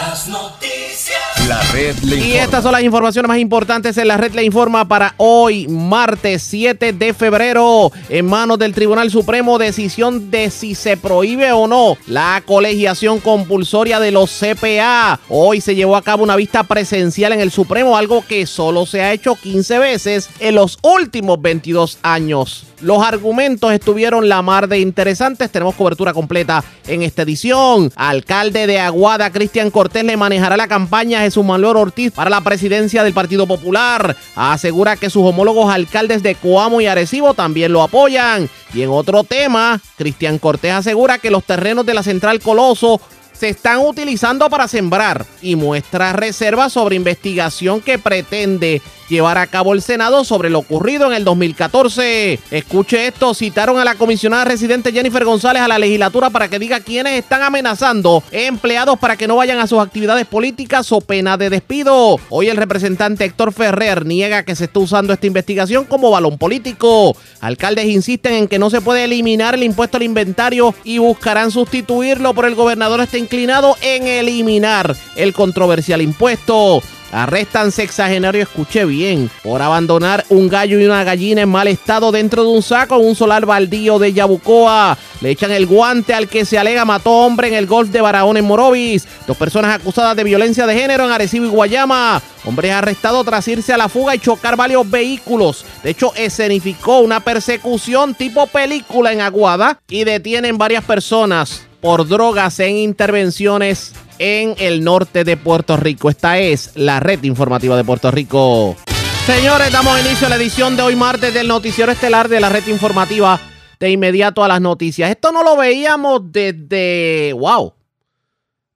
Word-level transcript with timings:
Las 0.00 0.28
noticias. 0.28 0.87
La 1.48 1.62
red 1.72 1.96
le 2.00 2.16
informa. 2.16 2.26
Y 2.26 2.36
estas 2.36 2.62
son 2.62 2.72
las 2.72 2.82
informaciones 2.82 3.26
más 3.26 3.38
importantes 3.38 3.96
en 3.96 4.08
la 4.08 4.18
red 4.18 4.34
le 4.34 4.44
informa 4.44 4.86
para 4.86 5.14
hoy, 5.16 5.66
martes 5.66 6.42
7 6.42 6.92
de 6.92 7.14
febrero. 7.14 7.90
En 8.10 8.26
manos 8.26 8.58
del 8.58 8.74
Tribunal 8.74 9.10
Supremo, 9.10 9.56
decisión 9.56 10.30
de 10.30 10.50
si 10.50 10.74
se 10.74 10.98
prohíbe 10.98 11.50
o 11.52 11.66
no 11.66 11.96
la 12.06 12.42
colegiación 12.44 13.20
compulsoria 13.20 13.98
de 13.98 14.10
los 14.10 14.30
CPA. 14.30 15.20
Hoy 15.30 15.62
se 15.62 15.74
llevó 15.74 15.96
a 15.96 16.02
cabo 16.02 16.22
una 16.22 16.36
vista 16.36 16.64
presencial 16.64 17.32
en 17.32 17.40
el 17.40 17.50
Supremo, 17.50 17.96
algo 17.96 18.22
que 18.26 18.44
solo 18.44 18.84
se 18.84 19.00
ha 19.00 19.14
hecho 19.14 19.34
15 19.34 19.78
veces 19.78 20.28
en 20.40 20.54
los 20.54 20.78
últimos 20.82 21.40
22 21.40 21.98
años. 22.02 22.66
Los 22.80 23.02
argumentos 23.02 23.72
estuvieron 23.72 24.28
la 24.28 24.40
mar 24.40 24.68
de 24.68 24.78
interesantes. 24.78 25.50
Tenemos 25.50 25.74
cobertura 25.74 26.12
completa 26.12 26.62
en 26.86 27.02
esta 27.02 27.22
edición. 27.22 27.90
Alcalde 27.96 28.68
de 28.68 28.78
Aguada, 28.78 29.32
Cristian 29.32 29.72
Cortés, 29.72 30.04
le 30.04 30.16
manejará 30.16 30.56
la 30.56 30.68
campaña 30.68 31.18
a 31.18 31.22
Jesús 31.22 31.37
Manuel 31.46 31.76
Ortiz 31.76 32.12
para 32.12 32.30
la 32.30 32.40
presidencia 32.40 33.04
del 33.04 33.12
Partido 33.12 33.46
Popular. 33.46 34.16
Asegura 34.34 34.96
que 34.96 35.10
sus 35.10 35.24
homólogos 35.24 35.72
alcaldes 35.72 36.22
de 36.22 36.34
Coamo 36.34 36.80
y 36.80 36.86
Arecibo 36.86 37.34
también 37.34 37.72
lo 37.72 37.82
apoyan. 37.82 38.48
Y 38.74 38.82
en 38.82 38.90
otro 38.90 39.24
tema, 39.24 39.80
Cristian 39.96 40.38
Cortés 40.38 40.72
asegura 40.72 41.18
que 41.18 41.30
los 41.30 41.44
terrenos 41.44 41.86
de 41.86 41.94
la 41.94 42.02
Central 42.02 42.40
Coloso 42.40 43.00
se 43.32 43.48
están 43.48 43.78
utilizando 43.78 44.50
para 44.50 44.66
sembrar 44.66 45.24
y 45.40 45.54
muestra 45.54 46.12
reservas 46.12 46.72
sobre 46.72 46.96
investigación 46.96 47.80
que 47.80 47.98
pretende 47.98 48.82
llevar 49.08 49.38
a 49.38 49.46
cabo 49.46 49.74
el 49.74 49.82
Senado 49.82 50.24
sobre 50.24 50.50
lo 50.50 50.60
ocurrido 50.60 51.06
en 51.06 51.14
el 51.14 51.24
2014. 51.24 52.38
Escuche 52.50 53.06
esto, 53.06 53.34
citaron 53.34 53.78
a 53.78 53.84
la 53.84 53.94
comisionada 53.94 54.44
residente 54.44 54.92
Jennifer 54.92 55.24
González 55.24 55.62
a 55.62 55.68
la 55.68 55.78
legislatura 55.78 56.30
para 56.30 56.48
que 56.48 56.58
diga 56.58 56.80
quiénes 56.80 57.14
están 57.14 57.42
amenazando 57.42 58.22
empleados 58.30 58.98
para 58.98 59.16
que 59.16 59.26
no 59.26 59.36
vayan 59.36 59.58
a 59.58 59.66
sus 59.66 59.80
actividades 59.80 60.26
políticas 60.26 60.90
o 60.92 61.00
pena 61.00 61.36
de 61.36 61.50
despido. 61.50 62.18
Hoy 62.28 62.48
el 62.48 62.56
representante 62.56 63.24
Héctor 63.24 63.52
Ferrer 63.52 64.04
niega 64.06 64.44
que 64.44 64.56
se 64.56 64.64
está 64.64 64.80
usando 64.80 65.12
esta 65.12 65.26
investigación 65.26 65.84
como 65.84 66.10
balón 66.10 66.38
político. 66.38 67.16
Alcaldes 67.40 67.86
insisten 67.86 68.34
en 68.34 68.48
que 68.48 68.58
no 68.58 68.70
se 68.70 68.80
puede 68.80 69.04
eliminar 69.04 69.54
el 69.54 69.62
impuesto 69.62 69.96
al 69.96 70.02
inventario 70.02 70.74
y 70.84 70.98
buscarán 70.98 71.50
sustituirlo, 71.50 72.34
pero 72.34 72.48
el 72.48 72.54
gobernador 72.54 73.00
está 73.00 73.18
inclinado 73.18 73.76
en 73.80 74.06
eliminar 74.06 74.96
el 75.16 75.32
controversial 75.32 76.02
impuesto. 76.02 76.82
Arrestan 77.10 77.72
sexagenario, 77.72 78.42
escuché 78.42 78.84
bien, 78.84 79.30
por 79.42 79.62
abandonar 79.62 80.26
un 80.28 80.48
gallo 80.48 80.78
y 80.78 80.84
una 80.84 81.04
gallina 81.04 81.42
en 81.42 81.48
mal 81.48 81.66
estado 81.66 82.12
dentro 82.12 82.42
de 82.42 82.50
un 82.50 82.62
saco 82.62 82.96
en 82.96 83.06
un 83.06 83.14
solar 83.14 83.46
baldío 83.46 83.98
de 83.98 84.12
Yabucoa. 84.12 84.98
Le 85.20 85.30
echan 85.30 85.50
el 85.50 85.66
guante 85.66 86.12
al 86.12 86.28
que 86.28 86.44
se 86.44 86.58
alega 86.58 86.84
mató 86.84 87.10
hombre 87.10 87.48
en 87.48 87.54
el 87.54 87.66
golf 87.66 87.90
de 87.90 88.00
Barahona 88.00 88.40
en 88.40 88.44
Morovis. 88.44 89.08
Dos 89.26 89.36
personas 89.36 89.74
acusadas 89.74 90.16
de 90.16 90.24
violencia 90.24 90.66
de 90.66 90.74
género 90.74 91.06
en 91.06 91.10
Arecibo 91.10 91.46
y 91.46 91.48
Guayama. 91.48 92.20
Hombre 92.44 92.72
arrestado 92.72 93.24
tras 93.24 93.48
irse 93.48 93.72
a 93.72 93.78
la 93.78 93.88
fuga 93.88 94.14
y 94.14 94.18
chocar 94.18 94.56
varios 94.56 94.88
vehículos. 94.88 95.64
De 95.82 95.90
hecho, 95.90 96.12
escenificó 96.14 97.00
una 97.00 97.20
persecución 97.20 98.14
tipo 98.14 98.46
película 98.46 99.12
en 99.12 99.22
Aguada 99.22 99.80
y 99.88 100.04
detienen 100.04 100.58
varias 100.58 100.84
personas 100.84 101.67
por 101.80 102.08
drogas 102.08 102.58
en 102.60 102.76
intervenciones 102.76 103.94
en 104.18 104.54
el 104.58 104.82
norte 104.82 105.24
de 105.24 105.36
Puerto 105.36 105.76
Rico. 105.76 106.10
Esta 106.10 106.38
es 106.38 106.72
la 106.74 107.00
red 107.00 107.22
informativa 107.22 107.76
de 107.76 107.84
Puerto 107.84 108.10
Rico. 108.10 108.76
Señores, 109.26 109.70
damos 109.70 110.00
inicio 110.00 110.26
a 110.26 110.30
la 110.30 110.36
edición 110.36 110.76
de 110.76 110.82
hoy 110.82 110.96
martes 110.96 111.34
del 111.34 111.48
noticiero 111.48 111.92
estelar 111.92 112.28
de 112.28 112.40
la 112.40 112.48
red 112.48 112.66
informativa 112.66 113.38
de 113.78 113.90
inmediato 113.90 114.42
a 114.42 114.48
las 114.48 114.60
noticias. 114.60 115.10
Esto 115.10 115.32
no 115.32 115.42
lo 115.42 115.56
veíamos 115.56 116.32
desde, 116.32 117.32
wow, 117.34 117.74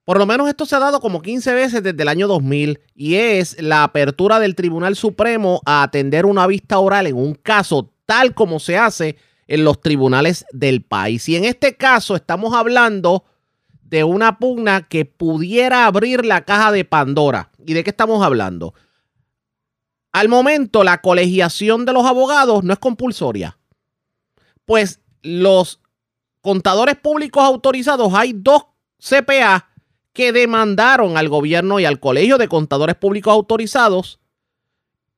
por 0.04 0.18
lo 0.18 0.26
menos 0.26 0.48
esto 0.48 0.66
se 0.66 0.76
ha 0.76 0.80
dado 0.80 1.00
como 1.00 1.22
15 1.22 1.54
veces 1.54 1.82
desde 1.82 2.02
el 2.02 2.08
año 2.08 2.28
2000 2.28 2.80
y 2.94 3.14
es 3.14 3.60
la 3.62 3.84
apertura 3.84 4.40
del 4.40 4.54
Tribunal 4.54 4.96
Supremo 4.96 5.60
a 5.64 5.82
atender 5.82 6.26
una 6.26 6.46
vista 6.46 6.78
oral 6.78 7.06
en 7.06 7.16
un 7.16 7.34
caso 7.34 7.90
tal 8.04 8.34
como 8.34 8.58
se 8.58 8.76
hace 8.76 9.16
en 9.46 9.64
los 9.64 9.80
tribunales 9.80 10.44
del 10.52 10.82
país. 10.82 11.28
Y 11.28 11.36
en 11.36 11.44
este 11.44 11.76
caso 11.76 12.16
estamos 12.16 12.54
hablando 12.54 13.24
de 13.82 14.04
una 14.04 14.38
pugna 14.38 14.88
que 14.88 15.04
pudiera 15.04 15.86
abrir 15.86 16.24
la 16.24 16.44
caja 16.44 16.72
de 16.72 16.84
Pandora. 16.84 17.50
¿Y 17.66 17.74
de 17.74 17.84
qué 17.84 17.90
estamos 17.90 18.24
hablando? 18.24 18.74
Al 20.12 20.28
momento 20.28 20.84
la 20.84 21.00
colegiación 21.00 21.84
de 21.84 21.92
los 21.92 22.06
abogados 22.06 22.64
no 22.64 22.72
es 22.72 22.78
compulsoria. 22.78 23.58
Pues 24.64 25.00
los 25.22 25.80
contadores 26.40 26.96
públicos 26.96 27.42
autorizados, 27.44 28.12
hay 28.14 28.32
dos 28.34 28.64
CPA 28.98 29.68
que 30.12 30.32
demandaron 30.32 31.16
al 31.16 31.28
gobierno 31.28 31.80
y 31.80 31.84
al 31.84 32.00
Colegio 32.00 32.38
de 32.38 32.48
Contadores 32.48 32.96
Públicos 32.96 33.32
Autorizados, 33.32 34.20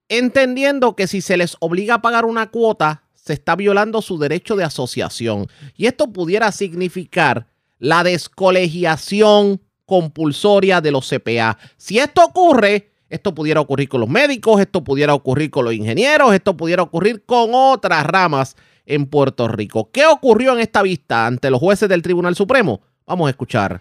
entendiendo 0.08 0.94
que 0.96 1.06
si 1.06 1.20
se 1.20 1.36
les 1.36 1.56
obliga 1.60 1.94
a 1.94 2.02
pagar 2.02 2.24
una 2.24 2.50
cuota, 2.50 3.03
se 3.24 3.32
está 3.32 3.56
violando 3.56 4.02
su 4.02 4.18
derecho 4.18 4.54
de 4.54 4.64
asociación. 4.64 5.46
Y 5.76 5.86
esto 5.86 6.12
pudiera 6.12 6.52
significar 6.52 7.46
la 7.78 8.04
descolegiación 8.04 9.62
compulsoria 9.86 10.80
de 10.80 10.90
los 10.90 11.08
CPA. 11.08 11.56
Si 11.76 11.98
esto 11.98 12.22
ocurre, 12.22 12.90
esto 13.08 13.34
pudiera 13.34 13.60
ocurrir 13.60 13.88
con 13.88 14.00
los 14.00 14.10
médicos, 14.10 14.60
esto 14.60 14.84
pudiera 14.84 15.14
ocurrir 15.14 15.50
con 15.50 15.64
los 15.64 15.72
ingenieros, 15.72 16.34
esto 16.34 16.56
pudiera 16.56 16.82
ocurrir 16.82 17.24
con 17.24 17.50
otras 17.52 18.04
ramas 18.04 18.56
en 18.84 19.06
Puerto 19.06 19.48
Rico. 19.48 19.90
¿Qué 19.90 20.04
ocurrió 20.04 20.52
en 20.52 20.60
esta 20.60 20.82
vista 20.82 21.26
ante 21.26 21.50
los 21.50 21.60
jueces 21.60 21.88
del 21.88 22.02
Tribunal 22.02 22.34
Supremo? 22.34 22.82
Vamos 23.06 23.26
a 23.28 23.30
escuchar. 23.30 23.80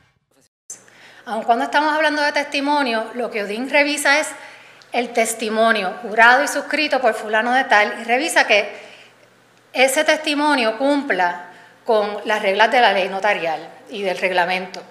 Aun 1.26 1.44
cuando 1.44 1.66
estamos 1.66 1.94
hablando 1.94 2.22
de 2.22 2.32
testimonio, 2.32 3.06
lo 3.16 3.30
que 3.30 3.44
Odín 3.44 3.70
revisa 3.70 4.20
es 4.20 4.28
el 4.94 5.12
testimonio 5.12 5.94
jurado 6.02 6.44
y 6.44 6.48
suscrito 6.48 7.02
por 7.02 7.14
fulano 7.14 7.52
de 7.52 7.64
tal 7.66 7.94
y 8.02 8.04
revisa 8.04 8.46
que 8.46 8.93
ese 9.74 10.04
testimonio 10.04 10.78
cumpla 10.78 11.48
con 11.86 12.18
las 12.26 12.42
reglas 12.42 12.72
de 12.72 12.82
la 12.82 12.94
ley 12.94 13.10
notarial 13.10 13.60
y 13.90 14.04
del 14.04 14.18
reglamento. 14.18 14.82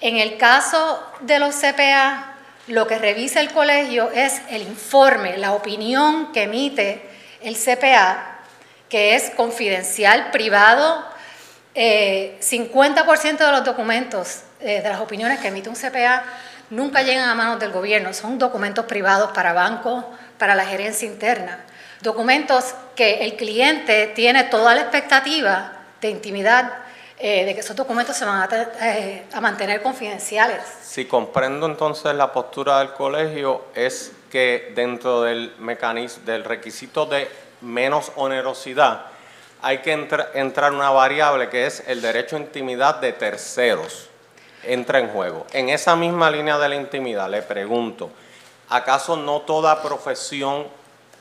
En 0.00 0.16
el 0.16 0.36
caso 0.36 1.02
de 1.20 1.38
los 1.38 1.54
CPA, 1.54 2.34
lo 2.68 2.86
que 2.86 2.98
revisa 2.98 3.40
el 3.40 3.50
colegio 3.52 4.10
es 4.10 4.40
el 4.50 4.62
informe, 4.62 5.38
la 5.38 5.52
opinión 5.52 6.32
que 6.32 6.44
emite 6.44 7.02
el 7.40 7.56
CPA, 7.56 8.40
que 8.88 9.14
es 9.14 9.30
confidencial, 9.30 10.30
privado. 10.30 11.04
Eh, 11.74 12.38
50% 12.40 13.38
de 13.38 13.52
los 13.52 13.64
documentos, 13.64 14.42
eh, 14.60 14.82
de 14.82 14.88
las 14.88 15.00
opiniones 15.00 15.38
que 15.38 15.48
emite 15.48 15.68
un 15.68 15.76
CPA, 15.76 16.24
nunca 16.70 17.02
llegan 17.02 17.28
a 17.28 17.34
manos 17.34 17.60
del 17.60 17.70
gobierno. 17.70 18.12
Son 18.12 18.38
documentos 18.38 18.86
privados 18.86 19.30
para 19.32 19.52
bancos, 19.52 20.04
para 20.38 20.54
la 20.54 20.64
gerencia 20.64 21.06
interna. 21.06 21.64
Documentos 22.00 22.74
que 22.94 23.24
el 23.24 23.36
cliente 23.36 24.12
tiene 24.14 24.44
toda 24.44 24.74
la 24.74 24.82
expectativa 24.82 25.72
de 26.00 26.10
intimidad 26.10 26.72
eh, 27.20 27.44
de 27.44 27.54
que 27.54 27.60
esos 27.60 27.74
documentos 27.74 28.16
se 28.16 28.24
van 28.24 28.42
a, 28.42 28.48
eh, 28.80 29.24
a, 29.32 29.40
mantener 29.40 29.82
confidenciales. 29.82 30.62
Si 30.82 31.06
comprendo 31.06 31.66
entonces 31.66 32.14
la 32.14 32.32
postura 32.32 32.78
del 32.78 32.92
colegio 32.92 33.64
es 33.74 34.12
que 34.30 34.72
dentro 34.76 35.22
del 35.22 35.52
mecanismo, 35.58 36.24
del 36.24 36.44
requisito 36.44 37.06
de 37.06 37.28
menos 37.60 38.12
onerosidad, 38.14 39.06
hay 39.62 39.78
que 39.78 39.92
entra, 39.92 40.30
entrar 40.34 40.72
una 40.72 40.90
variable 40.90 41.48
que 41.48 41.66
es 41.66 41.82
el 41.88 42.00
derecho 42.00 42.36
a 42.36 42.38
intimidad 42.38 43.00
de 43.00 43.12
terceros. 43.12 44.08
Entra 44.62 45.00
en 45.00 45.08
juego. 45.08 45.44
En 45.52 45.70
esa 45.70 45.96
misma 45.96 46.30
línea 46.30 46.56
de 46.58 46.68
la 46.68 46.76
intimidad, 46.76 47.28
le 47.28 47.42
pregunto, 47.42 48.10
¿acaso 48.68 49.16
no 49.16 49.40
toda 49.40 49.82
profesión, 49.82 50.68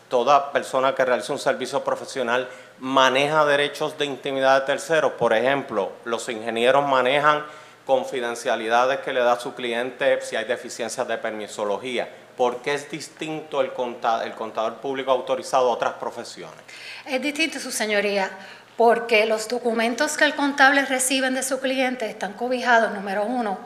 toda 0.09 0.51
persona 0.51 0.95
que 0.95 1.05
realiza 1.05 1.33
un 1.33 1.39
servicio 1.39 1.83
profesional 1.83 2.47
maneja 2.79 3.45
derechos 3.45 3.97
de 3.97 4.05
intimidad 4.05 4.61
de 4.61 4.65
terceros. 4.65 5.13
Por 5.13 5.33
ejemplo, 5.33 5.91
los 6.05 6.29
ingenieros 6.29 6.87
manejan 6.87 7.43
confidencialidades 7.85 8.99
que 8.99 9.13
le 9.13 9.21
da 9.21 9.33
a 9.33 9.39
su 9.39 9.53
cliente 9.53 10.21
si 10.21 10.35
hay 10.35 10.45
deficiencias 10.45 11.07
de 11.07 11.17
permisología. 11.17 12.09
¿Por 12.35 12.61
qué 12.61 12.75
es 12.75 12.91
distinto 12.91 13.61
el 13.61 13.73
contador, 13.73 14.27
el 14.27 14.33
contador 14.33 14.75
público 14.75 15.11
autorizado 15.11 15.69
a 15.69 15.73
otras 15.73 15.93
profesiones? 15.93 16.59
Es 17.05 17.21
distinto, 17.21 17.59
su 17.59 17.71
señoría, 17.71 18.29
porque 18.75 19.25
los 19.25 19.47
documentos 19.47 20.17
que 20.17 20.25
el 20.25 20.35
contable 20.35 20.85
reciben 20.85 21.33
de 21.33 21.41
su 21.41 21.59
cliente 21.59 22.07
están 22.07 22.33
cobijados, 22.33 22.93
número 22.93 23.23
uno, 23.23 23.57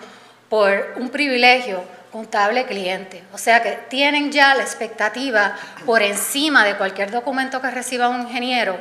por 0.50 0.94
un 0.96 1.10
privilegio 1.10 1.84
contable 2.12 2.66
cliente. 2.66 3.24
O 3.34 3.38
sea 3.38 3.64
que 3.64 3.72
tienen 3.90 4.32
ya 4.32 4.54
la 4.56 4.64
expectativa 4.64 5.56
por 5.86 6.02
encima 6.02 6.64
de 6.66 6.76
cualquier 6.78 7.10
documento 7.12 7.62
que 7.62 7.72
reciba 7.72 8.10
un 8.10 8.22
ingeniero 8.22 8.78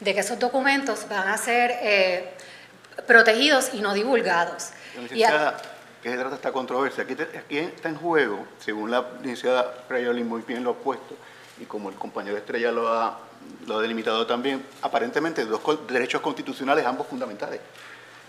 de 0.00 0.14
que 0.14 0.20
esos 0.20 0.38
documentos 0.38 1.08
van 1.08 1.28
a 1.28 1.36
ser 1.38 1.72
eh, 1.82 2.34
protegidos 3.06 3.70
y 3.72 3.80
no 3.80 3.94
divulgados. 3.94 4.70
Licenciada, 5.00 5.56
¿qué 6.02 6.10
se 6.10 6.16
trata 6.18 6.36
esta 6.36 6.52
controversia? 6.52 7.04
Aquí, 7.04 7.14
te- 7.14 7.38
aquí 7.38 7.58
está 7.58 7.88
en 7.88 7.96
juego, 7.96 8.46
según 8.58 8.90
la 8.90 9.04
licenciada 9.22 9.72
Frayoli 9.88 10.22
muy 10.22 10.42
bien 10.42 10.62
lo 10.62 10.70
ha 10.70 10.74
puesto, 10.74 11.16
y 11.60 11.64
como 11.64 11.88
el 11.88 11.94
compañero 11.96 12.36
Estrella 12.36 12.70
lo 12.70 12.88
ha, 12.92 13.18
lo 13.66 13.78
ha 13.78 13.82
delimitado 13.82 14.26
también, 14.26 14.64
aparentemente 14.82 15.44
dos 15.44 15.60
derechos 15.88 16.20
constitucionales, 16.20 16.84
ambos 16.84 17.06
fundamentales. 17.06 17.60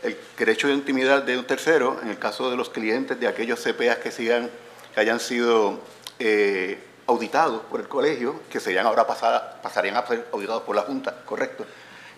El 0.06 0.16
derecho 0.38 0.68
de 0.68 0.74
intimidad 0.76 1.24
de 1.24 1.36
un 1.36 1.46
tercero, 1.46 2.00
en 2.04 2.10
el 2.10 2.20
caso 2.20 2.52
de 2.52 2.56
los 2.56 2.70
clientes 2.70 3.20
de 3.20 3.28
aquellos 3.28 3.60
CPAs 3.60 3.98
que, 3.98 4.50
hayan 4.96 5.20
sido 5.20 5.80
eh, 6.20 6.78
auditados 7.08 7.64
por 7.64 7.80
el 7.80 7.88
colegio, 7.88 8.40
que 8.52 8.60
serían 8.60 8.86
ahora 8.86 9.08
pasada- 9.08 9.60
pasarían 9.64 9.98
a 9.98 10.06
ser 10.06 10.28
auditados 10.32 10.62
por 10.62 10.76
la 10.76 10.84
Junta, 10.84 11.24
correcto. 11.26 11.66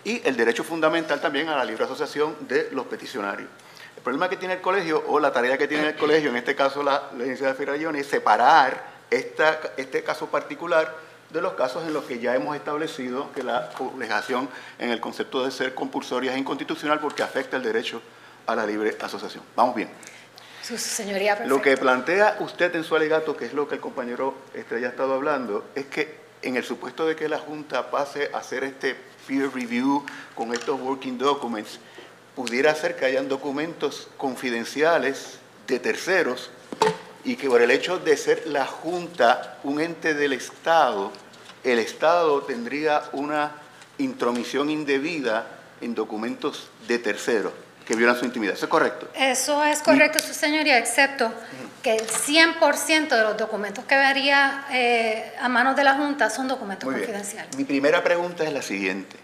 Y 0.04 0.20
el 0.28 0.36
derecho 0.36 0.64
fundamental 0.64 1.18
también 1.18 1.48
a 1.48 1.56
la 1.56 1.64
libre 1.64 1.84
asociación 1.84 2.36
de 2.40 2.68
los 2.72 2.86
peticionarios. 2.86 3.48
El 3.96 4.02
problema 4.02 4.28
que 4.28 4.36
tiene 4.36 4.54
el 4.54 4.60
colegio, 4.60 5.02
o 5.08 5.18
la 5.18 5.32
tarea 5.32 5.56
que 5.56 5.66
tiene 5.66 5.88
el 5.88 5.96
colegio, 5.96 6.28
en 6.28 6.36
este 6.36 6.54
caso 6.54 6.82
la, 6.82 7.08
la 7.12 7.16
Universidad 7.16 7.52
de 7.52 7.54
Firayoni, 7.54 8.00
es 8.00 8.06
separar 8.06 8.98
este 9.10 10.04
caso 10.04 10.26
particular 10.26 11.07
de 11.30 11.40
los 11.42 11.52
casos 11.54 11.84
en 11.86 11.92
los 11.92 12.04
que 12.04 12.18
ya 12.18 12.34
hemos 12.34 12.56
establecido 12.56 13.30
que 13.32 13.42
la 13.42 13.70
colegiación 13.70 14.48
en 14.78 14.90
el 14.90 15.00
concepto 15.00 15.44
de 15.44 15.50
ser 15.50 15.74
compulsoria 15.74 16.32
es 16.32 16.38
inconstitucional 16.38 17.00
porque 17.00 17.22
afecta 17.22 17.56
el 17.56 17.62
derecho 17.62 18.00
a 18.46 18.54
la 18.56 18.66
libre 18.66 18.96
asociación. 19.00 19.44
Vamos 19.54 19.74
bien. 19.74 19.90
su 20.62 20.78
señoría, 20.78 21.34
Lo 21.44 21.56
que 21.56 21.70
perfecto. 21.76 21.80
plantea 21.82 22.36
usted 22.40 22.74
en 22.76 22.84
su 22.84 22.96
alegato, 22.96 23.36
que 23.36 23.44
es 23.46 23.52
lo 23.52 23.68
que 23.68 23.74
el 23.74 23.80
compañero 23.80 24.34
Estrella 24.54 24.86
ha 24.88 24.90
estado 24.90 25.14
hablando, 25.14 25.66
es 25.74 25.86
que 25.86 26.18
en 26.42 26.56
el 26.56 26.64
supuesto 26.64 27.06
de 27.06 27.14
que 27.16 27.28
la 27.28 27.38
Junta 27.38 27.90
pase 27.90 28.30
a 28.32 28.38
hacer 28.38 28.64
este 28.64 28.96
peer 29.26 29.52
review 29.52 30.04
con 30.34 30.54
estos 30.54 30.80
working 30.80 31.18
documents, 31.18 31.78
pudiera 32.34 32.74
ser 32.74 32.96
que 32.96 33.04
hayan 33.04 33.28
documentos 33.28 34.08
confidenciales 34.16 35.40
de 35.66 35.78
terceros 35.78 36.50
y 37.28 37.36
que 37.36 37.46
por 37.46 37.60
el 37.60 37.70
hecho 37.70 37.98
de 37.98 38.16
ser 38.16 38.46
la 38.46 38.64
Junta 38.64 39.58
un 39.62 39.82
ente 39.82 40.14
del 40.14 40.32
Estado, 40.32 41.12
el 41.62 41.78
Estado 41.78 42.40
tendría 42.44 43.02
una 43.12 43.52
intromisión 43.98 44.70
indebida 44.70 45.46
en 45.82 45.94
documentos 45.94 46.70
de 46.88 46.98
terceros 46.98 47.52
que 47.86 47.94
violan 47.94 48.18
su 48.18 48.24
intimidad. 48.24 48.54
¿Eso 48.54 48.64
es 48.64 48.70
correcto? 48.70 49.10
Eso 49.14 49.62
es 49.62 49.82
correcto, 49.82 50.20
su 50.20 50.32
señoría, 50.32 50.78
excepto 50.78 51.30
que 51.82 51.96
el 51.96 52.06
100% 52.06 53.08
de 53.08 53.22
los 53.22 53.36
documentos 53.36 53.84
que 53.84 53.96
vería 53.96 54.64
eh, 54.72 55.34
a 55.38 55.50
manos 55.50 55.76
de 55.76 55.84
la 55.84 55.96
Junta 55.96 56.30
son 56.30 56.48
documentos 56.48 56.86
Muy 56.86 56.94
bien. 56.94 57.08
confidenciales. 57.08 57.54
Mi 57.58 57.64
primera 57.64 58.02
pregunta 58.02 58.42
es 58.44 58.54
la 58.54 58.62
siguiente. 58.62 59.18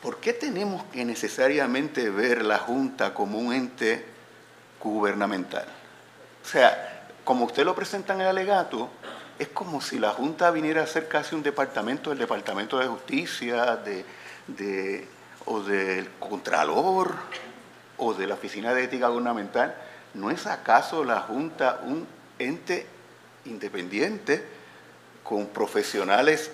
¿Por 0.00 0.16
qué 0.16 0.32
tenemos 0.32 0.82
que 0.84 1.04
necesariamente 1.04 2.08
ver 2.08 2.42
la 2.42 2.56
Junta 2.56 3.12
como 3.12 3.38
un 3.38 3.52
ente 3.52 4.06
gubernamental? 4.80 5.77
O 6.44 6.46
sea, 6.46 7.06
como 7.24 7.44
usted 7.44 7.64
lo 7.64 7.74
presenta 7.74 8.14
en 8.14 8.22
el 8.22 8.28
alegato, 8.28 8.88
es 9.38 9.48
como 9.48 9.80
si 9.80 9.98
la 9.98 10.10
Junta 10.10 10.50
viniera 10.50 10.82
a 10.82 10.86
ser 10.86 11.08
casi 11.08 11.34
un 11.34 11.42
departamento 11.42 12.10
del 12.10 12.18
Departamento 12.18 12.78
de 12.78 12.86
Justicia, 12.86 13.76
de, 13.76 14.04
de- 14.46 15.06
o 15.44 15.60
del 15.60 16.08
Contralor, 16.18 17.14
o 17.98 18.14
de 18.14 18.26
la 18.26 18.34
Oficina 18.34 18.74
de 18.74 18.84
Ética 18.84 19.08
Gubernamental. 19.08 19.74
¿No 20.14 20.30
es 20.30 20.46
acaso 20.46 21.04
la 21.04 21.20
Junta 21.20 21.80
un 21.84 22.06
ente 22.38 22.86
independiente 23.44 24.44
con 25.22 25.46
profesionales 25.48 26.50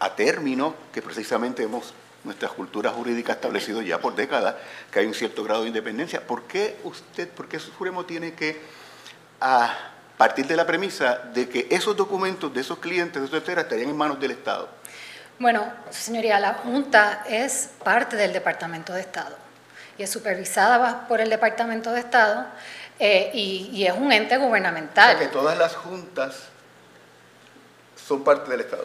a 0.00 0.14
término 0.14 0.74
que 0.92 1.02
precisamente 1.02 1.62
hemos 1.64 1.94
nuestra 2.24 2.48
cultura 2.48 2.90
jurídica 2.90 3.32
establecido 3.32 3.80
ya 3.82 4.00
por 4.00 4.14
décadas 4.14 4.56
que 4.90 5.00
hay 5.00 5.06
un 5.06 5.14
cierto 5.14 5.42
grado 5.44 5.62
de 5.62 5.68
independencia. 5.68 6.26
¿Por 6.26 6.42
qué 6.44 6.76
usted, 6.84 7.28
por 7.28 7.48
qué 7.48 7.58
Supremo 7.58 8.04
tiene 8.04 8.34
que 8.34 8.60
a 9.40 9.74
partir 10.16 10.46
de 10.46 10.56
la 10.56 10.66
premisa 10.66 11.18
de 11.32 11.48
que 11.48 11.68
esos 11.70 11.96
documentos 11.96 12.52
de 12.52 12.60
esos 12.60 12.78
clientes, 12.78 13.20
de 13.20 13.26
esos 13.26 13.38
etcétera, 13.38 13.62
estarían 13.62 13.90
en 13.90 13.96
manos 13.96 14.18
del 14.20 14.32
Estado? 14.32 14.68
Bueno, 15.38 15.72
su 15.90 16.02
señoría, 16.02 16.40
la 16.40 16.54
Junta 16.54 17.24
es 17.28 17.70
parte 17.84 18.16
del 18.16 18.32
Departamento 18.32 18.92
de 18.92 19.00
Estado 19.00 19.36
y 19.96 20.02
es 20.02 20.10
supervisada 20.10 21.06
por 21.06 21.20
el 21.20 21.30
Departamento 21.30 21.92
de 21.92 22.00
Estado 22.00 22.46
eh, 22.98 23.30
y, 23.32 23.70
y 23.72 23.86
es 23.86 23.94
un 23.94 24.10
ente 24.10 24.34
O 24.36 24.38
sea, 24.38 24.46
gubernamental. 24.46 25.18
que 25.18 25.26
todas 25.26 25.56
las 25.56 25.76
juntas 25.76 26.48
son 28.06 28.24
parte 28.24 28.50
del 28.50 28.60
Estado. 28.60 28.84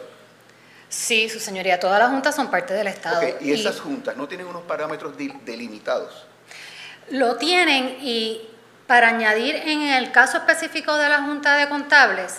Sí, 0.88 1.28
su 1.28 1.40
señoría, 1.40 1.80
todas 1.80 1.98
las 1.98 2.10
juntas 2.10 2.36
son 2.36 2.48
parte 2.48 2.72
del 2.72 2.86
Estado. 2.86 3.20
Y 3.40 3.52
esas 3.52 3.80
juntas 3.80 4.16
no 4.16 4.28
tienen 4.28 4.46
unos 4.46 4.62
parámetros 4.62 5.14
delimitados. 5.16 6.26
Lo 7.10 7.36
tienen 7.36 7.96
y 8.00 8.48
para 8.86 9.08
añadir 9.08 9.56
en 9.56 9.82
el 9.82 10.12
caso 10.12 10.38
específico 10.38 10.96
de 10.96 11.08
la 11.08 11.22
Junta 11.22 11.56
de 11.56 11.68
Contables, 11.68 12.36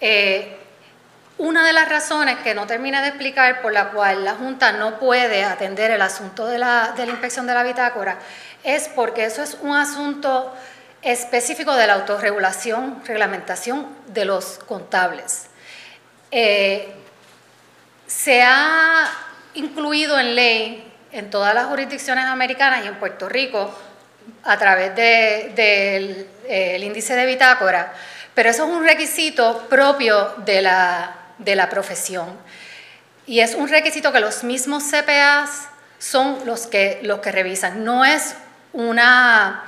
eh, 0.00 0.56
una 1.38 1.64
de 1.64 1.72
las 1.72 1.88
razones 1.88 2.38
que 2.38 2.52
no 2.54 2.66
termina 2.66 3.00
de 3.00 3.08
explicar 3.08 3.62
por 3.62 3.72
la 3.72 3.90
cual 3.90 4.24
la 4.24 4.34
Junta 4.34 4.72
no 4.72 4.98
puede 4.98 5.44
atender 5.44 5.92
el 5.92 6.02
asunto 6.02 6.46
de 6.46 6.58
la, 6.58 6.94
inspección 7.06 7.46
de 7.46 7.54
la 7.54 7.62
bitácora 7.62 8.18
es 8.64 8.88
porque 8.88 9.24
eso 9.24 9.42
es 9.42 9.56
un 9.62 9.76
asunto 9.76 10.52
específico 11.00 11.76
de 11.76 11.86
la 11.86 11.94
autorregulación, 11.94 13.02
reglamentación 13.06 13.86
de 14.08 14.24
los 14.24 14.58
contables. 14.66 15.46
Eh, 16.32 16.92
se 18.08 18.42
ha 18.42 19.08
incluido 19.54 20.18
en 20.18 20.34
ley 20.34 20.92
en 21.12 21.30
todas 21.30 21.54
las 21.54 21.66
jurisdicciones 21.66 22.24
americanas 22.24 22.84
y 22.84 22.88
en 22.88 22.96
Puerto 22.96 23.28
Rico 23.28 23.72
a 24.44 24.58
través 24.58 24.94
de- 24.96 25.52
del 25.54 26.26
el 26.48 26.82
índice 26.84 27.14
de 27.14 27.26
bitácora, 27.26 27.92
pero 28.34 28.48
eso 28.50 28.64
es 28.64 28.70
un 28.70 28.82
requisito 28.84 29.66
propio 29.68 30.34
de 30.38 30.62
la, 30.62 31.14
de 31.38 31.54
la 31.56 31.68
profesión. 31.68 32.26
Y 33.26 33.40
es 33.40 33.54
un 33.54 33.68
requisito 33.68 34.12
que 34.12 34.20
los 34.20 34.44
mismos 34.44 34.84
CPAs 34.84 35.68
son 35.98 36.46
los 36.46 36.66
que, 36.66 37.00
los 37.02 37.18
que 37.20 37.30
revisan. 37.32 37.84
No 37.84 38.04
es 38.04 38.34
una, 38.72 39.64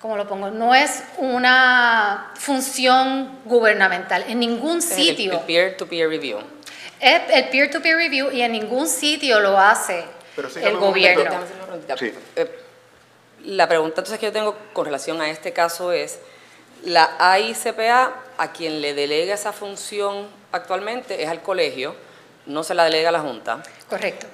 ¿cómo 0.00 0.16
lo 0.16 0.26
pongo? 0.26 0.50
No 0.50 0.74
es 0.74 1.04
una 1.18 2.32
función 2.38 3.38
gubernamental. 3.44 4.24
En 4.26 4.40
ningún 4.40 4.82
sitio. 4.82 5.34
El 5.34 5.40
peer-to-peer 5.40 6.08
review. 6.08 6.38
Es 6.98 7.20
el 7.30 7.48
peer-to-peer 7.48 7.96
review 7.96 8.30
y 8.32 8.42
en 8.42 8.52
ningún 8.52 8.88
sitio 8.88 9.38
lo 9.40 9.58
hace 9.58 10.04
Pero 10.36 10.48
el 10.48 10.74
momento. 10.74 10.80
gobierno. 10.80 11.40
Sí. 11.98 12.12
Eh, 12.36 12.58
La 13.44 13.68
pregunta 13.68 14.00
entonces 14.00 14.18
que 14.18 14.26
yo 14.26 14.32
tengo 14.32 14.56
con 14.72 14.84
relación 14.84 15.20
a 15.20 15.28
este 15.30 15.52
caso 15.52 15.92
es, 15.92 16.18
la 16.84 17.16
AICPA, 17.18 18.14
a 18.38 18.52
quien 18.52 18.80
le 18.80 18.94
delega 18.94 19.34
esa 19.34 19.52
función 19.52 20.28
actualmente 20.52 21.22
es 21.22 21.28
al 21.28 21.42
colegio, 21.42 21.94
no 22.46 22.64
se 22.64 22.74
la 22.74 22.84
delega 22.84 23.08
a 23.10 23.12
la 23.12 23.20
Junta. 23.20 23.62
Correcto. 23.88 24.26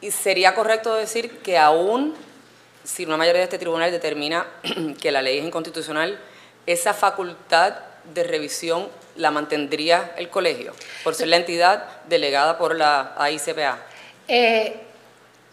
Y 0.00 0.10
sería 0.10 0.54
correcto 0.54 0.94
decir 0.94 1.38
que 1.38 1.58
aún 1.58 2.14
si 2.84 3.04
una 3.06 3.16
mayoría 3.16 3.40
de 3.40 3.44
este 3.44 3.58
tribunal 3.58 3.90
determina 3.90 4.46
que 5.00 5.10
la 5.10 5.22
ley 5.22 5.38
es 5.38 5.44
inconstitucional, 5.44 6.18
esa 6.66 6.94
facultad 6.94 7.74
de 8.12 8.22
revisión 8.24 8.88
la 9.16 9.30
mantendría 9.30 10.12
el 10.16 10.28
colegio, 10.28 10.74
por 11.02 11.14
ser 11.14 11.28
la 11.28 11.36
entidad 11.36 12.02
delegada 12.08 12.58
por 12.58 12.74
la 12.74 13.14
AICPA. 13.16 13.78
Eh, 14.28 14.80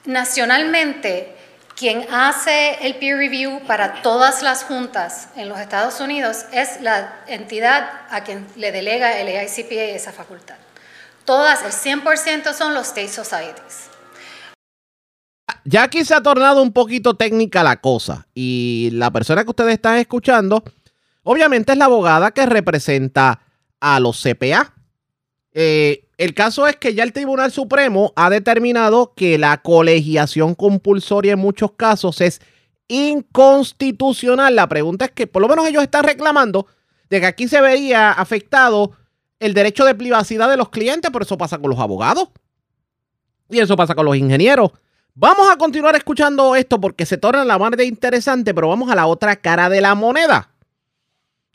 nacionalmente, 0.05 1.36
quien 1.75 2.05
hace 2.12 2.86
el 2.86 2.96
peer 2.96 3.17
review 3.17 3.62
para 3.65 4.01
todas 4.01 4.41
las 4.43 4.63
juntas 4.63 5.29
en 5.36 5.50
los 5.50 5.60
Estados 5.60 6.00
Unidos 6.00 6.46
es 6.51 6.81
la 6.81 7.24
entidad 7.27 7.89
a 8.10 8.24
quien 8.24 8.46
le 8.55 8.72
delega 8.72 9.20
el 9.20 9.27
AICPA 9.27 9.96
esa 9.96 10.12
facultad. 10.12 10.55
Todas, 11.25 11.63
el 11.63 11.72
100% 11.72 12.53
son 12.53 12.74
los 12.74 12.88
state 12.88 13.08
societies. 13.08 13.89
Ya 15.63 15.84
aquí 15.84 16.03
se 16.03 16.15
ha 16.15 16.22
tornado 16.22 16.62
un 16.62 16.74
poquito 16.74 17.15
técnica 17.15 17.63
la 17.63 17.79
cosa 17.79 18.27
y 18.34 18.89
la 18.93 19.12
persona 19.12 19.43
que 19.43 19.51
ustedes 19.51 19.74
están 19.74 19.98
escuchando, 19.98 20.63
obviamente 21.24 21.72
es 21.72 21.77
la 21.77 21.86
abogada 21.86 22.31
que 22.31 22.46
representa 22.46 23.41
a 23.79 24.00
los 24.00 24.22
CPA. 24.22 24.74
Eh, 25.53 26.10
el 26.22 26.36
caso 26.36 26.68
es 26.68 26.75
que 26.75 26.94
ya 26.94 27.01
el 27.01 27.13
Tribunal 27.13 27.51
Supremo 27.51 28.13
ha 28.16 28.30
determinado 28.30 29.13
que 29.16 29.40
la 29.40 29.58
colegiación 29.63 30.54
compulsoria 30.54 31.34
en 31.34 31.40
muchos 31.40 31.72
casos 31.72 32.22
es 32.22 32.42
inconstitucional. 32.88 34.56
La 34.56 34.70
pregunta 34.70 35.06
es 35.06 35.12
que 35.12 35.25
por 35.25 35.42
lo 35.42 35.48
menos 35.48 35.68
ellos 35.68 35.82
están 35.82 36.04
reclamando 36.04 36.68
de 37.10 37.22
que 37.22 37.25
aquí 37.25 37.48
se 37.48 37.60
veía 37.60 38.12
afectado 38.12 38.92
el 39.40 39.56
derecho 39.56 39.84
de 39.84 39.96
privacidad 39.96 40.48
de 40.48 40.58
los 40.58 40.70
clientes, 40.70 41.10
pero 41.12 41.25
eso 41.25 41.40
pasa 41.40 41.58
con 41.58 41.72
los 41.72 41.80
abogados 41.80 42.30
y 43.50 43.58
eso 43.58 43.75
pasa 43.75 43.96
con 43.96 44.06
los 44.06 44.16
ingenieros. 44.16 44.70
Vamos 45.16 45.50
a 45.51 45.58
continuar 45.58 45.96
escuchando 45.96 46.56
esto 46.56 46.80
porque 46.80 47.08
se 47.08 47.18
torna 47.18 47.44
la 47.44 47.58
más 47.58 47.72
interesante, 47.82 48.54
pero 48.54 48.68
vamos 48.68 48.92
a 48.92 48.96
la 48.96 49.08
otra 49.08 49.38
cara 49.38 49.70
de 49.70 49.82
la 49.82 49.96
moneda, 49.96 50.51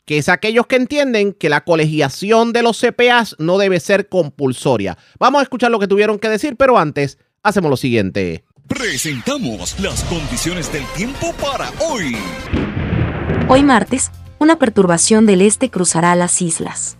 que 0.07 0.17
es 0.17 0.29
aquellos 0.29 0.67
que 0.67 0.77
entienden 0.77 1.33
que 1.33 1.49
la 1.49 1.65
colegiación 1.65 2.53
de 2.53 2.63
los 2.63 2.79
CPAs 2.79 3.35
no 3.39 3.57
debe 3.57 3.81
ser 3.81 4.07
compulsoria. 4.07 4.97
Vamos 5.19 5.41
a 5.41 5.43
escuchar 5.43 5.69
lo 5.69 5.79
que 5.79 5.87
tuvieron 5.87 6.17
que 6.17 6.29
decir, 6.29 6.55
pero 6.55 6.79
antes 6.79 7.17
hacemos 7.43 7.69
lo 7.69 7.75
siguiente. 7.75 8.45
Presentamos 8.69 9.77
las 9.81 10.05
condiciones 10.05 10.71
del 10.71 10.85
tiempo 10.95 11.33
para 11.33 11.69
hoy. 11.81 12.15
Hoy 13.49 13.63
martes, 13.63 14.09
una 14.39 14.57
perturbación 14.57 15.25
del 15.25 15.41
este 15.41 15.69
cruzará 15.69 16.15
las 16.15 16.41
islas. 16.41 16.95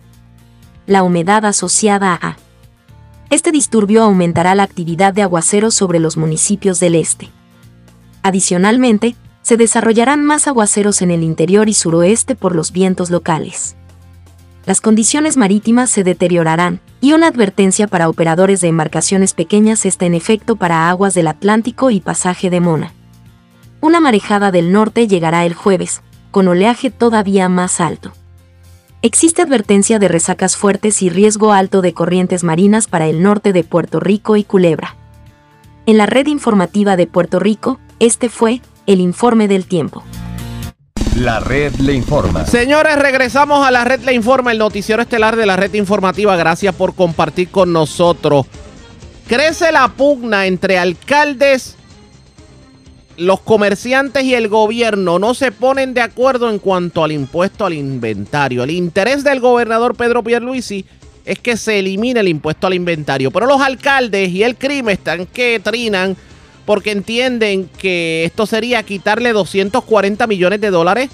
La 0.86 1.02
humedad 1.02 1.46
asociada 1.46 2.18
a 2.20 2.36
este 3.30 3.52
disturbio 3.52 4.02
aumentará 4.02 4.54
la 4.54 4.64
actividad 4.64 5.14
de 5.14 5.22
aguaceros 5.22 5.74
sobre 5.74 5.98
los 5.98 6.18
municipios 6.18 6.78
del 6.78 6.94
este. 6.94 7.30
Adicionalmente, 8.22 9.16
se 9.48 9.56
desarrollarán 9.56 10.26
más 10.26 10.46
aguaceros 10.46 11.00
en 11.00 11.10
el 11.10 11.22
interior 11.22 11.70
y 11.70 11.72
suroeste 11.72 12.34
por 12.34 12.54
los 12.54 12.70
vientos 12.70 13.08
locales. 13.08 13.76
Las 14.66 14.82
condiciones 14.82 15.38
marítimas 15.38 15.88
se 15.88 16.04
deteriorarán, 16.04 16.80
y 17.00 17.14
una 17.14 17.28
advertencia 17.28 17.86
para 17.86 18.10
operadores 18.10 18.60
de 18.60 18.68
embarcaciones 18.68 19.32
pequeñas 19.32 19.86
está 19.86 20.04
en 20.04 20.12
efecto 20.12 20.56
para 20.56 20.90
aguas 20.90 21.14
del 21.14 21.28
Atlántico 21.28 21.90
y 21.90 22.00
pasaje 22.00 22.50
de 22.50 22.60
Mona. 22.60 22.92
Una 23.80 24.00
marejada 24.00 24.50
del 24.50 24.70
norte 24.70 25.08
llegará 25.08 25.46
el 25.46 25.54
jueves, 25.54 26.02
con 26.30 26.46
oleaje 26.46 26.90
todavía 26.90 27.48
más 27.48 27.80
alto. 27.80 28.12
Existe 29.00 29.40
advertencia 29.40 29.98
de 29.98 30.08
resacas 30.08 30.58
fuertes 30.58 31.00
y 31.00 31.08
riesgo 31.08 31.54
alto 31.54 31.80
de 31.80 31.94
corrientes 31.94 32.44
marinas 32.44 32.86
para 32.86 33.06
el 33.06 33.22
norte 33.22 33.54
de 33.54 33.64
Puerto 33.64 33.98
Rico 33.98 34.36
y 34.36 34.44
Culebra. 34.44 34.94
En 35.86 35.96
la 35.96 36.04
red 36.04 36.26
informativa 36.26 36.98
de 36.98 37.06
Puerto 37.06 37.38
Rico, 37.38 37.80
este 37.98 38.28
fue 38.28 38.60
el 38.88 39.02
informe 39.02 39.48
del 39.48 39.66
tiempo. 39.66 40.02
La 41.16 41.40
red 41.40 41.74
le 41.74 41.92
informa. 41.92 42.46
Señores, 42.46 42.96
regresamos 42.96 43.66
a 43.66 43.70
la 43.70 43.84
red 43.84 44.00
le 44.00 44.14
informa, 44.14 44.50
el 44.50 44.58
noticiero 44.58 45.02
estelar 45.02 45.36
de 45.36 45.44
la 45.44 45.56
red 45.56 45.74
informativa. 45.74 46.34
Gracias 46.36 46.74
por 46.74 46.94
compartir 46.94 47.50
con 47.50 47.70
nosotros. 47.70 48.46
Crece 49.26 49.72
la 49.72 49.88
pugna 49.88 50.46
entre 50.46 50.78
alcaldes 50.78 51.76
los 53.18 53.40
comerciantes 53.40 54.22
y 54.24 54.34
el 54.34 54.48
gobierno 54.48 55.18
no 55.18 55.34
se 55.34 55.52
ponen 55.52 55.92
de 55.92 56.00
acuerdo 56.00 56.48
en 56.48 56.58
cuanto 56.58 57.04
al 57.04 57.12
impuesto 57.12 57.66
al 57.66 57.74
inventario. 57.74 58.62
El 58.62 58.70
interés 58.70 59.22
del 59.22 59.40
gobernador 59.40 59.96
Pedro 59.96 60.22
Pierluisi 60.22 60.86
es 61.26 61.38
que 61.40 61.58
se 61.58 61.80
elimine 61.80 62.20
el 62.20 62.28
impuesto 62.28 62.66
al 62.68 62.74
inventario, 62.74 63.30
pero 63.30 63.44
los 63.44 63.60
alcaldes 63.60 64.30
y 64.30 64.44
el 64.44 64.56
crimen 64.56 64.94
están 64.94 65.26
que 65.26 65.60
trinan 65.62 66.16
porque 66.68 66.90
entienden 66.90 67.70
que 67.78 68.26
esto 68.26 68.44
sería 68.44 68.82
quitarle 68.82 69.32
240 69.32 70.26
millones 70.26 70.60
de 70.60 70.68
dólares 70.68 71.08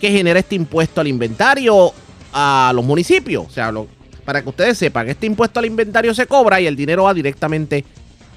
que 0.00 0.10
genera 0.10 0.40
este 0.40 0.56
impuesto 0.56 1.00
al 1.00 1.06
inventario 1.06 1.92
a 2.32 2.72
los 2.74 2.84
municipios. 2.84 3.46
O 3.46 3.50
sea, 3.50 3.72
para 4.24 4.42
que 4.42 4.48
ustedes 4.48 4.76
sepan, 4.78 5.08
este 5.08 5.26
impuesto 5.26 5.60
al 5.60 5.66
inventario 5.66 6.12
se 6.12 6.26
cobra 6.26 6.60
y 6.60 6.66
el 6.66 6.74
dinero 6.74 7.04
va 7.04 7.14
directamente 7.14 7.84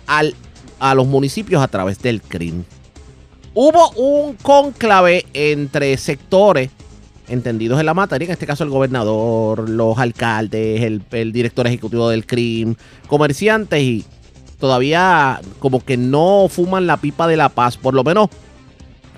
al, 0.06 0.36
a 0.78 0.94
los 0.94 1.08
municipios 1.08 1.60
a 1.60 1.68
través 1.68 1.98
del 2.04 2.22
CRIM. 2.22 2.64
Hubo 3.56 3.90
un 3.94 4.36
conclave 4.36 5.26
entre 5.34 5.98
sectores 5.98 6.70
entendidos 7.30 7.80
en 7.80 7.88
la 7.88 7.96
materia, 7.96 8.28
en 8.28 8.32
este 8.32 8.46
caso 8.46 8.64
el 8.64 8.70
gobernador, 8.70 9.68
los 9.68 9.98
alcaldes, 9.98 10.84
el, 10.84 11.34
director 11.34 11.66
ejecutivo 11.66 12.10
del 12.10 12.28
CRIM, 12.28 12.76
comerciantes 13.08 13.82
y 13.82 14.06
todavía 14.64 15.42
como 15.60 15.84
que 15.84 15.98
no 15.98 16.48
fuman 16.50 16.88
la 16.88 16.96
pipa 16.96 17.28
de 17.28 17.36
la 17.36 17.50
paz, 17.50 17.76
por 17.76 17.94
lo 17.94 18.02
menos 18.02 18.30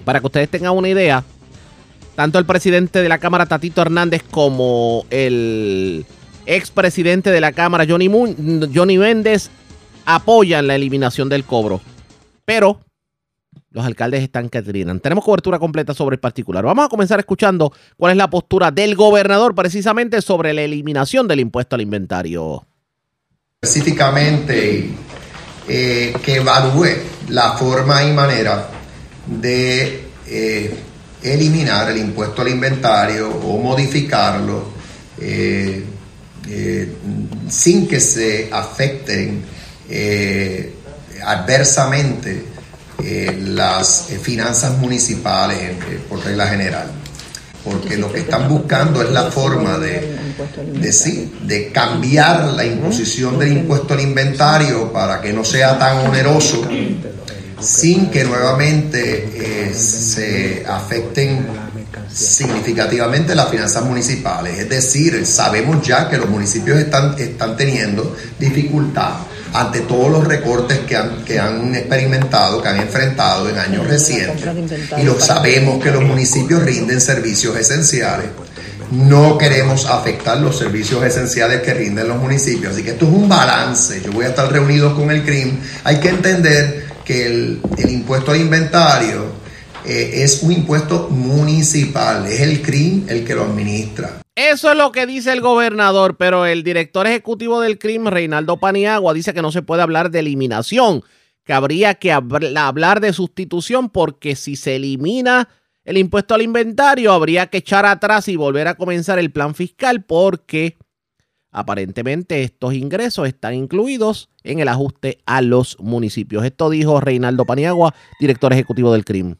para 0.03 0.19
que 0.19 0.25
ustedes 0.25 0.49
tengan 0.49 0.75
una 0.75 0.89
idea, 0.89 1.23
tanto 2.15 2.39
el 2.39 2.47
presidente 2.47 3.03
de 3.03 3.07
la 3.07 3.19
Cámara 3.19 3.45
Tatito 3.45 3.83
Hernández 3.83 4.23
como 4.31 5.05
el 5.11 6.03
expresidente 6.47 7.29
de 7.29 7.41
la 7.41 7.51
Cámara 7.51 7.85
Johnny, 7.87 8.09
Johnny 8.73 8.97
Méndez 8.97 9.51
apoyan 10.05 10.65
la 10.65 10.73
eliminación 10.73 11.29
del 11.29 11.43
cobro. 11.43 11.79
Pero 12.45 12.79
los 13.69 13.85
alcaldes 13.85 14.23
están 14.23 14.49
que 14.49 14.63
trinan. 14.63 14.99
Tenemos 14.99 15.23
cobertura 15.23 15.59
completa 15.59 15.93
sobre 15.93 16.15
el 16.15 16.19
particular. 16.19 16.65
Vamos 16.65 16.87
a 16.87 16.89
comenzar 16.89 17.19
escuchando 17.19 17.71
cuál 17.97 18.13
es 18.13 18.17
la 18.17 18.31
postura 18.31 18.71
del 18.71 18.95
gobernador 18.95 19.53
precisamente 19.53 20.23
sobre 20.23 20.55
la 20.55 20.63
eliminación 20.63 21.27
del 21.27 21.41
impuesto 21.41 21.75
al 21.75 21.81
inventario. 21.81 22.65
Específicamente 23.61 24.89
eh, 25.67 26.13
que 26.23 26.35
evalúe 26.35 26.89
la 27.29 27.53
forma 27.53 28.03
y 28.03 28.11
manera 28.11 28.69
de 29.25 30.03
eh, 30.27 30.79
eliminar 31.23 31.89
el 31.89 31.97
impuesto 31.97 32.43
al 32.43 32.49
inventario 32.49 33.29
o 33.29 33.57
modificarlo 33.57 34.63
eh, 35.19 35.83
sin 37.49 37.87
que 37.87 37.99
se 37.99 38.49
afecten 38.51 39.43
adversamente 41.25 42.45
las 43.45 44.09
finanzas 44.21 44.77
municipales 44.77 45.57
por 46.07 46.23
regla 46.23 46.47
general. 46.47 46.91
Porque 47.63 47.97
lo 47.97 48.13
que 48.13 48.19
están 48.19 48.47
buscando 48.47 49.01
es 49.01 49.09
la 49.09 49.31
forma 49.31 49.79
de, 49.79 50.15
de, 50.67 51.29
de 51.43 51.71
cambiar 51.71 52.53
la 52.53 52.65
imposición 52.65 53.39
del 53.39 53.53
impuesto 53.53 53.93
al 53.93 54.01
inventario 54.01 54.91
para 54.91 55.21
que 55.21 55.33
no 55.33 55.43
sea 55.43 55.77
tan 55.77 56.07
oneroso 56.07 56.67
sin 57.59 58.09
que 58.09 58.23
nuevamente 58.23 59.73
se 59.73 60.65
afecten 60.67 61.47
significativamente 62.11 63.35
las 63.35 63.49
finanzas 63.49 63.83
municipales. 63.83 64.59
Es 64.59 64.69
decir, 64.69 65.25
sabemos 65.25 65.85
ya 65.85 66.09
que 66.09 66.17
los 66.17 66.29
municipios 66.29 66.77
están, 66.79 67.15
están 67.17 67.57
teniendo 67.57 68.15
dificultad 68.39 69.13
ante 69.53 69.81
todos 69.81 70.11
los 70.11 70.25
recortes 70.25 70.79
que 70.79 70.95
han, 70.95 71.23
que 71.23 71.39
han 71.39 71.73
experimentado, 71.75 72.61
que 72.61 72.67
han 72.67 72.79
enfrentado 72.79 73.49
en 73.49 73.57
años 73.57 73.87
recientes. 73.87 74.45
Y 74.97 75.03
lo 75.03 75.19
sabemos 75.19 75.81
que 75.81 75.91
los 75.91 76.03
municipios 76.03 76.61
rinden 76.61 76.99
servicios 76.99 77.55
esenciales. 77.57 78.27
No 78.91 79.37
queremos 79.37 79.85
afectar 79.85 80.39
los 80.39 80.57
servicios 80.57 81.03
esenciales 81.03 81.61
que 81.61 81.73
rinden 81.73 82.07
los 82.07 82.17
municipios. 82.17 82.73
Así 82.73 82.83
que 82.83 82.91
esto 82.91 83.05
es 83.05 83.11
un 83.11 83.27
balance. 83.27 84.01
Yo 84.03 84.11
voy 84.11 84.25
a 84.25 84.29
estar 84.29 84.51
reunido 84.51 84.95
con 84.95 85.11
el 85.11 85.23
CRIM. 85.23 85.59
Hay 85.83 85.99
que 85.99 86.09
entender 86.09 86.85
que 87.03 87.25
el, 87.25 87.61
impuesto 87.89 88.31
al 88.31 88.41
inventario 88.41 89.25
eh, 89.85 90.23
es 90.23 90.43
un 90.43 90.51
impuesto 90.51 91.09
municipal. 91.09 92.25
Es 92.27 92.41
el 92.41 92.61
CRIM 92.61 93.05
el 93.07 93.23
que 93.23 93.35
lo 93.35 93.43
administra. 93.43 94.21
Eso 94.35 94.69
es 94.69 94.77
lo 94.77 94.91
que 94.91 95.05
dice 95.05 95.31
el 95.31 95.39
gobernador, 95.39 96.17
pero 96.17 96.45
el 96.45 96.63
director 96.63 97.07
ejecutivo 97.07 97.61
del 97.61 97.79
CRIM, 97.79 98.07
Reinaldo 98.07 98.57
Paniagua, 98.57 99.13
dice 99.13 99.33
que 99.33 99.41
no 99.41 99.51
se 99.51 99.61
puede 99.61 99.81
hablar 99.81 100.11
de 100.11 100.19
eliminación, 100.19 101.03
que 101.45 101.53
habría 101.53 101.93
que 101.95 102.11
hablar 102.11 102.99
de 102.99 103.13
sustitución 103.13 103.89
porque 103.89 104.35
si 104.35 104.57
se 104.57 104.75
elimina 104.75 105.47
el 105.85 105.97
impuesto 105.97 106.33
al 106.33 106.41
inventario, 106.41 107.13
habría 107.13 107.47
que 107.47 107.59
echar 107.59 107.85
atrás 107.85 108.27
y 108.27 108.35
volver 108.35 108.67
a 108.67 108.75
comenzar 108.75 109.19
el 109.19 109.31
plan 109.31 109.55
fiscal 109.55 110.03
porque 110.03 110.77
aparentemente 111.51 112.43
estos 112.43 112.73
ingresos 112.73 113.27
están 113.27 113.53
incluidos 113.53 114.29
en 114.43 114.59
el 114.59 114.67
ajuste 114.67 115.19
a 115.25 115.41
los 115.41 115.77
municipios. 115.79 116.43
Esto 116.43 116.69
dijo 116.69 116.99
Reinaldo 116.99 117.45
Paniagua, 117.45 117.93
director 118.19 118.51
ejecutivo 118.51 118.91
del 118.91 119.05
CRIM. 119.05 119.35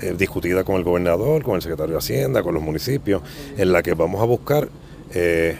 Eh, 0.00 0.14
discutida 0.16 0.64
con 0.64 0.76
el 0.76 0.84
gobernador, 0.84 1.42
con 1.42 1.56
el 1.56 1.62
secretario 1.62 1.92
de 1.92 1.98
Hacienda, 1.98 2.42
con 2.42 2.54
los 2.54 2.62
municipios, 2.62 3.22
en 3.58 3.72
la 3.72 3.82
que 3.82 3.92
vamos 3.92 4.22
a 4.22 4.24
buscar 4.24 4.68
eh, 5.12 5.58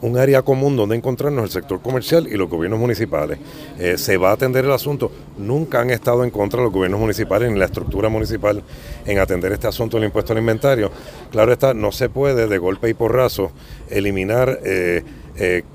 un 0.00 0.18
área 0.18 0.42
común 0.42 0.76
donde 0.76 0.96
encontrarnos 0.96 1.44
el 1.44 1.50
sector 1.50 1.80
comercial 1.80 2.26
y 2.26 2.36
los 2.36 2.48
gobiernos 2.48 2.80
municipales. 2.80 3.38
Eh, 3.78 3.96
se 3.98 4.16
va 4.16 4.30
a 4.30 4.32
atender 4.32 4.64
el 4.64 4.72
asunto. 4.72 5.10
Nunca 5.36 5.80
han 5.80 5.90
estado 5.90 6.24
en 6.24 6.30
contra 6.30 6.62
los 6.62 6.72
gobiernos 6.72 7.00
municipales 7.00 7.50
ni 7.50 7.58
la 7.58 7.66
estructura 7.66 8.08
municipal 8.08 8.62
en 9.06 9.18
atender 9.18 9.52
este 9.52 9.66
asunto 9.66 9.96
del 9.96 10.06
impuesto 10.06 10.32
al 10.32 10.38
inventario. 10.38 10.90
Claro 11.30 11.52
está, 11.52 11.74
no 11.74 11.92
se 11.92 12.08
puede 12.08 12.46
de 12.46 12.58
golpe 12.58 12.88
y 12.88 12.94
porrazo 12.94 13.52
eliminar 13.90 14.60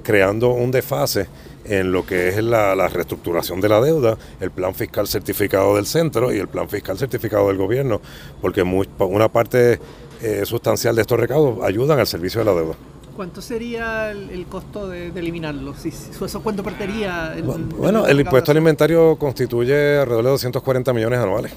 creando 0.04 0.50
un 0.50 0.72
desfase 0.72 1.28
en 1.66 1.92
lo 1.92 2.06
que 2.06 2.30
es 2.30 2.44
la, 2.44 2.88
reestructuración 2.88 3.62
de 3.62 3.70
la 3.70 3.82
deuda, 3.82 4.18
el 4.40 4.52
plan 4.52 4.74
fiscal 4.74 5.08
certificado 5.08 5.76
del 5.76 5.86
centro 5.86 6.34
y 6.34 6.38
el 6.38 6.48
plan 6.48 6.70
fiscal 6.70 6.98
certificado 6.98 7.48
del 7.48 7.58
gobierno, 7.58 8.02
porque 8.42 8.62
una 8.62 9.30
parte 9.30 9.80
eh, 10.22 10.44
sustancial 10.46 10.96
de 10.96 11.02
estos 11.02 11.20
recaudos 11.20 11.64
ayudan 11.64 12.00
al 12.00 12.08
servicio 12.08 12.40
de 12.40 12.46
la 12.46 12.54
deuda. 12.54 12.76
¿Cuánto 13.16 13.42
sería 13.42 14.10
el, 14.12 14.46
costo 14.48 14.88
de, 14.90 15.08
eliminarlo? 15.10 15.76
Si, 15.76 15.90
¿Eso 15.90 16.42
cuánto 16.42 16.64
perdería? 16.64 17.36
bueno, 17.78 18.08
el 18.08 18.20
impuesto 18.20 18.52
al 18.52 18.58
inventario 18.58 19.16
constituye 19.18 20.00
alrededor 20.00 20.24
de 20.26 20.30
240 20.32 20.94
millones 20.94 21.20
anuales. 21.20 21.54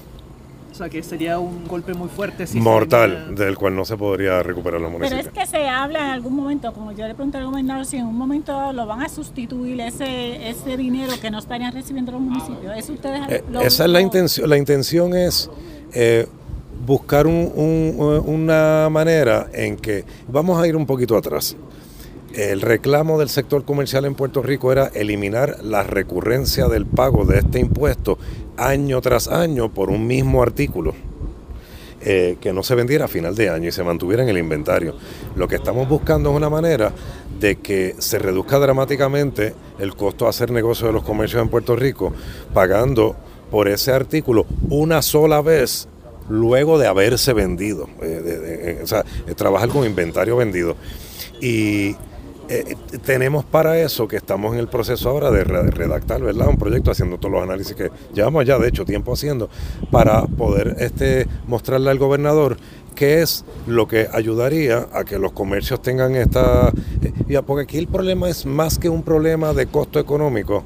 sea 0.71 0.87
que 0.89 1.01
sería 1.01 1.39
un 1.39 1.67
golpe 1.67 1.95
muy 1.95 2.09
fuerte. 2.09 2.45
Si 2.45 2.59
mortal, 2.59 3.33
del 3.35 3.57
cual 3.57 3.75
no 3.75 3.83
se 3.85 3.97
podría 3.97 4.43
recuperar 4.43 4.79
los 4.79 4.91
Pero 4.91 4.99
municipios. 4.99 5.27
es 5.27 5.33
que 5.33 5.47
se 5.47 5.67
habla 5.67 5.99
en 5.99 6.11
algún 6.11 6.35
momento, 6.35 6.71
como 6.73 6.91
yo 6.91 7.07
le 7.07 7.15
pregunté 7.15 7.39
al 7.39 7.45
gobernador, 7.45 7.85
si 7.87 7.97
en 7.97 8.05
un 8.05 8.15
momento 8.15 8.71
lo 8.73 8.85
van 8.85 9.01
a 9.01 9.09
sustituir 9.09 9.81
ese 9.81 10.49
ese 10.49 10.77
dinero 10.77 11.13
que 11.19 11.31
no 11.31 11.39
estarían 11.39 11.73
recibiendo 11.73 12.11
los 12.11 12.21
municipios. 12.21 12.77
¿Eso 12.77 12.93
ustedes 12.93 13.21
Eh, 13.29 13.43
lo- 13.51 13.61
esa 13.61 13.85
es 13.85 13.89
la 13.89 14.01
intención. 14.01 14.47
La 14.47 14.57
intención 14.57 15.15
es 15.15 15.49
eh, 15.93 16.27
buscar 16.87 17.27
un- 17.27 17.51
un- 17.53 18.23
una 18.25 18.87
manera 18.89 19.47
en 19.53 19.75
que 19.75 20.05
vamos 20.29 20.59
a 20.59 20.67
ir 20.67 20.75
un 20.77 20.85
poquito 20.85 21.17
atrás. 21.17 21.55
El 22.33 22.61
reclamo 22.61 23.19
del 23.19 23.29
sector 23.29 23.65
comercial 23.65 24.05
en 24.05 24.15
Puerto 24.15 24.41
Rico 24.41 24.71
era 24.71 24.87
eliminar 24.87 25.57
la 25.63 25.83
recurrencia 25.83 26.67
del 26.67 26.85
pago 26.85 27.25
de 27.25 27.39
este 27.39 27.59
impuesto 27.59 28.17
año 28.57 29.01
tras 29.01 29.27
año 29.27 29.69
por 29.73 29.89
un 29.91 30.07
mismo 30.07 30.41
artículo. 30.41 30.93
eh, 31.99 32.37
que 32.39 32.53
no 32.53 32.61
se 32.61 32.75
vendiera 32.75 33.05
a 33.05 33.07
final 33.07 33.33
de 33.35 33.49
año 33.49 33.67
y 33.69 33.71
se 33.71 33.83
mantuviera 33.83 34.21
en 34.21 34.29
el 34.29 34.37
inventario. 34.37 34.93
Lo 35.35 35.47
que 35.47 35.55
estamos 35.55 35.89
buscando 35.89 36.29
es 36.29 36.35
una 36.37 36.47
manera 36.49 36.93
de 37.39 37.55
que 37.55 37.95
se 37.97 38.19
reduzca 38.19 38.59
dramáticamente 38.59 39.55
el 39.79 39.95
costo 39.95 40.25
de 40.25 40.29
hacer 40.29 40.51
negocio 40.51 40.85
de 40.87 40.93
los 40.93 41.01
comercios 41.03 41.41
en 41.41 41.49
Puerto 41.49 41.75
Rico, 41.75 42.13
pagando 42.53 43.15
por 43.49 43.67
ese 43.67 43.91
artículo 43.93 44.45
una 44.69 45.01
sola 45.01 45.41
vez 45.41 45.89
luego 46.29 46.77
de 46.77 46.87
haberse 46.87 47.33
vendido. 47.33 47.87
eh, 48.01 48.21
eh, 48.25 48.79
o 48.83 48.87
sea, 48.87 49.03
eh, 49.27 49.33
trabajar 49.35 49.69
con 49.69 49.85
inventario 49.85 50.35
vendido. 50.37 50.75
Y 51.41 51.95
tenemos 53.05 53.43
para 53.43 53.77
eso 53.79 54.07
que 54.07 54.15
estamos 54.15 54.53
en 54.53 54.59
el 54.59 54.69
proceso 54.69 55.09
ahora 55.09 55.31
de 55.31 55.43
re- 55.43 55.69
redactar, 55.69 56.21
¿verdad? 56.21 56.47
Un 56.47 56.57
proyecto 56.57 56.91
haciendo 56.91 57.17
todos 57.17 57.33
los 57.33 57.43
análisis 57.43 57.75
que 57.75 57.91
llevamos 58.13 58.45
ya, 58.45 58.57
de 58.57 58.69
hecho, 58.69 58.85
tiempo 58.85 59.11
haciendo, 59.13 59.49
para 59.91 60.23
poder 60.25 60.77
este, 60.79 61.27
mostrarle 61.45 61.89
al 61.89 61.99
gobernador 61.99 62.57
qué 62.95 63.21
es 63.21 63.43
lo 63.67 63.87
que 63.87 64.07
ayudaría 64.13 64.87
a 64.93 65.03
que 65.03 65.19
los 65.19 65.33
comercios 65.33 65.81
tengan 65.81 66.15
esta... 66.15 66.71
porque 67.45 67.63
aquí 67.63 67.77
el 67.77 67.87
problema 67.87 68.29
es 68.29 68.45
más 68.45 68.79
que 68.79 68.87
un 68.89 69.03
problema 69.03 69.53
de 69.53 69.67
costo 69.67 69.99
económico, 69.99 70.63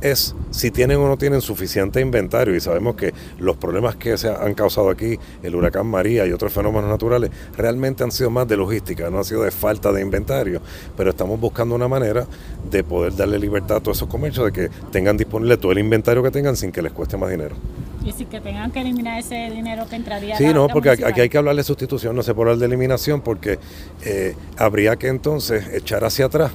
es 0.00 0.34
si 0.50 0.70
tienen 0.70 0.98
o 0.98 1.08
no 1.08 1.16
tienen 1.16 1.40
suficiente 1.40 2.00
inventario 2.00 2.54
y 2.54 2.60
sabemos 2.60 2.96
que 2.96 3.12
los 3.38 3.56
problemas 3.56 3.96
que 3.96 4.16
se 4.18 4.28
han 4.28 4.54
causado 4.54 4.90
aquí, 4.90 5.18
el 5.42 5.54
huracán 5.54 5.86
María 5.86 6.26
y 6.26 6.32
otros 6.32 6.52
fenómenos 6.52 6.90
naturales, 6.90 7.30
realmente 7.56 8.04
han 8.04 8.12
sido 8.12 8.30
más 8.30 8.46
de 8.48 8.56
logística, 8.56 9.08
no 9.10 9.18
ha 9.20 9.24
sido 9.24 9.42
de 9.42 9.50
falta 9.50 9.92
de 9.92 10.00
inventario, 10.02 10.60
pero 10.96 11.10
estamos 11.10 11.40
buscando 11.40 11.74
una 11.74 11.88
manera 11.88 12.26
de 12.70 12.84
poder 12.84 13.16
darle 13.16 13.38
libertad 13.38 13.78
a 13.78 13.80
todos 13.80 13.98
esos 13.98 14.08
comercios, 14.08 14.46
de 14.46 14.52
que 14.52 14.70
tengan 14.90 15.16
disponible 15.16 15.56
todo 15.56 15.72
el 15.72 15.78
inventario 15.78 16.22
que 16.22 16.30
tengan 16.30 16.56
sin 16.56 16.72
que 16.72 16.82
les 16.82 16.92
cueste 16.92 17.16
más 17.16 17.30
dinero. 17.30 17.56
Y 18.04 18.12
si 18.12 18.24
que 18.26 18.40
tengan 18.40 18.70
que 18.70 18.80
eliminar 18.82 19.18
ese 19.18 19.50
dinero 19.50 19.84
que 19.90 19.96
entraría 19.96 20.34
a 20.36 20.38
Sí, 20.38 20.44
la- 20.44 20.52
no, 20.52 20.68
porque 20.68 20.90
municipal. 20.90 21.10
aquí 21.12 21.20
hay 21.22 21.28
que 21.28 21.38
hablar 21.38 21.56
de 21.56 21.64
sustitución, 21.64 22.14
no 22.14 22.22
se 22.22 22.34
puede 22.34 22.50
hablar 22.50 22.60
de 22.60 22.66
eliminación, 22.66 23.20
porque 23.20 23.58
eh, 24.04 24.36
habría 24.56 24.94
que 24.96 25.08
entonces 25.08 25.66
echar 25.72 26.04
hacia 26.04 26.26
atrás 26.26 26.52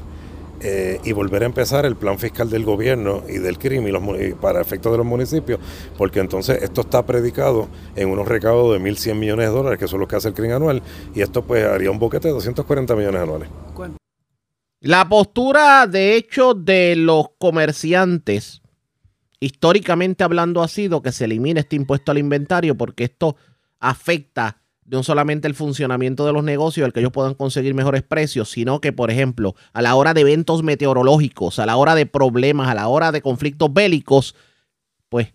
eh, 0.63 0.99
y 1.03 1.11
volver 1.11 1.43
a 1.43 1.47
empezar 1.47 1.85
el 1.85 1.95
plan 1.95 2.19
fiscal 2.19 2.49
del 2.49 2.63
gobierno 2.63 3.23
y 3.27 3.39
del 3.39 3.57
crimen 3.57 3.87
y 3.87 3.91
los 3.91 4.01
mu- 4.01 4.15
y 4.15 4.33
para 4.33 4.61
efectos 4.61 4.91
de 4.91 4.97
los 4.99 5.07
municipios, 5.07 5.59
porque 5.97 6.19
entonces 6.19 6.61
esto 6.61 6.81
está 6.81 7.05
predicado 7.05 7.67
en 7.95 8.09
unos 8.09 8.27
recaudos 8.27 8.73
de 8.73 8.79
1.100 8.79 9.15
millones 9.15 9.47
de 9.47 9.53
dólares, 9.53 9.79
que 9.79 9.87
son 9.87 9.99
los 9.99 10.07
que 10.07 10.15
hace 10.17 10.27
el 10.29 10.33
crimen 10.33 10.53
anual, 10.53 10.81
y 11.15 11.21
esto 11.21 11.41
pues 11.43 11.65
haría 11.65 11.89
un 11.91 11.99
boquete 11.99 12.27
de 12.27 12.33
240 12.35 12.95
millones 12.95 13.21
anuales. 13.21 13.49
La 14.79 15.07
postura, 15.07 15.85
de 15.87 16.15
hecho, 16.15 16.53
de 16.55 16.95
los 16.95 17.27
comerciantes, 17.37 18.61
históricamente 19.39 20.23
hablando, 20.23 20.63
ha 20.63 20.67
sido 20.67 21.01
que 21.01 21.11
se 21.11 21.25
elimine 21.25 21.59
este 21.61 21.75
impuesto 21.75 22.11
al 22.11 22.17
inventario 22.17 22.75
porque 22.75 23.03
esto 23.03 23.35
afecta 23.79 24.60
no 24.85 25.03
solamente 25.03 25.47
el 25.47 25.55
funcionamiento 25.55 26.25
de 26.25 26.33
los 26.33 26.43
negocios, 26.43 26.85
el 26.85 26.93
que 26.93 26.99
ellos 26.99 27.11
puedan 27.11 27.33
conseguir 27.33 27.73
mejores 27.73 28.03
precios, 28.03 28.49
sino 28.49 28.81
que, 28.81 28.91
por 28.91 29.11
ejemplo, 29.11 29.55
a 29.73 29.81
la 29.81 29.95
hora 29.95 30.13
de 30.13 30.21
eventos 30.21 30.63
meteorológicos, 30.63 31.59
a 31.59 31.65
la 31.65 31.77
hora 31.77 31.95
de 31.95 32.05
problemas, 32.05 32.67
a 32.67 32.73
la 32.73 32.87
hora 32.87 33.11
de 33.11 33.21
conflictos 33.21 33.73
bélicos, 33.73 34.35
pues 35.09 35.33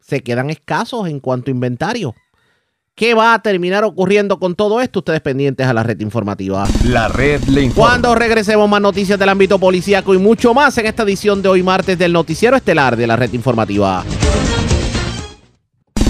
se 0.00 0.22
quedan 0.22 0.50
escasos 0.50 1.08
en 1.08 1.20
cuanto 1.20 1.50
a 1.50 1.54
inventario. 1.54 2.14
¿Qué 2.94 3.12
va 3.12 3.34
a 3.34 3.42
terminar 3.42 3.82
ocurriendo 3.82 4.38
con 4.38 4.54
todo 4.54 4.80
esto? 4.80 5.00
Ustedes 5.00 5.20
pendientes 5.20 5.66
a 5.66 5.72
la 5.72 5.82
red 5.82 5.98
informativa. 6.00 6.64
La 6.84 7.08
red 7.08 7.42
le 7.44 7.62
informa. 7.62 7.90
Cuando 7.90 8.14
regresemos 8.14 8.68
más 8.68 8.80
noticias 8.80 9.18
del 9.18 9.28
ámbito 9.30 9.58
policíaco 9.58 10.14
y 10.14 10.18
mucho 10.18 10.54
más 10.54 10.78
en 10.78 10.86
esta 10.86 11.02
edición 11.02 11.42
de 11.42 11.48
hoy 11.48 11.64
martes 11.64 11.98
del 11.98 12.12
noticiero 12.12 12.56
estelar 12.56 12.96
de 12.96 13.08
la 13.08 13.16
red 13.16 13.32
informativa. 13.32 14.04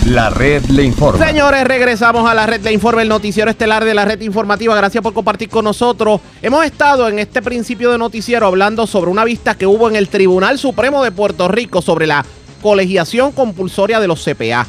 La 0.06 0.28
red 0.28 0.62
le 0.66 0.82
informa. 0.82 1.26
Señores, 1.26 1.64
regresamos 1.64 2.28
a 2.28 2.34
la 2.34 2.44
red 2.44 2.60
de 2.60 2.70
informe, 2.70 3.00
el 3.00 3.08
noticiero 3.08 3.50
estelar 3.50 3.86
de 3.86 3.94
la 3.94 4.04
red 4.04 4.20
informativa. 4.20 4.76
Gracias 4.76 5.02
por 5.02 5.14
compartir 5.14 5.48
con 5.48 5.64
nosotros. 5.64 6.20
Hemos 6.42 6.66
estado 6.66 7.08
en 7.08 7.18
este 7.18 7.40
principio 7.40 7.90
de 7.90 7.96
noticiero 7.96 8.46
hablando 8.46 8.86
sobre 8.86 9.10
una 9.10 9.24
vista 9.24 9.54
que 9.54 9.66
hubo 9.66 9.88
en 9.88 9.96
el 9.96 10.10
Tribunal 10.10 10.58
Supremo 10.58 11.02
de 11.02 11.10
Puerto 11.10 11.48
Rico 11.48 11.80
sobre 11.80 12.06
la 12.06 12.22
colegiación 12.60 13.32
compulsoria 13.32 13.98
de 13.98 14.06
los 14.06 14.22
CPA. 14.22 14.66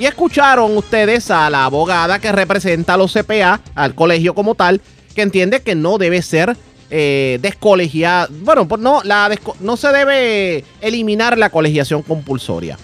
Y 0.00 0.06
escucharon 0.06 0.76
ustedes 0.76 1.30
a 1.30 1.48
la 1.50 1.66
abogada 1.66 2.18
que 2.18 2.32
representa 2.32 2.94
a 2.94 2.96
los 2.96 3.12
CPA, 3.12 3.60
al 3.76 3.94
colegio 3.94 4.34
como 4.34 4.56
tal, 4.56 4.80
que 5.14 5.22
entiende 5.22 5.62
que 5.62 5.76
no 5.76 5.98
debe 5.98 6.20
ser 6.20 6.56
eh, 6.90 7.38
descolegiada. 7.40 8.26
Bueno, 8.28 8.66
pues 8.66 8.80
no, 8.80 9.02
la 9.04 9.30
no 9.60 9.76
se 9.76 9.92
debe 9.92 10.64
eliminar 10.80 11.38
la 11.38 11.50
colegiación 11.50 12.02
compulsoria. 12.02 12.76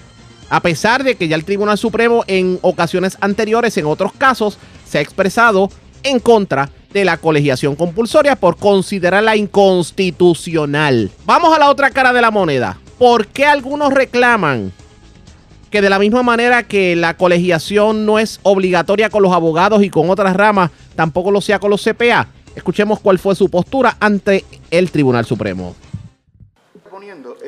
A 0.51 0.61
pesar 0.61 1.05
de 1.05 1.15
que 1.15 1.29
ya 1.29 1.37
el 1.37 1.45
Tribunal 1.45 1.79
Supremo 1.79 2.25
en 2.27 2.59
ocasiones 2.63 3.17
anteriores, 3.21 3.77
en 3.77 3.87
otros 3.87 4.13
casos, 4.13 4.59
se 4.85 4.99
ha 4.99 5.01
expresado 5.01 5.71
en 6.03 6.19
contra 6.19 6.71
de 6.93 7.05
la 7.05 7.19
colegiación 7.19 7.77
compulsoria 7.77 8.35
por 8.35 8.57
considerarla 8.57 9.37
inconstitucional. 9.37 11.13
Vamos 11.25 11.55
a 11.55 11.61
la 11.61 11.71
otra 11.71 11.91
cara 11.91 12.13
de 12.13 12.21
la 12.21 12.33
moneda. 12.33 12.79
¿Por 12.99 13.29
qué 13.29 13.47
algunos 13.47 13.95
reclaman 13.95 14.73
que 15.71 15.81
de 15.81 15.89
la 15.89 16.01
misma 16.01 16.25
manera 16.25 16.65
que 16.65 16.97
la 16.97 17.17
colegiación 17.17 18.05
no 18.05 18.19
es 18.19 18.41
obligatoria 18.43 19.09
con 19.09 19.23
los 19.23 19.33
abogados 19.33 19.85
y 19.85 19.89
con 19.89 20.11
otras 20.11 20.35
ramas, 20.35 20.73
tampoco 20.97 21.31
lo 21.31 21.41
sea 21.41 21.61
con 21.61 21.71
los 21.71 21.85
CPA? 21.85 22.27
Escuchemos 22.57 22.99
cuál 22.99 23.21
fue 23.21 23.37
su 23.37 23.49
postura 23.49 23.97
ante 24.01 24.45
el 24.73 24.91
Tribunal 24.91 25.25
Supremo. 25.25 25.77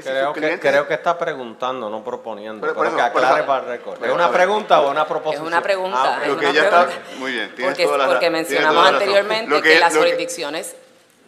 Creo 0.03 0.33
que, 0.33 0.59
creo 0.59 0.87
que 0.89 0.95
está 0.95 1.17
preguntando, 1.19 1.89
no 1.91 2.03
proponiendo. 2.03 2.61
Pero 2.61 2.75
Pero, 2.75 2.75
por 2.75 2.85
que 2.97 3.03
eso, 3.03 3.13
por 3.13 3.23
aclare 3.23 3.41
eso. 3.41 3.47
para 3.47 3.63
el 3.63 3.69
récord. 3.69 4.05
¿Es 4.05 4.13
una 4.13 4.31
pregunta 4.33 4.81
o 4.81 4.91
una 4.91 5.07
proposición? 5.07 5.45
Es 5.47 5.49
una 5.53 5.63
pregunta. 5.63 6.17
Ah, 6.17 6.19
es 6.23 6.29
Lo 6.29 6.33
una 6.35 6.41
que 6.43 6.49
ella 6.51 6.65
está. 6.65 6.89
Muy 7.19 7.33
bien, 7.33 7.55
tienes 7.55 7.73
Porque, 7.75 7.85
toda 7.85 7.99
la 7.99 8.07
porque 8.07 8.31
mencionamos 8.31 8.75
toda 8.75 8.85
la 8.85 8.91
razón. 8.99 9.03
anteriormente 9.09 9.51
Lo 9.51 9.63
que, 9.63 9.79
las 9.81 9.95
lo 9.95 10.01
jurisdicciones 10.01 10.77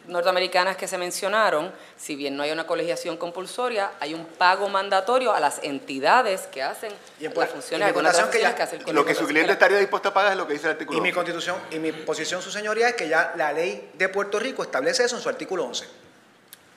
norteamericanas 0.07 0.77
que 0.77 0.87
se 0.87 0.99
mencionaron, 0.99 1.73
si 1.97 2.15
bien 2.15 2.37
no 2.37 2.43
hay 2.43 2.51
una 2.53 2.67
colegiación 2.67 3.17
compulsoria, 3.17 3.93
hay 4.01 4.13
un 4.13 4.27
pago 4.27 4.69
mandatorio 4.69 5.33
a 5.33 5.41
las 5.41 5.61
entidades 5.63 6.43
que 6.49 6.63
hacen 6.63 6.93
las 7.19 7.49
funciones, 7.49 7.79
mi 7.87 7.89
algunas 7.89 8.13
de 8.13 8.19
las 8.19 8.27
contación 8.27 8.31
que 8.31 8.39
ya- 8.41 8.49
funciones 8.51 8.55
que 8.55 8.63
hace 8.63 8.77
el 8.91 8.95
Lo 8.95 9.05
que 9.07 9.15
su 9.15 9.27
cliente 9.27 9.53
estaría 9.55 9.79
dispuesto 9.79 10.11
a 10.11 10.13
pagar 10.13 10.33
es 10.33 10.37
lo 10.39 10.47
que 10.47 10.53
dice 10.53 10.67
el 10.67 10.73
artículo 10.73 10.99
Y 10.99 11.01
mi 11.01 11.09
11. 11.09 11.15
constitución 11.15 11.57
y 11.71 11.79
mi 11.79 11.93
posición, 11.93 12.43
su 12.43 12.51
señoría, 12.51 12.89
es 12.91 12.95
que 12.97 13.09
ya 13.09 13.33
la 13.37 13.51
ley 13.55 13.93
de 13.95 14.09
Puerto 14.11 14.39
Rico 14.39 14.63
establece 14.63 15.05
eso 15.05 15.17
en 15.17 15.23
su 15.23 15.29
artículo 15.31 15.65
11. 15.65 15.87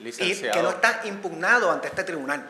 Y 0.00 0.04
Licenciado. 0.04 0.54
que 0.54 0.62
no 0.62 0.70
está 0.70 1.00
impugnado 1.04 1.70
ante 1.70 1.88
este 1.88 2.04
tribunal. 2.04 2.46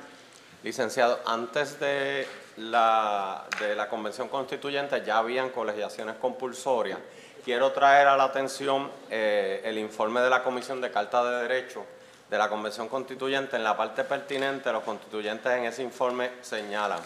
Licenciado, 0.63 1.21
antes 1.25 1.79
de 1.81 2.27
la, 2.57 3.45
de 3.61 3.75
la 3.75 3.89
Convención 3.89 4.29
Constituyente 4.29 5.03
ya 5.05 5.19
habían 5.19 5.51
colegiaciones 5.51 6.17
compulsorias. 6.17 6.99
Quiero 7.45 7.73
traer 7.73 8.09
a 8.09 8.17
la 8.17 8.25
atención 8.25 8.91
eh, 9.09 9.63
el 9.65 9.79
informe 9.79 10.21
de 10.21 10.29
la 10.29 10.43
Comisión 10.43 10.81
de 10.81 10.91
Carta 10.91 11.25
de 11.25 11.49
Derecho 11.49 11.87
de 12.29 12.37
la 12.37 12.49
Convención 12.49 12.89
Constituyente. 12.89 13.57
En 13.57 13.65
la 13.65 13.77
parte 13.77 14.05
pertinente, 14.05 14.71
los 14.73 14.83
constituyentes 14.83 15.51
en 15.53 15.65
ese 15.65 15.83
informe 15.83 16.31
señalan. 16.43 17.01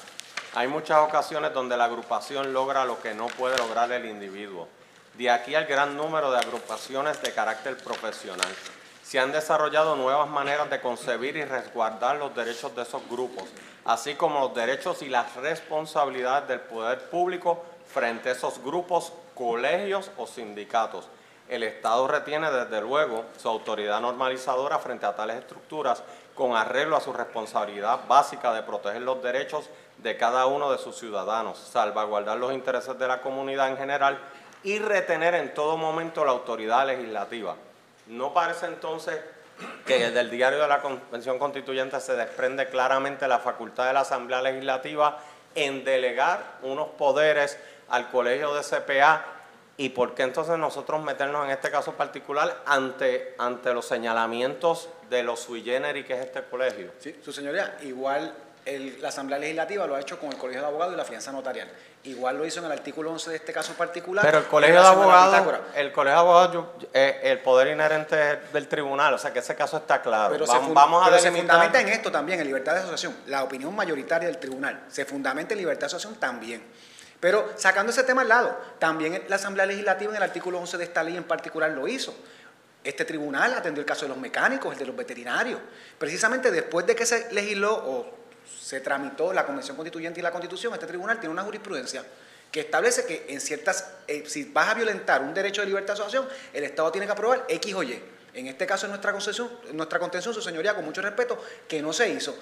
Hay 0.55 0.69
muchas 0.69 0.99
ocasiones 0.99 1.55
donde 1.55 1.77
la 1.77 1.85
agrupación 1.85 2.53
logra 2.53 2.85
lo 2.85 3.01
que 3.01 3.15
no 3.15 3.27
puede 3.29 3.57
lograr 3.57 3.93
el 3.93 4.07
individuo. 4.07 4.69
De 5.15 5.31
aquí 5.31 5.55
al 5.55 5.67
gran 5.67 5.97
número 5.97 6.33
de 6.33 6.39
agrupaciones 6.39 7.23
de 7.23 7.33
carácter 7.33 7.77
profesional. 7.77 8.49
Se 9.13 9.21
han 9.21 9.31
desarrollado 9.31 9.95
nuevas 9.95 10.31
maneras 10.31 10.71
de 10.71 10.81
concebir 10.81 11.37
y 11.37 11.45
resguardar 11.45 12.17
los 12.17 12.35
derechos 12.35 12.75
de 12.75 12.81
esos 12.81 13.07
grupos, 13.11 13.45
así 13.85 14.15
como 14.15 14.41
los 14.41 14.55
derechos 14.55 15.03
y 15.03 15.11
las 15.11 15.37
responsabilidades 15.37 16.49
del 16.49 16.61
poder 16.61 17.11
público 17.11 17.63
frente 17.87 18.31
a 18.31 18.33
esos 18.33 18.65
grupos, 18.65 19.13
colegios 19.35 20.11
o 20.17 20.27
sindicatos. 20.27 21.09
El 21.47 21.63
Estado 21.63 22.09
retiene 22.09 22.51
desde 22.51 22.81
luego 22.81 23.27
su 23.37 23.51
autoridad 23.51 24.01
normalizadora 24.01 24.79
frente 24.79 25.05
a 25.05 25.15
tales 25.15 25.37
estructuras 25.37 26.03
con 26.35 26.57
arreglo 26.57 26.97
a 26.97 27.03
su 27.03 27.13
responsabilidad 27.13 28.09
básica 28.09 28.55
de 28.55 28.63
proteger 28.63 29.03
los 29.03 29.23
derechos 29.23 29.69
de 29.99 30.17
cada 30.17 30.47
uno 30.47 30.73
de 30.73 30.79
sus 30.79 30.97
ciudadanos, 30.97 31.59
salvaguardar 31.59 32.39
los 32.39 32.55
intereses 32.55 32.99
de 32.99 33.09
la 33.09 33.21
comunidad 33.21 33.69
en 33.69 33.77
general 33.77 34.19
y 34.63 34.79
retener 34.79 35.35
en 35.35 35.53
todo 35.53 35.77
momento 35.77 36.25
la 36.25 36.31
autoridad 36.31 36.87
legislativa. 36.87 37.57
¿No 38.13 38.35
parece 38.35 38.67
entonces 38.67 39.19
que 39.87 40.11
del 40.11 40.31
diario 40.31 40.61
de 40.61 40.69
la 40.69 40.83
Convención 40.83 41.39
Constituyente 41.39 41.99
se 41.99 42.15
desprende 42.15 42.69
claramente 42.69 43.27
la 43.27 43.39
facultad 43.39 43.87
de 43.87 43.95
la 43.95 44.01
Asamblea 44.01 44.43
Legislativa 44.43 45.19
en 45.55 45.83
delegar 45.83 46.59
unos 46.63 46.89
poderes 46.89 47.59
al 47.89 48.11
colegio 48.11 48.53
de 48.53 48.61
CPA 48.61 49.25
y 49.79 49.89
por 49.89 50.15
qué 50.15 50.25
entonces 50.25 50.59
nosotros 50.59 51.03
meternos 51.03 51.47
en 51.47 51.53
este 51.53 51.71
caso 51.71 51.95
particular 51.95 52.55
ante, 52.67 53.35
ante 53.39 53.73
los 53.73 53.87
señalamientos 53.87 54.91
de 55.09 55.23
los 55.23 55.41
sui 55.41 55.63
generis 55.63 56.05
que 56.05 56.13
es 56.13 56.27
este 56.27 56.43
colegio. 56.43 56.93
Sí, 56.99 57.19
su 57.25 57.33
señoría, 57.33 57.79
igual 57.81 58.35
el- 58.65 59.01
la 59.03 59.09
Asamblea 59.09 59.39
Legislativa 59.39 59.87
lo 59.87 59.95
ha 59.97 60.01
hecho 60.01 60.19
con 60.21 60.31
el 60.31 60.39
Colegio 60.39 60.61
de 60.63 60.69
Abogados 60.69 60.95
y 60.95 60.97
la 60.97 61.05
fianza 61.05 61.33
notarial. 61.33 61.69
Igual 62.05 62.37
lo 62.39 62.45
hizo 62.47 62.59
en 62.61 62.67
el 62.67 62.73
artículo 62.73 63.11
11 63.13 63.31
de 63.31 63.37
este 63.37 63.53
caso 63.53 63.75
particular. 63.75 64.25
Pero 64.25 64.39
el 64.39 64.45
colegio 64.47 64.81
de 64.81 64.87
abogados, 64.89 65.61
el 65.75 65.93
colegio 65.93 66.15
de 66.17 66.21
abogados, 66.21 66.67
eh, 66.93 67.21
el 67.25 67.39
poder 67.41 67.69
inherente 67.69 68.17
del 68.53 68.67
tribunal, 68.69 69.15
o 69.15 69.19
sea 69.19 69.33
que 69.33 69.39
ese 69.39 69.55
caso 69.55 69.77
está 69.79 70.03
claro. 70.03 70.33
Pero, 70.33 70.47
se, 70.47 70.53
vamos, 70.53 70.67
fun- 70.67 70.75
vamos 70.75 71.03
a 71.03 71.11
pero 71.11 71.19
se 71.23 71.31
fundamenta 71.31 71.81
en 71.81 71.89
esto 71.89 72.11
también, 72.11 72.41
en 72.41 72.47
libertad 72.47 72.73
de 72.75 72.79
asociación. 72.81 73.17
La 73.27 73.45
opinión 73.45 73.75
mayoritaria 73.75 74.29
del 74.29 74.39
tribunal 74.39 74.85
se 74.89 75.05
fundamenta 75.05 75.55
en 75.55 75.59
libertad 75.59 75.83
de 75.83 75.87
asociación 75.87 76.19
también. 76.19 76.63
Pero 77.21 77.53
sacando 77.57 77.93
ese 77.93 78.03
tema 78.03 78.23
al 78.23 78.29
lado, 78.29 78.57
también 78.81 79.23
la 79.29 79.37
Asamblea 79.37 79.65
Legislativa 79.67 80.11
en 80.11 80.17
el 80.17 80.23
artículo 80.25 80.59
11 80.59 80.77
de 80.79 80.85
esta 80.85 81.05
ley 81.05 81.17
en 81.17 81.23
particular 81.25 81.71
lo 81.71 81.87
hizo. 81.87 82.13
Este 82.83 83.05
tribunal 83.05 83.55
atendió 83.55 83.81
el 83.81 83.87
caso 83.87 84.03
de 84.03 84.09
los 84.09 84.19
mecánicos, 84.19 84.73
el 84.73 84.79
de 84.81 84.87
los 84.87 84.97
veterinarios. 84.97 85.61
Precisamente 85.99 86.51
después 86.51 86.85
de 86.85 86.97
que 86.97 87.07
se 87.07 87.33
legisló 87.33 87.73
o 87.75 88.22
se 88.61 88.81
tramitó 88.81 89.33
la 89.33 89.45
Convención 89.45 89.77
Constituyente 89.77 90.21
y 90.21 90.23
la 90.23 90.31
Constitución, 90.31 90.73
este 90.75 90.87
tribunal 90.87 91.19
tiene 91.21 91.33
una 91.33 91.43
jurisprudencia 91.43 92.05
que 92.51 92.61
establece 92.61 93.07
que 93.07 93.27
en 93.29 93.41
ciertas, 93.41 93.91
eh, 94.07 94.25
si 94.27 94.45
vas 94.45 94.69
a 94.69 94.75
violentar 94.75 95.23
un 95.23 95.33
derecho 95.33 95.63
de 95.63 95.69
libertad 95.69 95.95
de 95.95 96.03
asociación, 96.03 96.29
el 96.53 96.65
Estado 96.65 96.93
tiene 96.93 97.07
que 97.07 97.13
aprobar 97.13 97.47
X 97.49 97.75
o 97.75 97.83
Y. 97.83 98.03
En 98.35 98.47
este 98.47 98.67
caso, 98.67 98.87
en 98.87 98.93
nuestra 98.93 99.13
concepción, 99.13 99.51
en 99.69 99.77
nuestra 99.77 99.99
contención, 99.99 100.35
su 100.35 100.43
señoría, 100.43 100.75
con 100.75 100.85
mucho 100.85 101.01
respeto, 101.01 101.43
que 101.67 101.81
no 101.81 101.93
se 101.93 102.11
hizo. 102.11 102.37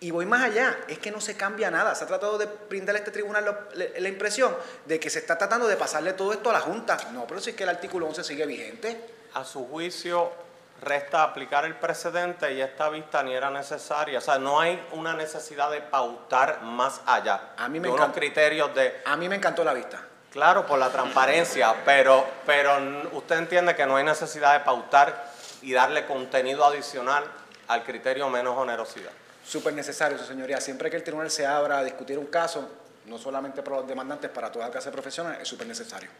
Y 0.00 0.10
voy 0.10 0.26
más 0.26 0.42
allá, 0.42 0.78
es 0.88 0.98
que 0.98 1.10
no 1.10 1.20
se 1.20 1.36
cambia 1.36 1.70
nada. 1.70 1.94
Se 1.94 2.04
ha 2.04 2.06
tratado 2.06 2.38
de 2.38 2.48
brindarle 2.68 2.98
a 2.98 3.02
este 3.02 3.10
tribunal 3.10 3.68
la 3.74 4.08
impresión 4.08 4.54
de 4.84 5.00
que 5.00 5.10
se 5.10 5.20
está 5.20 5.38
tratando 5.38 5.66
de 5.66 5.76
pasarle 5.76 6.12
todo 6.12 6.32
esto 6.32 6.50
a 6.50 6.52
la 6.52 6.60
Junta. 6.60 6.96
No, 7.12 7.26
pero 7.26 7.40
si 7.40 7.50
es 7.50 7.56
que 7.56 7.62
el 7.62 7.70
artículo 7.70 8.06
11 8.06 8.24
sigue 8.24 8.46
vigente. 8.46 9.00
a 9.34 9.44
su 9.44 9.66
juicio 9.66 10.43
resta 10.84 11.22
aplicar 11.22 11.64
el 11.64 11.74
precedente 11.74 12.52
y 12.52 12.60
esta 12.60 12.88
vista 12.88 13.22
ni 13.22 13.34
era 13.34 13.50
necesaria. 13.50 14.18
O 14.18 14.20
sea, 14.20 14.38
no 14.38 14.60
hay 14.60 14.86
una 14.92 15.14
necesidad 15.14 15.70
de 15.70 15.80
pautar 15.80 16.62
más 16.62 17.00
allá. 17.06 17.52
A 17.56 17.68
mí 17.68 17.80
me 17.80 17.88
encanta. 17.88 18.14
criterios 18.14 18.74
de... 18.74 19.02
A 19.04 19.16
mí 19.16 19.28
me 19.28 19.36
encantó 19.36 19.64
la 19.64 19.74
vista. 19.74 20.00
Claro, 20.30 20.66
por 20.66 20.78
la 20.78 20.90
transparencia, 20.90 21.74
pero, 21.84 22.26
pero 22.44 22.76
usted 23.12 23.38
entiende 23.38 23.76
que 23.76 23.86
no 23.86 23.96
hay 23.96 24.04
necesidad 24.04 24.52
de 24.54 24.60
pautar 24.60 25.32
y 25.62 25.72
darle 25.72 26.06
contenido 26.06 26.64
adicional 26.64 27.24
al 27.68 27.84
criterio 27.84 28.28
menos 28.28 28.56
onerosidad. 28.58 29.12
Súper 29.44 29.74
necesario, 29.74 30.18
su 30.18 30.24
señoría. 30.24 30.60
Siempre 30.60 30.90
que 30.90 30.96
el 30.96 31.04
tribunal 31.04 31.30
se 31.30 31.46
abra 31.46 31.78
a 31.78 31.84
discutir 31.84 32.18
un 32.18 32.26
caso, 32.26 32.68
no 33.06 33.18
solamente 33.18 33.62
para 33.62 33.76
los 33.76 33.86
demandantes, 33.86 34.30
para 34.30 34.50
toda 34.50 34.70
clase 34.70 34.90
profesional, 34.90 35.38
es 35.40 35.46
súper 35.46 35.66
necesario. 35.66 36.10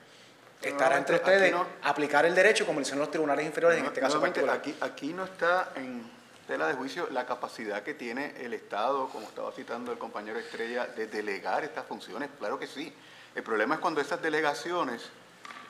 Estará 0.69 0.97
entre 0.99 1.17
ustedes 1.17 1.55
aplicar 1.83 2.25
el 2.27 2.35
derecho 2.35 2.67
como 2.67 2.79
lo 2.79 2.83
hicieron 2.83 3.01
los 3.01 3.11
tribunales 3.11 3.47
inferiores 3.47 3.79
en 3.79 3.87
este 3.87 4.01
caso 4.01 4.21
particular. 4.21 4.57
aquí, 4.57 4.75
aquí 4.81 5.13
no 5.13 5.25
está 5.25 5.73
en 5.77 6.03
tela 6.47 6.67
de 6.67 6.75
juicio 6.75 7.09
la 7.11 7.25
capacidad 7.27 7.83
que 7.83 7.95
tiene 7.95 8.35
el 8.45 8.53
Estado, 8.55 9.09
como 9.09 9.27
estaba 9.29 9.51
citando 9.53 9.93
el 9.93 9.99
compañero 9.99 10.39
Estrella, 10.39 10.87
de 10.87 11.07
delegar 11.07 11.65
estas 11.65 11.87
funciones. 11.87 12.29
Claro 12.39 12.59
que 12.59 12.67
sí. 12.67 12.93
El 13.35 13.43
problema 13.43 13.77
es 13.77 13.81
cuando 13.81 14.01
esas 14.01 14.21
delegaciones 14.21 15.03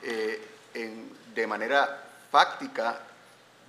eh, 0.03 0.41
en- 0.73 1.11
de 1.33 1.47
manera 1.47 2.03
fáctica 2.31 2.99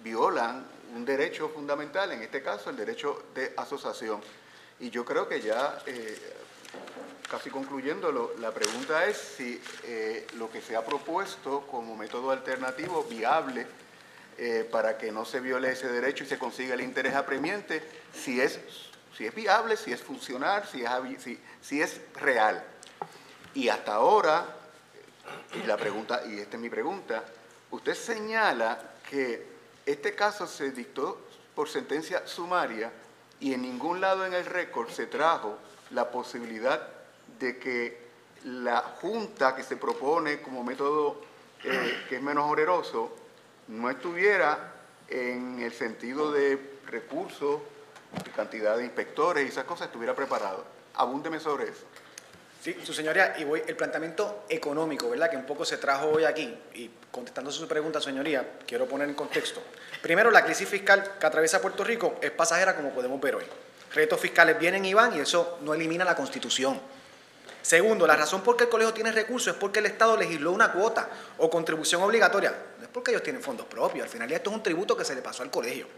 violan 0.02 0.64
un 0.94 1.04
derecho 1.04 1.48
fundamental, 1.48 2.12
en 2.12 2.22
este 2.22 2.42
caso 2.42 2.70
el 2.70 2.76
derecho 2.76 3.26
de 3.34 3.52
asociación. 3.56 4.20
Y 4.80 4.90
yo 4.90 5.04
creo 5.04 5.28
que 5.28 5.40
ya, 5.40 5.78
eh, 5.86 6.36
casi 7.28 7.50
concluyéndolo, 7.50 8.34
la 8.38 8.52
pregunta 8.52 9.04
es 9.06 9.16
si 9.16 9.60
eh, 9.84 10.26
lo 10.34 10.50
que 10.50 10.60
se 10.60 10.76
ha 10.76 10.84
propuesto 10.84 11.66
como 11.66 11.96
método 11.96 12.30
alternativo 12.30 13.04
viable 13.04 13.66
eh, 14.38 14.68
para 14.70 14.96
que 14.96 15.10
no 15.10 15.24
se 15.24 15.40
viole 15.40 15.72
ese 15.72 15.88
derecho 15.88 16.24
y 16.24 16.26
se 16.26 16.38
consiga 16.38 16.74
el 16.74 16.82
interés 16.82 17.14
apremiante, 17.14 17.82
si 18.12 18.40
es, 18.40 18.60
viable, 19.34 19.76
si 19.76 19.92
es 19.92 20.02
funcional, 20.02 20.64
si 20.68 21.80
es, 21.80 22.00
real. 22.14 22.62
Y 23.54 23.68
hasta 23.68 23.94
ahora, 23.94 24.46
y 25.54 25.58
y 26.30 26.38
esta 26.38 26.56
es 26.56 26.60
mi 26.60 26.70
pregunta, 26.70 27.24
usted 27.70 27.94
señala 27.94 28.78
que 29.08 29.46
este 29.86 30.14
caso 30.14 30.46
se 30.46 30.70
dictó 30.70 31.26
por 31.54 31.68
sentencia 31.68 32.26
sumaria 32.26 32.92
y 33.40 33.54
en 33.54 33.62
ningún 33.62 34.00
lado 34.00 34.26
en 34.26 34.34
el 34.34 34.44
récord 34.44 34.90
se 34.90 35.06
trajo 35.06 35.58
la 35.90 36.10
posibilidad 36.10 36.95
de 37.38 37.58
que 37.58 38.06
la 38.44 38.80
junta 39.00 39.54
que 39.56 39.62
se 39.62 39.76
propone 39.76 40.40
como 40.40 40.62
método 40.62 41.20
eh, 41.64 42.04
que 42.08 42.16
es 42.16 42.22
menos 42.22 42.50
oneroso 42.50 43.10
no 43.68 43.90
estuviera 43.90 44.72
en 45.08 45.60
el 45.60 45.72
sentido 45.72 46.30
de 46.30 46.78
recursos, 46.86 47.60
de 48.24 48.30
cantidad 48.30 48.76
de 48.76 48.84
inspectores 48.84 49.44
y 49.44 49.48
esas 49.48 49.64
cosas, 49.64 49.88
estuviera 49.88 50.14
preparado. 50.14 50.64
Abúndeme 50.94 51.40
sobre 51.40 51.64
eso. 51.64 51.84
Sí, 52.62 52.76
su 52.82 52.92
señoría, 52.92 53.34
y 53.38 53.44
voy, 53.44 53.62
el 53.66 53.76
planteamiento 53.76 54.44
económico, 54.48 55.08
¿verdad? 55.10 55.30
Que 55.30 55.36
un 55.36 55.46
poco 55.46 55.64
se 55.64 55.76
trajo 55.78 56.08
hoy 56.08 56.24
aquí, 56.24 56.56
y 56.74 56.90
contestando 57.10 57.50
su 57.52 57.66
pregunta, 57.68 58.00
señoría, 58.00 58.58
quiero 58.66 58.86
poner 58.86 59.08
en 59.08 59.14
contexto. 59.14 59.62
Primero, 60.02 60.30
la 60.30 60.44
crisis 60.44 60.68
fiscal 60.68 61.12
que 61.18 61.26
atraviesa 61.26 61.60
Puerto 61.60 61.84
Rico 61.84 62.16
es 62.20 62.30
pasajera, 62.30 62.74
como 62.74 62.90
podemos 62.90 63.20
ver 63.20 63.36
hoy. 63.36 63.44
Retos 63.94 64.20
fiscales 64.20 64.58
vienen 64.58 64.84
y 64.84 64.94
van, 64.94 65.16
y 65.16 65.20
eso 65.20 65.58
no 65.62 65.74
elimina 65.74 66.04
la 66.04 66.16
Constitución. 66.16 66.80
Segundo, 67.66 68.06
la 68.06 68.14
razón 68.14 68.42
por 68.42 68.56
qué 68.56 68.62
el 68.62 68.70
colegio 68.70 68.94
tiene 68.94 69.10
recursos 69.10 69.52
es 69.52 69.58
porque 69.58 69.80
el 69.80 69.86
Estado 69.86 70.16
legisló 70.16 70.52
una 70.52 70.70
cuota 70.70 71.08
o 71.38 71.50
contribución 71.50 72.00
obligatoria. 72.00 72.54
No 72.78 72.84
es 72.84 72.88
porque 72.88 73.10
ellos 73.10 73.24
tienen 73.24 73.42
fondos 73.42 73.66
propios, 73.66 74.04
al 74.04 74.08
final 74.08 74.30
esto 74.30 74.50
es 74.50 74.56
un 74.56 74.62
tributo 74.62 74.96
que 74.96 75.04
se 75.04 75.16
le 75.16 75.20
pasó 75.20 75.42
al 75.42 75.50
colegio, 75.50 75.88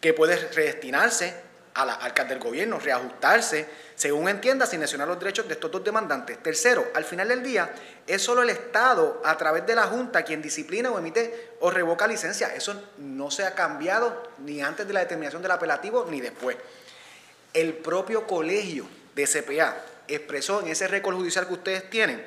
que 0.00 0.12
puede 0.14 0.34
redestinarse 0.48 1.32
a 1.74 1.84
la 1.84 2.24
del 2.24 2.40
gobierno, 2.40 2.80
reajustarse 2.80 3.68
según 3.94 4.28
entienda 4.28 4.66
sin 4.66 4.80
lesionar 4.80 5.06
los 5.06 5.20
derechos 5.20 5.46
de 5.46 5.54
estos 5.54 5.70
dos 5.70 5.84
demandantes. 5.84 6.42
Tercero, 6.42 6.84
al 6.92 7.04
final 7.04 7.28
del 7.28 7.44
día 7.44 7.72
es 8.04 8.20
solo 8.20 8.42
el 8.42 8.50
Estado 8.50 9.22
a 9.24 9.38
través 9.38 9.64
de 9.66 9.76
la 9.76 9.86
Junta 9.86 10.24
quien 10.24 10.42
disciplina 10.42 10.90
o 10.90 10.98
emite 10.98 11.52
o 11.60 11.70
revoca 11.70 12.08
licencia. 12.08 12.52
Eso 12.52 12.82
no 12.98 13.30
se 13.30 13.44
ha 13.44 13.54
cambiado 13.54 14.24
ni 14.38 14.60
antes 14.60 14.88
de 14.88 14.92
la 14.92 14.98
determinación 14.98 15.40
del 15.40 15.52
apelativo 15.52 16.08
ni 16.10 16.20
después. 16.20 16.56
El 17.52 17.74
propio 17.74 18.26
colegio 18.26 18.88
de 19.14 19.28
CPA 19.28 19.76
expresó 20.14 20.60
en 20.60 20.68
ese 20.68 20.88
récord 20.88 21.16
judicial 21.16 21.46
que 21.46 21.54
ustedes 21.54 21.90
tienen, 21.90 22.24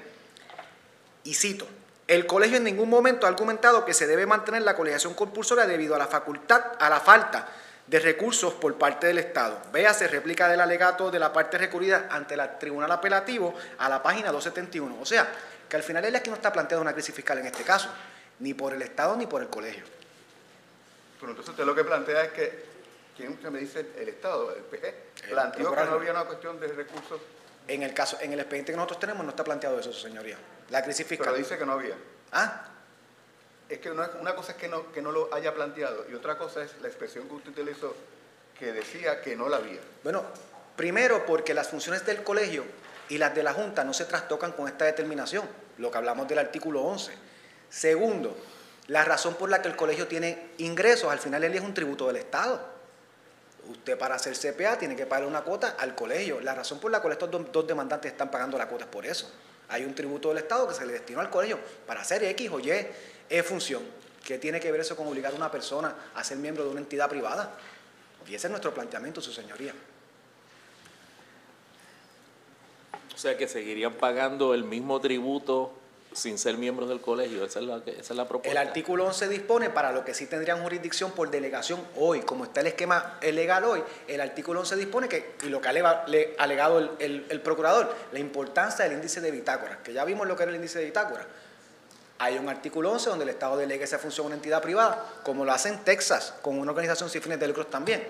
y 1.24 1.34
cito, 1.34 1.68
el 2.08 2.26
colegio 2.26 2.58
en 2.58 2.66
ningún 2.66 2.90
momento 2.90 3.26
ha 3.26 3.30
argumentado 3.30 3.86
que 3.86 3.94
se 3.94 4.08
debe 4.08 4.26
mantener 4.26 4.64
la 4.64 4.76
colegiación 4.76 5.14
compulsoria 5.14 5.66
debido 5.66 5.96
a 5.96 5.98
la 5.98 6.08
facultad, 6.08 6.62
a 6.80 6.90
la 6.90 7.00
falta 7.00 7.48
de 7.88 8.00
recursos 8.00 8.54
por 8.54 8.78
parte 8.78 9.08
del 9.08 9.20
Estado. 9.20 9.58
Véase 9.72 10.08
réplica 10.08 10.48
del 10.48 10.62
alegato 10.62 11.12
de 11.12 11.20
la 11.20 11.32
parte 11.32 11.58
recurrida 11.58 12.08
ante 12.10 12.34
el 12.34 12.42
Tribunal 12.60 12.92
Apelativo 12.92 13.54
a 13.78 13.90
la 13.90 14.02
página 14.04 14.32
271. 14.32 14.98
O 15.02 15.06
sea, 15.06 15.30
que 15.70 15.76
al 15.76 15.84
final 15.84 16.04
es 16.04 16.22
que 16.22 16.30
no 16.30 16.36
está 16.36 16.52
planteada 16.52 16.82
una 16.82 16.94
crisis 16.94 17.16
fiscal 17.16 17.38
en 17.40 17.46
este 17.46 17.64
caso, 17.64 17.90
ni 18.40 18.54
por 18.54 18.74
el 18.74 18.82
Estado 18.82 19.16
ni 19.16 19.26
por 19.26 19.42
el 19.42 19.50
colegio. 19.50 19.84
Pero 21.20 21.32
entonces 21.32 21.52
usted 21.52 21.66
lo 21.66 21.76
que 21.76 21.84
plantea 21.84 22.24
es 22.26 22.32
que, 22.32 22.66
¿quién 23.16 23.32
usted 23.32 23.50
me 23.50 23.60
dice? 23.60 23.86
El 23.98 24.10
Estado, 24.10 24.54
el 24.54 24.64
PG, 24.64 25.30
planteó 25.30 25.74
que 25.74 25.86
no 25.86 25.94
había 25.94 26.12
una 26.12 26.26
cuestión 26.26 26.60
de 26.60 26.68
recursos, 26.68 27.22
En 27.68 27.82
el 27.84 27.94
caso, 27.94 28.18
en 28.22 28.34
el 28.34 28.40
expediente 28.40 28.72
que 28.72 28.76
nosotros 28.76 29.00
tenemos 29.00 29.24
no 29.24 29.30
está 29.30 29.44
planteado 29.44 29.80
eso, 29.80 29.94
su 29.94 30.02
señoría. 30.02 30.38
La 30.70 30.84
crisis 30.84 31.06
fiscal. 31.06 31.28
pero 31.28 31.38
dice 31.38 31.58
que 31.58 31.66
no 31.66 31.74
había. 31.74 31.96
Ah, 32.32 32.68
Es 33.70 33.80
que 33.80 33.90
es- 33.90 33.96
una 34.20 34.36
cosa 34.36 34.52
es 34.52 34.58
que 34.58 34.68
no, 34.68 34.92
que 34.92 35.02
no 35.02 35.12
lo 35.12 35.34
haya 35.34 35.54
planteado 35.54 36.06
y 36.10 36.14
otra 36.14 36.38
cosa 36.38 36.64
es 36.64 36.72
la 36.82 36.88
expresión 36.90 37.28
que 37.28 37.36
usted 37.36 37.52
utilizó 37.52 37.96
que 38.60 38.72
decía 38.74 39.22
que 39.22 39.36
no 39.36 39.48
la 39.50 39.58
había. 39.58 39.80
Bueno, 40.04 40.24
primero 40.76 41.26
porque 41.26 41.54
las 41.54 41.70
funciones 41.70 42.06
del 42.06 42.24
colegio 42.24 42.66
y 43.10 43.18
las 43.18 43.34
de 43.34 43.42
la 43.42 43.54
Junta 43.54 43.84
no 43.84 43.94
se 43.94 44.06
trastocan 44.06 44.52
con 44.52 44.68
esta 44.68 44.86
determinación, 44.86 45.48
lo 45.78 45.90
que 45.90 45.98
hablamos 45.98 46.28
del 46.28 46.40
artículo 46.40 46.82
11. 46.84 47.14
Segundo, 47.70 48.38
la 48.88 49.06
razón 49.06 49.36
por 49.36 49.50
la 49.50 49.62
que 49.62 49.70
el 49.70 49.76
colegio 49.76 50.08
tiene 50.08 50.52
ingresos, 50.60 51.12
al 51.12 51.20
final 51.20 51.44
él 51.44 51.56
es 51.56 51.62
un 51.62 51.74
tributo 51.74 52.08
del 52.08 52.18
Estado. 52.18 52.73
Usted 53.70 53.98
para 53.98 54.16
hacer 54.16 54.36
CPA 54.36 54.78
tiene 54.78 54.96
que 54.96 55.06
pagar 55.06 55.28
una 55.28 55.42
cuota 55.42 55.76
al 55.80 55.96
colegio. 55.96 56.42
La 56.42 56.54
razón 56.54 56.80
por 56.80 56.92
la 56.92 57.02
cual 57.02 57.14
estos 57.14 57.32
dos, 57.32 57.52
dos 57.52 57.66
demandantes 57.66 58.12
están 58.12 58.30
pagando 58.30 58.58
la 58.58 58.68
cuota 58.68 58.86
es 58.86 58.90
por 58.90 59.06
eso. 59.06 59.32
Hay 59.70 59.86
un 59.86 59.96
tributo 59.96 60.30
del 60.30 60.40
Estado 60.40 60.68
que 60.68 60.74
se 60.74 60.86
le 60.86 60.94
destinó 60.94 61.22
al 61.22 61.30
colegio 61.30 61.58
para 61.88 62.02
hacer 62.02 62.24
X 62.24 62.50
o 62.52 62.60
Y 62.60 62.70
eh, 62.70 63.44
función. 63.44 63.84
¿Qué 64.24 64.38
tiene 64.38 64.60
que 64.60 64.72
ver 64.72 64.82
eso 64.82 64.96
con 64.96 65.08
obligar 65.08 65.34
a 65.34 65.36
una 65.36 65.52
persona 65.52 65.96
a 66.16 66.24
ser 66.24 66.38
miembro 66.38 66.64
de 66.66 66.72
una 66.72 66.80
entidad 66.82 67.10
privada? 67.10 67.56
Y 68.28 68.36
ese 68.36 68.48
es 68.48 68.52
nuestro 68.52 68.74
planteamiento, 68.74 69.22
su 69.22 69.32
señoría. 69.32 69.74
O 73.14 73.18
sea 73.18 73.38
que 73.38 73.48
seguirían 73.48 73.94
pagando 73.94 74.54
el 74.54 74.64
mismo 74.64 75.00
tributo 75.00 75.74
sin 76.14 76.38
ser 76.38 76.58
miembros 76.58 76.90
del 76.90 77.02
colegio. 77.02 77.44
Esa 77.46 77.60
es 77.60 77.66
la, 77.66 77.78
esa 77.86 78.00
es 78.00 78.12
la 78.12 78.28
propuesta. 78.28 78.50
El 78.52 78.58
artículo 78.68 79.06
11 79.08 79.28
dispone 79.30 79.70
para 79.70 79.92
lo 79.92 80.06
que 80.06 80.14
sí 80.14 80.28
tendrían 80.28 80.62
jurisdicción 80.62 81.12
por 81.12 81.30
delegación 81.32 81.82
hoy, 81.98 82.22
como 82.22 82.46
está 82.46 82.62
el 82.62 82.68
esquema 82.68 83.18
eh, 83.22 83.32
legal 83.32 83.64
hoy, 83.64 83.84
el 84.08 84.22
artículo 84.22 84.60
11 84.62 84.76
dispone 84.76 85.08
que, 85.10 85.36
y 85.44 85.48
lo 85.48 85.60
que 85.62 85.68
ha 85.68 85.72
alega- 85.72 86.04
le- 86.08 86.36
ha 86.38 86.44
alegado 86.44 86.80
el, 86.80 86.92
el- 87.00 87.26
el 87.30 87.42
procurador, 87.42 87.94
la 88.12 88.20
importancia 88.20 88.86
del 88.86 88.94
índice 88.94 89.22
de 89.22 89.32
bitácora, 89.32 89.80
que 89.84 89.94
ya 89.94 90.06
vimos 90.06 90.28
lo 90.28 90.36
que 90.36 90.44
era 90.44 90.50
el 90.52 90.56
índice 90.56 90.80
de 90.80 90.86
bitácora. 90.86 91.26
Hay 92.20 92.38
un 92.38 92.48
artículo 92.48 92.92
11 92.92 93.10
donde 93.10 93.24
el 93.24 93.30
Estado 93.30 93.58
delega 93.58 93.84
esa 93.84 93.98
función 94.00 94.26
a 94.26 94.28
una 94.28 94.36
entidad 94.36 94.62
privada, 94.62 95.04
como 95.24 95.44
lo 95.44 95.52
hace 95.52 95.70
en 95.70 95.80
Texas, 95.84 96.34
con 96.42 96.58
una 96.58 96.72
organización 96.72 97.10
sin 97.10 97.22
fines 97.22 97.40
de 97.40 97.48
lucros 97.48 97.70
también. 97.70 98.08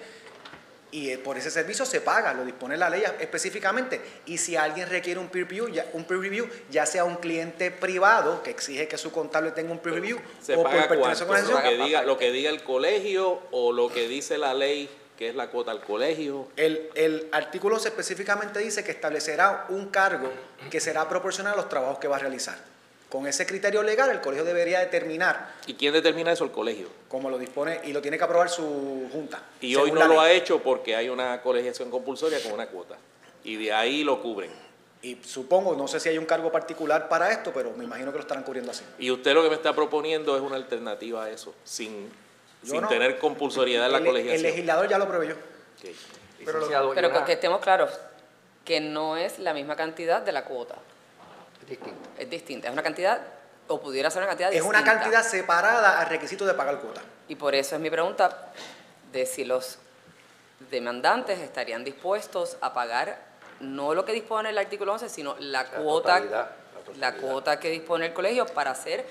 Y 0.93 1.10
eh, 1.10 1.17
por 1.17 1.39
ese 1.39 1.49
servicio 1.49 1.88
se 1.88 2.01
paga, 2.01 2.36
lo 2.36 2.45
dispone 2.45 2.77
la 2.77 2.88
ley 2.88 3.03
específicamente. 3.19 3.99
Y 4.27 4.38
si 4.38 4.56
alguien 4.56 4.88
requiere 4.88 5.19
un 5.19 5.27
peer 5.27 5.47
review, 5.47 5.67
ya, 5.69 5.88
un 5.93 6.03
peer 6.06 6.19
review, 6.19 6.47
ya 6.69 6.86
sea 6.86 7.03
un 7.03 7.15
cliente 7.15 7.71
privado 7.71 8.43
que 8.43 8.51
exige 8.51 8.88
que 8.88 8.99
su 8.99 9.12
contable 9.12 9.51
tenga 9.51 9.71
un 9.71 9.79
peer 9.79 9.95
review, 9.95 10.19
¿Se 10.39 10.53
o 10.53 10.62
por 10.62 10.71
paga 10.71 10.88
pertenecer 10.88 11.23
a 11.23 11.27
cuánto? 11.27 11.49
una 11.49 11.63
Lo 11.63 11.69
que, 11.69 11.84
diga, 11.84 12.03
lo 12.03 12.17
que 12.19 12.32
diga 12.32 12.51
el 12.51 12.63
colegio 12.63 13.41
o 13.49 13.71
lo 13.71 13.89
que 13.89 14.08
dice 14.08 14.38
la 14.38 14.53
ley, 14.53 14.88
que 15.17 15.29
es 15.29 15.36
la 15.36 15.49
cuota 15.49 15.71
al 15.71 15.82
colegio. 15.82 16.49
El, 16.56 16.91
el 16.93 17.27
artículo 17.32 17.77
11 17.77 17.88
específicamente 17.88 18.60
dice 18.60 18.84
que 18.84 18.91
establecerá 18.91 19.65
un 19.69 19.88
cargo 19.88 20.32
que 20.69 20.79
será 20.79 21.10
proporcional 21.10 21.53
a 21.53 21.56
los 21.56 21.69
trabajos 21.69 21.97
que 21.97 22.08
va 22.08 22.17
a 22.17 22.19
realizar. 22.19 22.72
Con 23.13 23.28
ese 23.28 23.45
criterio 23.45 23.84
legal, 23.84 24.10
el 24.10 24.21
colegio 24.21 24.43
debería 24.43 24.80
determinar, 24.80 25.54
¿Y 25.67 25.76
quién 25.76 25.93
determina 25.93 26.32
eso? 26.32 26.45
El 26.45 26.49
colegio. 26.49 26.88
como 27.08 27.30
lo 27.30 27.38
dispone, 27.38 27.80
y 27.84 27.93
lo 27.93 28.02
tiene 28.02 28.17
que 28.17 28.23
aprobar 28.23 28.49
su 28.49 29.08
junta. 29.13 29.39
Y 29.62 29.76
hoy 29.76 29.91
no 29.91 30.08
lo 30.08 30.19
ha 30.19 30.32
hecho 30.32 30.63
porque 30.63 30.95
hay 30.95 31.10
una 31.10 31.39
colegiación 31.43 31.91
compulsoria 31.91 32.41
con 32.41 32.54
una 32.54 32.65
cuota. 32.65 32.95
Y 33.43 33.58
de 33.58 33.71
ahí 33.71 34.04
lo 34.04 34.19
cubren. 34.19 34.49
Y 35.04 35.19
supongo, 35.23 35.76
no 35.76 35.88
sé 35.88 35.99
si 35.99 36.10
hay 36.10 36.17
un 36.17 36.26
cargo 36.26 36.52
particular 36.52 37.08
para 37.08 37.32
esto, 37.32 37.52
pero 37.54 37.71
me 37.78 37.84
imagino 37.84 38.10
que 38.12 38.17
lo 38.17 38.23
estarán 38.23 38.43
cubriendo 38.43 38.71
así. 38.71 38.84
Y 38.97 39.12
usted 39.12 39.36
lo 39.36 39.43
que 39.43 39.49
me 39.49 39.56
está 39.58 39.76
proponiendo 39.76 40.36
es 40.36 40.41
una 40.41 40.56
alternativa 40.56 41.26
a 41.26 41.30
eso, 41.30 41.54
sin, 41.63 42.10
sin 42.63 42.82
no. 42.82 42.88
tener 42.88 43.19
compulsoriedad 43.19 43.86
en 43.86 43.91
la 43.91 43.97
El- 43.99 44.06
el, 44.06 44.10
colegiación. 44.10 44.41
legislador 44.41 44.89
ya 44.89 44.97
lo 44.97 45.08
proveyó. 45.08 45.36
Pero, 46.43 46.93
que, 46.95 47.26
que 47.28 47.34
estemos 47.34 47.62
claros, 47.62 47.91
que 48.65 48.80
no 48.80 49.17
es 49.17 49.38
la 49.38 49.54
misma 49.54 49.76
cantidad 49.76 50.23
de 50.23 50.32
la 50.32 50.45
cuota. 50.45 50.78
Es 52.17 52.30
distinta. 52.30 52.67
Es 52.67 52.73
una 52.73 52.84
cantidad, 52.84 53.21
o 53.67 53.80
pudiera 53.80 54.10
ser 54.10 54.21
una 54.21 54.30
cantidad 54.30 54.54
Es 54.54 54.62
una 54.62 54.80
distinta. 54.80 55.02
cantidad 55.02 55.23
separada 55.23 55.99
al 55.99 56.08
requisito 56.08 56.45
de 56.45 56.54
pagar 56.54 56.80
cuota. 56.80 57.02
Y 57.28 57.36
por 57.36 57.56
eso 57.56 57.76
es 57.76 57.82
mi 57.82 57.89
pregunta 57.89 58.52
de 59.12 59.26
si 59.26 59.45
los 59.45 59.80
demandantes 60.69 61.39
estarían 61.39 61.84
dispuestos 61.84 62.58
a 62.62 62.73
pagar 62.73 63.17
no 63.60 63.93
lo 63.93 64.04
que 64.06 64.12
dispone 64.12 64.49
el 64.49 64.58
artículo 64.58 64.93
11, 64.93 65.10
sino 65.10 65.36
la, 65.39 65.65
cuota, 65.65 66.19
totalidad, 66.19 66.52
la 66.97 67.15
cuota 67.15 67.60
que 67.60 67.69
dispone 67.69 68.08
el 68.08 68.13
colegio 68.13 68.45
para 68.45 68.71
hacer 68.71 69.06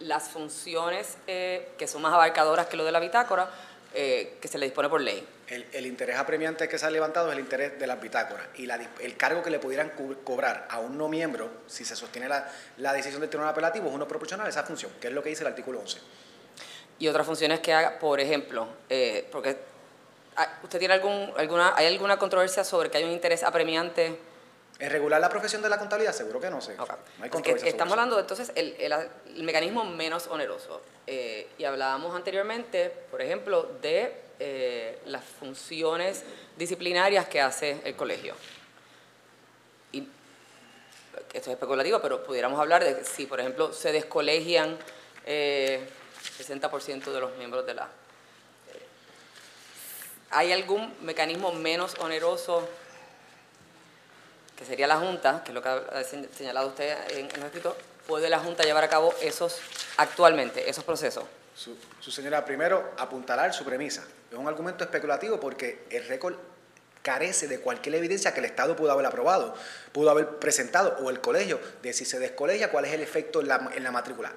las 0.00 0.28
funciones 0.28 1.16
eh, 1.26 1.72
que 1.78 1.86
son 1.86 2.02
más 2.02 2.12
abarcadoras 2.12 2.66
que 2.66 2.76
lo 2.76 2.84
de 2.84 2.92
la 2.92 3.00
bitácora, 3.00 3.48
eh, 3.94 4.36
que 4.40 4.48
se 4.48 4.58
le 4.58 4.66
dispone 4.66 4.88
por 4.88 5.00
ley. 5.00 5.26
El, 5.48 5.64
el 5.72 5.86
interés 5.86 6.16
apremiante 6.16 6.68
que 6.68 6.76
se 6.76 6.86
ha 6.86 6.90
levantado 6.90 7.28
es 7.28 7.34
el 7.34 7.40
interés 7.40 7.78
de 7.78 7.86
las 7.86 8.00
bitácoras 8.00 8.46
y 8.56 8.66
la 8.66 8.80
el 9.00 9.16
cargo 9.16 9.42
que 9.42 9.50
le 9.50 9.60
pudieran 9.60 9.92
cobrar 10.24 10.66
a 10.68 10.80
un 10.80 10.98
no 10.98 11.08
miembro, 11.08 11.48
si 11.68 11.84
se 11.84 11.94
sostiene 11.94 12.28
la, 12.28 12.50
la 12.78 12.92
decisión 12.92 13.20
del 13.20 13.30
tribunal 13.30 13.52
apelativo, 13.52 13.88
es 13.88 13.94
uno 13.94 14.08
proporcional 14.08 14.46
a 14.46 14.50
esa 14.50 14.64
función, 14.64 14.90
que 15.00 15.06
es 15.06 15.12
lo 15.12 15.22
que 15.22 15.28
dice 15.28 15.42
el 15.42 15.48
artículo 15.48 15.78
11. 15.80 16.00
Y 16.98 17.08
otras 17.08 17.26
funciones 17.26 17.60
que 17.60 17.72
haga, 17.72 17.98
por 17.98 18.18
ejemplo, 18.20 18.66
eh, 18.88 19.28
porque 19.30 19.56
ah, 20.36 20.58
usted 20.62 20.78
tiene 20.78 20.94
algún, 20.94 21.32
alguna, 21.36 21.74
hay 21.76 21.86
alguna 21.86 22.18
controversia 22.18 22.64
sobre 22.64 22.90
que 22.90 22.98
hay 22.98 23.04
un 23.04 23.12
interés 23.12 23.42
apremiante. 23.42 24.18
¿En 24.78 24.90
regular 24.90 25.20
la 25.20 25.28
profesión 25.28 25.62
de 25.62 25.68
la 25.68 25.78
contabilidad? 25.78 26.12
Seguro 26.12 26.40
que 26.40 26.50
no 26.50 26.60
sé. 26.60 26.76
No 26.76 26.86
hay 27.22 27.30
controversia 27.30 27.68
estamos 27.68 27.92
hablando 27.92 28.18
entonces 28.18 28.50
el, 28.54 28.76
el, 28.78 28.92
el 28.92 29.42
mecanismo 29.42 29.84
menos 29.84 30.26
oneroso. 30.26 30.82
Eh, 31.06 31.48
y 31.56 31.64
hablábamos 31.64 32.14
anteriormente, 32.16 32.90
por 33.10 33.22
ejemplo, 33.22 33.70
de 33.80 34.25
eh, 34.38 35.00
las 35.06 35.24
funciones 35.24 36.22
disciplinarias 36.56 37.26
que 37.28 37.40
hace 37.40 37.80
el 37.84 37.96
colegio. 37.96 38.34
Y 39.92 40.00
esto 41.32 41.50
es 41.50 41.54
especulativo, 41.54 42.00
pero 42.00 42.22
pudiéramos 42.24 42.58
hablar 42.60 42.84
de 42.84 43.04
si, 43.04 43.26
por 43.26 43.40
ejemplo, 43.40 43.72
se 43.72 43.92
descolegian 43.92 44.76
eh, 45.24 45.88
60% 46.38 47.04
de 47.12 47.20
los 47.20 47.34
miembros 47.36 47.64
de 47.66 47.74
la... 47.74 47.88
¿Hay 50.30 50.52
algún 50.52 50.92
mecanismo 51.02 51.52
menos 51.52 51.94
oneroso 52.00 52.68
que 54.56 54.64
sería 54.64 54.86
la 54.86 54.96
Junta, 54.98 55.42
que 55.44 55.50
es 55.50 55.54
lo 55.54 55.62
que 55.62 55.68
ha 55.68 56.02
se- 56.04 56.28
señalado 56.34 56.68
usted 56.68 56.96
en, 57.12 57.28
en 57.32 57.40
lo 57.40 57.46
escrito, 57.46 57.76
puede 58.06 58.28
la 58.28 58.38
Junta 58.40 58.64
llevar 58.64 58.82
a 58.84 58.88
cabo 58.88 59.14
esos 59.22 59.58
actualmente, 59.98 60.68
esos 60.68 60.82
procesos? 60.84 61.24
Su, 61.56 61.76
su 62.00 62.10
señora, 62.10 62.44
primero, 62.44 62.92
apuntalar 62.98 63.52
su 63.54 63.64
premisa. 63.64 64.04
Es 64.30 64.36
un 64.36 64.46
argumento 64.46 64.84
especulativo 64.84 65.40
porque 65.40 65.86
el 65.90 66.06
récord 66.06 66.34
carece 67.02 67.48
de 67.48 67.60
cualquier 67.60 67.94
evidencia 67.94 68.34
que 68.34 68.40
el 68.40 68.46
Estado 68.46 68.76
pudo 68.76 68.90
haber 68.92 69.06
aprobado, 69.06 69.54
pudo 69.92 70.10
haber 70.10 70.38
presentado, 70.38 70.96
o 71.00 71.08
el 71.08 71.20
colegio, 71.20 71.58
de 71.82 71.92
si 71.92 72.04
se 72.04 72.18
descolegia, 72.18 72.70
cuál 72.70 72.84
es 72.84 72.92
el 72.92 73.00
efecto 73.00 73.40
en 73.40 73.48
la, 73.48 73.70
en 73.74 73.82
la 73.84 73.90
matrícula. 73.90 74.32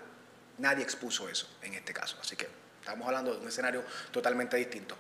Nadie 0.59 0.83
expuso 0.83 1.27
eso 1.27 1.49
en 1.61 1.73
este 1.73 1.93
caso. 1.93 2.17
Así 2.21 2.35
que 2.35 2.47
estamos 2.79 3.05
hablando 3.07 3.33
de 3.33 3.39
un 3.41 3.47
escenario 3.47 3.83
totalmente 4.11 4.55
distinto. 4.57 4.95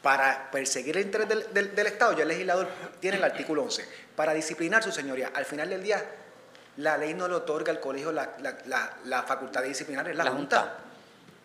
Para 0.00 0.50
perseguir 0.50 0.96
el 0.96 1.04
interés 1.04 1.28
del, 1.28 1.52
del- 1.52 1.74
del 1.76 1.86
Estado, 1.86 2.12
ya 2.14 2.22
el 2.22 2.28
legislador 2.28 2.68
tiene 2.98 3.18
el 3.18 3.24
artículo 3.24 3.62
11. 3.62 3.86
Para 4.16 4.32
disciplinar, 4.34 4.82
su 4.82 4.90
señoría, 4.90 5.30
al 5.34 5.44
final 5.44 5.68
del 5.68 5.82
día, 5.82 6.02
la 6.78 6.96
ley 6.98 7.14
no 7.14 7.28
le 7.28 7.34
otorga 7.34 7.70
al 7.70 7.78
colegio 7.78 8.10
la, 8.10 8.34
la- 8.40 8.96
la- 9.04 9.22
facultad 9.22 9.60
de 9.62 9.68
disciplinar, 9.68 10.08
es 10.08 10.16
la, 10.16 10.24
La 10.24 10.30
Junta. 10.32 10.58
Junta. 10.60 10.78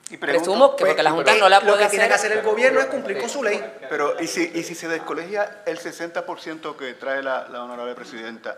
Y 0.09 0.17
Presumo 0.17 0.75
que 0.77 0.85
porque 0.85 1.03
la 1.03 1.11
Junta 1.11 1.35
no 1.35 1.49
la 1.49 1.59
Lo 1.59 1.73
puede 1.73 1.83
que 1.83 1.89
tiene 1.89 2.07
que 2.07 2.13
hacer- 2.13 2.31
hacer 2.31 2.37
el 2.39 2.45
gobierno 2.45 2.79
es 2.79 2.85
cumplir 2.85 3.17
con 3.19 3.29
su 3.29 3.43
ley. 3.43 3.61
Pero, 3.89 4.19
¿y 4.21 4.27
si, 4.27 4.51
y 4.55 4.63
si 4.63 4.73
se 4.73 4.87
descolegia 4.87 5.63
el 5.65 5.79
60% 5.79 6.75
que 6.77 6.93
trae 6.93 7.21
la, 7.21 7.47
la 7.49 7.63
honorable 7.63 7.93
presidenta? 7.93 8.57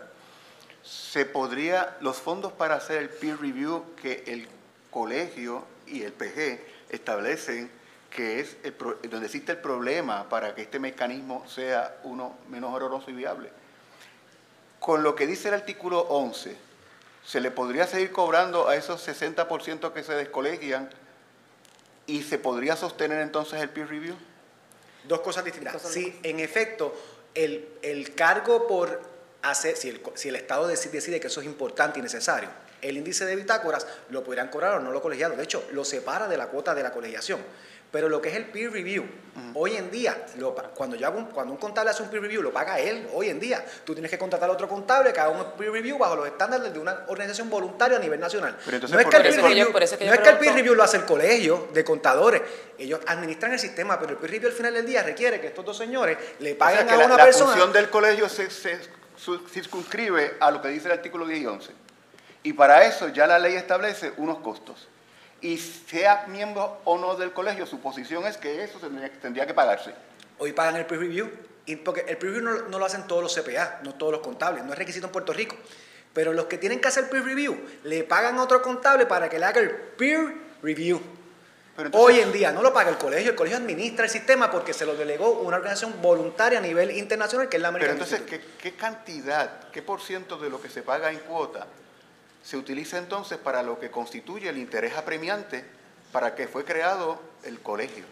¿Se 0.84 1.26
podría, 1.26 1.96
los 2.00 2.16
fondos 2.18 2.52
para 2.52 2.76
hacer 2.76 2.98
el 2.98 3.08
peer 3.08 3.40
review 3.40 3.94
que 4.00 4.22
el 4.28 4.48
colegio 4.90 5.64
y 5.88 6.02
el 6.04 6.12
PG 6.12 6.60
establecen, 6.90 7.70
que 8.10 8.40
es 8.40 8.56
el 8.62 8.72
pro- 8.72 8.98
donde 9.02 9.26
existe 9.26 9.52
el 9.52 9.58
problema 9.58 10.28
para 10.28 10.54
que 10.54 10.62
este 10.62 10.78
mecanismo 10.78 11.44
sea 11.48 11.96
uno 12.04 12.38
menos 12.48 12.72
horroroso 12.72 13.10
y 13.10 13.14
viable? 13.14 13.50
Con 14.78 15.02
lo 15.02 15.14
que 15.16 15.26
dice 15.26 15.48
el 15.48 15.54
artículo 15.54 16.00
11, 16.00 16.56
¿se 17.26 17.40
le 17.40 17.50
podría 17.50 17.86
seguir 17.86 18.12
cobrando 18.12 18.68
a 18.68 18.76
esos 18.76 19.06
60% 19.06 19.92
que 19.92 20.02
se 20.02 20.14
descolegian 20.14 20.88
y 22.16 22.22
se 22.22 22.38
podría 22.38 22.76
sostener 22.76 23.20
entonces 23.20 23.60
el 23.60 23.68
peer 23.70 23.88
review? 23.88 24.16
Dos 25.04 25.20
cosas 25.20 25.44
distintas. 25.44 25.80
Si 25.82 26.18
en 26.22 26.40
efecto 26.40 26.94
el, 27.34 27.68
el 27.82 28.14
cargo 28.14 28.66
por 28.66 29.00
hacer, 29.42 29.76
si 29.76 29.88
el, 29.88 30.02
co- 30.02 30.12
si 30.14 30.28
el 30.28 30.36
Estado 30.36 30.70
deci- 30.70 30.90
decide 30.90 31.20
que 31.20 31.28
eso 31.28 31.40
es 31.40 31.46
importante 31.46 31.98
y 31.98 32.02
necesario, 32.02 32.48
el 32.82 32.96
índice 32.96 33.24
de 33.26 33.36
bitácoras 33.36 33.86
lo 34.10 34.24
podrían 34.24 34.48
cobrar 34.48 34.74
o 34.74 34.80
no 34.80 34.90
lo 34.92 35.00
colegiado. 35.02 35.36
De 35.36 35.44
hecho, 35.44 35.66
lo 35.72 35.84
separa 35.84 36.28
de 36.28 36.36
la 36.36 36.48
cuota 36.48 36.74
de 36.74 36.82
la 36.82 36.92
colegiación. 36.92 37.40
Pero 37.92 38.08
lo 38.08 38.20
que 38.22 38.28
es 38.28 38.36
el 38.36 38.44
peer 38.44 38.70
review, 38.72 39.04
hoy 39.54 39.74
en 39.76 39.90
día, 39.90 40.26
lo 40.38 40.54
cuando, 40.54 40.94
yo 40.94 41.08
hago 41.08 41.18
un, 41.18 41.24
cuando 41.26 41.52
un 41.52 41.58
contable 41.58 41.90
hace 41.90 42.04
un 42.04 42.08
peer 42.08 42.22
review, 42.22 42.40
lo 42.40 42.52
paga 42.52 42.78
él 42.78 43.08
hoy 43.14 43.28
en 43.30 43.40
día. 43.40 43.64
Tú 43.84 43.94
tienes 43.94 44.08
que 44.10 44.16
contratar 44.18 44.48
a 44.48 44.52
otro 44.52 44.68
contable 44.68 45.12
que 45.12 45.18
haga 45.18 45.30
un 45.30 45.52
peer 45.58 45.72
review 45.72 45.98
bajo 45.98 46.14
los 46.14 46.26
estándares 46.28 46.72
de 46.72 46.78
una 46.78 47.04
organización 47.08 47.50
voluntaria 47.50 47.96
a 47.96 48.00
nivel 48.00 48.20
nacional. 48.20 48.56
Pero 48.64 48.76
entonces, 48.76 48.94
no 48.94 49.00
es 49.00 49.04
¿por 49.06 49.10
que 49.10 49.16
el 49.28 49.34
peer 49.34 49.44
review, 49.44 49.72
por 49.72 49.82
eso 49.82 49.98
que 49.98 50.04
yo 50.04 50.10
no 50.10 50.14
es 50.14 50.20
que 50.20 50.28
el 50.28 50.34
peer 50.38 50.52
pregunto- 50.52 50.56
review 50.58 50.74
lo 50.76 50.82
hace 50.84 50.96
el 50.98 51.04
colegio 51.04 51.68
de 51.72 51.82
contadores. 51.84 52.42
Ellos 52.78 53.00
administran 53.08 53.52
el 53.54 53.58
sistema, 53.58 53.98
pero 53.98 54.12
el 54.12 54.18
peer 54.18 54.30
review 54.30 54.50
al 54.50 54.56
final 54.56 54.74
del 54.74 54.86
día 54.86 55.02
requiere 55.02 55.40
que 55.40 55.48
estos 55.48 55.64
dos 55.64 55.76
señores 55.76 56.16
le 56.38 56.50
O 56.52 56.54
sea, 56.54 56.58
paguen 56.58 56.88
a 56.90 56.96
la, 56.96 57.06
una 57.06 57.16
la 57.16 57.24
persona. 57.24 57.46
función 57.50 57.72
del 57.72 57.90
colegio 57.90 58.28
se, 58.28 58.50
se 58.50 58.78
circunscribe 59.48 60.36
a 60.40 60.50
lo 60.50 60.62
que 60.62 60.68
dice 60.68 60.86
el 60.86 60.92
artículo 60.92 61.26
10 61.26 61.40
y 61.40 61.46
11. 61.46 61.72
Y 62.42 62.52
para 62.52 62.84
eso 62.84 63.08
ya 63.08 63.26
la 63.26 63.38
ley 63.38 63.54
establece 63.54 64.12
unos 64.16 64.38
costos. 64.38 64.88
Y 65.42 65.56
sea 65.58 66.26
miembro 66.28 66.80
o 66.84 66.98
no 66.98 67.16
del 67.16 67.32
colegio, 67.32 67.66
su 67.66 67.80
posición 67.80 68.26
es 68.26 68.36
que 68.36 68.62
eso 68.62 68.78
tendría, 68.78 69.10
tendría 69.20 69.46
que 69.46 69.54
pagarse. 69.54 69.94
Hoy 70.38 70.52
pagan 70.52 70.76
el 70.76 70.86
peer 70.86 71.00
review, 71.00 71.30
y 71.66 71.76
porque 71.76 72.00
el 72.08 72.16
peer 72.18 72.34
review 72.34 72.42
no, 72.42 72.68
no 72.68 72.78
lo 72.78 72.84
hacen 72.84 73.06
todos 73.06 73.22
los 73.22 73.34
CPA, 73.34 73.80
no 73.84 73.94
todos 73.94 74.12
los 74.12 74.20
contables, 74.20 74.64
no 74.64 74.72
es 74.72 74.78
requisito 74.78 75.06
en 75.06 75.12
Puerto 75.12 75.32
Rico. 75.32 75.56
Pero 76.12 76.32
los 76.32 76.46
que 76.46 76.58
tienen 76.58 76.80
que 76.80 76.88
hacer 76.88 77.08
peer 77.08 77.22
review 77.24 77.56
le 77.84 78.02
pagan 78.04 78.36
a 78.38 78.42
otro 78.42 78.60
contable 78.60 79.06
para 79.06 79.28
que 79.28 79.38
le 79.38 79.44
haga 79.46 79.60
el 79.60 79.70
peer 79.70 80.34
review. 80.62 81.00
entonces- 81.78 81.98
Hoy 82.00 82.18
en 82.20 82.32
día 82.32 82.52
no 82.52 82.60
lo 82.62 82.74
paga 82.74 82.90
el 82.90 82.98
colegio, 82.98 83.30
el 83.30 83.36
colegio 83.36 83.56
administra 83.56 84.04
el 84.04 84.10
sistema 84.10 84.50
porque 84.50 84.74
se 84.74 84.84
lo 84.84 84.94
delegó 84.96 85.30
una 85.40 85.56
organización 85.56 86.02
voluntaria 86.02 86.58
a 86.58 86.62
nivel 86.62 86.90
internacional 86.90 87.48
que 87.48 87.56
es 87.56 87.62
la 87.62 87.68
Pero 87.72 87.84
American 87.86 87.96
entonces, 87.96 88.20
Institute. 88.20 88.54
¿qué, 88.60 88.70
qué 88.72 88.76
cantidad, 88.76 89.70
qué 89.70 89.80
por 89.80 90.02
ciento 90.02 90.36
de 90.36 90.50
lo 90.50 90.60
que 90.60 90.68
se 90.68 90.82
paga 90.82 91.10
en 91.10 91.20
cuota 91.20 91.66
se 92.42 92.56
utiliza 92.56 92.98
entonces 92.98 93.38
para 93.38 93.62
lo 93.62 93.78
que 93.78 93.90
constituye 93.90 94.48
el 94.48 94.58
interés 94.58 94.96
apremiante 94.96 95.64
para 96.12 96.34
que 96.34 96.48
fue 96.48 96.64
creado 96.64 97.20
el 97.44 97.60
colegio? 97.60 98.04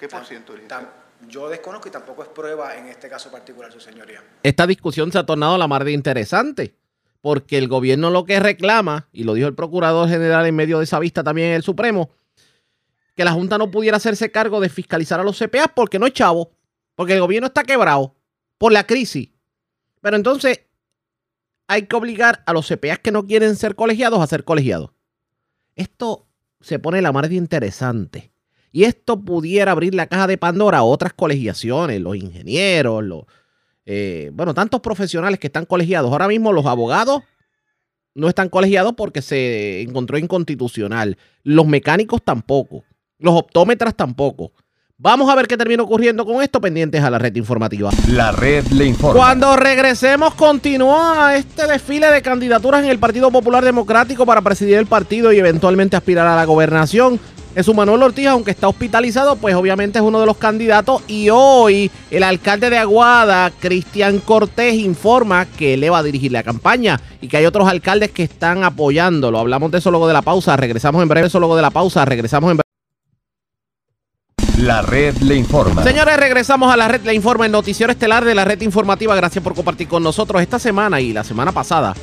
¿Qué 0.00 0.08
por 0.08 0.24
ciento? 0.24 0.54
Tam- 0.68 0.88
Yo 1.28 1.48
desconozco 1.48 1.88
y 1.88 1.90
tampoco 1.92 2.22
es 2.22 2.28
prueba 2.28 2.76
en 2.76 2.86
este 2.88 3.08
caso 3.08 3.30
particular, 3.30 3.70
su 3.72 3.80
señoría. 3.80 4.22
Esta 4.42 4.66
discusión 4.66 5.12
se 5.12 5.18
ha 5.18 5.26
tornado 5.26 5.56
la 5.56 5.68
mar 5.68 5.84
de 5.84 5.92
interesante, 5.92 6.74
porque 7.20 7.58
el 7.58 7.68
gobierno 7.68 8.10
lo 8.10 8.24
que 8.24 8.40
reclama, 8.40 9.06
y 9.12 9.22
lo 9.22 9.34
dijo 9.34 9.46
el 9.46 9.54
procurador 9.54 10.08
general 10.08 10.44
en 10.46 10.56
medio 10.56 10.78
de 10.78 10.84
esa 10.84 10.98
vista 10.98 11.22
también 11.22 11.48
en 11.50 11.54
el 11.54 11.62
Supremo, 11.62 12.10
que 13.14 13.24
la 13.24 13.32
Junta 13.32 13.58
no 13.58 13.70
pudiera 13.70 13.98
hacerse 13.98 14.32
cargo 14.32 14.58
de 14.58 14.68
fiscalizar 14.70 15.20
a 15.20 15.22
los 15.22 15.38
CPA 15.38 15.68
porque 15.68 15.98
no 16.00 16.06
es 16.06 16.14
chavo, 16.14 16.50
porque 16.96 17.12
el 17.12 17.20
gobierno 17.20 17.46
está 17.46 17.62
quebrado 17.62 18.16
por 18.58 18.72
la 18.72 18.84
crisis. 18.84 19.28
Pero 20.00 20.16
entonces 20.16 20.62
hay 21.66 21.86
que 21.86 21.96
obligar 21.96 22.42
a 22.46 22.52
los 22.52 22.68
CPA 22.68 22.96
que 22.96 23.12
no 23.12 23.26
quieren 23.26 23.56
ser 23.56 23.74
colegiados 23.74 24.20
a 24.20 24.26
ser 24.26 24.44
colegiados. 24.44 24.90
Esto 25.76 26.26
se 26.60 26.78
pone 26.78 27.02
la 27.02 27.12
mar 27.12 27.28
de 27.28 27.36
interesante. 27.36 28.32
Y 28.72 28.84
esto 28.84 29.20
pudiera 29.20 29.72
abrir 29.72 29.94
la 29.94 30.06
caja 30.06 30.26
de 30.26 30.38
Pandora 30.38 30.78
a 30.78 30.82
otras 30.82 31.12
colegiaciones, 31.12 32.00
los 32.00 32.16
ingenieros, 32.16 33.04
los, 33.04 33.24
eh, 33.84 34.30
bueno, 34.32 34.54
tantos 34.54 34.80
profesionales 34.80 35.38
que 35.38 35.48
están 35.48 35.66
colegiados. 35.66 36.10
Ahora 36.10 36.28
mismo 36.28 36.52
los 36.52 36.64
abogados 36.64 37.22
no 38.14 38.28
están 38.28 38.48
colegiados 38.48 38.94
porque 38.94 39.20
se 39.20 39.82
encontró 39.82 40.18
inconstitucional. 40.18 41.18
Los 41.42 41.66
mecánicos 41.66 42.22
tampoco. 42.22 42.84
Los 43.18 43.34
optómetras 43.34 43.94
tampoco. 43.94 44.52
Vamos 45.02 45.28
a 45.28 45.34
ver 45.34 45.48
qué 45.48 45.56
termina 45.56 45.82
ocurriendo 45.82 46.24
con 46.24 46.40
esto, 46.40 46.60
pendientes 46.60 47.02
a 47.02 47.10
la 47.10 47.18
red 47.18 47.34
informativa. 47.34 47.90
La 48.06 48.30
red 48.30 48.64
le 48.68 48.84
informa. 48.84 49.18
Cuando 49.18 49.56
regresemos, 49.56 50.32
continúa 50.34 51.34
este 51.34 51.66
desfile 51.66 52.06
de 52.06 52.22
candidaturas 52.22 52.84
en 52.84 52.90
el 52.90 53.00
Partido 53.00 53.32
Popular 53.32 53.64
Democrático 53.64 54.24
para 54.24 54.42
presidir 54.42 54.78
el 54.78 54.86
partido 54.86 55.32
y 55.32 55.40
eventualmente 55.40 55.96
aspirar 55.96 56.28
a 56.28 56.36
la 56.36 56.44
gobernación. 56.44 57.18
Jesús 57.52 57.74
Manuel 57.74 58.00
Ortiz, 58.00 58.28
aunque 58.28 58.52
está 58.52 58.68
hospitalizado, 58.68 59.34
pues 59.34 59.56
obviamente 59.56 59.98
es 59.98 60.04
uno 60.04 60.20
de 60.20 60.26
los 60.26 60.36
candidatos. 60.36 61.02
Y 61.08 61.30
hoy 61.30 61.90
el 62.12 62.22
alcalde 62.22 62.70
de 62.70 62.78
Aguada, 62.78 63.50
Cristian 63.58 64.20
Cortés, 64.20 64.74
informa 64.74 65.46
que 65.46 65.76
le 65.76 65.90
va 65.90 65.98
a 65.98 66.02
dirigir 66.04 66.30
la 66.30 66.44
campaña 66.44 67.00
y 67.20 67.26
que 67.26 67.38
hay 67.38 67.46
otros 67.46 67.66
alcaldes 67.66 68.12
que 68.12 68.22
están 68.22 68.62
apoyándolo. 68.62 69.40
Hablamos 69.40 69.72
de 69.72 69.78
eso 69.78 69.90
luego 69.90 70.06
de 70.06 70.12
la 70.12 70.22
pausa. 70.22 70.56
Regresamos 70.56 71.02
en 71.02 71.08
breve. 71.08 71.26
Eso 71.26 71.40
luego 71.40 71.56
de 71.56 71.62
la 71.62 71.70
pausa. 71.70 72.04
Regresamos 72.04 72.52
en 72.52 72.58
breve. 72.58 72.61
La 74.58 74.82
red 74.82 75.16
le 75.18 75.34
informa. 75.34 75.82
Señores, 75.82 76.16
regresamos 76.18 76.72
a 76.72 76.76
la 76.76 76.86
red 76.86 77.02
Le 77.04 77.14
Informa, 77.14 77.46
el 77.46 77.52
noticiero 77.52 77.90
estelar 77.90 78.24
de 78.24 78.34
la 78.34 78.44
red 78.44 78.60
informativa. 78.60 79.16
Gracias 79.16 79.42
por 79.42 79.54
compartir 79.54 79.88
con 79.88 80.02
nosotros 80.02 80.42
esta 80.42 80.58
semana 80.58 81.00
y 81.00 81.12
la 81.12 81.24
semana 81.24 81.52
pasada. 81.52 81.94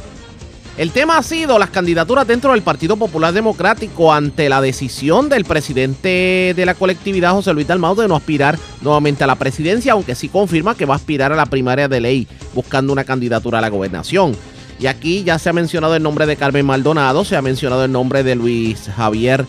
El 0.75 0.91
tema 0.91 1.17
ha 1.17 1.23
sido 1.23 1.59
las 1.59 1.69
candidaturas 1.69 2.25
dentro 2.25 2.53
del 2.53 2.63
Partido 2.63 2.97
Popular 2.97 3.33
Democrático 3.33 4.11
ante 4.11 4.49
la 4.49 4.61
decisión 4.61 5.29
del 5.29 5.45
presidente 5.45 6.53
de 6.55 6.65
la 6.65 6.73
colectividad, 6.73 7.33
José 7.33 7.53
Luis 7.53 7.67
Dalmau, 7.67 7.95
de 7.95 8.07
no 8.07 8.15
aspirar 8.15 8.57
nuevamente 8.81 9.23
a 9.23 9.27
la 9.27 9.35
presidencia, 9.35 9.93
aunque 9.93 10.15
sí 10.15 10.27
confirma 10.27 10.75
que 10.75 10.85
va 10.85 10.95
a 10.95 10.97
aspirar 10.97 11.31
a 11.31 11.35
la 11.35 11.45
primaria 11.45 11.87
de 11.87 12.01
ley 12.01 12.27
buscando 12.55 12.91
una 12.91 13.03
candidatura 13.03 13.59
a 13.59 13.61
la 13.61 13.69
gobernación. 13.69 14.35
Y 14.79 14.87
aquí 14.87 15.23
ya 15.23 15.37
se 15.37 15.49
ha 15.49 15.53
mencionado 15.53 15.95
el 15.95 16.03
nombre 16.03 16.25
de 16.25 16.35
Carmen 16.37 16.65
Maldonado, 16.65 17.25
se 17.25 17.35
ha 17.35 17.41
mencionado 17.41 17.85
el 17.85 17.91
nombre 17.91 18.23
de 18.23 18.35
Luis 18.35 18.89
Javier 18.95 19.45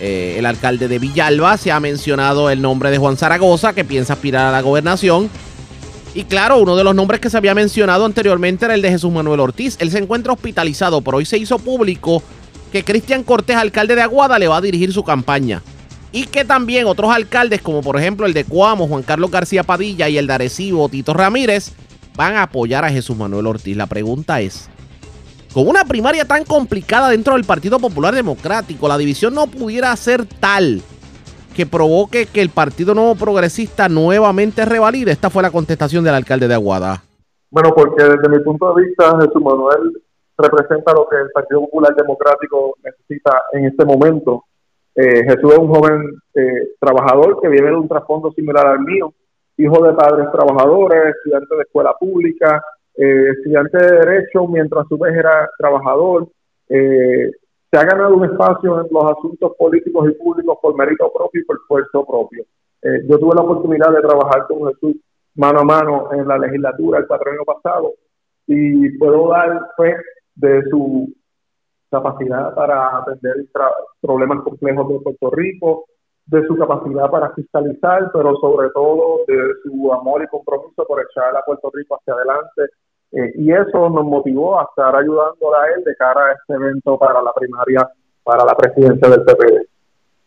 eh, 0.00 0.36
el 0.38 0.46
alcalde 0.46 0.88
de 0.88 0.98
Villalba, 0.98 1.56
se 1.56 1.72
ha 1.72 1.80
mencionado 1.80 2.50
el 2.50 2.60
nombre 2.60 2.90
de 2.90 2.98
Juan 2.98 3.16
Zaragoza, 3.16 3.72
que 3.72 3.84
piensa 3.84 4.14
aspirar 4.14 4.46
a 4.46 4.52
la 4.52 4.60
gobernación. 4.60 5.30
Y 6.14 6.24
claro, 6.24 6.58
uno 6.58 6.76
de 6.76 6.84
los 6.84 6.94
nombres 6.94 7.20
que 7.20 7.30
se 7.30 7.36
había 7.36 7.54
mencionado 7.54 8.04
anteriormente 8.04 8.64
era 8.64 8.74
el 8.74 8.82
de 8.82 8.90
Jesús 8.90 9.12
Manuel 9.12 9.40
Ortiz. 9.40 9.76
Él 9.80 9.90
se 9.90 9.98
encuentra 9.98 10.32
hospitalizado, 10.32 11.02
pero 11.02 11.18
hoy 11.18 11.26
se 11.26 11.38
hizo 11.38 11.58
público 11.58 12.22
que 12.72 12.84
Cristian 12.84 13.22
Cortés, 13.22 13.56
alcalde 13.56 13.94
de 13.94 14.02
Aguada, 14.02 14.38
le 14.38 14.48
va 14.48 14.56
a 14.56 14.60
dirigir 14.62 14.92
su 14.92 15.04
campaña. 15.04 15.62
Y 16.12 16.24
que 16.24 16.44
también 16.44 16.86
otros 16.86 17.10
alcaldes, 17.10 17.60
como 17.60 17.82
por 17.82 17.98
ejemplo 17.98 18.26
el 18.26 18.32
de 18.32 18.44
Cuamo, 18.44 18.88
Juan 18.88 19.02
Carlos 19.02 19.30
García 19.30 19.62
Padilla 19.62 20.08
y 20.08 20.16
el 20.16 20.26
de 20.26 20.32
Arecibo, 20.32 20.88
Tito 20.88 21.12
Ramírez, 21.12 21.72
van 22.16 22.36
a 22.36 22.44
apoyar 22.44 22.84
a 22.84 22.90
Jesús 22.90 23.16
Manuel 23.16 23.46
Ortiz. 23.46 23.76
La 23.76 23.86
pregunta 23.86 24.40
es, 24.40 24.70
con 25.56 25.68
una 25.68 25.84
primaria 25.84 26.26
tan 26.26 26.44
complicada 26.44 27.08
dentro 27.08 27.32
del 27.32 27.44
Partido 27.44 27.78
Popular 27.78 28.14
Democrático, 28.14 28.88
la 28.88 28.98
división 28.98 29.32
no 29.32 29.46
pudiera 29.46 29.96
ser 29.96 30.26
tal 30.26 30.82
que 31.56 31.64
provoque 31.64 32.26
que 32.26 32.42
el 32.42 32.50
Partido 32.50 32.94
Nuevo 32.94 33.14
Progresista 33.14 33.88
nuevamente 33.88 34.66
revalide. 34.66 35.12
Esta 35.12 35.30
fue 35.30 35.42
la 35.42 35.50
contestación 35.50 36.04
del 36.04 36.12
alcalde 36.12 36.46
de 36.46 36.52
Aguada. 36.52 37.02
Bueno, 37.50 37.70
porque 37.74 38.04
desde 38.04 38.28
mi 38.28 38.38
punto 38.40 38.74
de 38.74 38.84
vista, 38.84 39.18
Jesús 39.18 39.42
Manuel 39.42 39.96
representa 40.36 40.92
lo 40.92 41.08
que 41.08 41.16
el 41.16 41.30
Partido 41.30 41.60
Popular 41.62 41.96
Democrático 41.96 42.76
necesita 42.84 43.40
en 43.52 43.64
este 43.64 43.86
momento. 43.86 44.44
Eh, 44.94 45.24
Jesús 45.24 45.54
es 45.54 45.58
un 45.58 45.68
joven 45.68 46.20
eh, 46.34 46.74
trabajador 46.78 47.40
que 47.40 47.48
viene 47.48 47.68
de 47.68 47.76
un 47.76 47.88
trasfondo 47.88 48.30
similar 48.32 48.66
al 48.66 48.80
mío, 48.80 49.14
hijo 49.56 49.82
de 49.82 49.94
padres 49.94 50.26
trabajadores, 50.30 51.14
estudiante 51.16 51.56
de 51.56 51.62
escuela 51.62 51.94
pública, 51.98 52.62
eh, 52.96 53.30
estudiante 53.36 53.76
de 53.78 53.98
Derecho, 53.98 54.46
mientras 54.48 54.86
su 54.88 54.96
vez 54.96 55.14
era 55.14 55.48
trabajador. 55.58 56.28
Eh, 56.68 57.30
se 57.70 57.78
ha 57.78 57.84
ganado 57.84 58.16
un 58.16 58.24
espacio 58.24 58.80
en 58.80 58.86
los 58.90 59.04
asuntos 59.04 59.52
políticos 59.58 60.08
y 60.08 60.14
públicos 60.14 60.58
por 60.62 60.76
mérito 60.76 61.12
propio 61.12 61.40
y 61.40 61.44
por 61.44 61.56
esfuerzo 61.56 62.06
propio. 62.06 62.44
Eh, 62.82 63.02
yo 63.08 63.18
tuve 63.18 63.34
la 63.34 63.42
oportunidad 63.42 63.92
de 63.92 64.00
trabajar 64.00 64.46
con 64.46 64.72
Jesús 64.72 64.96
mano 65.34 65.60
a 65.60 65.64
mano 65.64 66.12
en 66.12 66.26
la 66.26 66.38
legislatura 66.38 67.00
el 67.00 67.06
cuatro 67.06 67.30
año 67.30 67.44
pasado 67.44 67.92
y 68.46 68.96
puedo 68.96 69.28
dar 69.28 69.68
fe 69.76 69.94
de 70.34 70.62
su 70.70 71.12
capacidad 71.90 72.54
para 72.54 72.98
atender 72.98 73.34
problemas 74.00 74.42
complejos 74.42 74.88
de 74.88 75.00
Puerto 75.00 75.30
Rico, 75.30 75.84
de 76.26 76.46
su 76.46 76.56
capacidad 76.56 77.10
para 77.10 77.30
fiscalizar, 77.34 78.10
pero 78.12 78.36
sobre 78.36 78.70
todo 78.70 79.20
de 79.26 79.36
su 79.62 79.92
amor 79.92 80.22
y 80.22 80.28
compromiso 80.28 80.84
por 80.86 81.02
echar 81.02 81.36
a 81.36 81.42
Puerto 81.42 81.70
Rico 81.74 81.96
hacia 81.96 82.14
adelante 82.14 82.62
eh, 83.12 83.32
y 83.36 83.52
eso 83.52 83.88
nos 83.88 84.04
motivó 84.04 84.60
a 84.60 84.64
estar 84.64 84.94
ayudando 84.94 85.54
a 85.54 85.66
él 85.76 85.84
de 85.84 85.94
cara 85.96 86.20
a 86.26 86.32
este 86.32 86.54
evento 86.54 86.98
para 86.98 87.22
la 87.22 87.32
primaria, 87.32 87.88
para 88.22 88.44
la 88.44 88.56
presidencia 88.56 89.08
del 89.08 89.22
PPD. 89.22 89.66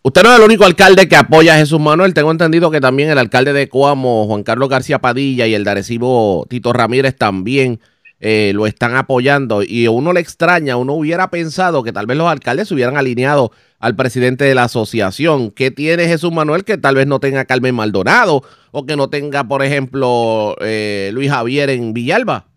Usted 0.02 0.24
no 0.24 0.32
es 0.32 0.40
el 0.40 0.46
único 0.46 0.64
alcalde 0.64 1.10
que 1.10 1.18
apoya 1.18 1.56
a 1.56 1.58
Jesús 1.58 1.80
Manuel. 1.80 2.14
Tengo 2.14 2.32
entendido 2.32 2.72
que 2.72 2.80
también 2.80 3.10
el 3.10 3.18
alcalde 3.18 3.52
de 3.52 3.68
Coamo, 3.68 4.28
Juan 4.28 4.44
Carlos 4.44 4.70
García 4.70 5.00
Padilla, 5.00 5.46
y 5.46 5.54
el 5.54 5.66
de 5.66 5.72
Arecibo, 5.72 6.46
Tito 6.50 6.72
Ramírez, 6.72 7.18
también 7.18 7.82
eh, 8.22 8.54
lo 8.56 8.66
están 8.66 8.96
apoyando. 8.96 9.62
Y 9.62 9.88
uno 9.90 10.14
le 10.14 10.22
extraña, 10.22 10.78
uno 10.78 10.94
hubiera 10.94 11.30
pensado 11.30 11.84
que 11.84 11.92
tal 11.92 12.06
vez 12.06 12.18
los 12.18 12.30
alcaldes 12.30 12.70
se 12.70 12.76
hubieran 12.76 12.96
alineado 12.96 13.52
al 13.78 13.98
presidente 13.98 14.46
de 14.46 14.56
la 14.56 14.64
asociación. 14.64 15.52
¿Qué 15.52 15.70
tiene 15.70 16.08
Jesús 16.08 16.32
Manuel 16.32 16.64
que 16.64 16.78
tal 16.78 16.96
vez 16.96 17.06
no 17.06 17.20
tenga 17.20 17.44
Carmen 17.44 17.76
Maldonado 17.76 18.42
o 18.72 18.86
que 18.86 18.96
no 18.96 19.10
tenga, 19.10 19.44
por 19.44 19.64
ejemplo, 19.64 20.56
eh, 20.62 21.12
Luis 21.14 21.30
Javier 21.30 21.70
en 21.70 21.94
Villalba? 21.94 22.49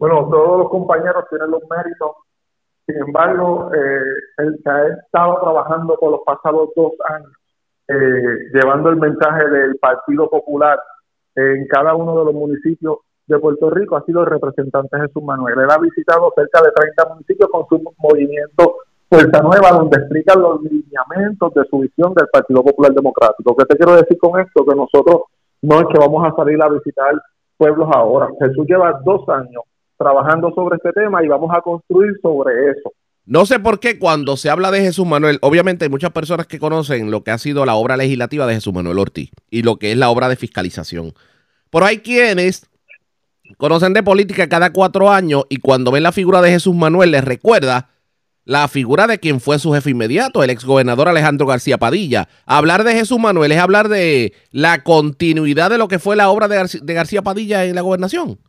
Bueno, 0.00 0.26
todos 0.30 0.60
los 0.60 0.70
compañeros 0.70 1.26
tienen 1.28 1.50
los 1.50 1.62
méritos. 1.68 2.12
Sin 2.86 2.96
embargo, 2.96 3.70
eh, 3.74 4.00
él 4.38 4.58
se 4.64 4.70
ha 4.70 4.88
estado 4.88 5.38
trabajando 5.42 5.94
por 6.00 6.12
los 6.12 6.20
pasados 6.24 6.70
dos 6.74 6.92
años, 7.10 7.30
eh, 7.86 8.48
llevando 8.54 8.88
el 8.88 8.96
mensaje 8.96 9.46
del 9.50 9.76
Partido 9.76 10.30
Popular 10.30 10.80
en 11.34 11.68
cada 11.68 11.94
uno 11.94 12.18
de 12.18 12.24
los 12.24 12.34
municipios 12.34 13.00
de 13.26 13.38
Puerto 13.38 13.68
Rico. 13.68 13.94
Ha 13.94 14.04
sido 14.06 14.20
el 14.20 14.26
representante 14.26 14.98
Jesús 14.98 15.22
Manuel. 15.22 15.58
Él 15.58 15.70
ha 15.70 15.78
visitado 15.78 16.32
cerca 16.34 16.62
de 16.62 16.72
30 16.72 17.04
municipios 17.12 17.50
con 17.50 17.66
su 17.68 17.94
movimiento 17.98 18.76
Fuerza 19.06 19.42
Nueva, 19.42 19.70
donde 19.72 19.98
explica 19.98 20.34
los 20.34 20.62
lineamientos 20.62 21.52
de 21.52 21.64
su 21.66 21.78
visión 21.80 22.14
del 22.14 22.28
Partido 22.32 22.64
Popular 22.64 22.94
Democrático. 22.94 23.54
¿Qué 23.54 23.66
te 23.66 23.76
quiero 23.76 23.96
decir 23.96 24.16
con 24.18 24.40
esto? 24.40 24.64
Que 24.64 24.74
nosotros 24.74 25.24
no 25.60 25.78
es 25.78 25.86
que 25.88 25.98
vamos 25.98 26.26
a 26.26 26.34
salir 26.34 26.62
a 26.62 26.70
visitar 26.70 27.20
pueblos 27.58 27.90
ahora. 27.92 28.30
Jesús 28.40 28.66
lleva 28.66 28.98
dos 29.04 29.28
años 29.28 29.64
trabajando 30.00 30.50
sobre 30.54 30.76
este 30.76 30.92
tema 30.92 31.22
y 31.22 31.28
vamos 31.28 31.50
a 31.54 31.60
construir 31.60 32.12
sobre 32.22 32.70
eso. 32.70 32.90
No 33.26 33.44
sé 33.44 33.60
por 33.60 33.78
qué 33.78 33.98
cuando 33.98 34.36
se 34.38 34.48
habla 34.48 34.70
de 34.70 34.80
Jesús 34.80 35.06
Manuel, 35.06 35.38
obviamente 35.42 35.84
hay 35.84 35.90
muchas 35.90 36.10
personas 36.10 36.46
que 36.46 36.58
conocen 36.58 37.10
lo 37.10 37.22
que 37.22 37.30
ha 37.30 37.38
sido 37.38 37.66
la 37.66 37.74
obra 37.74 37.96
legislativa 37.96 38.46
de 38.46 38.54
Jesús 38.54 38.72
Manuel 38.72 38.98
Ortiz 38.98 39.30
y 39.50 39.62
lo 39.62 39.76
que 39.76 39.92
es 39.92 39.98
la 39.98 40.08
obra 40.08 40.28
de 40.28 40.36
fiscalización. 40.36 41.12
Pero 41.70 41.84
hay 41.84 41.98
quienes 41.98 42.66
conocen 43.58 43.92
de 43.92 44.02
política 44.02 44.48
cada 44.48 44.72
cuatro 44.72 45.10
años 45.10 45.44
y 45.48 45.58
cuando 45.58 45.92
ven 45.92 46.02
la 46.02 46.12
figura 46.12 46.40
de 46.40 46.50
Jesús 46.50 46.74
Manuel 46.74 47.10
les 47.10 47.22
recuerda 47.22 47.90
la 48.44 48.66
figura 48.68 49.06
de 49.06 49.20
quien 49.20 49.40
fue 49.40 49.58
su 49.58 49.72
jefe 49.72 49.90
inmediato, 49.90 50.42
el 50.42 50.50
exgobernador 50.50 51.08
Alejandro 51.08 51.46
García 51.46 51.78
Padilla. 51.78 52.28
Hablar 52.46 52.82
de 52.84 52.94
Jesús 52.94 53.20
Manuel 53.20 53.52
es 53.52 53.58
hablar 53.58 53.88
de 53.88 54.32
la 54.50 54.82
continuidad 54.82 55.70
de 55.70 55.78
lo 55.78 55.86
que 55.86 56.00
fue 56.00 56.16
la 56.16 56.30
obra 56.30 56.48
de, 56.48 56.94
García 56.94 57.22
Padilla 57.22 57.64
en 57.64 57.76
la 57.76 57.82
gobernación. 57.82 58.40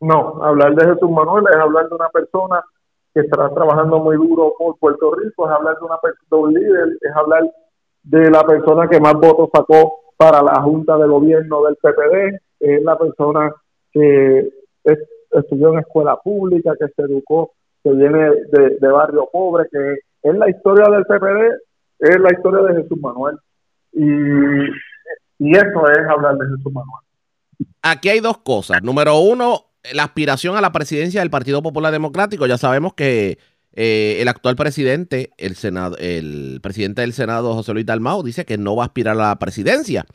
No, 0.00 0.42
hablar 0.44 0.74
de 0.74 0.86
Jesús 0.86 1.10
Manuel 1.10 1.44
es 1.50 1.56
hablar 1.56 1.88
de 1.88 1.94
una 1.94 2.08
persona 2.08 2.62
que 3.12 3.20
estará 3.20 3.50
trabajando 3.50 3.98
muy 3.98 4.16
duro 4.16 4.54
por 4.56 4.78
Puerto 4.78 5.12
Rico, 5.14 5.46
es 5.46 5.52
hablar 5.52 5.76
de 5.78 5.84
una 5.86 5.98
persona, 5.98 6.42
un 6.42 6.54
líder, 6.54 6.88
es 7.00 7.16
hablar 7.16 7.50
de 8.04 8.30
la 8.30 8.44
persona 8.44 8.88
que 8.88 9.00
más 9.00 9.14
votos 9.14 9.48
sacó 9.52 10.00
para 10.16 10.42
la 10.42 10.62
Junta 10.62 10.96
de 10.96 11.06
Gobierno 11.08 11.62
del 11.64 11.76
PPD, 11.76 12.40
es 12.60 12.82
la 12.82 12.96
persona 12.96 13.52
que 13.92 14.48
estudió 15.30 15.72
en 15.72 15.80
escuela 15.80 16.16
pública, 16.16 16.74
que 16.78 16.88
se 16.88 17.02
educó, 17.02 17.52
que 17.82 17.90
viene 17.90 18.30
de, 18.52 18.88
barrio 18.88 19.28
pobre, 19.32 19.68
que 19.70 19.94
es 20.22 20.34
la 20.36 20.48
historia 20.48 20.88
del 20.90 21.04
PPD, 21.04 21.58
es 21.98 22.20
la 22.20 22.32
historia 22.32 22.62
de 22.62 22.82
Jesús 22.82 22.98
Manuel. 23.00 23.36
Y, 23.92 24.04
y 25.38 25.52
eso 25.56 25.88
es 25.90 26.08
hablar 26.08 26.36
de 26.36 26.46
Jesús 26.46 26.72
Manuel 26.72 27.08
aquí 27.82 28.08
hay 28.08 28.20
dos 28.20 28.38
cosas. 28.38 28.82
Número 28.82 29.18
uno, 29.18 29.66
la 29.92 30.04
aspiración 30.04 30.56
a 30.56 30.60
la 30.60 30.72
presidencia 30.72 31.20
del 31.20 31.30
Partido 31.30 31.62
Popular 31.62 31.92
Democrático. 31.92 32.46
Ya 32.46 32.58
sabemos 32.58 32.94
que 32.94 33.38
eh, 33.72 34.18
el 34.20 34.28
actual 34.28 34.56
presidente, 34.56 35.30
el, 35.38 35.56
Senado, 35.56 35.96
el 35.98 36.60
presidente 36.62 37.02
del 37.02 37.12
Senado, 37.12 37.54
José 37.54 37.72
Luis 37.74 37.86
Dalmao, 37.86 38.22
dice 38.22 38.44
que 38.44 38.58
no 38.58 38.76
va 38.76 38.84
a 38.84 38.86
aspirar 38.86 39.16
a 39.16 39.28
la 39.28 39.38
presidencia. 39.38 40.06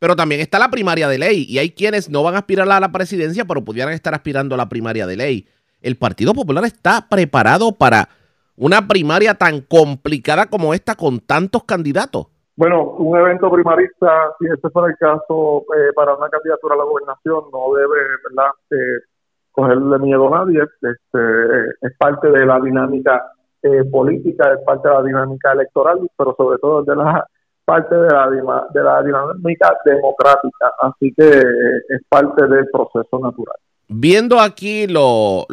Pero 0.00 0.16
también 0.16 0.40
está 0.40 0.58
la 0.58 0.70
primaria 0.70 1.08
de 1.08 1.18
ley 1.18 1.46
y 1.48 1.58
hay 1.58 1.70
quienes 1.70 2.10
no 2.10 2.22
van 2.22 2.34
a 2.34 2.38
aspirar 2.38 2.70
a 2.70 2.80
la 2.80 2.92
presidencia, 2.92 3.44
pero 3.44 3.64
pudieran 3.64 3.94
estar 3.94 4.14
aspirando 4.14 4.54
a 4.54 4.58
la 4.58 4.68
primaria 4.68 5.06
de 5.06 5.16
ley. 5.16 5.46
¿El 5.80 5.96
Partido 5.96 6.34
Popular 6.34 6.64
está 6.64 7.08
preparado 7.08 7.72
para 7.72 8.08
una 8.56 8.88
primaria 8.88 9.34
tan 9.34 9.60
complicada 9.60 10.46
como 10.46 10.74
esta 10.74 10.94
con 10.94 11.20
tantos 11.20 11.64
candidatos? 11.64 12.26
Bueno, 12.56 12.90
un 12.98 13.18
evento 13.18 13.50
primarista, 13.50 14.32
si 14.38 14.46
este 14.46 14.70
fuera 14.70 14.88
el 14.88 14.96
caso 14.96 15.64
eh, 15.76 15.92
para 15.94 16.14
una 16.14 16.28
candidatura 16.28 16.74
a 16.74 16.78
la 16.78 16.84
gobernación, 16.84 17.44
no 17.52 17.74
debe 17.74 18.00
¿verdad? 18.28 18.50
Eh, 18.70 19.02
cogerle 19.50 19.98
miedo 19.98 20.32
a 20.32 20.44
nadie. 20.44 20.62
Este, 20.62 21.18
es 21.82 21.96
parte 21.98 22.30
de 22.30 22.46
la 22.46 22.60
dinámica 22.60 23.24
eh, 23.62 23.84
política, 23.90 24.52
es 24.52 24.60
parte 24.64 24.88
de 24.88 24.94
la 24.94 25.02
dinámica 25.02 25.52
electoral, 25.52 25.98
pero 26.16 26.34
sobre 26.36 26.58
todo 26.58 26.82
de 26.84 26.94
la 26.94 27.26
parte 27.64 27.94
de 27.94 28.08
la, 28.08 29.02
dinámica 29.02 29.76
democrática. 29.84 30.72
Así 30.80 31.12
que 31.16 31.28
es 31.28 32.02
parte 32.08 32.46
del 32.46 32.68
proceso 32.70 33.18
natural. 33.18 33.56
Viendo 33.88 34.38
aquí 34.38 34.86
los 34.86 35.46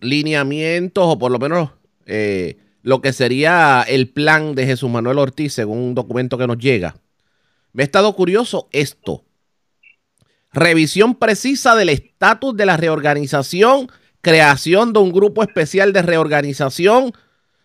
lineamientos, 0.00 1.04
o 1.06 1.18
por 1.18 1.30
lo 1.32 1.38
menos 1.38 1.70
eh, 2.06 2.56
lo 2.84 3.00
que 3.00 3.14
sería 3.14 3.82
el 3.88 4.10
plan 4.10 4.54
de 4.54 4.66
Jesús 4.66 4.90
Manuel 4.90 5.18
Ortiz, 5.18 5.54
según 5.54 5.78
un 5.78 5.94
documento 5.94 6.36
que 6.36 6.46
nos 6.46 6.58
llega, 6.58 6.94
me 7.72 7.82
ha 7.82 7.86
estado 7.86 8.14
curioso 8.14 8.68
esto. 8.72 9.24
Revisión 10.52 11.14
precisa 11.14 11.74
del 11.76 11.88
estatus 11.88 12.54
de 12.54 12.66
la 12.66 12.76
reorganización, 12.76 13.90
creación 14.20 14.92
de 14.92 15.00
un 15.00 15.12
grupo 15.12 15.42
especial 15.42 15.94
de 15.94 16.02
reorganización, 16.02 17.12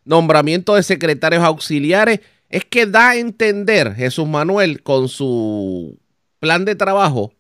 nombramiento 0.06 0.76
de 0.76 0.84
secretarios 0.84 1.44
auxiliares. 1.44 2.22
Es 2.48 2.64
que 2.64 2.86
da 2.86 3.10
a 3.10 3.16
entender 3.18 3.96
Jesús 3.96 4.26
Manuel 4.26 4.82
con 4.84 5.10
su 5.10 6.00
plan 6.40 6.64
de 6.64 6.76
trabajo 6.76 7.34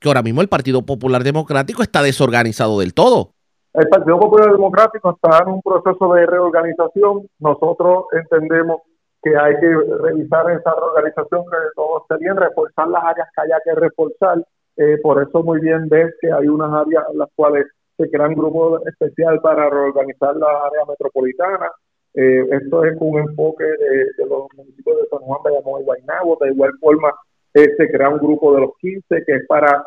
que 0.00 0.08
ahora 0.08 0.22
mismo 0.22 0.40
el 0.40 0.48
Partido 0.48 0.84
Popular 0.84 1.22
Democrático 1.22 1.84
está 1.84 2.02
desorganizado 2.02 2.80
del 2.80 2.92
todo. 2.92 3.34
El 3.72 3.88
Partido 3.88 4.18
Popular 4.18 4.50
Democrático 4.50 5.12
está 5.14 5.44
en 5.44 5.54
un 5.54 5.62
proceso 5.62 6.12
de 6.14 6.26
reorganización. 6.26 7.28
Nosotros 7.38 8.06
entendemos 8.12 8.82
que 9.22 9.36
hay 9.36 9.54
que 9.60 9.68
revisar 10.02 10.50
esa 10.50 10.74
reorganización, 10.74 11.44
que 11.44 11.56
todo 11.76 12.02
esté 12.02 12.16
bien, 12.18 12.36
reforzar 12.36 12.88
las 12.88 13.04
áreas 13.04 13.28
que 13.32 13.42
haya 13.42 13.60
que 13.64 13.74
reforzar. 13.74 14.44
Eh, 14.76 14.98
por 15.00 15.22
eso 15.22 15.44
muy 15.44 15.60
bien 15.60 15.88
ves 15.88 16.12
que 16.20 16.32
hay 16.32 16.48
unas 16.48 16.72
áreas 16.72 17.04
en 17.12 17.18
las 17.18 17.28
cuales 17.36 17.66
se 17.96 18.10
crea 18.10 18.26
un 18.26 18.34
grupo 18.34 18.84
especial 18.86 19.40
para 19.40 19.70
reorganizar 19.70 20.34
las 20.34 20.50
áreas 20.50 20.88
metropolitanas. 20.88 21.70
Eh, 22.14 22.48
esto 22.50 22.84
es 22.84 22.96
un 22.98 23.20
enfoque 23.20 23.64
de, 23.64 24.26
los 24.26 24.48
municipios 24.56 24.96
de 24.96 25.08
San 25.10 25.20
Juan, 25.20 25.42
Bayamón 25.44 25.82
y 25.82 25.84
Guaynabo. 25.84 26.38
De 26.40 26.50
igual 26.50 26.72
forma, 26.80 27.14
eh, 27.54 27.72
se 27.76 27.88
crea 27.88 28.08
un 28.08 28.18
grupo 28.18 28.52
de 28.52 28.62
los 28.62 28.70
15 28.80 29.22
que 29.24 29.32
es 29.36 29.46
para 29.46 29.84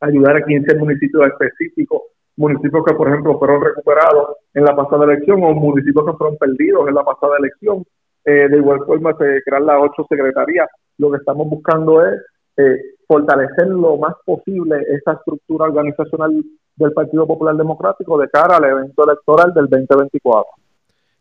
ayudar 0.00 0.36
a 0.36 0.44
15 0.46 0.76
municipios 0.76 1.26
específicos 1.26 2.02
municipios 2.36 2.84
que, 2.84 2.94
por 2.94 3.08
ejemplo, 3.08 3.38
fueron 3.38 3.62
recuperados 3.62 4.36
en 4.54 4.64
la 4.64 4.76
pasada 4.76 5.04
elección 5.04 5.42
o 5.42 5.54
municipios 5.54 6.04
que 6.06 6.12
fueron 6.12 6.36
perdidos 6.36 6.88
en 6.88 6.94
la 6.94 7.04
pasada 7.04 7.36
elección. 7.38 7.84
Eh, 8.24 8.48
de 8.48 8.56
igual 8.56 8.80
forma, 8.86 9.16
se 9.16 9.42
crean 9.44 9.66
las 9.66 9.78
ocho 9.80 10.06
secretarías. 10.08 10.68
Lo 10.98 11.10
que 11.10 11.18
estamos 11.18 11.48
buscando 11.48 12.04
es 12.04 12.14
eh, 12.56 12.76
fortalecer 13.06 13.68
lo 13.68 13.96
más 13.96 14.14
posible 14.24 14.80
esa 14.88 15.12
estructura 15.12 15.66
organizacional 15.66 16.42
del 16.76 16.92
Partido 16.92 17.26
Popular 17.26 17.56
Democrático 17.56 18.18
de 18.18 18.28
cara 18.28 18.56
al 18.56 18.64
evento 18.64 19.04
electoral 19.04 19.54
del 19.54 19.66
2024. 19.68 20.50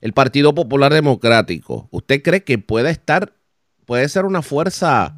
El 0.01 0.13
Partido 0.13 0.53
Popular 0.53 0.93
Democrático, 0.93 1.87
¿usted 1.91 2.21
cree 2.21 2.43
que 2.43 2.57
puede 2.57 2.89
estar, 2.89 3.33
puede 3.85 4.07
ser 4.09 4.25
una 4.25 4.41
fuerza 4.41 5.15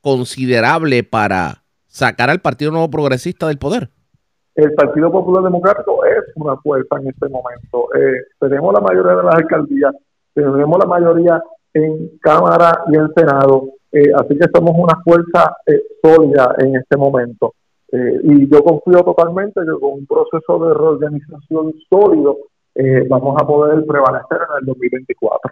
considerable 0.00 1.02
para 1.02 1.64
sacar 1.86 2.30
al 2.30 2.40
Partido 2.40 2.70
Nuevo 2.70 2.90
Progresista 2.90 3.48
del 3.48 3.58
poder? 3.58 3.90
El 4.54 4.74
Partido 4.74 5.10
Popular 5.10 5.44
Democrático 5.44 6.04
es 6.04 6.24
una 6.36 6.56
fuerza 6.56 6.96
en 7.00 7.08
este 7.08 7.28
momento. 7.28 7.88
Eh, 7.94 8.22
tenemos 8.38 8.72
la 8.74 8.80
mayoría 8.80 9.16
de 9.16 9.22
las 9.22 9.34
alcaldías, 9.34 9.94
tenemos 10.34 10.78
la 10.78 10.86
mayoría 10.86 11.42
en 11.74 12.18
Cámara 12.20 12.82
y 12.92 12.96
en 12.96 13.08
Senado, 13.14 13.68
eh, 13.92 14.10
así 14.14 14.36
que 14.36 14.46
somos 14.52 14.74
una 14.76 15.00
fuerza 15.04 15.56
eh, 15.66 15.80
sólida 16.02 16.54
en 16.58 16.76
este 16.76 16.96
momento. 16.96 17.54
y 17.92 18.48
yo 18.48 18.62
confío 18.62 19.02
totalmente 19.02 19.60
que 19.62 19.80
con 19.80 19.94
un 19.94 20.06
proceso 20.06 20.64
de 20.64 20.74
reorganización 20.74 21.74
sólido 21.90 22.36
vamos 23.08 23.36
a 23.42 23.44
poder 23.44 23.84
prevalecer 23.84 24.38
en 24.38 24.58
el 24.60 24.66
2024 24.66 25.50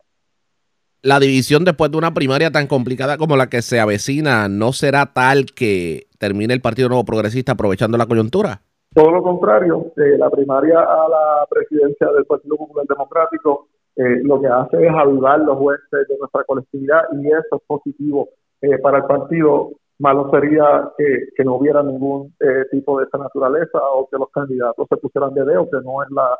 la 1.02 1.20
división 1.20 1.64
después 1.64 1.90
de 1.90 1.96
una 1.96 2.14
primaria 2.14 2.50
tan 2.50 2.66
complicada 2.66 3.18
como 3.18 3.36
la 3.36 3.48
que 3.48 3.62
se 3.62 3.80
avecina 3.80 4.48
no 4.48 4.72
será 4.72 5.12
tal 5.12 5.46
que 5.46 6.08
termine 6.18 6.54
el 6.54 6.60
Partido 6.60 6.88
Nuevo 6.88 7.04
Progresista 7.04 7.52
aprovechando 7.52 7.96
la 7.98 8.06
coyuntura? 8.06 8.62
Todo 8.94 9.10
lo 9.12 9.22
contrario, 9.22 9.92
eh, 9.96 10.16
la 10.18 10.30
primaria 10.30 10.80
a 10.80 11.08
la 11.08 11.46
presidencia 11.48 12.10
del 12.10 12.24
Partido 12.24 12.56
Popular 12.56 12.86
Democrático 12.86 13.68
eh, 13.96 14.20
lo 14.22 14.40
que 14.40 14.46
hace 14.46 14.86
es 14.86 14.92
avivar 14.94 15.40
los 15.40 15.58
jueces 15.58 16.08
de 16.08 16.16
nuestra 16.18 16.44
colectividad 16.44 17.02
y 17.20 17.26
eso 17.26 17.56
es 17.56 17.62
positivo 17.66 18.30
eh, 18.62 18.78
para 18.78 18.98
el 18.98 19.04
partido. 19.04 19.72
Malo 19.98 20.30
sería 20.30 20.90
que, 20.96 21.44
no 21.44 21.56
hubiera 21.56 21.82
ningún 21.82 22.32
tipo 22.70 23.00
de 23.00 23.06
esa 23.06 23.18
naturaleza 23.18 23.78
o 23.94 24.08
que 24.08 24.16
los 24.16 24.30
candidatos 24.30 24.86
se 24.88 24.96
pusieran 24.96 25.34
de 25.34 25.44
dedo, 25.44 25.68
que 25.68 25.78
no 25.84 26.04
es 26.04 26.10
la, 26.12 26.38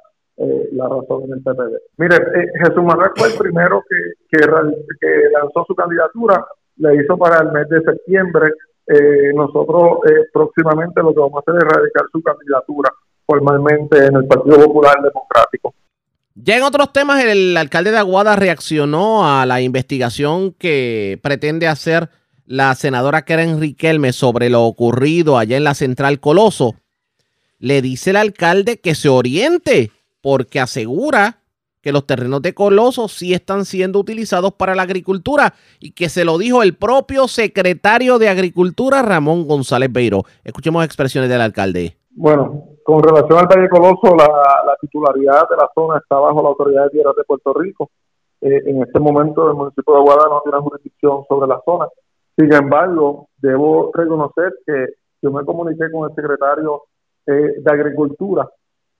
la 0.72 0.88
razón 0.88 1.24
en 1.24 1.32
el 1.32 1.42
PPD. 1.42 1.74
Mire, 1.96 2.16
Jesús 2.62 2.84
Manuel 2.84 3.10
fue 3.16 3.26
el 3.26 3.36
primero 3.36 3.82
que, 3.88 4.38
que 4.38 5.18
lanzó 5.32 5.64
su 5.66 5.74
candidatura, 5.74 6.46
le 6.76 7.02
hizo 7.02 7.18
para 7.18 7.40
el 7.40 7.50
mes 7.50 7.68
de 7.68 7.80
septiembre 7.80 8.52
eh, 8.88 9.32
nosotros 9.34 9.98
eh, 10.08 10.28
próximamente 10.32 11.02
lo 11.02 11.12
que 11.12 11.20
vamos 11.20 11.36
a 11.36 11.50
hacer 11.50 11.62
es 11.62 11.76
radicar 11.76 12.04
su 12.10 12.22
candidatura 12.22 12.90
formalmente 13.26 14.06
en 14.06 14.16
el 14.16 14.26
Partido 14.26 14.64
Popular 14.64 14.96
Democrático. 15.02 15.74
Ya 16.34 16.56
en 16.56 16.62
otros 16.62 16.92
temas, 16.92 17.22
el 17.24 17.56
alcalde 17.56 17.90
de 17.90 17.98
Aguada 17.98 18.36
reaccionó 18.36 19.28
a 19.28 19.44
la 19.44 19.60
investigación 19.60 20.52
que 20.52 21.18
pretende 21.22 21.66
hacer 21.66 22.10
la 22.46 22.74
senadora 22.74 23.22
Karen 23.22 23.60
Riquelme 23.60 24.12
sobre 24.12 24.48
lo 24.48 24.62
ocurrido 24.62 25.36
allá 25.36 25.56
en 25.56 25.64
la 25.64 25.74
central 25.74 26.20
Coloso. 26.20 26.76
Le 27.58 27.82
dice 27.82 28.10
el 28.10 28.16
alcalde 28.16 28.78
que 28.78 28.94
se 28.94 29.08
oriente 29.08 29.90
porque 30.22 30.60
asegura 30.60 31.40
que 31.80 31.92
los 31.92 32.06
terrenos 32.06 32.42
de 32.42 32.54
Coloso 32.54 33.08
sí 33.08 33.34
están 33.34 33.64
siendo 33.64 33.98
utilizados 33.98 34.52
para 34.52 34.74
la 34.74 34.82
agricultura 34.82 35.54
y 35.80 35.92
que 35.92 36.08
se 36.08 36.24
lo 36.24 36.38
dijo 36.38 36.62
el 36.62 36.76
propio 36.76 37.28
secretario 37.28 38.18
de 38.18 38.28
Agricultura, 38.28 39.02
Ramón 39.02 39.46
González 39.46 39.92
Beiro. 39.92 40.22
Escuchemos 40.44 40.84
expresiones 40.84 41.30
del 41.30 41.40
alcalde. 41.40 41.96
Bueno, 42.10 42.64
con 42.84 43.02
relación 43.02 43.38
al 43.38 43.46
Valle 43.46 43.68
Coloso, 43.68 44.16
la, 44.16 44.76
titularidad 44.80 45.48
de 45.48 45.56
la 45.56 45.70
zona 45.74 45.98
está 45.98 46.18
bajo 46.18 46.42
la 46.42 46.48
Autoridad 46.48 46.84
de 46.84 46.90
Tierras 46.90 47.14
de 47.16 47.24
Puerto 47.24 47.52
Rico. 47.54 47.90
Eh, 48.40 48.62
en 48.66 48.82
este 48.82 49.00
momento 49.00 49.48
el 49.48 49.56
municipio 49.56 49.94
de 49.94 50.00
Aguada 50.00 50.28
no 50.28 50.40
tiene 50.42 50.58
jurisdicción 50.58 51.24
sobre 51.28 51.48
la 51.48 51.60
zona. 51.64 51.86
Sin 52.36 52.52
embargo, 52.52 53.28
debo 53.38 53.90
reconocer 53.92 54.54
que 54.64 54.86
yo 55.20 55.32
me 55.32 55.44
comuniqué 55.44 55.90
con 55.90 56.08
el 56.08 56.14
secretario 56.14 56.84
eh, 57.26 57.60
de 57.60 57.72
Agricultura 57.72 58.48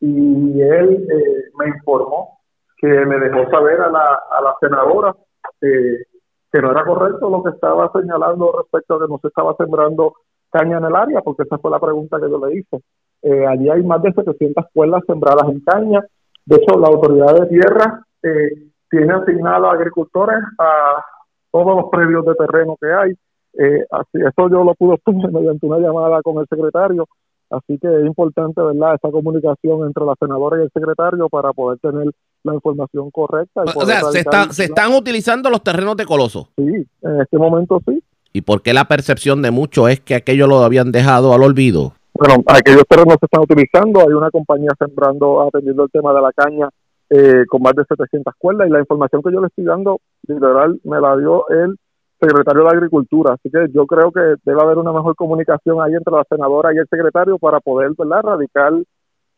y 0.01 0.61
él 0.61 1.07
eh, 1.11 1.51
me 1.59 1.69
informó 1.69 2.38
que 2.79 2.87
me 2.87 3.19
dejó 3.19 3.51
saber 3.51 3.81
a 3.81 3.91
la, 3.91 4.19
a 4.31 4.41
la 4.43 4.55
senadora 4.61 5.15
eh, 5.61 6.05
que 6.51 6.63
no 6.63 6.71
era 6.71 6.85
correcto 6.85 7.29
lo 7.29 7.43
que 7.43 7.51
estaba 7.51 7.91
señalando 7.93 8.53
respecto 8.57 8.95
a 8.95 9.01
que 9.01 9.13
no 9.13 9.19
se 9.21 9.29
estaba 9.29 9.55
sembrando 9.57 10.15
caña 10.51 10.79
en 10.79 10.85
el 10.85 10.97
área, 10.97 11.21
porque 11.21 11.43
esa 11.43 11.59
fue 11.59 11.71
la 11.71 11.81
pregunta 11.81 12.19
que 12.21 12.31
yo 12.31 12.47
le 12.47 12.59
hice. 12.59 12.81
Eh, 13.23 13.47
allí 13.47 13.69
hay 13.69 13.83
más 13.83 14.03
de 14.03 14.13
700 14.13 14.65
cuerdas 14.73 15.03
sembradas 15.07 15.49
en 15.49 15.61
caña. 15.61 16.05
De 16.47 16.57
hecho, 16.57 16.79
la 16.79 16.89
autoridad 16.89 17.35
de 17.35 17.47
tierra 17.49 18.03
eh, 18.23 18.71
tiene 18.91 19.13
asignado 19.13 19.69
a 19.69 19.75
agricultores 19.75 20.39
a 20.59 21.05
todos 21.51 21.77
los 21.77 21.91
predios 21.91 22.25
de 22.25 22.35
terreno 22.35 22.77
que 22.81 22.91
hay. 22.91 23.13
Eh, 23.59 23.85
así, 23.91 24.19
eso 24.19 24.49
yo 24.49 24.65
lo 24.65 24.75
pude 24.75 24.95
obtener 24.95 25.31
mediante 25.33 25.67
una 25.67 25.79
llamada 25.79 26.23
con 26.23 26.39
el 26.39 26.47
secretario 26.49 27.07
Así 27.51 27.79
que 27.79 27.89
es 27.89 28.07
importante, 28.07 28.61
¿verdad?, 28.61 28.95
esa 28.95 29.11
comunicación 29.11 29.87
entre 29.87 30.05
la 30.05 30.15
senadora 30.21 30.59
y 30.59 30.65
el 30.65 30.71
secretario 30.73 31.29
para 31.29 31.53
poder 31.53 31.79
tener 31.79 32.11
la 32.45 32.55
información 32.55 33.11
correcta. 33.11 33.63
o 33.75 33.87
sea, 33.87 34.03
se, 34.05 34.25
se 34.53 34.65
están 34.65 34.93
utilizando 34.93 35.49
los 35.51 35.63
terrenos 35.63 35.97
de 35.97 36.05
Coloso. 36.05 36.49
Sí, 36.57 36.87
en 37.03 37.21
este 37.21 37.39
momento 37.39 37.81
sí. 37.87 38.03
¿Y 38.33 38.43
por 38.43 38.63
qué 38.63 38.75
la 38.75 38.85
percepción 38.85 39.43
de 39.43 39.51
muchos 39.51 39.91
es 39.91 40.01
que 40.01 40.15
aquello 40.15 40.47
lo 40.47 40.59
habían 40.63 40.93
dejado 40.93 41.33
al 41.33 41.43
olvido? 41.43 41.95
Bueno, 42.13 42.43
aquellos 42.47 42.85
terrenos 42.89 43.17
se 43.21 43.27
están 43.27 43.43
utilizando. 43.43 44.01
Hay 44.01 44.13
una 44.13 44.31
compañía 44.31 44.71
sembrando, 44.79 45.43
atendiendo 45.43 45.85
el 45.85 45.91
tema 45.91 46.13
de 46.13 46.21
la 46.21 46.33
caña 46.33 46.69
eh, 47.11 47.45
con 47.49 47.63
más 47.63 47.75
de 47.75 47.85
700 47.89 48.35
cuerdas 48.37 48.69
y 48.69 48.71
la 48.71 48.81
información 48.81 49.23
que 49.23 49.33
yo 49.33 49.41
le 49.41 49.47
estoy 49.47 49.65
dando, 49.65 50.01
literal, 50.27 50.79
me 50.85 51.01
la 51.01 51.17
dio 51.17 51.49
el 51.49 51.79
secretario 52.21 52.63
de 52.65 52.69
Agricultura. 52.71 53.35
Así 53.35 53.51
que 53.51 53.67
yo 53.73 53.87
creo 53.87 54.11
que 54.13 54.35
debe 54.45 54.63
haber 54.63 54.79
una 54.79 54.93
mejor 54.93 55.15
comunicación 55.17 55.81
ahí 55.81 55.95
entre 55.95 56.15
la 56.15 56.25
senadora 56.29 56.73
y 56.75 56.79
el 56.79 56.89
secretario 56.89 57.39
para 57.39 57.61
poder, 57.61 57.93
¿verdad?, 57.97 58.23
radicar 58.23 58.73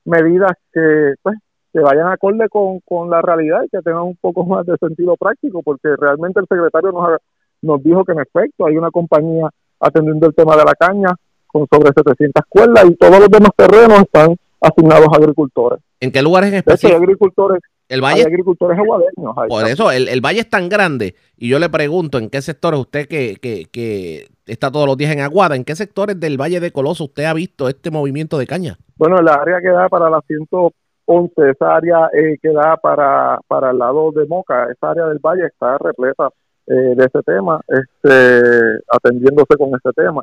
medidas 0.04 0.52
que, 0.72 1.14
pues, 1.22 1.38
que 1.72 1.80
vayan 1.80 2.08
acorde 2.08 2.48
con, 2.48 2.80
con 2.80 3.10
la 3.10 3.22
realidad 3.22 3.62
y 3.64 3.68
que 3.68 3.82
tengan 3.82 4.02
un 4.02 4.16
poco 4.16 4.44
más 4.44 4.66
de 4.66 4.76
sentido 4.78 5.16
práctico, 5.16 5.62
porque 5.62 5.94
realmente 5.96 6.40
el 6.40 6.46
secretario 6.48 6.92
nos, 6.92 7.18
nos 7.62 7.82
dijo 7.82 8.04
que 8.04 8.12
en 8.12 8.20
efecto 8.20 8.66
hay 8.66 8.76
una 8.76 8.90
compañía 8.90 9.48
atendiendo 9.78 10.26
el 10.26 10.34
tema 10.34 10.56
de 10.56 10.64
la 10.64 10.74
caña 10.74 11.14
con 11.46 11.66
sobre 11.70 11.92
700 11.92 12.44
cuerdas 12.48 12.84
y 12.88 12.94
todos 12.96 13.18
los 13.18 13.28
demás 13.28 13.50
terrenos 13.56 14.00
están 14.00 14.36
asignados 14.60 15.08
a 15.12 15.16
agricultores. 15.16 15.80
¿En 16.00 16.12
qué 16.12 16.22
lugares 16.22 16.48
en 16.48 16.54
De 16.54 16.58
hecho, 16.58 16.70
hay 16.70 16.74
específico? 16.74 17.02
agricultores, 17.02 17.62
El 17.90 18.04
hay 18.04 18.14
valle, 18.14 18.22
agricultores 18.22 18.78
aguadeños. 18.78 19.34
ahí 19.36 19.48
por 19.48 19.66
eso, 19.66 19.90
el, 19.90 20.06
el 20.06 20.20
valle 20.20 20.40
es 20.40 20.48
tan 20.48 20.68
grande 20.68 21.16
y 21.36 21.48
yo 21.48 21.58
le 21.58 21.68
pregunto 21.68 22.18
en 22.18 22.30
qué 22.30 22.40
sectores 22.40 22.78
usted 22.78 23.08
que, 23.08 23.36
que, 23.42 23.66
que 23.70 24.28
está 24.46 24.70
todos 24.70 24.86
los 24.86 24.96
días 24.96 25.12
en 25.12 25.20
Aguada, 25.20 25.56
¿en 25.56 25.64
qué 25.64 25.74
sectores 25.74 26.18
del 26.18 26.40
Valle 26.40 26.60
de 26.60 26.70
Coloso 26.70 27.04
usted 27.04 27.24
ha 27.24 27.34
visto 27.34 27.68
este 27.68 27.90
movimiento 27.90 28.38
de 28.38 28.46
caña? 28.46 28.78
Bueno, 28.96 29.16
la 29.22 29.34
área 29.34 29.60
que 29.60 29.70
da 29.70 29.88
para 29.88 30.08
la 30.08 30.20
111, 30.24 31.50
esa 31.50 31.76
área 31.76 32.08
eh, 32.12 32.38
que 32.40 32.52
da 32.52 32.76
para, 32.76 33.40
para 33.48 33.72
el 33.72 33.78
lado 33.78 34.12
de 34.12 34.24
Moca, 34.26 34.68
esa 34.70 34.92
área 34.92 35.06
del 35.06 35.18
valle 35.18 35.46
está 35.46 35.76
repleta 35.78 36.30
eh, 36.68 36.94
de 36.94 37.04
ese 37.04 37.22
tema, 37.24 37.60
este, 37.66 38.80
atendiéndose 38.88 39.56
con 39.58 39.70
ese 39.70 39.90
tema. 39.96 40.22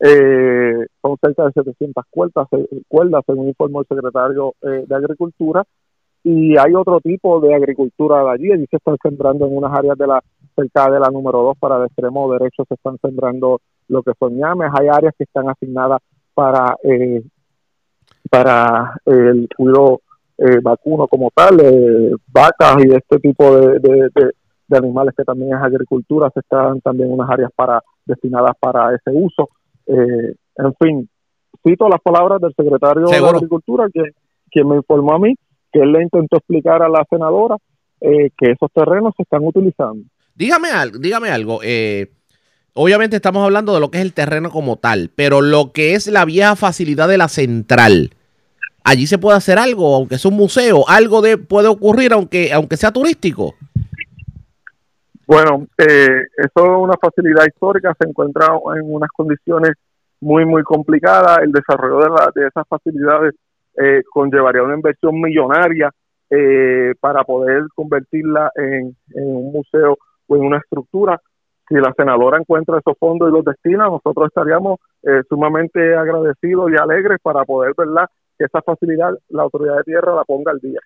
Eh, 0.00 0.86
son 1.02 1.16
cerca 1.20 1.46
de 1.46 1.52
700 1.52 2.04
cuerdas, 2.10 2.46
eh, 2.52 2.82
cuerdas 2.86 3.22
según 3.26 3.48
informó 3.48 3.80
el 3.80 3.86
secretario 3.88 4.54
eh, 4.62 4.84
de 4.86 4.94
Agricultura. 4.94 5.64
Y 6.30 6.56
hay 6.58 6.74
otro 6.74 7.00
tipo 7.00 7.40
de 7.40 7.54
agricultura 7.54 8.22
de 8.24 8.30
allí. 8.30 8.52
Allí 8.52 8.66
se 8.70 8.76
están 8.76 8.96
sembrando 9.02 9.46
en 9.46 9.56
unas 9.56 9.72
áreas 9.72 9.96
de 9.96 10.06
la 10.06 10.20
cerca 10.54 10.90
de 10.90 11.00
la 11.00 11.08
número 11.10 11.38
2 11.42 11.56
para 11.58 11.76
el 11.78 11.84
extremo 11.86 12.30
derecho 12.32 12.64
se 12.68 12.74
están 12.74 12.98
sembrando 13.00 13.60
lo 13.88 14.02
que 14.02 14.12
son 14.18 14.36
ñames. 14.36 14.70
Hay 14.78 14.88
áreas 14.88 15.14
que 15.16 15.24
están 15.24 15.48
asignadas 15.48 16.00
para 16.34 16.76
eh, 16.82 17.22
para 18.30 19.00
el 19.06 19.48
cuidado 19.56 20.00
eh, 20.38 20.58
vacuno 20.62 21.06
como 21.08 21.30
tal, 21.34 21.58
eh, 21.60 22.12
vacas 22.28 22.76
y 22.84 22.92
este 22.94 23.18
tipo 23.20 23.56
de, 23.56 23.78
de- 23.80 24.10
de- 24.14 24.32
de 24.70 24.76
animales 24.76 25.14
que 25.16 25.24
también 25.24 25.54
es 25.56 25.62
agricultura, 25.62 26.30
se 26.34 26.40
están 26.40 26.80
también 26.82 27.10
unas 27.10 27.30
áreas 27.30 27.50
para 27.56 27.82
destinadas 28.04 28.52
para 28.60 28.94
ese 28.94 29.10
uso. 29.14 29.48
Eh, 29.86 30.34
en 30.56 30.74
fin, 30.78 31.08
cito 31.66 31.88
las 31.88 32.00
palabras 32.02 32.38
del 32.40 32.52
secretario 32.54 33.06
Seguro. 33.06 33.32
de 33.32 33.36
Agricultura, 33.38 33.86
que, 33.92 34.02
quien 34.50 34.68
me 34.68 34.76
informó 34.76 35.14
a 35.14 35.18
mí 35.20 35.34
que 35.72 35.80
él 35.80 35.92
le 35.92 36.02
intentó 36.02 36.36
explicar 36.38 36.82
a 36.82 36.88
la 36.88 37.04
senadora 37.10 37.56
eh, 38.00 38.30
que 38.36 38.52
esos 38.52 38.70
terrenos 38.72 39.14
se 39.16 39.22
están 39.22 39.44
utilizando. 39.44 40.04
Dígame 40.34 40.68
algo, 40.70 40.98
dígame 40.98 41.30
algo. 41.30 41.60
eh, 41.62 42.10
obviamente 42.74 43.16
estamos 43.16 43.42
hablando 43.44 43.74
de 43.74 43.80
lo 43.80 43.90
que 43.90 43.98
es 43.98 44.04
el 44.04 44.12
terreno 44.14 44.50
como 44.50 44.76
tal, 44.76 45.10
pero 45.16 45.40
lo 45.40 45.72
que 45.72 45.94
es 45.94 46.06
la 46.06 46.24
vieja 46.24 46.54
facilidad 46.54 47.08
de 47.08 47.18
la 47.18 47.26
central, 47.28 48.10
allí 48.84 49.06
se 49.08 49.18
puede 49.18 49.36
hacer 49.36 49.58
algo, 49.58 49.96
aunque 49.96 50.14
es 50.14 50.24
un 50.24 50.34
museo, 50.34 50.88
algo 50.88 51.20
de 51.20 51.38
puede 51.38 51.66
ocurrir 51.68 52.12
aunque 52.12 52.52
aunque 52.52 52.76
sea 52.76 52.92
turístico. 52.92 53.54
Bueno, 55.26 55.66
eh, 55.76 56.22
eso 56.38 56.64
es 56.64 56.78
una 56.78 56.94
facilidad 57.00 57.44
histórica, 57.46 57.94
se 58.00 58.08
encuentra 58.08 58.46
en 58.76 58.94
unas 58.94 59.10
condiciones 59.10 59.72
muy, 60.20 60.44
muy 60.46 60.62
complicadas. 60.62 61.40
El 61.42 61.52
desarrollo 61.52 61.98
de, 61.98 62.08
la- 62.10 62.32
de 62.34 62.46
esas 62.48 62.66
facilidades 62.66 63.34
eh, 63.80 64.02
conllevaría 64.10 64.62
una 64.62 64.74
inversión 64.74 65.20
millonaria 65.20 65.90
eh, 66.30 66.94
para 67.00 67.24
poder 67.24 67.62
convertirla 67.74 68.50
en, 68.56 68.96
un 69.14 69.52
museo 69.52 69.96
o 70.26 70.36
en 70.36 70.42
una 70.42 70.58
estructura. 70.58 71.20
Si 71.68 71.74
la 71.74 71.92
senadora 71.96 72.38
encuentra 72.38 72.78
esos 72.78 72.98
fondos 72.98 73.28
y 73.28 73.32
los 73.32 73.44
destina, 73.44 73.84
nosotros 73.84 74.28
estaríamos 74.28 74.78
eh, 75.02 75.22
sumamente 75.28 75.94
agradecidos 75.94 76.70
y 76.72 76.76
alegres 76.76 77.18
para 77.22 77.44
poder, 77.44 77.74
¿verdad?, 77.76 78.06
que 78.38 78.44
esa 78.44 78.62
facilidad 78.62 79.12
la 79.28 79.42
autoridad 79.42 79.76
de 79.78 79.84
tierra 79.84 80.14
la 80.14 80.24
ponga 80.24 80.52
al 80.52 80.60
día. 80.60 80.80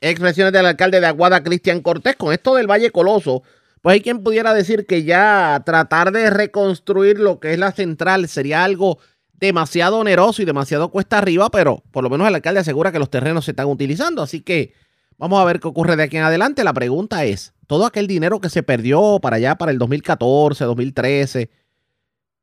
Expresiones 0.00 0.52
del 0.52 0.66
alcalde 0.66 1.00
de 1.00 1.06
Aguada, 1.06 1.42
Cristian 1.42 1.80
Cortés, 1.80 2.16
con 2.16 2.32
esto 2.32 2.54
del 2.54 2.70
Valle 2.70 2.90
Coloso, 2.90 3.42
pues 3.80 3.94
hay 3.94 4.00
quien 4.00 4.22
pudiera 4.22 4.54
decir 4.54 4.86
que 4.86 5.04
ya 5.04 5.62
tratar 5.64 6.12
de 6.12 6.30
reconstruir 6.30 7.18
lo 7.18 7.40
que 7.40 7.52
es 7.52 7.58
la 7.58 7.72
central 7.72 8.28
sería 8.28 8.64
algo 8.64 8.98
demasiado 9.38 9.98
oneroso 9.98 10.42
y 10.42 10.44
demasiado 10.44 10.90
cuesta 10.90 11.18
arriba, 11.18 11.50
pero 11.50 11.82
por 11.90 12.04
lo 12.04 12.10
menos 12.10 12.26
el 12.28 12.34
alcalde 12.34 12.60
asegura 12.60 12.92
que 12.92 12.98
los 12.98 13.10
terrenos 13.10 13.44
se 13.44 13.52
están 13.52 13.66
utilizando, 13.66 14.22
así 14.22 14.40
que 14.40 14.72
vamos 15.18 15.40
a 15.40 15.44
ver 15.44 15.60
qué 15.60 15.68
ocurre 15.68 15.96
de 15.96 16.04
aquí 16.04 16.16
en 16.16 16.22
adelante. 16.22 16.64
La 16.64 16.72
pregunta 16.72 17.24
es, 17.24 17.52
todo 17.66 17.86
aquel 17.86 18.06
dinero 18.06 18.40
que 18.40 18.50
se 18.50 18.62
perdió 18.62 19.18
para 19.20 19.36
allá, 19.36 19.56
para 19.56 19.72
el 19.72 19.78
2014, 19.78 20.64
2013, 20.64 21.50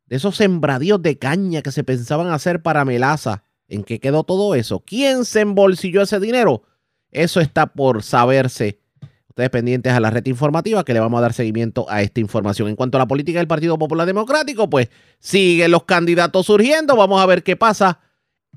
de 0.05 0.15
esos 0.15 0.35
sembradíos 0.35 1.01
de 1.01 1.17
caña 1.17 1.61
que 1.61 1.71
se 1.71 1.83
pensaban 1.83 2.27
hacer 2.27 2.61
para 2.61 2.85
melaza, 2.85 3.43
¿en 3.67 3.83
qué 3.83 3.99
quedó 3.99 4.23
todo 4.23 4.55
eso? 4.55 4.81
¿Quién 4.85 5.25
se 5.25 5.41
embolsilló 5.41 6.01
ese 6.01 6.19
dinero? 6.19 6.63
Eso 7.11 7.39
está 7.39 7.67
por 7.67 8.03
saberse. 8.03 8.79
Ustedes 9.31 9.49
pendientes 9.49 9.93
a 9.93 10.01
la 10.01 10.09
red 10.09 10.25
informativa 10.25 10.83
que 10.83 10.93
le 10.93 10.99
vamos 10.99 11.17
a 11.17 11.21
dar 11.21 11.31
seguimiento 11.31 11.85
a 11.89 12.01
esta 12.01 12.19
información. 12.19 12.67
En 12.67 12.75
cuanto 12.75 12.97
a 12.97 12.99
la 12.99 13.07
política 13.07 13.39
del 13.39 13.47
Partido 13.47 13.79
Popular 13.79 14.05
Democrático, 14.05 14.69
pues 14.69 14.89
siguen 15.19 15.71
los 15.71 15.85
candidatos 15.85 16.47
surgiendo. 16.47 16.97
Vamos 16.97 17.21
a 17.21 17.25
ver 17.25 17.41
qué 17.41 17.55
pasa 17.55 17.99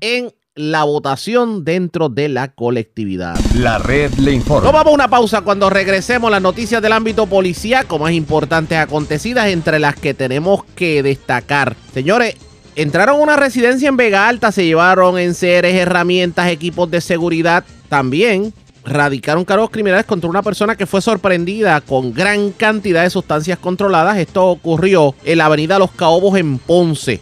en 0.01 0.33
la 0.53 0.83
votación 0.83 1.63
dentro 1.63 2.09
de 2.09 2.27
la 2.27 2.51
colectividad. 2.51 3.37
La 3.55 3.77
red 3.77 4.11
le 4.15 4.33
informa. 4.33 4.69
Tomamos 4.69 4.93
una 4.93 5.07
pausa 5.07 5.43
cuando 5.43 5.69
regresemos 5.69 6.29
las 6.29 6.41
noticias 6.41 6.81
del 6.81 6.91
ámbito 6.91 7.25
policíaco 7.25 7.97
más 7.97 8.11
importantes 8.11 8.77
acontecidas, 8.77 9.47
entre 9.47 9.79
las 9.79 9.95
que 9.95 10.13
tenemos 10.13 10.65
que 10.75 11.01
destacar. 11.03 11.77
Señores, 11.93 12.35
entraron 12.75 13.21
a 13.21 13.23
una 13.23 13.37
residencia 13.37 13.87
en 13.87 13.95
Vega 13.95 14.27
Alta, 14.27 14.51
se 14.51 14.65
llevaron 14.65 15.17
enseres, 15.17 15.73
herramientas, 15.73 16.49
equipos 16.49 16.91
de 16.91 16.99
seguridad. 16.99 17.63
También 17.87 18.53
radicaron 18.85 19.45
cargos 19.45 19.69
criminales 19.69 20.05
contra 20.05 20.29
una 20.29 20.43
persona 20.43 20.75
que 20.75 20.85
fue 20.85 21.01
sorprendida 21.01 21.81
con 21.81 22.13
gran 22.13 22.51
cantidad 22.51 23.03
de 23.03 23.09
sustancias 23.09 23.59
controladas. 23.59 24.17
Esto 24.17 24.45
ocurrió 24.45 25.15
en 25.23 25.39
la 25.39 25.45
avenida 25.45 25.79
Los 25.79 25.91
Caobos 25.91 26.37
en 26.37 26.59
Ponce. 26.59 27.21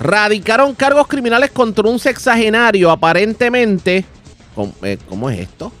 Radicaron 0.00 0.74
cargos 0.74 1.06
criminales 1.06 1.50
contra 1.52 1.88
un 1.88 1.98
sexagenario 1.98 2.90
aparentemente. 2.90 4.04
¿Cómo, 4.54 4.72
eh, 4.82 4.98
¿cómo 5.08 5.30
es 5.30 5.40
esto? 5.40 5.72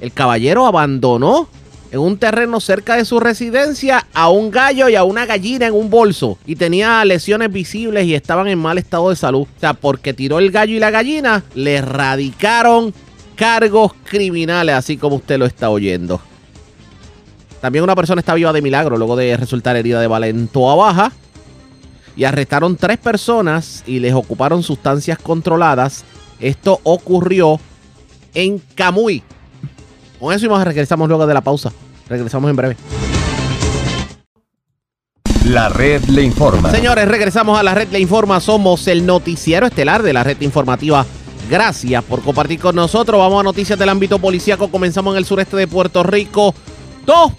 El 0.00 0.12
caballero 0.12 0.66
abandonó 0.66 1.48
en 1.92 2.00
un 2.00 2.18
terreno 2.18 2.58
cerca 2.58 2.96
de 2.96 3.04
su 3.04 3.20
residencia 3.20 4.08
a 4.12 4.28
un 4.28 4.50
gallo 4.50 4.88
y 4.88 4.96
a 4.96 5.04
una 5.04 5.26
gallina 5.26 5.68
en 5.68 5.74
un 5.74 5.90
bolso 5.90 6.38
y 6.44 6.56
tenía 6.56 7.04
lesiones 7.04 7.52
visibles 7.52 8.06
y 8.06 8.16
estaban 8.16 8.48
en 8.48 8.58
mal 8.58 8.78
estado 8.78 9.10
de 9.10 9.16
salud. 9.16 9.42
O 9.42 9.60
sea, 9.60 9.74
porque 9.74 10.12
tiró 10.12 10.40
el 10.40 10.50
gallo 10.50 10.74
y 10.74 10.80
la 10.80 10.90
gallina, 10.90 11.44
le 11.54 11.80
radicaron 11.80 12.92
cargos 13.36 13.92
criminales, 14.04 14.74
así 14.74 14.96
como 14.96 15.16
usted 15.16 15.38
lo 15.38 15.46
está 15.46 15.70
oyendo. 15.70 16.20
También 17.60 17.82
una 17.82 17.96
persona 17.96 18.20
está 18.20 18.34
viva 18.34 18.52
de 18.52 18.60
milagro 18.60 18.96
luego 18.96 19.16
de 19.16 19.36
resultar 19.36 19.76
herida 19.76 20.00
de 20.00 20.06
bala 20.06 20.26
en 20.26 20.50
Baja. 20.52 21.12
Y 22.16 22.24
arrestaron 22.24 22.76
tres 22.76 22.98
personas 22.98 23.82
y 23.86 23.98
les 23.98 24.14
ocuparon 24.14 24.62
sustancias 24.62 25.18
controladas. 25.18 26.04
Esto 26.38 26.80
ocurrió 26.84 27.58
en 28.34 28.60
Camuy. 28.74 29.22
Con 30.20 30.32
eso 30.32 30.46
y 30.46 30.48
más 30.48 30.64
regresamos 30.64 31.08
luego 31.08 31.26
de 31.26 31.34
la 31.34 31.40
pausa. 31.40 31.72
Regresamos 32.08 32.50
en 32.50 32.56
breve. 32.56 32.76
La 35.46 35.68
red 35.68 36.02
le 36.04 36.22
informa. 36.22 36.70
Señores, 36.70 37.06
regresamos 37.06 37.58
a 37.58 37.62
la 37.62 37.74
red 37.74 37.88
Le 37.90 38.00
Informa. 38.00 38.40
Somos 38.40 38.86
el 38.88 39.04
noticiero 39.04 39.66
estelar 39.66 40.02
de 40.02 40.14
la 40.14 40.24
red 40.24 40.40
informativa. 40.40 41.04
Gracias 41.48 42.02
por 42.04 42.22
compartir 42.22 42.58
con 42.58 42.74
nosotros. 42.74 43.18
Vamos 43.18 43.40
a 43.40 43.44
noticias 43.44 43.78
del 43.78 43.88
ámbito 43.88 44.18
policíaco. 44.18 44.70
Comenzamos 44.70 45.14
en 45.14 45.18
el 45.18 45.24
sureste 45.24 45.56
de 45.56 45.68
Puerto 45.68 46.02
Rico. 46.02 46.54
Dos 47.04 47.32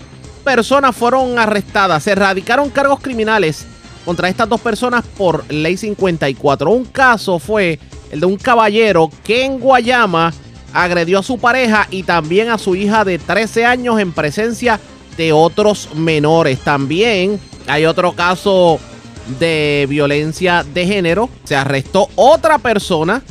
personas 0.44 0.96
fueron 0.96 1.40
arrestadas. 1.40 2.04
Se 2.04 2.12
erradicaron 2.12 2.70
cargos 2.70 3.00
criminales 3.00 3.66
contra 4.06 4.30
estas 4.30 4.48
dos 4.48 4.62
personas 4.62 5.04
por 5.18 5.52
ley 5.52 5.76
54. 5.76 6.70
Un 6.70 6.86
caso 6.86 7.40
fue 7.40 7.80
el 8.12 8.20
de 8.20 8.26
un 8.28 8.38
caballero 8.38 9.10
que 9.24 9.44
en 9.44 9.60
Guayama 9.60 10.32
agredió 10.72 11.20
a 11.20 11.24
su 11.24 11.40
pareja 11.40 11.88
y 11.90 12.04
también 12.04 12.50
a 12.50 12.58
su 12.58 12.76
hija 12.76 13.04
de 13.04 13.18
13 13.18 13.66
años 13.66 14.00
en 14.00 14.12
presencia 14.12 14.80
de 15.18 15.34
otros 15.34 15.90
menores. 15.96 16.60
También 16.60 17.40
hay 17.66 17.86
otro 17.86 18.14
caso 18.14 18.80
de 19.40 19.88
violencia 19.90 20.64
de 20.64 20.86
género. 20.86 21.30
Se 21.46 21.56
arrestó 21.56 22.10
otra 22.16 22.60
persona, 22.60 23.24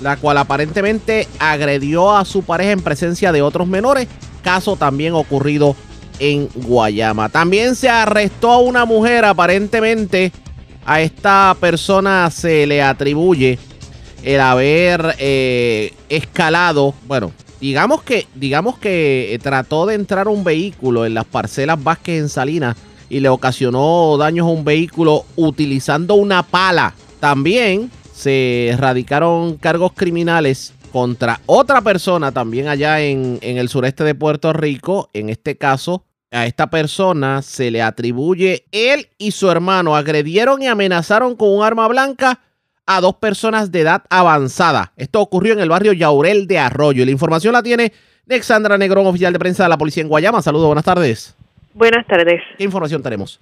la 0.00 0.16
cual 0.16 0.38
aparentemente 0.38 1.26
agredió 1.38 2.16
a 2.16 2.24
su 2.24 2.42
pareja 2.42 2.72
en 2.72 2.82
presencia 2.82 3.32
de 3.32 3.42
otros 3.42 3.66
menores. 3.66 4.08
Caso 4.42 4.76
también 4.76 5.14
ocurrido 5.14 5.76
en 6.18 6.48
Guayama. 6.54 7.28
También 7.28 7.74
se 7.74 7.88
arrestó 7.88 8.50
a 8.50 8.58
una 8.58 8.84
mujer, 8.84 9.24
aparentemente 9.24 10.32
a 10.84 11.00
esta 11.00 11.56
persona 11.60 12.30
se 12.30 12.66
le 12.66 12.82
atribuye 12.82 13.58
el 14.22 14.40
haber 14.40 15.14
eh, 15.18 15.92
escalado, 16.08 16.94
bueno, 17.06 17.32
digamos 17.60 18.02
que, 18.02 18.26
digamos 18.34 18.78
que 18.78 19.34
eh, 19.34 19.38
trató 19.38 19.86
de 19.86 19.94
entrar 19.94 20.28
un 20.28 20.44
vehículo 20.44 21.06
en 21.06 21.14
las 21.14 21.24
parcelas 21.24 21.82
Vázquez 21.82 22.20
en 22.20 22.28
Salinas 22.28 22.76
y 23.10 23.20
le 23.20 23.28
ocasionó 23.28 24.16
daños 24.16 24.46
a 24.46 24.50
un 24.50 24.64
vehículo 24.64 25.24
utilizando 25.36 26.14
una 26.14 26.42
pala. 26.42 26.94
También 27.20 27.90
se 28.18 28.74
radicaron 28.76 29.58
cargos 29.58 29.92
criminales 29.92 30.74
contra 30.90 31.40
otra 31.46 31.82
persona 31.82 32.32
también 32.32 32.66
allá 32.66 33.00
en, 33.00 33.38
en 33.42 33.58
el 33.58 33.68
sureste 33.68 34.02
de 34.02 34.16
Puerto 34.16 34.52
Rico. 34.52 35.08
En 35.12 35.28
este 35.28 35.56
caso, 35.56 36.02
a 36.32 36.44
esta 36.46 36.68
persona 36.68 37.42
se 37.42 37.70
le 37.70 37.80
atribuye 37.80 38.64
él 38.72 39.08
y 39.18 39.30
su 39.30 39.48
hermano 39.48 39.94
agredieron 39.94 40.60
y 40.60 40.66
amenazaron 40.66 41.36
con 41.36 41.50
un 41.50 41.62
arma 41.62 41.86
blanca 41.86 42.40
a 42.86 43.00
dos 43.00 43.14
personas 43.14 43.70
de 43.70 43.82
edad 43.82 44.02
avanzada. 44.10 44.92
Esto 44.96 45.20
ocurrió 45.20 45.52
en 45.52 45.60
el 45.60 45.68
barrio 45.68 45.92
Yaurel 45.92 46.48
de 46.48 46.58
Arroyo. 46.58 47.02
Y 47.02 47.06
la 47.06 47.12
información 47.12 47.52
la 47.52 47.62
tiene 47.62 47.92
Alexandra 48.28 48.76
Negrón, 48.76 49.06
oficial 49.06 49.32
de 49.32 49.38
prensa 49.38 49.62
de 49.62 49.68
la 49.68 49.78
policía 49.78 50.02
en 50.02 50.08
Guayama. 50.08 50.42
Saludos, 50.42 50.66
buenas 50.66 50.84
tardes. 50.84 51.36
Buenas 51.72 52.04
tardes. 52.08 52.42
¿Qué 52.56 52.64
información 52.64 53.00
tenemos? 53.00 53.40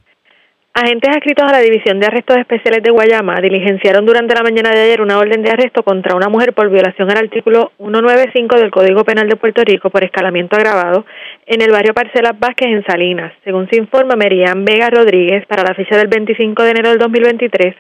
Agentes 0.79 1.09
adscritos 1.09 1.49
a 1.49 1.53
la 1.53 1.61
División 1.61 1.99
de 1.99 2.07
Arrestos 2.07 2.37
Especiales 2.37 2.83
de 2.83 2.91
Guayama 2.91 3.41
diligenciaron 3.41 4.05
durante 4.05 4.35
la 4.35 4.43
mañana 4.43 4.69
de 4.73 4.83
ayer 4.83 5.01
una 5.01 5.17
orden 5.17 5.43
de 5.43 5.49
arresto 5.49 5.83
contra 5.83 6.15
una 6.15 6.29
mujer 6.29 6.53
por 6.53 6.69
violación 6.69 7.11
al 7.11 7.17
artículo 7.17 7.73
195 7.79 8.57
del 8.57 8.71
Código 8.71 9.03
Penal 9.03 9.27
de 9.27 9.37
Puerto 9.37 9.63
Rico 9.65 9.89
por 9.89 10.05
escalamiento 10.05 10.55
agravado 10.55 11.07
en 11.47 11.63
el 11.63 11.71
barrio 11.71 11.95
Parcelas 11.95 12.39
Vázquez 12.39 12.69
en 12.69 12.85
Salinas. 12.85 13.33
Según 13.43 13.67
se 13.71 13.79
informa, 13.79 14.17
Merian 14.17 14.67
Vega 14.67 14.91
Rodríguez, 14.91 15.47
para 15.47 15.63
la 15.63 15.75
fecha 15.75 15.97
del 15.97 16.09
25 16.09 16.63
de 16.63 16.71
enero 16.71 16.91
del 16.91 16.99
2023, 16.99 17.75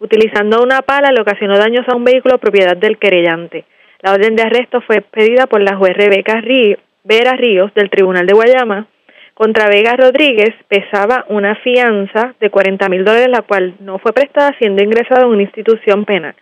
utilizando 0.00 0.60
una 0.60 0.82
pala 0.82 1.12
le 1.12 1.22
ocasionó 1.22 1.56
daños 1.56 1.86
a 1.88 1.94
un 1.94 2.02
vehículo 2.02 2.38
propiedad 2.38 2.76
del 2.76 2.98
querellante. 2.98 3.64
La 4.00 4.12
orden 4.12 4.34
de 4.34 4.42
arresto 4.42 4.80
fue 4.80 5.02
pedida 5.02 5.46
por 5.46 5.62
la 5.62 5.76
juez 5.76 5.96
Rebeca 5.96 6.42
Vera 7.04 7.32
Ríos 7.34 7.72
del 7.74 7.90
Tribunal 7.90 8.26
de 8.26 8.34
Guayama. 8.34 8.88
Contra 9.40 9.70
Vega 9.70 9.96
Rodríguez 9.96 10.50
pesaba 10.68 11.24
una 11.30 11.54
fianza 11.54 12.34
de 12.38 12.50
40 12.50 12.90
mil 12.90 13.06
dólares, 13.06 13.30
la 13.30 13.40
cual 13.40 13.72
no 13.80 13.98
fue 13.98 14.12
prestada 14.12 14.54
siendo 14.58 14.84
ingresada 14.84 15.22
en 15.22 15.28
una 15.28 15.40
institución 15.40 16.04
penal. 16.04 16.34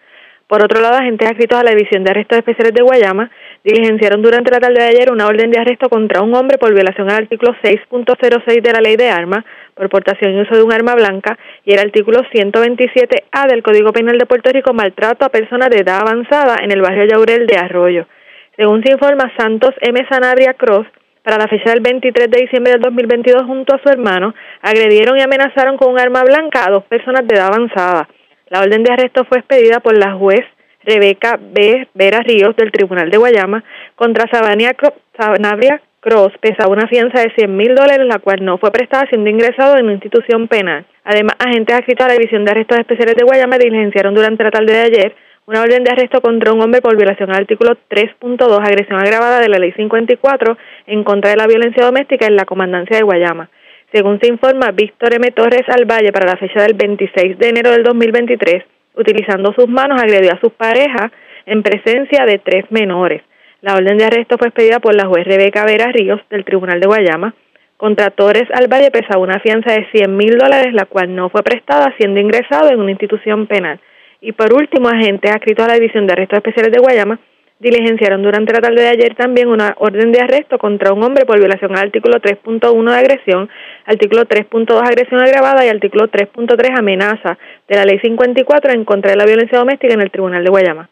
Por 0.48 0.64
otro 0.64 0.80
lado, 0.80 0.96
agentes 0.96 1.28
adscritos 1.28 1.60
a 1.60 1.62
la 1.62 1.70
División 1.70 2.02
de 2.02 2.10
Arrestos 2.10 2.38
Especiales 2.38 2.74
de 2.74 2.82
Guayama 2.82 3.30
diligenciaron 3.62 4.20
durante 4.20 4.50
la 4.50 4.58
tarde 4.58 4.82
de 4.82 4.88
ayer 4.88 5.12
una 5.12 5.28
orden 5.28 5.52
de 5.52 5.60
arresto 5.60 5.88
contra 5.88 6.22
un 6.22 6.34
hombre 6.34 6.58
por 6.58 6.74
violación 6.74 7.08
al 7.08 7.18
artículo 7.18 7.54
6.06 7.62 8.62
de 8.62 8.72
la 8.72 8.80
Ley 8.80 8.96
de 8.96 9.10
Armas, 9.10 9.44
por 9.76 9.88
portación 9.90 10.32
y 10.34 10.40
uso 10.40 10.56
de 10.56 10.64
un 10.64 10.72
arma 10.72 10.96
blanca, 10.96 11.38
y 11.64 11.74
el 11.74 11.78
artículo 11.78 12.24
127A 12.34 13.46
del 13.48 13.62
Código 13.62 13.92
Penal 13.92 14.18
de 14.18 14.26
Puerto 14.26 14.50
Rico, 14.50 14.74
maltrato 14.74 15.24
a 15.24 15.28
personas 15.28 15.70
de 15.70 15.82
edad 15.82 16.00
avanzada 16.00 16.56
en 16.64 16.72
el 16.72 16.82
barrio 16.82 17.04
Yaurel 17.04 17.46
de 17.46 17.58
Arroyo. 17.58 18.08
Según 18.56 18.82
se 18.82 18.90
informa, 18.90 19.32
Santos 19.38 19.72
M. 19.82 20.04
Sanabria 20.10 20.54
Cross, 20.54 20.88
para 21.22 21.38
la 21.38 21.48
fecha 21.48 21.70
del 21.70 21.80
23 21.80 22.30
de 22.30 22.40
diciembre 22.40 22.72
del 22.72 22.82
2022, 22.82 23.42
junto 23.46 23.74
a 23.74 23.80
su 23.82 23.88
hermano, 23.88 24.34
agredieron 24.62 25.18
y 25.18 25.22
amenazaron 25.22 25.76
con 25.76 25.92
un 25.92 25.98
arma 25.98 26.22
blanca 26.24 26.64
a 26.66 26.70
dos 26.70 26.84
personas 26.84 27.26
de 27.26 27.36
edad 27.36 27.48
avanzada. 27.48 28.08
La 28.48 28.60
orden 28.60 28.82
de 28.82 28.92
arresto 28.92 29.24
fue 29.24 29.38
expedida 29.38 29.80
por 29.80 29.96
la 29.96 30.12
juez 30.12 30.44
Rebeca 30.84 31.38
B. 31.40 31.88
Vera 31.94 32.20
Ríos 32.20 32.56
del 32.56 32.72
Tribunal 32.72 33.10
de 33.10 33.18
Guayama 33.18 33.62
contra 33.94 34.30
Sabania 34.30 34.74
Sanabria 35.16 35.82
Cross 36.00 36.32
pesaba 36.40 36.72
una 36.72 36.86
fianza 36.86 37.20
de 37.20 37.32
100 37.34 37.56
mil 37.56 37.74
dólares, 37.74 38.06
la 38.06 38.20
cual 38.20 38.44
no 38.44 38.58
fue 38.58 38.70
prestada 38.70 39.06
siendo 39.10 39.28
ingresado 39.28 39.76
en 39.76 39.84
una 39.84 39.94
institución 39.94 40.46
penal. 40.46 40.86
Además, 41.04 41.36
agentes 41.38 41.74
adscritos 41.74 42.04
a 42.04 42.08
la 42.08 42.14
División 42.14 42.44
de 42.44 42.52
Arrestos 42.52 42.78
Especiales 42.78 43.16
de 43.16 43.24
Guayama 43.24 43.58
diligenciaron 43.58 44.14
durante 44.14 44.44
la 44.44 44.50
tarde 44.50 44.72
de 44.72 44.80
ayer 44.80 45.16
una 45.48 45.62
orden 45.62 45.82
de 45.82 45.90
arresto 45.90 46.20
contra 46.20 46.52
un 46.52 46.60
hombre 46.60 46.82
por 46.82 46.94
violación 46.94 47.30
al 47.30 47.38
artículo 47.38 47.74
3.2, 47.88 48.60
agresión 48.60 49.00
agravada 49.00 49.40
de 49.40 49.48
la 49.48 49.58
Ley 49.58 49.72
54 49.72 50.58
en 50.86 51.04
contra 51.04 51.30
de 51.30 51.36
la 51.38 51.46
violencia 51.46 51.86
doméstica 51.86 52.26
en 52.26 52.36
la 52.36 52.44
Comandancia 52.44 52.98
de 52.98 53.02
Guayama. 53.02 53.48
Según 53.90 54.20
se 54.20 54.28
informa, 54.28 54.72
Víctor 54.72 55.14
M. 55.14 55.30
Torres 55.30 55.64
Alvalle, 55.68 56.12
para 56.12 56.32
la 56.32 56.36
fecha 56.36 56.60
del 56.60 56.74
26 56.74 57.38
de 57.38 57.48
enero 57.48 57.70
del 57.70 57.82
2023, 57.82 58.62
utilizando 58.94 59.54
sus 59.54 59.66
manos, 59.68 60.02
agredió 60.02 60.34
a 60.34 60.40
sus 60.40 60.52
parejas 60.52 61.12
en 61.46 61.62
presencia 61.62 62.26
de 62.26 62.40
tres 62.40 62.70
menores. 62.70 63.22
La 63.62 63.74
orden 63.74 63.96
de 63.96 64.04
arresto 64.04 64.36
fue 64.36 64.48
expedida 64.48 64.80
por 64.80 64.94
la 64.94 65.06
juez 65.06 65.26
Rebeca 65.26 65.64
Vera 65.64 65.90
Ríos 65.90 66.20
del 66.28 66.44
Tribunal 66.44 66.78
de 66.78 66.88
Guayama. 66.88 67.34
Contra 67.78 68.10
Torres 68.10 68.50
Alvalle 68.52 68.90
pesaba 68.90 69.22
una 69.22 69.40
fianza 69.40 69.72
de 69.72 69.86
100 69.92 70.14
mil 70.14 70.36
dólares, 70.36 70.74
la 70.74 70.84
cual 70.84 71.16
no 71.16 71.30
fue 71.30 71.42
prestada, 71.42 71.94
siendo 71.96 72.20
ingresado 72.20 72.68
en 72.70 72.80
una 72.80 72.90
institución 72.90 73.46
penal. 73.46 73.80
Y 74.20 74.32
por 74.32 74.52
último, 74.52 74.88
agentes 74.88 75.30
adscritos 75.30 75.64
a 75.64 75.68
la 75.68 75.74
División 75.74 76.06
de 76.06 76.12
Arrestos 76.12 76.38
Especiales 76.38 76.72
de 76.72 76.80
Guayama 76.80 77.18
diligenciaron 77.60 78.22
durante 78.22 78.52
la 78.52 78.60
tarde 78.60 78.82
de 78.82 78.88
ayer 78.88 79.14
también 79.16 79.48
una 79.48 79.74
orden 79.78 80.12
de 80.12 80.20
arresto 80.20 80.58
contra 80.58 80.92
un 80.92 81.02
hombre 81.02 81.24
por 81.24 81.38
violación 81.38 81.72
al 81.72 81.86
artículo 81.86 82.20
3.1 82.20 82.90
de 82.90 82.96
agresión, 82.96 83.48
artículo 83.84 84.26
3.2 84.26 84.80
agresión 84.80 85.20
agravada 85.20 85.64
y 85.64 85.68
artículo 85.68 86.08
3.3 86.08 86.78
amenaza 86.78 87.36
de 87.68 87.76
la 87.76 87.84
ley 87.84 87.98
54 87.98 88.72
en 88.72 88.84
contra 88.84 89.10
de 89.10 89.16
la 89.16 89.24
violencia 89.24 89.58
doméstica 89.58 89.94
en 89.94 90.02
el 90.02 90.10
Tribunal 90.10 90.44
de 90.44 90.50
Guayama. 90.50 90.88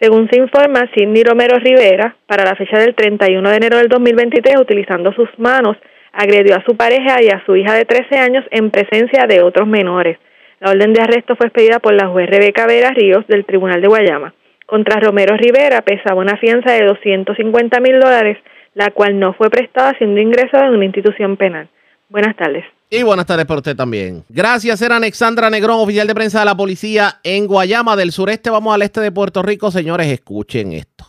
Según 0.00 0.28
se 0.30 0.38
informa, 0.38 0.88
Sidney 0.94 1.24
Romero 1.24 1.58
Rivera, 1.58 2.16
para 2.26 2.44
la 2.44 2.54
fecha 2.54 2.78
del 2.78 2.94
31 2.94 3.48
de 3.48 3.56
enero 3.56 3.78
del 3.78 3.88
2023, 3.88 4.60
utilizando 4.60 5.12
sus 5.12 5.28
manos, 5.38 5.76
agredió 6.12 6.54
a 6.54 6.64
su 6.64 6.76
pareja 6.76 7.22
y 7.22 7.28
a 7.28 7.42
su 7.46 7.56
hija 7.56 7.74
de 7.74 7.84
13 7.84 8.18
años 8.18 8.44
en 8.50 8.70
presencia 8.70 9.26
de 9.26 9.42
otros 9.42 9.66
menores. 9.66 10.18
La 10.60 10.70
orden 10.70 10.92
de 10.92 11.02
arresto 11.02 11.36
fue 11.36 11.46
expedida 11.46 11.80
por 11.80 11.94
la 11.94 12.08
juez 12.08 12.28
Rebeca 12.28 12.66
Vera 12.66 12.90
Ríos 12.90 13.26
del 13.26 13.44
Tribunal 13.44 13.80
de 13.80 13.88
Guayama. 13.88 14.34
Contra 14.66 15.00
Romero 15.00 15.36
Rivera 15.36 15.82
pesaba 15.82 16.20
una 16.20 16.36
fianza 16.38 16.72
de 16.72 16.84
250 16.86 17.80
mil 17.80 18.00
dólares, 18.00 18.38
la 18.74 18.90
cual 18.90 19.18
no 19.18 19.32
fue 19.34 19.50
prestada 19.50 19.96
siendo 19.98 20.20
ingresada 20.20 20.66
en 20.66 20.74
una 20.74 20.84
institución 20.84 21.36
penal. 21.36 21.68
Buenas 22.08 22.36
tardes. 22.36 22.64
Y 22.88 23.02
buenas 23.02 23.26
tardes 23.26 23.46
para 23.46 23.58
usted 23.58 23.76
también. 23.76 24.24
Gracias, 24.28 24.80
era 24.80 24.96
Alexandra 24.96 25.50
Negrón, 25.50 25.80
oficial 25.80 26.06
de 26.06 26.14
prensa 26.14 26.38
de 26.40 26.44
la 26.44 26.56
policía 26.56 27.20
en 27.22 27.46
Guayama 27.46 27.96
del 27.96 28.12
sureste. 28.12 28.48
Vamos 28.48 28.74
al 28.74 28.82
este 28.82 29.00
de 29.00 29.12
Puerto 29.12 29.42
Rico. 29.42 29.70
Señores, 29.70 30.06
escuchen 30.06 30.72
esto. 30.72 31.04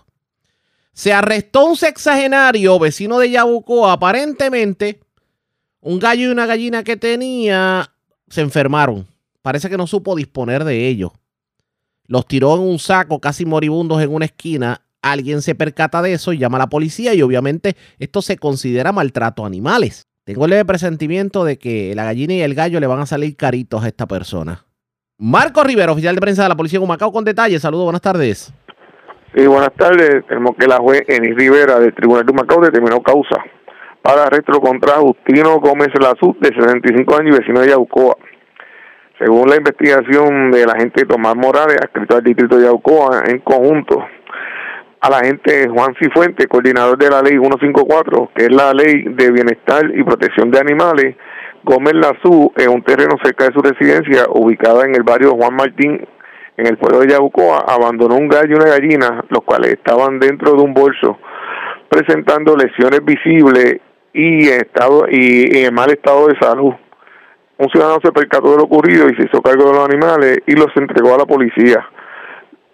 Se 0.92 1.14
arrestó 1.14 1.66
un 1.66 1.76
sexagenario 1.76 2.80
vecino 2.80 3.20
de 3.20 3.30
Yabucoa. 3.30 3.94
Aparentemente, 3.94 5.00
un 5.82 6.00
gallo 6.00 6.24
y 6.24 6.32
una 6.32 6.48
gallina 6.48 6.84
que 6.84 6.98
tenía 6.98 7.92
se 8.28 8.42
enfermaron. 8.42 9.06
Parece 9.48 9.70
que 9.70 9.78
no 9.78 9.88
supo 9.88 10.14
disponer 10.14 10.66
de 10.66 10.90
ellos 10.90 11.14
los 12.10 12.28
tiró 12.28 12.56
en 12.56 12.62
un 12.62 12.80
saco 12.80 13.22
casi 13.22 13.46
moribundos 13.46 14.02
en 14.02 14.14
una 14.14 14.26
esquina. 14.26 14.82
Alguien 15.02 15.42
se 15.42 15.56
percata 15.56 16.02
de 16.02 16.12
eso 16.12 16.34
y 16.34 16.38
llama 16.38 16.58
a 16.58 16.60
la 16.60 16.68
policía 16.68 17.14
y 17.14 17.22
obviamente 17.22 17.78
esto 17.98 18.22
se 18.22 18.38
considera 18.38 18.92
maltrato 18.92 19.46
a 19.46 19.48
animales. 19.48 20.06
Tengo 20.26 20.44
el 20.44 20.52
leve 20.52 20.66
presentimiento 20.66 21.46
de 21.46 21.58
que 21.58 21.94
la 21.96 22.04
gallina 22.04 22.34
y 22.34 22.42
el 22.42 22.56
gallo 22.56 22.82
le 22.82 22.88
van 22.88 23.00
a 23.00 23.06
salir 23.06 23.38
caritos 23.38 23.86
a 23.86 23.88
esta 23.88 24.06
persona. 24.06 24.66
Marco 25.18 25.64
Rivera, 25.64 25.94
oficial 25.94 26.16
de 26.16 26.20
prensa 26.20 26.44
de 26.44 26.50
la 26.50 26.58
policía 26.58 26.80
de 26.80 26.84
Humacao, 26.84 27.14
con 27.14 27.24
detalles. 27.24 27.62
Saludos, 27.62 27.86
buenas 27.86 28.02
tardes. 28.02 28.54
Sí, 29.34 29.48
buenas 29.48 29.74
tardes. 29.76 30.26
Tenemos 30.28 30.58
que 30.60 30.68
la 30.68 30.78
juez 30.80 31.04
Enis 31.08 31.38
Rivera 31.38 31.80
del 31.80 31.96
Tribunal 31.96 32.26
de 32.26 32.34
Humacao 32.34 32.60
determinó 32.60 33.02
causa 33.02 33.38
para 34.02 34.24
arresto 34.24 34.60
contra 34.60 34.96
Justino 34.96 35.62
Gómez 35.62 35.88
Lazú, 36.02 36.36
de 36.42 36.50
65 36.50 37.16
años 37.16 37.36
y 37.36 37.40
vecino 37.40 37.62
de 37.62 37.70
Yaucoa 37.70 38.18
según 39.20 39.50
la 39.50 39.56
investigación 39.56 40.52
de 40.52 40.66
la 40.66 40.76
gente 40.78 41.06
Tomás 41.06 41.36
Morales, 41.36 41.78
adscrito 41.82 42.18
al 42.18 42.24
distrito 42.24 42.58
de 42.58 42.68
Aucoa, 42.68 43.24
en 43.28 43.40
conjunto 43.40 44.06
a 45.00 45.10
la 45.10 45.20
gente 45.20 45.68
Juan 45.70 45.96
Cifuente, 46.00 46.48
coordinador 46.48 46.98
de 46.98 47.10
la 47.10 47.22
ley 47.22 47.34
154, 47.34 48.32
que 48.36 48.46
es 48.46 48.52
la 48.52 48.74
ley 48.74 49.04
de 49.04 49.32
bienestar 49.32 49.90
y 49.94 50.04
protección 50.04 50.52
de 50.52 50.60
animales, 50.60 51.16
Gómez 51.64 51.94
Lazú, 51.94 52.52
en 52.58 52.70
un 52.70 52.84
terreno 52.84 53.16
cerca 53.24 53.46
de 53.46 53.54
su 53.54 53.62
residencia, 53.62 54.26
ubicada 54.30 54.86
en 54.86 54.96
el 54.96 55.04
barrio 55.04 55.32
Juan 55.32 55.56
Martín, 55.56 56.08
en 56.56 56.68
el 56.68 56.78
pueblo 56.78 57.00
de 57.00 57.10
Yabucoa, 57.10 57.66
abandonó 57.68 58.16
un 58.16 58.28
gallo 58.28 58.52
y 58.52 58.54
una 58.54 58.70
gallina, 58.70 59.24
los 59.30 59.44
cuales 59.44 59.74
estaban 59.74 60.20
dentro 60.20 60.54
de 60.54 60.62
un 60.62 60.74
bolso, 60.74 61.18
presentando 61.90 62.56
lesiones 62.56 63.04
visibles 63.04 63.80
y 64.14 64.48
estado 64.50 65.06
y 65.10 65.66
en 65.66 65.74
mal 65.74 65.90
estado 65.92 66.28
de 66.28 66.38
salud 66.40 66.74
un 67.58 67.70
ciudadano 67.70 68.00
se 68.04 68.12
percató 68.12 68.52
de 68.52 68.58
lo 68.58 68.64
ocurrido 68.64 69.10
y 69.10 69.16
se 69.16 69.24
hizo 69.24 69.42
cargo 69.42 69.66
de 69.66 69.74
los 69.74 69.86
animales 69.86 70.40
y 70.46 70.54
los 70.54 70.68
entregó 70.76 71.16
a 71.16 71.20
la 71.20 71.26
policía. 71.26 71.88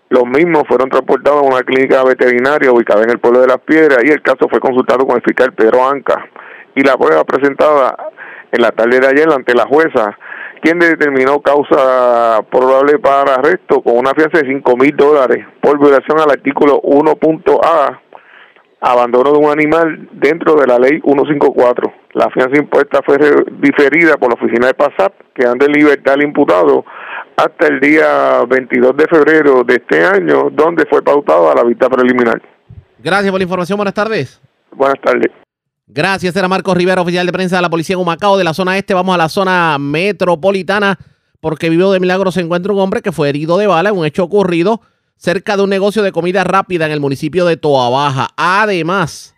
Los 0.09 0.25
mismos 0.25 0.63
fueron 0.67 0.89
transportados 0.89 1.39
a 1.39 1.45
una 1.45 1.61
clínica 1.61 2.03
veterinaria 2.03 2.71
ubicada 2.71 3.03
en 3.03 3.09
el 3.09 3.19
pueblo 3.19 3.41
de 3.41 3.47
Las 3.47 3.59
Piedras 3.59 3.99
y 4.03 4.09
el 4.09 4.21
caso 4.21 4.47
fue 4.49 4.59
consultado 4.59 5.07
con 5.07 5.15
el 5.15 5.23
fiscal 5.23 5.53
Pedro 5.53 5.87
Anca. 5.87 6.27
Y 6.75 6.81
la 6.81 6.97
prueba 6.97 7.23
presentada 7.23 7.95
en 8.51 8.61
la 8.61 8.71
tarde 8.71 8.99
de 8.99 9.07
ayer 9.07 9.27
ante 9.31 9.55
la 9.55 9.65
jueza, 9.65 10.17
quien 10.61 10.79
determinó 10.79 11.41
causa 11.41 12.43
probable 12.51 12.99
para 12.99 13.35
arresto 13.35 13.81
con 13.81 13.97
una 13.97 14.11
fianza 14.13 14.39
de 14.39 14.47
5 14.47 14.77
mil 14.77 14.95
dólares 14.95 15.45
por 15.61 15.79
violación 15.79 16.19
al 16.19 16.29
artículo 16.29 16.81
1.a 16.81 18.02
abandono 18.83 19.31
de 19.31 19.37
un 19.37 19.49
animal 19.49 20.09
dentro 20.11 20.55
de 20.55 20.67
la 20.67 20.77
ley 20.77 20.99
154. 21.01 21.93
La 22.13 22.29
fianza 22.29 22.59
impuesta 22.59 22.99
fue 23.05 23.17
diferida 23.61 24.17
por 24.17 24.29
la 24.29 24.35
oficina 24.35 24.67
de 24.67 24.73
PASAP, 24.73 25.13
que 25.33 25.47
han 25.47 25.57
de 25.57 25.69
libertad 25.69 26.15
al 26.15 26.23
imputado 26.23 26.83
hasta 27.37 27.67
el 27.67 27.79
día 27.79 28.43
22 28.47 28.95
de 28.97 29.07
febrero 29.07 29.63
de 29.63 29.75
este 29.75 30.03
año, 30.05 30.49
donde 30.51 30.85
fue 30.85 31.01
pautada 31.01 31.55
la 31.55 31.63
vista 31.63 31.89
preliminar. 31.89 32.41
Gracias 32.99 33.31
por 33.31 33.39
la 33.39 33.43
información. 33.43 33.77
Buenas 33.77 33.93
tardes. 33.93 34.41
Buenas 34.71 34.99
tardes. 35.01 35.31
Gracias, 35.87 36.35
era 36.35 36.47
Marcos 36.47 36.75
Rivera, 36.75 37.01
oficial 37.01 37.25
de 37.25 37.31
prensa 37.31 37.55
de 37.55 37.61
la 37.61 37.69
policía 37.69 37.95
en 37.95 38.01
Humacao. 38.01 38.37
De 38.37 38.43
la 38.43 38.53
zona 38.53 38.77
este 38.77 38.93
vamos 38.93 39.15
a 39.15 39.17
la 39.17 39.29
zona 39.29 39.77
metropolitana 39.79 40.97
porque 41.39 41.69
vivo 41.69 41.91
de 41.91 41.99
milagro 41.99 42.31
se 42.31 42.41
encuentra 42.41 42.73
un 42.73 42.79
hombre 42.79 43.01
que 43.01 43.11
fue 43.11 43.29
herido 43.29 43.57
de 43.57 43.67
bala 43.67 43.89
en 43.89 43.97
un 43.97 44.05
hecho 44.05 44.23
ocurrido 44.23 44.81
cerca 45.17 45.55
de 45.57 45.63
un 45.63 45.69
negocio 45.69 46.01
de 46.03 46.11
comida 46.11 46.43
rápida 46.43 46.85
en 46.85 46.91
el 46.91 46.99
municipio 46.99 47.45
de 47.45 47.57
Toa 47.57 47.89
Baja. 47.89 48.29
Además, 48.35 49.33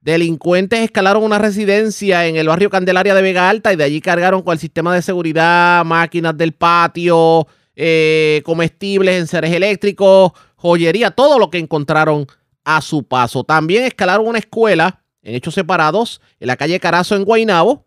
delincuentes 0.00 0.80
escalaron 0.80 1.22
una 1.22 1.38
residencia 1.38 2.26
en 2.26 2.36
el 2.36 2.48
barrio 2.48 2.70
Candelaria 2.70 3.14
de 3.14 3.22
Vega 3.22 3.48
Alta 3.48 3.72
y 3.72 3.76
de 3.76 3.84
allí 3.84 4.00
cargaron 4.00 4.42
con 4.42 4.52
el 4.52 4.58
sistema 4.58 4.94
de 4.94 5.02
seguridad, 5.02 5.84
máquinas 5.84 6.36
del 6.36 6.52
patio, 6.52 7.46
eh, 7.74 8.42
comestibles, 8.44 9.18
enseres 9.18 9.52
eléctricos, 9.52 10.32
joyería, 10.56 11.10
todo 11.10 11.38
lo 11.38 11.50
que 11.50 11.58
encontraron 11.58 12.26
a 12.64 12.80
su 12.80 13.02
paso. 13.04 13.44
También 13.44 13.84
escalaron 13.84 14.26
una 14.26 14.38
escuela 14.38 15.02
en 15.22 15.34
hechos 15.34 15.54
separados 15.54 16.20
en 16.38 16.48
la 16.48 16.56
calle 16.56 16.78
Carazo 16.80 17.16
en 17.16 17.24
Guaynabo 17.24 17.86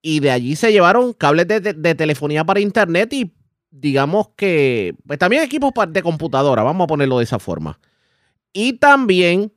y 0.00 0.20
de 0.20 0.30
allí 0.30 0.54
se 0.56 0.70
llevaron 0.72 1.12
cables 1.12 1.48
de, 1.48 1.60
de- 1.60 1.72
de 1.74 1.94
telefonía 1.94 2.44
para 2.44 2.60
internet 2.60 3.12
y 3.12 3.32
digamos 3.74 4.28
que 4.36 4.94
pues, 5.06 5.18
también 5.18 5.42
equipos 5.42 5.72
de 5.88 6.02
computadora, 6.02 6.62
vamos 6.62 6.84
a 6.84 6.88
ponerlo 6.88 7.18
de 7.18 7.24
esa 7.24 7.38
forma. 7.38 7.80
Y 8.52 8.74
también 8.74 9.52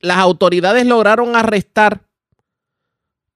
las 0.00 0.18
autoridades 0.18 0.84
lograron 0.84 1.36
arrestar 1.36 2.02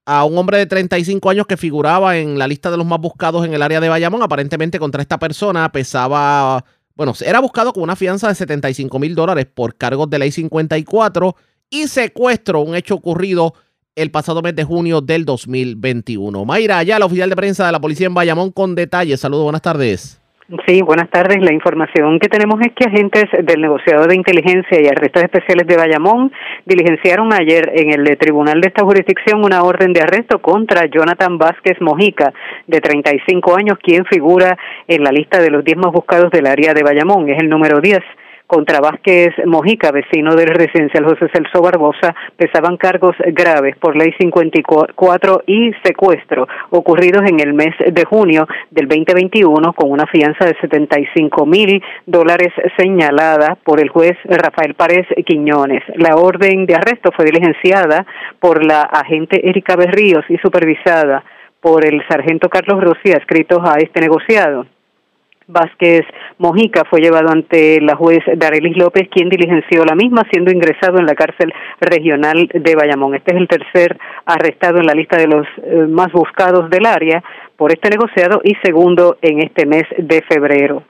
a 0.04 0.24
un 0.24 0.36
hombre 0.36 0.58
de 0.58 0.66
35 0.66 1.30
años 1.30 1.46
que 1.46 1.56
figuraba 1.56 2.18
en 2.18 2.38
la 2.38 2.48
lista 2.48 2.72
de 2.72 2.76
los 2.76 2.86
más 2.86 3.00
buscados 3.00 3.46
en 3.46 3.54
el 3.54 3.62
área 3.62 3.80
de 3.80 3.88
Bayamón. 3.88 4.22
Aparentemente 4.22 4.80
contra 4.80 5.00
esta 5.00 5.18
persona 5.18 5.70
pesaba, 5.70 6.64
bueno, 6.96 7.14
era 7.24 7.38
buscado 7.38 7.72
con 7.72 7.84
una 7.84 7.94
fianza 7.94 8.28
de 8.28 8.34
75 8.34 8.98
mil 8.98 9.14
dólares 9.14 9.46
por 9.46 9.76
cargos 9.76 10.10
de 10.10 10.18
ley 10.18 10.32
54 10.32 11.36
y 11.70 11.86
secuestro, 11.86 12.60
un 12.62 12.74
hecho 12.74 12.96
ocurrido 12.96 13.54
el 13.94 14.10
pasado 14.10 14.40
mes 14.40 14.56
de 14.56 14.64
junio 14.64 15.02
del 15.02 15.26
2021. 15.26 16.44
Mayra, 16.46 16.82
ya 16.82 16.98
la 16.98 17.04
oficial 17.04 17.28
de 17.28 17.36
prensa 17.36 17.66
de 17.66 17.72
la 17.72 17.80
policía 17.80 18.06
en 18.06 18.14
Bayamón 18.14 18.50
con 18.50 18.74
detalles. 18.74 19.20
Saludos, 19.20 19.44
buenas 19.44 19.60
tardes. 19.60 20.18
Sí, 20.66 20.82
buenas 20.82 21.08
tardes. 21.10 21.38
La 21.40 21.52
información 21.52 22.18
que 22.18 22.28
tenemos 22.28 22.60
es 22.60 22.72
que 22.74 22.86
agentes 22.86 23.24
del 23.44 23.60
negociado 23.60 24.06
de 24.06 24.16
inteligencia 24.16 24.80
y 24.80 24.86
arrestos 24.86 25.22
especiales 25.22 25.66
de 25.66 25.76
Bayamón 25.76 26.32
diligenciaron 26.66 27.32
ayer 27.32 27.70
en 27.74 27.92
el 27.92 28.16
tribunal 28.18 28.60
de 28.60 28.68
esta 28.68 28.82
jurisdicción 28.82 29.44
una 29.44 29.62
orden 29.62 29.92
de 29.92 30.00
arresto 30.00 30.40
contra 30.40 30.86
Jonathan 30.86 31.38
Vázquez 31.38 31.80
Mojica, 31.80 32.32
de 32.66 32.80
35 32.80 33.56
años, 33.56 33.78
quien 33.82 34.04
figura 34.06 34.58
en 34.88 35.04
la 35.04 35.10
lista 35.10 35.38
de 35.38 35.50
los 35.50 35.64
10 35.64 35.76
más 35.78 35.92
buscados 35.92 36.30
del 36.30 36.46
área 36.46 36.74
de 36.74 36.82
Bayamón. 36.82 37.28
Es 37.30 37.38
el 37.40 37.48
número 37.48 37.80
10 37.80 38.00
contra 38.52 38.80
Vázquez 38.80 39.30
Mojica, 39.46 39.90
vecino 39.92 40.34
del 40.34 40.48
residencial 40.48 41.06
José 41.06 41.26
Celso 41.32 41.62
Barbosa, 41.62 42.14
pesaban 42.36 42.76
cargos 42.76 43.16
graves 43.28 43.78
por 43.78 43.96
ley 43.96 44.12
54 44.20 45.44
y 45.46 45.72
secuestro 45.82 46.46
ocurridos 46.68 47.22
en 47.30 47.40
el 47.40 47.54
mes 47.54 47.74
de 47.78 48.04
junio 48.04 48.46
del 48.70 48.88
2021 48.88 49.72
con 49.72 49.90
una 49.90 50.06
fianza 50.06 50.44
de 50.44 50.54
75 50.60 51.46
mil 51.46 51.82
dólares 52.04 52.52
señalada 52.76 53.56
por 53.64 53.80
el 53.80 53.88
juez 53.88 54.18
Rafael 54.24 54.74
Párez 54.74 55.06
Quiñones. 55.24 55.82
La 55.96 56.16
orden 56.16 56.66
de 56.66 56.74
arresto 56.74 57.10
fue 57.16 57.24
diligenciada 57.24 58.04
por 58.38 58.66
la 58.66 58.82
agente 58.82 59.48
Erika 59.48 59.76
Berríos 59.76 60.26
y 60.28 60.36
supervisada 60.36 61.24
por 61.58 61.86
el 61.86 62.02
sargento 62.06 62.50
Carlos 62.50 62.84
Rossi 62.84 63.12
adscritos 63.14 63.60
a 63.64 63.78
este 63.78 64.02
negociado. 64.02 64.66
Vázquez 65.46 66.02
Mojica 66.38 66.84
fue 66.88 67.00
llevado 67.00 67.30
ante 67.30 67.80
la 67.80 67.96
juez 67.96 68.20
Darelis 68.36 68.76
López, 68.76 69.08
quien 69.10 69.28
diligenció 69.28 69.84
la 69.84 69.94
misma, 69.94 70.22
siendo 70.30 70.50
ingresado 70.50 70.98
en 70.98 71.06
la 71.06 71.14
cárcel 71.14 71.52
regional 71.80 72.48
de 72.52 72.74
Bayamón. 72.74 73.14
Este 73.14 73.34
es 73.34 73.40
el 73.40 73.48
tercer 73.48 73.98
arrestado 74.26 74.78
en 74.78 74.86
la 74.86 74.94
lista 74.94 75.16
de 75.16 75.26
los 75.26 75.46
eh, 75.58 75.86
más 75.88 76.12
buscados 76.12 76.70
del 76.70 76.86
área 76.86 77.22
por 77.56 77.72
este 77.72 77.90
negociado 77.90 78.40
y 78.44 78.54
segundo 78.62 79.16
en 79.22 79.42
este 79.42 79.66
mes 79.66 79.84
de 79.98 80.22
febrero 80.28 80.84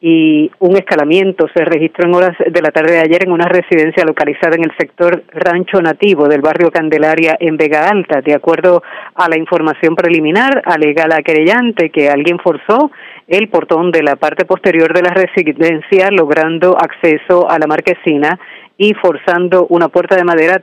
y 0.00 0.50
un 0.60 0.76
escalamiento 0.76 1.46
se 1.54 1.62
registró 1.62 2.08
en 2.08 2.14
horas 2.14 2.36
de 2.38 2.62
la 2.62 2.70
tarde 2.70 2.92
de 2.92 3.00
ayer 3.00 3.24
en 3.24 3.32
una 3.32 3.46
residencia 3.46 4.02
localizada 4.04 4.56
en 4.56 4.64
el 4.64 4.74
sector 4.78 5.24
Rancho 5.28 5.82
Nativo 5.82 6.26
del 6.26 6.40
barrio 6.40 6.70
Candelaria 6.70 7.36
en 7.38 7.58
Vega 7.58 7.86
Alta. 7.86 8.22
De 8.22 8.34
acuerdo 8.34 8.82
a 9.14 9.28
la 9.28 9.38
información 9.38 9.94
preliminar, 9.94 10.62
alega 10.64 11.06
la 11.06 11.22
querellante 11.22 11.90
que 11.90 12.08
alguien 12.08 12.38
forzó 12.38 12.90
el 13.30 13.48
portón 13.48 13.92
de 13.92 14.02
la 14.02 14.16
parte 14.16 14.44
posterior 14.44 14.92
de 14.92 15.02
la 15.02 15.14
residencia 15.14 16.10
logrando 16.10 16.76
acceso 16.76 17.48
a 17.48 17.58
la 17.60 17.68
marquesina 17.68 18.38
y 18.76 18.92
forzando 18.94 19.66
una 19.68 19.88
puerta 19.88 20.16
de 20.16 20.24
madera 20.24 20.60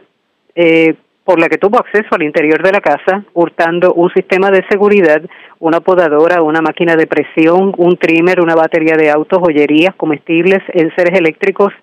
eh, 0.54 0.96
por 1.24 1.40
la 1.40 1.48
que 1.48 1.58
tuvo 1.58 1.80
acceso 1.80 2.10
al 2.12 2.24
interior 2.24 2.62
de 2.62 2.72
la 2.74 2.82
casa, 2.82 3.24
hurtando 3.34 3.94
un 3.94 4.10
sistema 4.12 4.52
de 4.52 4.66
seguridad, 4.70 5.22
una 5.60 5.80
podadora, 5.80 6.42
una 6.42 6.62
máquina 6.62 6.96
de 6.98 7.08
presión, 7.08 7.74
un 7.78 7.98
trimmer, 7.98 8.42
una 8.42 8.56
batería 8.56 8.98
de 8.98 9.12
autos, 9.12 9.40
joyerías, 9.40 9.96
comestibles, 9.96 10.62
enseres 10.74 11.18
eléctricos 11.18 11.74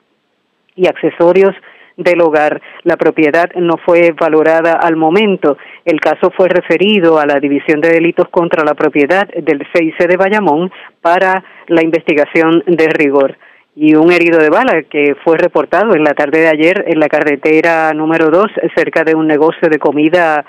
y 0.76 0.86
accesorios 0.86 1.54
del 1.96 2.20
hogar. 2.20 2.60
La 2.82 2.96
propiedad 2.96 3.50
no 3.56 3.76
fue 3.84 4.12
valorada 4.12 4.72
al 4.74 4.96
momento. 4.96 5.56
El 5.84 6.00
caso 6.00 6.30
fue 6.36 6.48
referido 6.48 7.18
a 7.18 7.26
la 7.26 7.40
División 7.40 7.80
de 7.80 7.90
Delitos 7.90 8.28
contra 8.28 8.64
la 8.64 8.74
Propiedad 8.74 9.28
del 9.28 9.66
CIC 9.72 10.08
de 10.08 10.16
Bayamón 10.16 10.70
para 11.00 11.44
la 11.68 11.82
investigación 11.82 12.62
de 12.66 12.88
rigor 12.88 13.36
y 13.76 13.94
un 13.94 14.12
herido 14.12 14.38
de 14.38 14.50
bala 14.50 14.82
que 14.84 15.16
fue 15.24 15.36
reportado 15.36 15.94
en 15.94 16.04
la 16.04 16.14
tarde 16.14 16.40
de 16.40 16.48
ayer 16.48 16.84
en 16.86 17.00
la 17.00 17.08
carretera 17.08 17.92
número 17.92 18.30
2 18.30 18.46
cerca 18.76 19.02
de 19.02 19.16
un 19.16 19.26
negocio 19.26 19.68
de 19.68 19.78
comida 19.78 20.44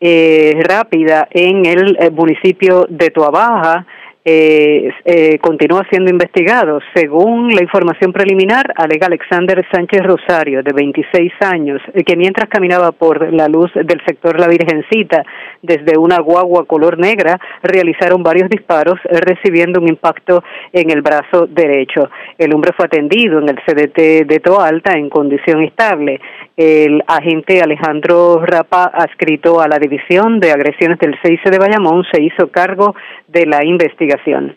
eh, 0.00 0.58
rápida 0.62 1.28
en 1.30 1.66
el 1.66 1.96
eh, 2.00 2.10
municipio 2.10 2.86
de 2.88 3.10
Tuabaja 3.10 3.86
eh, 4.24 4.90
eh, 5.04 5.38
continúa 5.38 5.86
siendo 5.90 6.10
investigado. 6.10 6.80
Según 6.94 7.54
la 7.54 7.62
información 7.62 8.12
preliminar, 8.12 8.72
alega 8.76 9.06
Alexander 9.06 9.64
Sánchez 9.72 10.02
Rosario, 10.02 10.62
de 10.62 10.72
26 10.72 11.32
años, 11.40 11.80
eh, 11.94 12.04
que 12.04 12.16
mientras 12.16 12.48
caminaba 12.48 12.92
por 12.92 13.32
la 13.32 13.48
luz 13.48 13.70
del 13.74 14.00
sector 14.06 14.38
La 14.38 14.48
Virgencita 14.48 15.24
desde 15.62 15.98
una 15.98 16.20
guagua 16.20 16.66
color 16.66 16.98
negra, 16.98 17.38
realizaron 17.62 18.22
varios 18.22 18.50
disparos, 18.50 18.98
eh, 19.04 19.20
recibiendo 19.20 19.80
un 19.80 19.88
impacto 19.88 20.42
en 20.72 20.90
el 20.90 21.00
brazo 21.00 21.46
derecho. 21.46 22.10
El 22.36 22.54
hombre 22.54 22.72
fue 22.76 22.86
atendido 22.86 23.38
en 23.38 23.48
el 23.48 23.58
CDT 23.64 24.26
de 24.26 24.40
Toalta 24.40 24.98
en 24.98 25.08
condición 25.08 25.62
estable. 25.62 26.20
El 26.62 27.02
agente 27.06 27.62
Alejandro 27.62 28.44
Rapa, 28.44 28.84
adscrito 28.92 29.62
a 29.62 29.66
la 29.66 29.78
División 29.78 30.40
de 30.40 30.52
Agresiones 30.52 30.98
del 30.98 31.16
CIC 31.22 31.44
de 31.44 31.58
Bayamón, 31.58 32.04
se 32.12 32.20
hizo 32.20 32.48
cargo 32.50 32.94
de 33.28 33.46
la 33.46 33.64
investigación. 33.64 34.54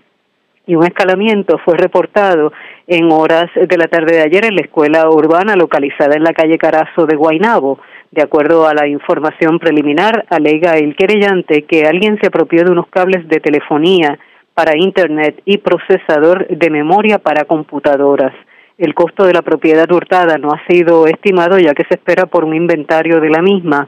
Y 0.67 0.75
un 0.75 0.83
escalamiento 0.83 1.59
fue 1.59 1.77
reportado 1.77 2.51
en 2.87 3.09
horas 3.09 3.49
de 3.55 3.77
la 3.77 3.87
tarde 3.87 4.17
de 4.17 4.21
ayer 4.21 4.43
en 4.43 4.55
la 4.55 4.63
escuela 4.63 5.09
urbana 5.09 5.55
localizada 5.55 6.15
en 6.17 6.25
la 6.25 6.33
calle 6.33 6.57
Carazo 6.57 7.05
de 7.05 7.15
Guaynabo. 7.15 7.79
De 8.11 8.21
acuerdo 8.21 8.67
a 8.67 8.73
la 8.73 8.85
información 8.85 9.57
preliminar, 9.57 10.25
alega 10.29 10.75
el 10.75 10.97
querellante 10.97 11.61
que 11.61 11.85
alguien 11.85 12.19
se 12.19 12.27
apropió 12.27 12.65
de 12.65 12.71
unos 12.73 12.87
cables 12.87 13.25
de 13.29 13.39
telefonía 13.39 14.19
para 14.53 14.77
Internet 14.77 15.41
y 15.45 15.59
procesador 15.59 16.49
de 16.49 16.69
memoria 16.69 17.19
para 17.19 17.45
computadoras. 17.45 18.33
El 18.77 18.95
costo 18.95 19.25
de 19.25 19.33
la 19.33 19.43
propiedad 19.43 19.89
hurtada 19.91 20.37
no 20.37 20.51
ha 20.51 20.65
sido 20.67 21.05
estimado 21.05 21.59
ya 21.59 21.73
que 21.73 21.83
se 21.87 21.95
espera 21.95 22.25
por 22.25 22.43
un 22.43 22.55
inventario 22.55 23.19
de 23.19 23.29
la 23.29 23.41
misma. 23.41 23.87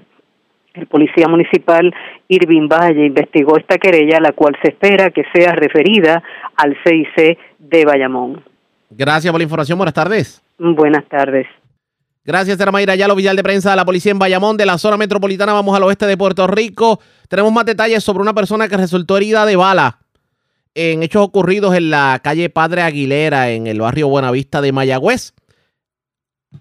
El 0.73 0.87
policía 0.87 1.27
municipal 1.27 1.93
Irving 2.27 2.67
Valle 2.67 3.05
investigó 3.05 3.57
esta 3.57 3.77
querella, 3.77 4.19
la 4.19 4.33
cual 4.33 4.55
se 4.61 4.69
espera 4.69 5.09
que 5.09 5.23
sea 5.33 5.53
referida 5.53 6.21
al 6.57 6.75
CIC 6.83 7.37
de 7.59 7.85
Bayamón. 7.85 8.43
Gracias 8.89 9.31
por 9.31 9.39
la 9.39 9.43
información. 9.43 9.77
Buenas 9.77 9.93
tardes. 9.93 10.43
Buenas 10.59 11.05
tardes. 11.05 11.47
Gracias, 12.23 12.59
era 12.59 12.71
Mayra 12.71 12.93
Ayala, 12.93 13.13
oficial 13.13 13.35
de 13.35 13.43
prensa 13.43 13.69
de 13.71 13.75
la 13.75 13.85
policía 13.85 14.11
en 14.11 14.19
Bayamón, 14.19 14.57
de 14.57 14.65
la 14.65 14.77
zona 14.77 14.97
metropolitana. 14.97 15.53
Vamos 15.53 15.75
al 15.75 15.83
oeste 15.83 16.07
de 16.07 16.17
Puerto 16.17 16.45
Rico. 16.47 16.99
Tenemos 17.29 17.51
más 17.51 17.65
detalles 17.65 18.03
sobre 18.03 18.21
una 18.21 18.33
persona 18.33 18.67
que 18.67 18.77
resultó 18.77 19.17
herida 19.17 19.45
de 19.45 19.55
bala 19.55 19.99
en 20.75 21.01
hechos 21.01 21.23
ocurridos 21.23 21.75
en 21.75 21.89
la 21.89 22.19
calle 22.23 22.49
Padre 22.49 22.83
Aguilera, 22.83 23.49
en 23.49 23.65
el 23.65 23.79
barrio 23.81 24.09
Buenavista 24.09 24.61
de 24.61 24.71
Mayagüez. 24.71 25.33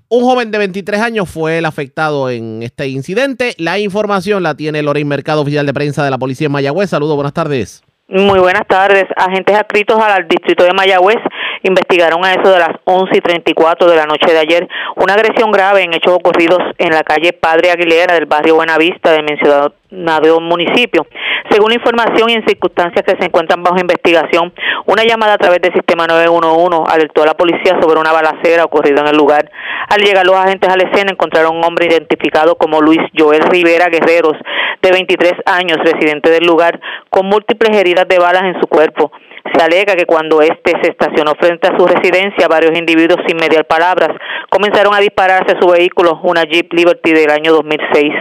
Un 0.08 0.24
joven 0.24 0.50
de 0.50 0.58
23 0.58 1.00
años 1.00 1.28
fue 1.28 1.58
el 1.58 1.64
afectado 1.66 2.30
en 2.30 2.62
este 2.62 2.88
incidente. 2.88 3.54
La 3.58 3.78
información 3.78 4.42
la 4.42 4.54
tiene 4.54 4.82
Lorraine 4.82 5.08
Mercado, 5.08 5.42
oficial 5.42 5.66
de 5.66 5.74
prensa 5.74 6.04
de 6.04 6.10
la 6.10 6.18
policía 6.18 6.46
en 6.46 6.52
Mayagüez. 6.52 6.90
Saludos, 6.90 7.16
buenas 7.16 7.34
tardes. 7.34 7.82
Muy 8.06 8.38
buenas 8.38 8.66
tardes. 8.68 9.04
Agentes 9.16 9.56
adscritos 9.56 9.98
al 9.98 10.28
distrito 10.28 10.62
de 10.62 10.72
Mayagüez 10.74 11.16
investigaron 11.62 12.24
a 12.24 12.34
eso 12.34 12.50
de 12.52 12.58
las 12.58 12.76
11 12.84 13.16
y 13.16 13.20
34 13.20 13.90
de 13.90 13.96
la 13.96 14.04
noche 14.04 14.30
de 14.30 14.38
ayer 14.38 14.68
una 14.96 15.14
agresión 15.14 15.50
grave 15.50 15.82
en 15.82 15.94
hechos 15.94 16.12
ocurridos 16.12 16.58
en 16.76 16.90
la 16.90 17.02
calle 17.02 17.32
Padre 17.32 17.70
Aguilera 17.70 18.14
del 18.14 18.26
barrio 18.26 18.56
Buenavista 18.56 19.10
del 19.10 19.24
mencionado 19.24 19.74
municipio. 20.40 21.06
Según 21.50 21.70
la 21.70 21.76
información 21.76 22.30
y 22.30 22.34
en 22.34 22.46
circunstancias 22.46 23.04
que 23.04 23.16
se 23.18 23.26
encuentran 23.26 23.62
bajo 23.62 23.78
investigación, 23.78 24.52
una 24.86 25.04
llamada 25.04 25.34
a 25.34 25.38
través 25.38 25.60
del 25.60 25.72
sistema 25.72 26.06
911 26.06 26.92
alertó 26.92 27.22
a 27.22 27.26
la 27.26 27.34
policía 27.34 27.78
sobre 27.80 28.00
una 28.00 28.12
balacera 28.12 28.64
ocurrida 28.64 29.02
en 29.02 29.08
el 29.08 29.16
lugar. 29.16 29.50
Al 29.88 30.00
llegar 30.00 30.26
los 30.26 30.36
agentes 30.36 30.68
a 30.68 30.76
la 30.76 30.90
escena 30.90 31.12
encontraron 31.12 31.56
un 31.56 31.64
hombre 31.64 31.86
identificado 31.86 32.56
como 32.56 32.80
Luis 32.80 33.00
Joel 33.16 33.42
Rivera 33.42 33.88
Guerreros, 33.88 34.36
de 34.82 34.90
23 34.90 35.32
años, 35.46 35.78
residente 35.78 36.30
del 36.30 36.44
lugar, 36.44 36.80
con 37.10 37.26
múltiples 37.26 37.76
heridas 37.76 38.06
de 38.08 38.18
balas 38.18 38.44
en 38.44 38.60
su 38.60 38.66
cuerpo. 38.66 39.10
Se 39.52 39.62
alega 39.62 39.94
que 39.94 40.06
cuando 40.06 40.40
este 40.40 40.72
se 40.82 40.90
estacionó 40.90 41.32
frente 41.38 41.68
a 41.68 41.76
su 41.76 41.86
residencia, 41.86 42.48
varios 42.48 42.76
individuos 42.76 43.20
sin 43.26 43.36
mediar 43.36 43.66
palabras 43.66 44.08
comenzaron 44.48 44.94
a 44.94 45.00
disparar 45.00 45.42
hacia 45.42 45.60
su 45.60 45.68
vehículo, 45.68 46.18
una 46.22 46.44
Jeep 46.44 46.72
Liberty 46.72 47.12
del 47.12 47.30
año 47.30 47.52
2006. 47.52 48.12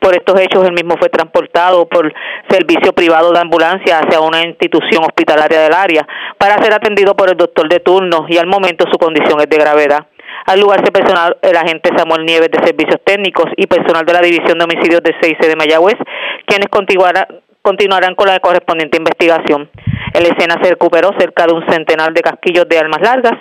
Por 0.00 0.14
estos 0.14 0.38
hechos, 0.40 0.66
el 0.66 0.72
mismo 0.72 0.96
fue 0.98 1.08
transportado 1.08 1.88
por 1.88 2.12
servicio 2.48 2.92
privado 2.92 3.32
de 3.32 3.38
ambulancia 3.38 4.00
hacia 4.00 4.20
una 4.20 4.42
institución 4.42 5.04
hospitalaria 5.04 5.60
del 5.60 5.72
área 5.72 6.06
para 6.38 6.62
ser 6.62 6.74
atendido 6.74 7.14
por 7.14 7.30
el 7.30 7.36
doctor 7.36 7.68
de 7.68 7.80
turno 7.80 8.26
y 8.28 8.36
al 8.36 8.46
momento 8.46 8.84
su 8.90 8.98
condición 8.98 9.40
es 9.40 9.48
de 9.48 9.56
gravedad. 9.56 10.06
Al 10.46 10.60
lugar 10.60 10.84
se 10.84 10.92
personal 10.92 11.38
el 11.40 11.56
agente 11.56 11.90
Samuel 11.96 12.26
Nieves 12.26 12.50
de 12.50 12.62
Servicios 12.66 13.00
Técnicos 13.04 13.46
y 13.56 13.66
personal 13.66 14.04
de 14.04 14.12
la 14.12 14.20
División 14.20 14.58
de 14.58 14.64
Homicidios 14.64 15.02
de 15.02 15.14
6 15.20 15.38
de 15.40 15.56
Mayagüez, 15.56 15.96
quienes 16.46 16.68
continuarán 16.68 18.14
con 18.14 18.26
la 18.26 18.40
correspondiente 18.40 18.98
investigación. 18.98 19.70
En 20.14 20.22
la 20.22 20.28
escena 20.28 20.56
se 20.62 20.70
recuperó 20.70 21.10
cerca 21.18 21.44
de 21.44 21.54
un 21.54 21.66
centenar 21.68 22.14
de 22.14 22.22
casquillos 22.22 22.68
de 22.68 22.78
armas 22.78 23.00
largas 23.02 23.32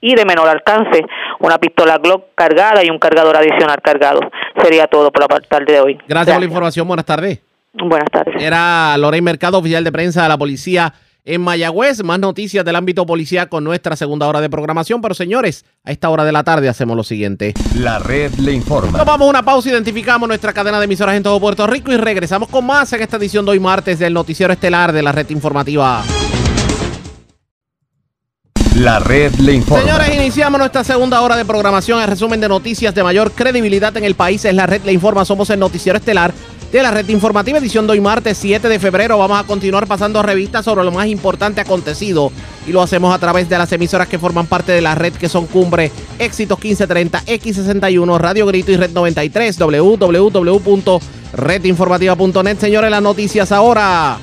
y 0.00 0.14
de 0.14 0.24
menor 0.24 0.48
alcance, 0.48 1.04
una 1.40 1.58
pistola 1.58 1.98
Glock 1.98 2.34
cargada 2.34 2.82
y 2.82 2.88
un 2.88 2.98
cargador 2.98 3.36
adicional 3.36 3.82
cargado. 3.82 4.20
Sería 4.62 4.86
todo 4.86 5.10
por 5.12 5.30
la 5.30 5.40
tarde 5.40 5.74
de 5.74 5.80
hoy. 5.80 5.98
Gracias, 6.08 6.34
por 6.34 6.40
la 6.40 6.46
información. 6.46 6.88
Buenas 6.88 7.04
tardes. 7.04 7.40
Buenas 7.74 8.08
tardes. 8.10 8.42
Era 8.42 8.96
Lorey 8.96 9.20
Mercado, 9.20 9.58
oficial 9.58 9.84
de 9.84 9.92
prensa 9.92 10.22
de 10.22 10.30
la 10.30 10.38
policía 10.38 10.94
en 11.26 11.42
Mayagüez. 11.42 12.02
Más 12.02 12.18
noticias 12.18 12.64
del 12.64 12.76
ámbito 12.76 13.04
policial 13.04 13.50
con 13.50 13.64
nuestra 13.64 13.96
segunda 13.96 14.26
hora 14.26 14.40
de 14.40 14.48
programación. 14.48 15.02
Pero 15.02 15.14
señores, 15.14 15.66
a 15.84 15.92
esta 15.92 16.08
hora 16.08 16.24
de 16.24 16.32
la 16.32 16.44
tarde 16.44 16.68
hacemos 16.70 16.96
lo 16.96 17.04
siguiente. 17.04 17.52
La 17.74 17.98
red 17.98 18.32
le 18.36 18.52
informa. 18.52 18.98
Tomamos 18.98 19.28
una 19.28 19.42
pausa, 19.42 19.68
identificamos 19.68 20.26
nuestra 20.26 20.54
cadena 20.54 20.78
de 20.78 20.84
emisoras 20.86 21.16
en 21.16 21.22
todo 21.22 21.38
Puerto 21.38 21.66
Rico 21.66 21.92
y 21.92 21.96
regresamos 21.98 22.48
con 22.48 22.64
más 22.64 22.92
en 22.94 23.02
esta 23.02 23.18
edición 23.18 23.44
de 23.44 23.50
hoy 23.50 23.60
martes 23.60 23.98
del 23.98 24.14
noticiero 24.14 24.52
estelar 24.52 24.92
de 24.92 25.02
la 25.02 25.12
red 25.12 25.28
informativa. 25.30 26.02
La 28.76 28.98
red 28.98 29.32
le 29.36 29.54
informa. 29.54 29.82
Señores, 29.82 30.14
iniciamos 30.14 30.58
nuestra 30.58 30.84
segunda 30.84 31.22
hora 31.22 31.34
de 31.36 31.46
programación. 31.46 32.00
El 32.02 32.08
resumen 32.08 32.40
de 32.40 32.48
noticias 32.48 32.94
de 32.94 33.02
mayor 33.02 33.32
credibilidad 33.32 33.96
en 33.96 34.04
el 34.04 34.14
país 34.14 34.44
es 34.44 34.54
la 34.54 34.66
red 34.66 34.82
le 34.84 34.92
informa. 34.92 35.24
Somos 35.24 35.48
el 35.48 35.58
noticiero 35.58 35.98
estelar 35.98 36.34
de 36.76 36.82
la 36.82 36.90
red 36.90 37.08
informativa, 37.08 37.58
edición 37.58 37.86
de 37.86 37.92
hoy 37.92 38.02
martes 38.02 38.36
7 38.36 38.68
de 38.68 38.78
febrero. 38.78 39.16
Vamos 39.16 39.40
a 39.40 39.44
continuar 39.44 39.86
pasando 39.86 40.22
revistas 40.22 40.62
sobre 40.62 40.84
lo 40.84 40.92
más 40.92 41.06
importante 41.06 41.62
acontecido 41.62 42.30
y 42.66 42.72
lo 42.72 42.82
hacemos 42.82 43.14
a 43.14 43.18
través 43.18 43.48
de 43.48 43.56
las 43.56 43.72
emisoras 43.72 44.08
que 44.08 44.18
forman 44.18 44.46
parte 44.46 44.72
de 44.72 44.82
la 44.82 44.94
red 44.94 45.14
que 45.14 45.30
son 45.30 45.46
Cumbre, 45.46 45.90
Éxitos 46.18 46.58
1530, 46.58 47.24
X61, 47.24 48.18
Radio 48.18 48.44
Grito 48.44 48.72
y 48.72 48.76
Red 48.76 48.90
93, 48.90 49.58
www.redinformativa.net. 49.58 52.58
Señores, 52.58 52.90
las 52.90 53.02
noticias 53.02 53.52
ahora. 53.52 54.18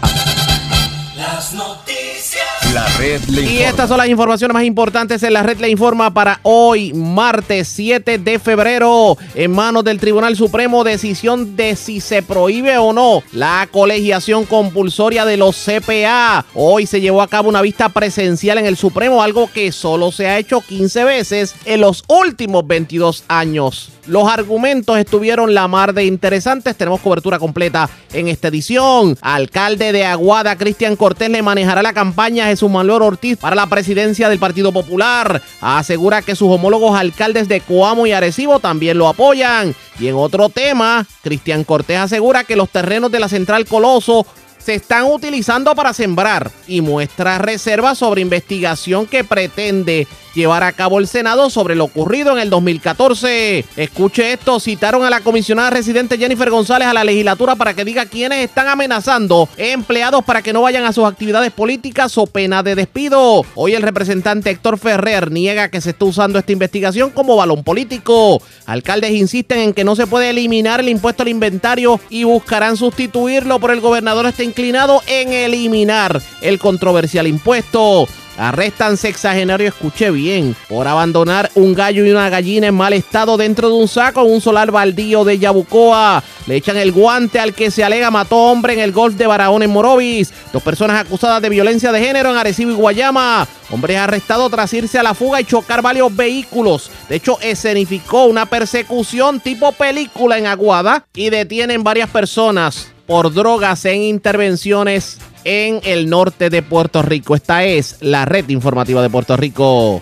Las 2.73 2.83
noticias. 2.83 2.83
La 2.83 2.87
red 2.97 3.21
le 3.29 3.41
informa. 3.41 3.51
Y 3.51 3.63
estas 3.63 3.89
son 3.89 3.97
las 3.97 4.07
informaciones 4.07 4.53
más 4.53 4.63
importantes 4.63 5.23
en 5.23 5.33
la 5.33 5.43
red 5.43 5.59
le 5.59 5.69
informa 5.69 6.13
para 6.13 6.39
hoy, 6.43 6.93
martes 6.93 7.67
7 7.69 8.17
de 8.17 8.39
febrero. 8.39 9.17
En 9.35 9.51
manos 9.51 9.83
del 9.83 9.99
Tribunal 9.99 10.35
Supremo, 10.35 10.83
decisión 10.83 11.55
de 11.55 11.75
si 11.75 12.01
se 12.01 12.23
prohíbe 12.23 12.77
o 12.77 12.93
no 12.93 13.23
la 13.31 13.67
colegiación 13.71 14.45
compulsoria 14.45 15.25
de 15.25 15.37
los 15.37 15.55
CPA. 15.55 16.45
Hoy 16.53 16.85
se 16.85 17.01
llevó 17.01 17.21
a 17.21 17.27
cabo 17.27 17.49
una 17.49 17.61
vista 17.61 17.89
presencial 17.89 18.57
en 18.57 18.65
el 18.65 18.77
Supremo, 18.77 19.21
algo 19.21 19.49
que 19.51 19.71
solo 19.71 20.11
se 20.11 20.27
ha 20.27 20.37
hecho 20.37 20.61
15 20.61 21.03
veces 21.03 21.55
en 21.65 21.81
los 21.81 22.03
últimos 22.07 22.65
22 22.65 23.23
años. 23.27 23.89
Los 24.05 24.27
argumentos 24.27 24.97
estuvieron 24.97 25.53
la 25.53 25.69
mar 25.69 25.93
de 25.93 26.03
interesantes. 26.03 26.75
Tenemos 26.75 26.99
cobertura 26.99 27.39
completa 27.39 27.89
en 28.11 28.27
esta 28.27 28.49
edición. 28.49 29.17
Alcalde 29.21 29.93
de 29.93 30.03
Aguada, 30.03 30.57
Cristian 30.57 30.97
Cortés, 30.97 31.29
le 31.29 31.41
manejará 31.41 31.81
la 31.81 31.93
campaña 31.93 32.45
a 32.45 32.47
Jesús 32.49 32.69
Manuel 32.69 33.01
Ortiz 33.01 33.37
para 33.37 33.55
la 33.55 33.67
presidencia 33.67 34.27
del 34.27 34.39
Partido 34.39 34.73
Popular. 34.73 35.41
Asegura 35.61 36.21
que 36.21 36.35
sus 36.35 36.49
homólogos 36.49 36.99
alcaldes 36.99 37.47
de 37.47 37.61
Coamo 37.61 38.05
y 38.05 38.11
Arecibo 38.11 38.59
también 38.59 38.97
lo 38.97 39.07
apoyan. 39.07 39.73
Y 39.97 40.07
en 40.07 40.15
otro 40.15 40.49
tema, 40.49 41.05
Cristian 41.21 41.63
Cortés 41.63 41.99
asegura 41.99 42.43
que 42.43 42.57
los 42.57 42.69
terrenos 42.69 43.09
de 43.09 43.21
la 43.21 43.29
Central 43.29 43.65
Coloso 43.65 44.25
se 44.57 44.75
están 44.75 45.05
utilizando 45.05 45.75
para 45.75 45.93
sembrar 45.93 46.49
y 46.67 46.81
muestra 46.81 47.37
reservas 47.37 47.97
sobre 47.97 48.21
investigación 48.21 49.05
que 49.05 49.23
pretende 49.23 50.07
llevar 50.33 50.63
a 50.63 50.71
cabo 50.71 50.99
el 50.99 51.07
Senado 51.07 51.49
sobre 51.49 51.75
lo 51.75 51.85
ocurrido 51.85 52.31
en 52.33 52.39
el 52.39 52.49
2014. 52.49 53.65
Escuche 53.77 54.33
esto, 54.33 54.59
citaron 54.59 55.03
a 55.03 55.09
la 55.09 55.21
comisionada 55.21 55.69
residente 55.69 56.17
Jennifer 56.17 56.49
González 56.49 56.87
a 56.87 56.93
la 56.93 57.03
legislatura 57.03 57.55
para 57.55 57.73
que 57.73 57.85
diga 57.85 58.05
quiénes 58.05 58.39
están 58.39 58.67
amenazando 58.67 59.47
empleados 59.57 60.23
para 60.23 60.41
que 60.41 60.53
no 60.53 60.61
vayan 60.61 60.85
a 60.85 60.93
sus 60.93 61.05
actividades 61.05 61.51
políticas 61.51 62.17
o 62.17 62.25
pena 62.27 62.63
de 62.63 62.75
despido. 62.75 63.45
Hoy 63.55 63.73
el 63.73 63.81
representante 63.81 64.49
Héctor 64.49 64.77
Ferrer 64.77 65.31
niega 65.31 65.69
que 65.69 65.81
se 65.81 65.91
está 65.91 66.05
usando 66.05 66.39
esta 66.39 66.51
investigación 66.51 67.11
como 67.11 67.35
balón 67.35 67.63
político. 67.63 68.41
Alcaldes 68.65 69.11
insisten 69.11 69.59
en 69.59 69.73
que 69.73 69.83
no 69.83 69.95
se 69.95 70.07
puede 70.07 70.29
eliminar 70.29 70.79
el 70.79 70.89
impuesto 70.89 71.23
al 71.23 71.29
inventario 71.29 71.99
y 72.09 72.23
buscarán 72.23 72.77
sustituirlo, 72.77 73.59
pero 73.59 73.73
el 73.73 73.81
gobernador 73.81 74.25
está 74.25 74.43
inclinado 74.43 75.01
en 75.07 75.33
eliminar 75.33 76.21
el 76.41 76.59
controversial 76.59 77.27
impuesto. 77.27 78.07
Arrestan 78.37 78.97
sexagenario, 78.97 79.67
escuché 79.67 80.09
bien, 80.09 80.55
por 80.67 80.87
abandonar 80.87 81.51
un 81.53 81.75
gallo 81.75 82.03
y 82.03 82.09
una 82.09 82.29
gallina 82.29 82.67
en 82.67 82.75
mal 82.75 82.93
estado 82.93 83.37
dentro 83.37 83.69
de 83.69 83.75
un 83.75 83.87
saco 83.87 84.25
en 84.25 84.31
un 84.31 84.41
solar 84.41 84.71
baldío 84.71 85.23
de 85.23 85.37
Yabucoa. 85.37 86.23
Le 86.47 86.55
echan 86.55 86.77
el 86.77 86.91
guante 86.91 87.39
al 87.39 87.53
que 87.53 87.69
se 87.69 87.83
alega 87.83 88.09
mató 88.09 88.37
hombre 88.37 88.73
en 88.73 88.79
el 88.79 88.91
golf 88.91 89.15
de 89.15 89.27
Barahón 89.27 89.61
en 89.61 89.69
Morovis. 89.69 90.33
Dos 90.51 90.63
personas 90.63 90.99
acusadas 90.99 91.41
de 91.41 91.49
violencia 91.49 91.91
de 91.91 91.99
género 92.03 92.31
en 92.31 92.37
Arecibo 92.37 92.71
y 92.71 92.75
Guayama. 92.75 93.47
Hombre 93.69 93.97
arrestado 93.97 94.49
tras 94.49 94.73
irse 94.73 94.97
a 94.97 95.03
la 95.03 95.13
fuga 95.13 95.39
y 95.39 95.45
chocar 95.45 95.83
varios 95.83 96.15
vehículos. 96.15 96.89
De 97.09 97.15
hecho, 97.15 97.37
escenificó 97.39 98.25
una 98.25 98.47
persecución 98.47 99.39
tipo 99.39 99.71
película 99.73 100.37
en 100.37 100.47
Aguada 100.47 101.05
y 101.13 101.29
detienen 101.29 101.83
varias 101.83 102.09
personas 102.09 102.91
por 103.05 103.33
drogas 103.33 103.85
en 103.85 104.01
intervenciones 104.01 105.19
en 105.43 105.79
el 105.83 106.09
norte 106.09 106.49
de 106.49 106.61
Puerto 106.61 107.01
Rico. 107.01 107.35
Esta 107.35 107.63
es 107.63 107.97
la 108.01 108.25
red 108.25 108.49
informativa 108.49 109.01
de 109.01 109.09
Puerto 109.09 109.37
Rico. 109.37 110.01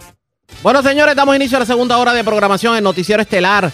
Bueno, 0.64 0.84
señores, 0.84 1.16
damos 1.16 1.36
inicio 1.36 1.58
a 1.58 1.62
la 1.62 1.66
segunda 1.66 1.98
hora 1.98 2.14
de 2.14 2.24
programación 2.24 2.78
en 2.78 2.84
Noticiero 2.84 3.22
Estelar 3.22 3.72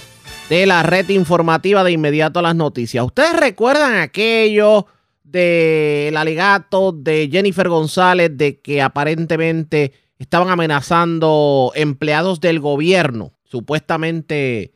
de 0.50 0.66
la 0.66 0.84
red 0.84 1.10
informativa 1.10 1.84
de 1.84 1.92
inmediato 1.92 2.40
a 2.40 2.42
las 2.42 2.56
noticias. 2.56 3.04
¿Ustedes 3.06 3.36
recuerdan 3.36 3.96
aquello 3.96 4.88
del 5.24 6.16
alegato 6.16 6.94
de 6.94 7.30
Jennifer 7.30 7.68
González 7.68 8.32
de 8.34 8.62
que 8.62 8.82
aparentemente 8.82 9.92
estaban 10.18 10.50
amenazando 10.50 11.74
empleados 11.76 12.40
del 12.40 12.60
gobierno, 12.60 13.34
supuestamente 13.44 14.74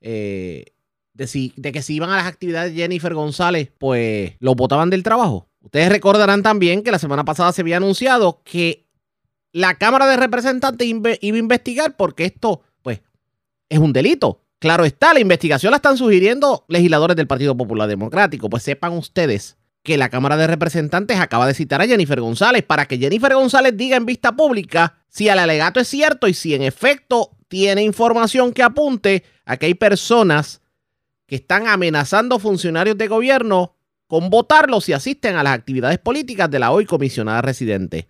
eh, 0.00 0.64
de, 1.14 1.72
que 1.72 1.82
si 1.82 1.94
iban 1.94 2.10
a 2.10 2.16
las 2.16 2.26
actividades 2.26 2.74
de 2.74 2.80
Jennifer 2.80 3.14
González, 3.14 3.70
pues 3.78 4.32
los 4.40 4.56
botaban 4.56 4.90
del 4.90 5.04
trabajo? 5.04 5.48
Ustedes 5.62 5.88
recordarán 5.88 6.42
también 6.42 6.82
que 6.82 6.90
la 6.90 6.98
semana 6.98 7.24
pasada 7.24 7.52
se 7.52 7.62
había 7.62 7.76
anunciado 7.76 8.42
que 8.44 8.86
la 9.52 9.76
Cámara 9.78 10.06
de 10.06 10.16
Representantes 10.16 10.86
iba 10.86 11.10
a 11.10 11.16
investigar 11.38 11.96
porque 11.96 12.24
esto, 12.24 12.62
pues, 12.82 13.00
es 13.68 13.78
un 13.78 13.92
delito. 13.92 14.40
Claro 14.58 14.84
está, 14.84 15.12
la 15.12 15.20
investigación 15.20 15.72
la 15.72 15.76
están 15.76 15.96
sugiriendo 15.96 16.64
legisladores 16.68 17.16
del 17.16 17.26
Partido 17.26 17.56
Popular 17.56 17.88
Democrático. 17.88 18.48
Pues 18.48 18.62
sepan 18.62 18.92
ustedes 18.92 19.56
que 19.82 19.96
la 19.96 20.08
Cámara 20.08 20.36
de 20.36 20.46
Representantes 20.46 21.18
acaba 21.18 21.46
de 21.46 21.54
citar 21.54 21.80
a 21.80 21.86
Jennifer 21.86 22.20
González 22.20 22.62
para 22.62 22.86
que 22.86 22.98
Jennifer 22.98 23.34
González 23.34 23.76
diga 23.76 23.96
en 23.96 24.06
vista 24.06 24.32
pública 24.32 24.98
si 25.08 25.28
el 25.28 25.38
alegato 25.38 25.80
es 25.80 25.88
cierto 25.88 26.28
y 26.28 26.34
si 26.34 26.54
en 26.54 26.62
efecto 26.62 27.36
tiene 27.48 27.82
información 27.82 28.52
que 28.52 28.62
apunte 28.62 29.24
a 29.44 29.56
que 29.56 29.66
hay 29.66 29.74
personas 29.74 30.60
que 31.26 31.36
están 31.36 31.66
amenazando 31.66 32.38
funcionarios 32.38 32.96
de 32.96 33.08
gobierno 33.08 33.74
con 34.12 34.28
votarlos 34.28 34.84
si 34.84 34.92
asisten 34.92 35.36
a 35.36 35.42
las 35.42 35.54
actividades 35.54 35.96
políticas 35.96 36.50
de 36.50 36.58
la 36.58 36.70
hoy 36.70 36.84
comisionada 36.84 37.40
residente. 37.40 38.06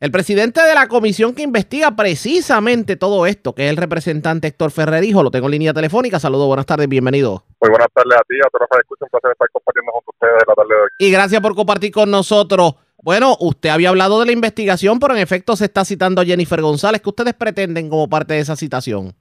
El 0.00 0.10
presidente 0.10 0.60
de 0.60 0.74
la 0.74 0.88
comisión 0.88 1.32
que 1.32 1.42
investiga 1.42 1.94
precisamente 1.94 2.96
todo 2.96 3.24
esto, 3.24 3.54
que 3.54 3.66
es 3.66 3.70
el 3.70 3.76
representante 3.76 4.48
Héctor 4.48 4.72
Ferrerijo, 4.72 5.22
lo 5.22 5.30
tengo 5.30 5.46
en 5.46 5.52
línea 5.52 5.72
telefónica. 5.72 6.18
Saludos, 6.18 6.48
buenas 6.48 6.66
tardes, 6.66 6.88
bienvenido. 6.88 7.44
Muy 7.60 7.70
buenas 7.70 7.86
tardes 7.94 8.18
a 8.18 8.22
ti, 8.22 8.34
a 8.44 8.50
todos 8.50 8.62
los 8.62 8.68
que 8.68 8.78
escuchan. 8.80 9.06
Un 9.06 9.10
placer 9.10 9.30
estar 9.30 9.48
compartiendo 9.52 9.92
a 9.92 10.10
ustedes 10.10 10.44
la 10.48 10.54
tarde 10.56 10.74
de 10.74 10.82
hoy. 10.82 10.88
Y 10.98 11.12
gracias 11.12 11.40
por 11.40 11.54
compartir 11.54 11.92
con 11.92 12.10
nosotros. 12.10 12.74
Bueno, 13.00 13.36
usted 13.38 13.68
había 13.68 13.90
hablado 13.90 14.18
de 14.18 14.26
la 14.26 14.32
investigación, 14.32 14.98
pero 14.98 15.14
en 15.14 15.20
efecto 15.20 15.54
se 15.54 15.66
está 15.66 15.84
citando 15.84 16.20
a 16.20 16.24
Jennifer 16.24 16.60
González. 16.60 17.00
¿Qué 17.00 17.10
ustedes 17.10 17.34
pretenden 17.34 17.88
como 17.88 18.08
parte 18.08 18.34
de 18.34 18.40
esa 18.40 18.56
citación? 18.56 19.14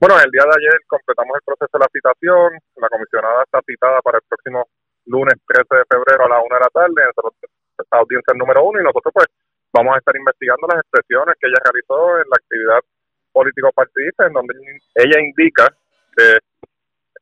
Bueno, 0.00 0.16
el 0.18 0.30
día 0.30 0.42
de 0.42 0.56
ayer 0.56 0.80
completamos 0.88 1.36
el 1.36 1.42
proceso 1.44 1.68
de 1.70 1.80
la 1.80 1.88
citación. 1.92 2.58
La 2.80 2.88
comisionada 2.88 3.42
está 3.44 3.60
citada 3.66 4.00
para 4.00 4.16
el 4.16 4.24
próximo 4.26 4.64
lunes 5.06 5.34
13 5.46 5.66
de 5.68 5.84
febrero 5.88 6.24
a 6.26 6.28
la 6.28 6.42
una 6.42 6.56
de 6.56 6.64
la 6.66 6.72
tarde, 6.72 7.02
en 7.02 7.10
esta 7.78 7.98
audiencia 7.98 8.34
número 8.34 8.64
uno, 8.64 8.80
y 8.80 8.84
nosotros 8.84 9.12
pues 9.12 9.26
vamos 9.72 9.94
a 9.94 9.98
estar 9.98 10.14
investigando 10.16 10.66
las 10.68 10.80
expresiones 10.84 11.34
que 11.40 11.48
ella 11.48 11.60
realizó 11.64 12.18
en 12.18 12.28
la 12.28 12.36
actividad 12.36 12.80
político-partidista, 13.32 14.26
en 14.26 14.32
donde 14.32 14.54
ella 14.94 15.18
indica 15.20 15.66
que 16.16 16.38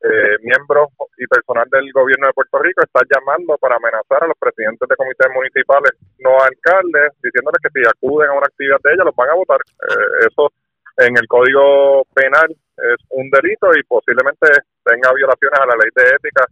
eh, 0.01 0.37
miembros 0.43 0.89
y 1.18 1.26
personal 1.26 1.68
del 1.70 1.93
gobierno 1.93 2.26
de 2.26 2.33
Puerto 2.33 2.59
Rico 2.59 2.83
está 2.83 3.05
llamando 3.05 3.57
para 3.59 3.76
amenazar 3.76 4.24
a 4.24 4.28
los 4.28 4.39
presidentes 4.39 4.89
de 4.89 4.97
comités 4.97 5.28
municipales, 5.28 5.93
no 6.18 6.41
alcaldes, 6.41 7.12
diciéndoles 7.22 7.61
que 7.61 7.68
si 7.68 7.87
acuden 7.87 8.31
a 8.31 8.39
una 8.41 8.49
actividad 8.49 8.81
de 8.83 8.93
ella 8.93 9.05
los 9.05 9.14
van 9.14 9.28
a 9.28 9.35
votar. 9.35 9.61
Eh, 9.61 10.26
eso 10.26 10.49
en 10.97 11.16
el 11.16 11.26
Código 11.28 12.05
Penal 12.14 12.49
es 12.49 13.01
un 13.11 13.28
delito 13.31 13.68
y 13.76 13.83
posiblemente 13.85 14.49
tenga 14.85 15.12
violaciones 15.12 15.61
a 15.61 15.66
la 15.66 15.76
ley 15.76 15.91
de 15.95 16.16
ética 16.16 16.49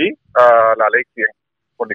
y 0.00 0.14
a 0.34 0.74
la 0.76 0.86
ley 0.92 1.02
100 1.14 1.26
por. 1.76 1.88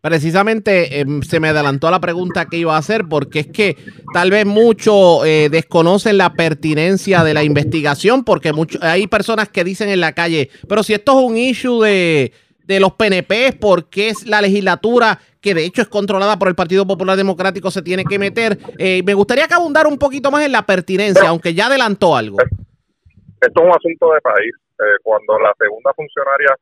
Precisamente 0.00 1.00
em, 1.00 1.22
se 1.22 1.40
me 1.40 1.48
adelantó 1.48 1.88
a 1.88 1.90
la 1.90 2.00
pregunta 2.00 2.46
que 2.46 2.58
iba 2.58 2.76
a 2.76 2.78
hacer 2.78 3.06
porque 3.08 3.40
es 3.40 3.46
que 3.48 3.76
tal 4.12 4.30
vez 4.30 4.46
muchos 4.46 5.26
eh, 5.26 5.48
desconocen 5.50 6.16
la 6.16 6.32
pertinencia 6.34 7.24
de 7.24 7.34
la 7.34 7.42
investigación 7.42 8.22
porque 8.24 8.52
mucho, 8.52 8.78
hay 8.82 9.08
personas 9.08 9.48
que 9.48 9.64
dicen 9.64 9.88
en 9.88 10.00
la 10.00 10.12
calle, 10.12 10.48
pero 10.68 10.82
si 10.82 10.94
esto 10.94 11.18
es 11.18 11.26
un 11.26 11.36
issue 11.36 11.82
de, 11.82 12.32
de 12.64 12.80
los 12.80 12.92
PNP, 12.92 13.54
¿por 13.60 13.88
qué 13.88 14.10
es 14.10 14.26
la 14.26 14.40
legislatura 14.40 15.18
que 15.40 15.54
de 15.54 15.64
hecho 15.64 15.82
es 15.82 15.88
controlada 15.88 16.38
por 16.38 16.48
el 16.48 16.54
Partido 16.54 16.86
Popular 16.86 17.16
Democrático 17.16 17.70
se 17.70 17.82
tiene 17.82 18.04
que 18.04 18.18
meter? 18.18 18.58
Eh, 18.78 19.02
me 19.04 19.14
gustaría 19.14 19.48
que 19.48 19.54
abundara 19.54 19.88
un 19.88 19.98
poquito 19.98 20.30
más 20.30 20.44
en 20.44 20.52
la 20.52 20.62
pertinencia, 20.62 21.28
aunque 21.28 21.54
ya 21.54 21.66
adelantó 21.66 22.16
algo. 22.16 22.36
Esto 23.40 23.60
es 23.60 23.66
un 23.66 23.70
asunto 23.70 24.12
de 24.12 24.20
país. 24.20 24.54
Eh, 24.78 24.98
cuando 25.02 25.38
la 25.38 25.54
segunda 25.58 25.90
funcionaria 25.94 26.54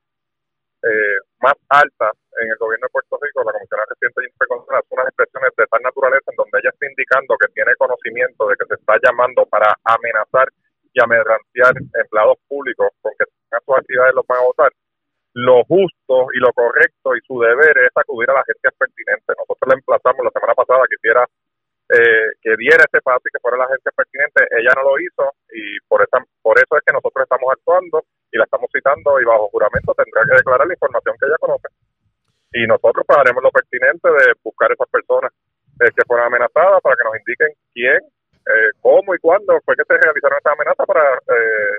eh, 0.85 1.17
más 1.41 1.57
alta 1.69 2.13
en 2.41 2.51
el 2.51 2.59
gobierno 2.59 2.87
de 2.87 2.93
Puerto 2.93 3.17
Rico, 3.21 3.41
la 3.45 3.53
comisionada 3.57 3.89
residente 3.89 4.21
Jennifer 4.21 4.49
González, 4.49 4.85
unas 4.91 5.09
expresiones 5.09 5.53
de 5.57 5.67
tal 5.67 5.83
naturaleza 5.83 6.29
en 6.29 6.37
donde 6.37 6.59
ella 6.61 6.73
está 6.73 6.85
indicando 6.85 7.41
que 7.41 7.49
tiene 7.57 7.73
conocimiento 7.77 8.49
de 8.49 8.57
que 8.57 8.67
se 8.69 8.75
está 8.75 8.95
llamando 9.01 9.47
para 9.47 9.73
amenazar 9.85 10.49
y 10.93 10.99
amedrantear 11.01 11.73
empleados 11.75 12.37
públicos 12.49 12.93
con 13.01 13.13
que 13.19 13.25
tengan 13.25 13.63
sus 13.65 13.77
actividades 13.81 14.15
los 14.15 14.27
van 14.27 14.39
a 14.39 14.49
votar. 14.51 14.71
Lo 15.35 15.65
justo 15.65 16.31
y 16.31 16.39
lo 16.39 16.53
correcto 16.53 17.17
y 17.17 17.21
su 17.27 17.41
deber 17.41 17.75
es 17.81 17.91
acudir 17.97 18.31
a 18.31 18.39
la 18.39 18.47
agencia 18.47 18.71
pertinente. 18.79 19.35
Nosotros 19.35 19.67
la 19.67 19.75
emplazamos 19.75 20.23
la 20.23 20.31
semana 20.31 20.55
pasada 20.55 20.87
que 20.87 20.95
hiciera 20.95 21.27
eh, 21.91 22.29
que 22.41 22.57
diera 22.57 22.85
ese 22.85 23.01
paso 23.03 23.23
y 23.25 23.33
que 23.33 23.41
fuera 23.41 23.59
la 23.59 23.65
agencia 23.65 23.93
pertinente. 23.93 24.47
Ella 24.57 24.73
no 24.77 24.89
lo 24.89 24.99
hizo 25.01 25.25
y 25.53 25.79
por, 25.89 26.03
esa, 26.03 26.25
por 26.41 26.57
eso 26.57 26.77
es 26.77 26.83
que 26.85 26.93
nosotros 26.93 27.25
estamos 27.25 27.49
actuando 27.53 28.05
y 28.33 28.39
la 28.39 28.45
estamos 28.45 28.71
citando 28.73 29.21
y 29.21 29.25
bajo 29.25 29.49
juramento 29.53 29.95
tendrá 29.95 30.23
que 30.25 30.37
declarar 30.37 30.67
la 30.67 30.75
información 30.75 31.17
que 31.21 31.27
ella 31.27 31.39
conoce. 31.39 31.69
Y 32.55 32.67
nosotros 32.67 33.05
pues, 33.07 33.19
haremos 33.19 33.43
lo 33.43 33.51
pertinente 33.51 34.09
de 34.09 34.33
buscar 34.43 34.71
esas 34.73 34.89
personas 34.89 35.33
eh, 35.81 35.91
que 35.91 36.07
fueron 36.07 36.27
amenazadas 36.27 36.81
para 36.81 36.97
que 36.97 37.05
nos 37.05 37.19
indiquen 37.19 37.51
quién, 37.75 37.99
eh, 37.99 38.71
cómo 38.81 39.15
y 39.15 39.19
cuándo 39.19 39.59
fue 39.65 39.75
que 39.77 39.85
se 39.87 39.99
realizaron 39.99 40.39
estas 40.39 40.55
amenazas 40.55 40.87
para 40.87 41.03
eh, 41.19 41.79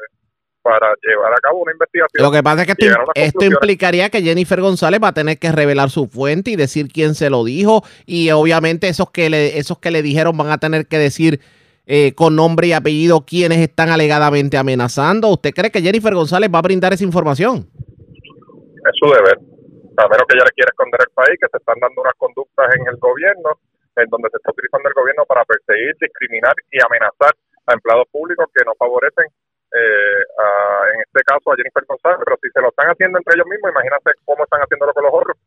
para 0.65 0.95
llevar 1.03 1.31
a 1.31 1.35
cabo 1.35 1.59
una 1.61 1.73
investigación. 1.73 2.25
Lo 2.25 2.31
que 2.31 2.41
pasa 2.41 2.63
es 2.63 2.65
que 2.65 2.87
esto, 2.87 3.11
esto, 3.13 3.45
implicaría 3.45 4.09
que 4.09 4.23
Jennifer 4.23 4.59
González 4.59 4.99
va 5.01 5.09
a 5.09 5.13
tener 5.13 5.37
que 5.37 5.51
revelar 5.51 5.91
su 5.91 6.07
fuente 6.07 6.49
y 6.49 6.55
decir 6.55 6.87
quién 6.91 7.13
se 7.13 7.29
lo 7.29 7.43
dijo 7.43 7.83
y 8.07 8.31
obviamente 8.31 8.87
esos 8.87 9.11
que 9.11 9.29
le, 9.29 9.59
esos 9.59 9.77
que 9.77 9.91
le 9.91 10.01
dijeron 10.01 10.35
van 10.35 10.49
a 10.49 10.57
tener 10.57 10.87
que 10.87 10.97
decir 10.97 11.39
eh, 11.85 12.15
con 12.15 12.35
nombre 12.35 12.65
y 12.65 12.73
apellido 12.73 13.27
quienes 13.27 13.59
están 13.59 13.89
alegadamente 13.89 14.57
amenazando. 14.57 15.29
¿Usted 15.29 15.51
cree 15.53 15.69
que 15.69 15.83
Jennifer 15.83 16.15
González 16.15 16.49
va 16.49 16.57
a 16.57 16.63
brindar 16.63 16.93
esa 16.93 17.03
información? 17.03 17.69
Es 17.69 18.95
su 18.97 19.05
deber. 19.05 19.37
A 20.01 20.09
menos 20.09 20.25
que 20.25 20.33
ella 20.33 20.49
le 20.49 20.55
quiera 20.57 20.73
esconder 20.73 20.99
el 20.99 21.13
país, 21.13 21.37
que 21.39 21.45
se 21.45 21.57
están 21.57 21.77
dando 21.79 22.01
unas 22.01 22.17
conductas 22.17 22.73
en 22.73 22.89
el 22.89 22.97
gobierno, 22.97 23.53
en 23.97 24.09
donde 24.09 24.29
se 24.33 24.37
está 24.37 24.49
utilizando 24.49 24.89
el 24.89 24.95
gobierno 24.97 25.25
para 25.29 25.45
perseguir, 25.45 25.93
discriminar 26.01 26.57
y 26.73 26.81
amenazar 26.81 27.37
a 27.67 27.73
empleados 27.73 28.09
públicos 28.09 28.49
que 28.49 28.65
no 28.65 28.73
favorecen 28.81 29.29
eh, 29.75 30.93
en 30.93 31.01
este 31.01 31.21
caso 31.25 31.51
a 31.51 31.55
Jennifer 31.55 31.83
González, 31.87 32.19
pero 32.23 32.37
si 32.41 32.49
se 32.49 32.61
lo 32.61 32.69
están 32.69 32.87
haciendo 32.87 33.17
entre 33.17 33.35
ellos 33.35 33.47
mismos, 33.47 33.71
imagínate 33.71 34.11
cómo 34.23 34.43
están 34.43 34.61
haciéndolo 34.61 34.93
con 34.93 35.03
los 35.03 35.13
otros. 35.13 35.37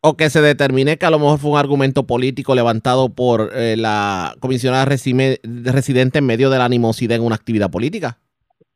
O 0.00 0.16
que 0.16 0.30
se 0.30 0.40
determine 0.40 0.98
que 0.98 1.06
a 1.06 1.10
lo 1.10 1.18
mejor 1.18 1.38
fue 1.38 1.50
un 1.50 1.58
argumento 1.58 2.06
político 2.06 2.54
levantado 2.54 3.08
por 3.08 3.50
eh, 3.52 3.76
la 3.76 4.34
comisionada 4.40 4.84
residente 4.84 6.18
en 6.18 6.26
medio 6.26 6.50
de 6.50 6.58
la 6.58 6.64
animosidad 6.64 7.16
en 7.16 7.24
una 7.24 7.34
actividad 7.34 7.70
política. 7.70 8.18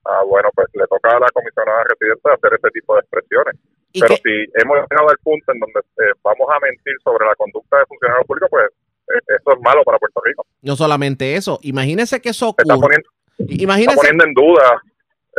Ah, 0.05 0.23
bueno, 0.27 0.49
pues 0.55 0.69
le 0.75 0.87
toca 0.87 1.11
a 1.11 1.21
la 1.21 1.29
comisionada 1.33 1.85
residente 1.85 2.31
hacer 2.31 2.59
ese 2.59 2.71
tipo 2.71 2.95
de 2.95 3.01
expresiones. 3.01 3.55
Pero 3.93 4.17
si 4.17 4.33
hemos 4.55 4.77
llegado 4.89 5.11
al 5.11 5.19
punto 5.23 5.53
en 5.53 5.61
donde 5.61 5.81
eh, 5.81 6.15
vamos 6.23 6.49
a 6.51 6.59
mentir 6.61 6.95
sobre 7.05 7.27
la 7.27 7.35
conducta 7.35 7.79
de 7.79 7.87
funcionarios 7.87 8.27
públicos, 8.27 8.49
pues 8.51 8.67
eso 9.11 9.53
es 9.53 9.61
malo 9.61 9.83
para 9.85 9.99
Puerto 9.99 10.21
Rico. 10.25 10.47
No 10.63 10.77
solamente 10.77 11.35
eso, 11.35 11.59
imagínese 11.63 12.21
que 12.21 12.31
eso 12.31 12.51
ocurre. 12.51 12.63
Está 12.63 12.81
poniendo, 12.81 13.09
imagínese, 13.39 13.91
está 13.91 14.01
poniendo 14.01 14.25
en 14.25 14.35
duda 14.35 14.83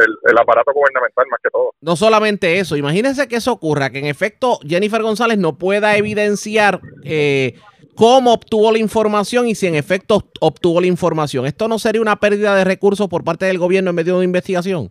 el, 0.02 0.38
aparato 0.38 0.72
gubernamental 0.74 1.26
más 1.30 1.40
que 1.42 1.50
todo. 1.50 1.74
No 1.82 1.96
solamente 1.96 2.60
eso, 2.60 2.76
imagínense 2.76 3.28
que 3.28 3.38
eso 3.38 3.52
ocurra, 3.52 3.90
que 3.90 4.00
en 4.00 4.06
efecto 4.06 4.60
Jennifer 4.66 5.02
González 5.02 5.38
no 5.38 5.58
pueda 5.58 5.96
evidenciar 5.96 6.80
eh, 7.04 7.54
cómo 7.96 8.34
obtuvo 8.34 8.72
la 8.72 8.80
información 8.80 9.48
y 9.48 9.56
si 9.56 9.68
en 9.68 9.76
efecto 9.76 10.24
obtuvo 10.40 10.82
la 10.82 10.88
información. 10.88 11.46
¿Esto 11.46 11.68
no 11.68 11.80
sería 11.80 12.02
una 12.02 12.18
pérdida 12.18 12.56
de 12.56 12.64
recursos 12.64 13.08
por 13.08 13.24
parte 13.24 13.46
del 13.46 13.58
gobierno 13.58 13.90
en 13.90 13.96
medio 13.96 14.14
de 14.14 14.20
una 14.20 14.26
investigación? 14.26 14.90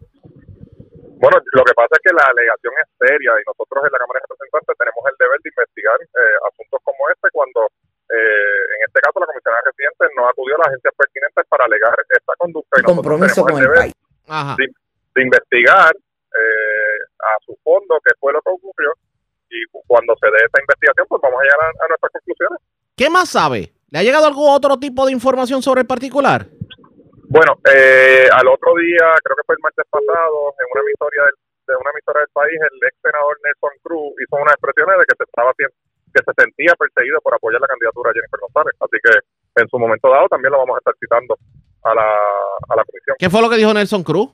Bueno, 1.21 1.37
lo 1.53 1.65
que 1.65 1.75
pasa 1.75 1.93
es 1.93 2.01
que 2.01 2.17
la 2.17 2.25
alegación 2.25 2.73
es 2.81 2.89
seria 2.97 3.33
y 3.37 3.45
nosotros 3.45 3.85
en 3.85 3.93
la 3.93 3.99
Cámara 3.99 4.21
de 4.21 4.27
Representantes 4.31 4.73
tenemos 4.79 5.03
el 5.05 5.17
deber 5.21 5.39
de 5.45 5.49
investigar 5.53 5.99
eh, 6.01 6.37
asuntos 6.49 6.81
como 6.81 7.01
este 7.13 7.29
cuando 7.31 7.69
eh, 8.09 8.61
en 8.73 8.81
este 8.89 9.01
caso 9.05 9.21
la 9.21 9.29
comisionada 9.29 9.61
residente 9.69 10.03
no 10.17 10.25
acudió 10.25 10.57
a 10.57 10.59
las 10.65 10.69
agencias 10.73 10.95
pertinentes 10.97 11.45
para 11.45 11.65
alegar 11.69 11.93
esta 12.09 12.33
conducta. 12.41 12.81
Y 12.81 12.83
compromiso 12.83 13.45
con 13.45 13.59
el, 13.61 13.69
país. 13.69 13.95
Ajá 14.27 14.57
de 14.57 14.65
investigar 15.17 15.91
eh, 15.95 16.99
a 17.19 17.33
su 17.45 17.57
fondo 17.63 17.99
qué 18.05 18.15
fue 18.19 18.33
lo 18.33 18.41
que 18.43 18.51
ocurrió 18.51 18.93
y 19.51 19.67
cuando 19.87 20.15
se 20.21 20.31
dé 20.31 20.39
esta 20.47 20.63
investigación 20.63 21.07
pues 21.09 21.21
vamos 21.23 21.41
a 21.41 21.45
llegar 21.45 21.61
a, 21.67 21.89
nuestras 21.89 22.13
conclusiones. 22.13 22.59
¿Qué 22.95 23.11
más 23.11 23.29
sabe? 23.29 23.75
¿Le 23.91 23.99
ha 23.99 24.03
llegado 24.07 24.27
algún 24.27 24.49
otro 24.49 24.79
tipo 24.79 25.05
de 25.07 25.13
información 25.13 25.63
sobre 25.63 25.83
el 25.83 25.87
particular? 25.91 26.47
Bueno, 27.27 27.59
eh, 27.67 28.27
al 28.31 28.47
otro 28.47 28.75
día, 28.79 29.07
creo 29.23 29.37
que 29.39 29.47
fue 29.47 29.55
el 29.55 29.63
martes 29.63 29.87
pasado, 29.91 30.55
en 30.59 30.67
una 30.71 30.83
emisora 30.83 31.27
del, 31.27 31.37
de 31.67 31.75
una 31.79 31.91
emisora 31.91 32.19
del 32.23 32.33
país, 32.35 32.59
el 32.59 32.79
ex 32.87 32.95
senador 33.03 33.35
Nelson 33.43 33.75
Cruz 33.83 34.15
hizo 34.19 34.35
unas 34.35 34.55
expresiones 34.55 34.99
de 34.99 35.07
que 35.07 35.17
se 35.19 35.25
estaba 35.27 35.51
que 35.55 36.23
se 36.27 36.33
sentía 36.35 36.75
perseguido 36.75 37.23
por 37.23 37.35
apoyar 37.35 37.61
la 37.63 37.71
candidatura 37.71 38.11
de 38.11 38.19
Jennifer 38.19 38.41
González. 38.43 38.75
Así 38.83 38.99
que 38.99 39.15
en 39.63 39.69
su 39.71 39.79
momento 39.79 40.11
dado 40.11 40.27
también 40.27 40.51
lo 40.51 40.59
vamos 40.59 40.75
a 40.75 40.83
estar 40.83 40.95
citando 40.99 41.39
a 41.87 41.95
la, 41.95 42.11
a 42.67 42.75
la 42.75 42.85
comisión. 42.85 43.15
¿Qué 43.19 43.31
fue 43.31 43.43
lo 43.43 43.51
que 43.51 43.63
dijo 43.63 43.75
Nelson 43.75 44.03
Cruz? 44.03 44.31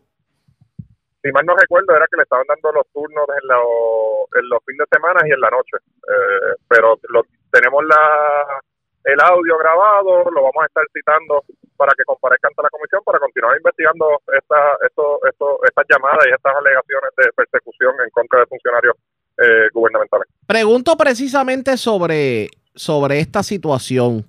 Si 1.26 1.32
mal 1.32 1.44
no 1.44 1.56
recuerdo, 1.56 1.90
era 1.90 2.06
que 2.06 2.16
le 2.16 2.22
estaban 2.22 2.46
dando 2.46 2.70
los 2.70 2.86
turnos 2.94 3.26
en, 3.34 3.50
en 3.50 4.48
los 4.48 4.60
fines 4.64 4.86
de 4.86 4.96
semana 4.96 5.20
y 5.26 5.32
en 5.32 5.40
la 5.40 5.50
noche. 5.50 5.76
Eh, 5.82 6.54
pero 6.68 6.94
lo, 7.10 7.26
tenemos 7.50 7.82
la, 7.84 8.62
el 9.02 9.20
audio 9.20 9.58
grabado, 9.58 10.30
lo 10.30 10.42
vamos 10.46 10.62
a 10.62 10.66
estar 10.66 10.84
citando 10.94 11.42
para 11.76 11.92
que 11.98 12.04
comparezcan 12.04 12.50
ante 12.54 12.62
la 12.62 12.70
comisión 12.70 13.02
para 13.04 13.18
continuar 13.18 13.56
investigando 13.56 14.22
esta, 14.38 14.78
esto, 14.86 15.18
esto, 15.26 15.58
estas 15.66 15.84
llamadas 15.90 16.26
y 16.30 16.34
estas 16.34 16.54
alegaciones 16.54 17.10
de 17.18 17.32
persecución 17.34 17.94
en 18.04 18.10
contra 18.10 18.40
de 18.40 18.46
funcionarios 18.46 18.94
eh, 19.38 19.66
gubernamentales. 19.74 20.28
Pregunto 20.46 20.96
precisamente 20.96 21.76
sobre, 21.76 22.48
sobre 22.74 23.18
esta 23.18 23.42
situación. 23.42 24.24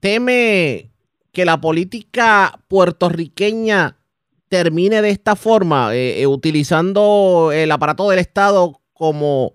¿Teme 0.00 0.90
que 1.32 1.44
la 1.44 1.60
política 1.60 2.58
puertorriqueña 2.66 3.99
termine 4.50 5.00
de 5.00 5.10
esta 5.10 5.36
forma, 5.36 5.94
eh, 5.94 6.20
eh, 6.20 6.26
utilizando 6.26 7.50
el 7.54 7.70
aparato 7.70 8.10
del 8.10 8.18
Estado 8.18 8.82
como, 8.92 9.54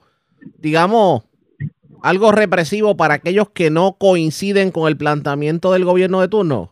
digamos, 0.57 1.27
algo 2.01 2.31
represivo 2.31 2.95
para 2.95 3.15
aquellos 3.15 3.49
que 3.51 3.69
no 3.69 3.97
coinciden 3.99 4.71
con 4.71 4.87
el 4.87 4.97
planteamiento 4.97 5.73
del 5.73 5.83
gobierno 5.83 6.21
de 6.21 6.29
turno? 6.29 6.71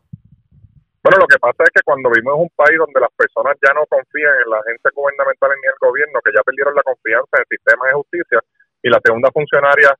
Bueno, 1.03 1.19
lo 1.19 1.27
que 1.27 1.37
pasa 1.37 1.67
es 1.67 1.71
que 1.75 1.83
cuando 1.83 2.09
vivimos 2.09 2.39
un 2.39 2.49
país 2.55 2.79
donde 2.79 3.01
las 3.03 3.11
personas 3.11 3.59
ya 3.59 3.75
no 3.75 3.83
confían 3.91 4.31
en 4.39 4.49
la 4.49 4.63
agencia 4.63 4.89
gubernamental 4.95 5.51
ni 5.51 5.67
en 5.67 5.75
el 5.75 5.83
gobierno, 5.83 6.23
que 6.23 6.31
ya 6.31 6.41
perdieron 6.47 6.73
la 6.73 6.83
confianza 6.87 7.27
en 7.35 7.43
el 7.43 7.51
sistema 7.51 7.83
de 7.91 7.93
justicia, 7.99 8.39
y 8.83 8.87
la 8.89 9.01
segunda 9.03 9.27
funcionaria 9.35 9.91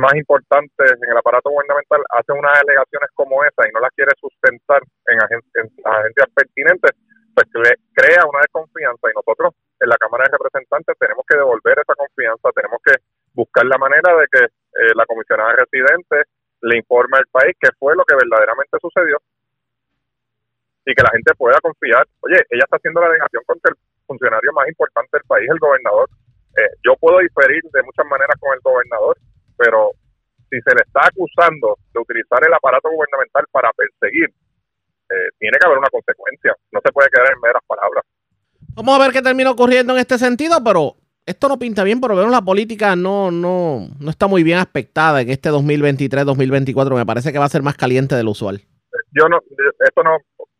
más 0.00 0.14
importante 0.16 0.88
en 0.88 1.10
el 1.10 1.16
aparato 1.20 1.50
gubernamental 1.50 2.00
hace 2.16 2.32
unas 2.32 2.56
alegaciones 2.64 3.10
como 3.12 3.44
esa 3.44 3.68
y 3.68 3.72
no 3.76 3.80
las 3.80 3.92
quiere 3.92 4.12
sustentar 4.16 4.80
en, 5.04 5.20
en 5.20 5.66
agencias 5.84 6.28
pertinentes, 6.32 6.96
pues 7.46 7.74
crea 7.94 8.26
una 8.26 8.40
desconfianza 8.40 9.06
y 9.10 9.14
nosotros 9.14 9.54
en 9.78 9.88
la 9.88 9.96
Cámara 9.96 10.24
de 10.24 10.36
Representantes 10.38 10.96
tenemos 10.98 11.24
que 11.28 11.36
devolver 11.36 11.78
esa 11.78 11.94
confianza, 11.94 12.50
tenemos 12.54 12.80
que 12.82 12.94
buscar 13.34 13.64
la 13.66 13.78
manera 13.78 14.16
de 14.16 14.26
que 14.26 14.44
eh, 14.44 14.92
la 14.94 15.06
comisionada 15.06 15.54
residente 15.54 16.26
le 16.62 16.78
informe 16.78 17.18
al 17.18 17.26
país 17.30 17.54
qué 17.60 17.68
fue 17.78 17.94
lo 17.94 18.04
que 18.04 18.16
verdaderamente 18.16 18.78
sucedió 18.80 19.18
y 20.84 20.94
que 20.94 21.02
la 21.02 21.12
gente 21.12 21.34
pueda 21.36 21.60
confiar. 21.60 22.06
Oye, 22.20 22.42
ella 22.50 22.64
está 22.64 22.76
haciendo 22.76 23.00
la 23.00 23.12
negación 23.12 23.42
contra 23.46 23.70
el 23.70 23.78
funcionario 24.06 24.52
más 24.52 24.66
importante 24.68 25.10
del 25.12 25.26
país, 25.28 25.46
el 25.50 25.58
gobernador, 25.58 26.08
eh, 26.58 26.74
yo 26.82 26.96
puedo 26.96 27.18
diferir 27.20 27.62
de 27.70 27.82
muchas 27.82 28.06
maneras 28.06 28.34
con 28.40 28.52
el 28.52 28.60
gobernador, 28.60 29.16
pero 29.56 29.92
si 30.50 30.58
se 30.62 30.74
le 30.74 30.82
está 30.82 31.06
acusando 31.06 31.76
de 31.92 32.00
utilizar 32.00 32.42
el 32.42 32.54
aparato 32.54 32.90
gubernamental 32.90 33.44
para 33.52 33.70
perseguir, 33.72 34.32
eh, 35.10 35.28
tiene 35.38 35.56
que 35.58 35.66
haber 35.66 35.78
una 35.78 35.90
consecuencia. 35.90 36.54
No 36.72 36.80
se 36.84 36.92
puede 36.92 37.08
quedar 37.10 37.32
en 37.32 37.40
meras 37.40 37.62
palabras. 37.66 38.04
Vamos 38.74 38.94
a 38.94 39.02
ver 39.02 39.12
qué 39.12 39.22
termina 39.22 39.50
ocurriendo 39.50 39.92
en 39.94 40.00
este 40.00 40.18
sentido, 40.18 40.62
pero 40.62 40.94
esto 41.26 41.48
no 41.48 41.58
pinta 41.58 41.84
bien, 41.84 42.00
por 42.00 42.10
lo 42.10 42.16
menos 42.16 42.30
la 42.30 42.42
política 42.42 42.96
no, 42.96 43.30
no, 43.30 43.88
no 44.00 44.10
está 44.10 44.26
muy 44.26 44.42
bien 44.42 44.58
aspectada 44.58 45.20
en 45.20 45.30
este 45.30 45.50
2023-2024. 45.50 46.94
Me 46.94 47.06
parece 47.06 47.32
que 47.32 47.38
va 47.38 47.44
a 47.44 47.50
ser 47.50 47.62
más 47.62 47.76
caliente 47.76 48.14
de 48.14 48.22
lo 48.22 48.30
usual. 48.30 48.60
Yo 49.12 49.28
no, 49.28 49.38
esto 49.80 50.02
no, 50.02 50.16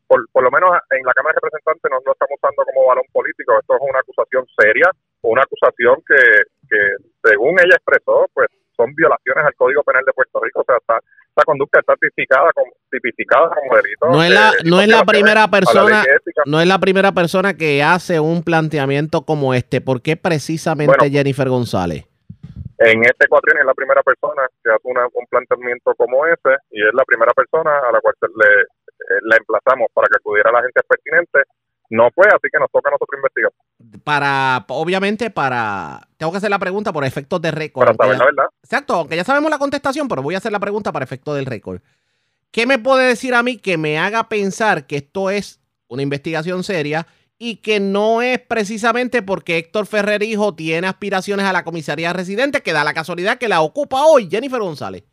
por, 0.07 0.27
por 0.33 0.43
lo 0.43 0.51
menos 0.51 0.71
en 0.91 1.05
la 1.05 1.13
Cámara 1.13 1.35
de 1.35 1.41
Representantes 1.41 1.91
no 1.91 2.01
lo 2.05 2.13
estamos 2.13 2.37
usando 2.43 2.65
como 2.65 2.89
balón 2.89 3.05
político. 3.13 3.59
Esto 3.59 3.77
es 3.77 3.81
una 3.89 4.01
acusación 4.01 4.47
seria, 4.59 4.91
una 5.23 5.43
acusación 5.43 5.97
que, 6.07 6.21
que 6.69 6.81
según 7.31 7.57
ella 7.61 7.77
expresó, 7.77 8.27
pues 8.35 8.49
son 8.79 8.95
violaciones 8.95 9.45
al 9.45 9.55
Código 9.57 9.83
Penal 9.83 10.05
de 10.07 10.13
Puerto 10.15 10.41
Rico. 10.41 10.61
O 10.61 10.65
sea, 10.65 10.77
está, 10.79 10.99
esta 11.29 11.43
conducta 11.45 11.81
está 11.81 11.95
tipificada 11.97 12.51
como, 12.55 12.73
tipificada 12.91 13.51
como 13.55 13.77
delito. 13.77 14.07
No 14.09 14.23
es 14.23 14.31
la, 14.31 14.53
de 14.53 14.71
no 14.71 14.81
es 14.81 14.89
la 14.89 15.05
primera 15.05 15.41
la 15.43 15.49
persona, 15.51 16.05
no 16.47 16.61
es 16.61 16.67
la 16.67 16.79
primera 16.79 17.13
persona 17.13 17.55
que 17.55 17.83
hace 17.83 18.21
un 18.21 18.43
planteamiento 18.43 19.23
como 19.27 19.53
este. 19.53 19.81
¿Por 19.81 20.01
qué 20.01 20.17
precisamente 20.17 20.97
Bueno. 20.97 21.13
Jennifer 21.13 21.49
González? 21.49 22.05
En 22.79 23.03
este 23.05 23.27
cuatrienio 23.27 23.63
es 23.63 23.67
la 23.67 23.75
primera 23.75 24.03
persona 24.05 24.43
que 24.63 24.71
hace 24.71 24.81
una- 24.85 25.07
un 25.13 25.27
planteamiento 25.29 25.93
como 25.97 26.25
ese 26.27 26.55
y 26.71 26.81
es 26.81 26.95
la 26.95 27.05
primera 27.05 27.33
persona 27.35 27.73
a 27.77 27.91
la 27.93 28.01
cual 28.01 28.15
se 28.21 28.27
le, 28.29 28.63
eh, 28.63 29.21
la 29.23 29.37
emplazamos 29.37 29.89
para 29.93 30.07
que 30.07 30.17
acudiera 30.19 30.51
a 30.51 30.53
la 30.53 30.59
agencia 30.61 30.83
pertinente. 30.89 31.41
No 31.91 32.11
fue, 32.15 32.27
así 32.27 32.49
que 32.53 32.59
nos 32.59 32.71
toca 32.71 32.91
a 32.91 32.93
nosotros 32.93 33.19
investigar 33.19 33.51
Para, 34.05 34.65
obviamente, 34.69 35.31
para. 35.31 36.07
Tengo 36.19 36.33
que 36.33 36.39
hacer 36.39 36.51
la 36.51 36.59
pregunta 36.59 36.93
por 36.93 37.05
efectos 37.05 37.41
de 37.41 37.51
récord. 37.51 37.87
para 37.87 37.97
saber 37.97 38.13
ya- 38.13 38.19
la 38.19 38.25
verdad. 38.27 38.45
Exacto, 38.63 38.95
aunque 38.95 39.17
ya 39.17 39.25
sabemos 39.25 39.51
la 39.51 39.59
contestación, 39.59 40.07
pero 40.09 40.23
voy 40.23 40.35
a 40.35 40.39
hacer 40.39 40.53
la 40.53 40.61
pregunta 40.61 40.93
para 40.93 41.05
efecto 41.05 41.35
del 41.35 41.47
récord. 41.47 41.81
¿Qué 42.51 42.67
me 42.67 42.79
puede 42.79 43.09
decir 43.09 43.35
a 43.35 43.43
mí 43.43 43.59
que 43.59 43.77
me 43.79 43.99
haga 43.99 44.29
pensar 44.29 44.87
que 44.87 44.97
esto 44.97 45.31
es 45.31 45.61
una 45.89 46.03
investigación 46.03 46.63
seria 46.65 47.07
y 47.39 47.57
que 47.63 47.79
no 47.81 48.21
es 48.21 48.39
precisamente 48.41 49.23
porque 49.23 49.59
Héctor 49.59 49.87
Ferrer 49.87 50.23
Hijo 50.23 50.55
tiene 50.55 50.87
aspiraciones 50.89 51.47
a 51.47 51.53
la 51.53 51.63
comisaría 51.65 52.13
residente, 52.13 52.63
que 52.63 52.73
da 52.73 52.85
la 52.85 52.95
casualidad 52.95 53.39
que 53.39 53.49
la 53.49 53.61
ocupa 53.61 54.05
hoy 54.05 54.29
Jennifer 54.31 54.61
González? 54.61 55.05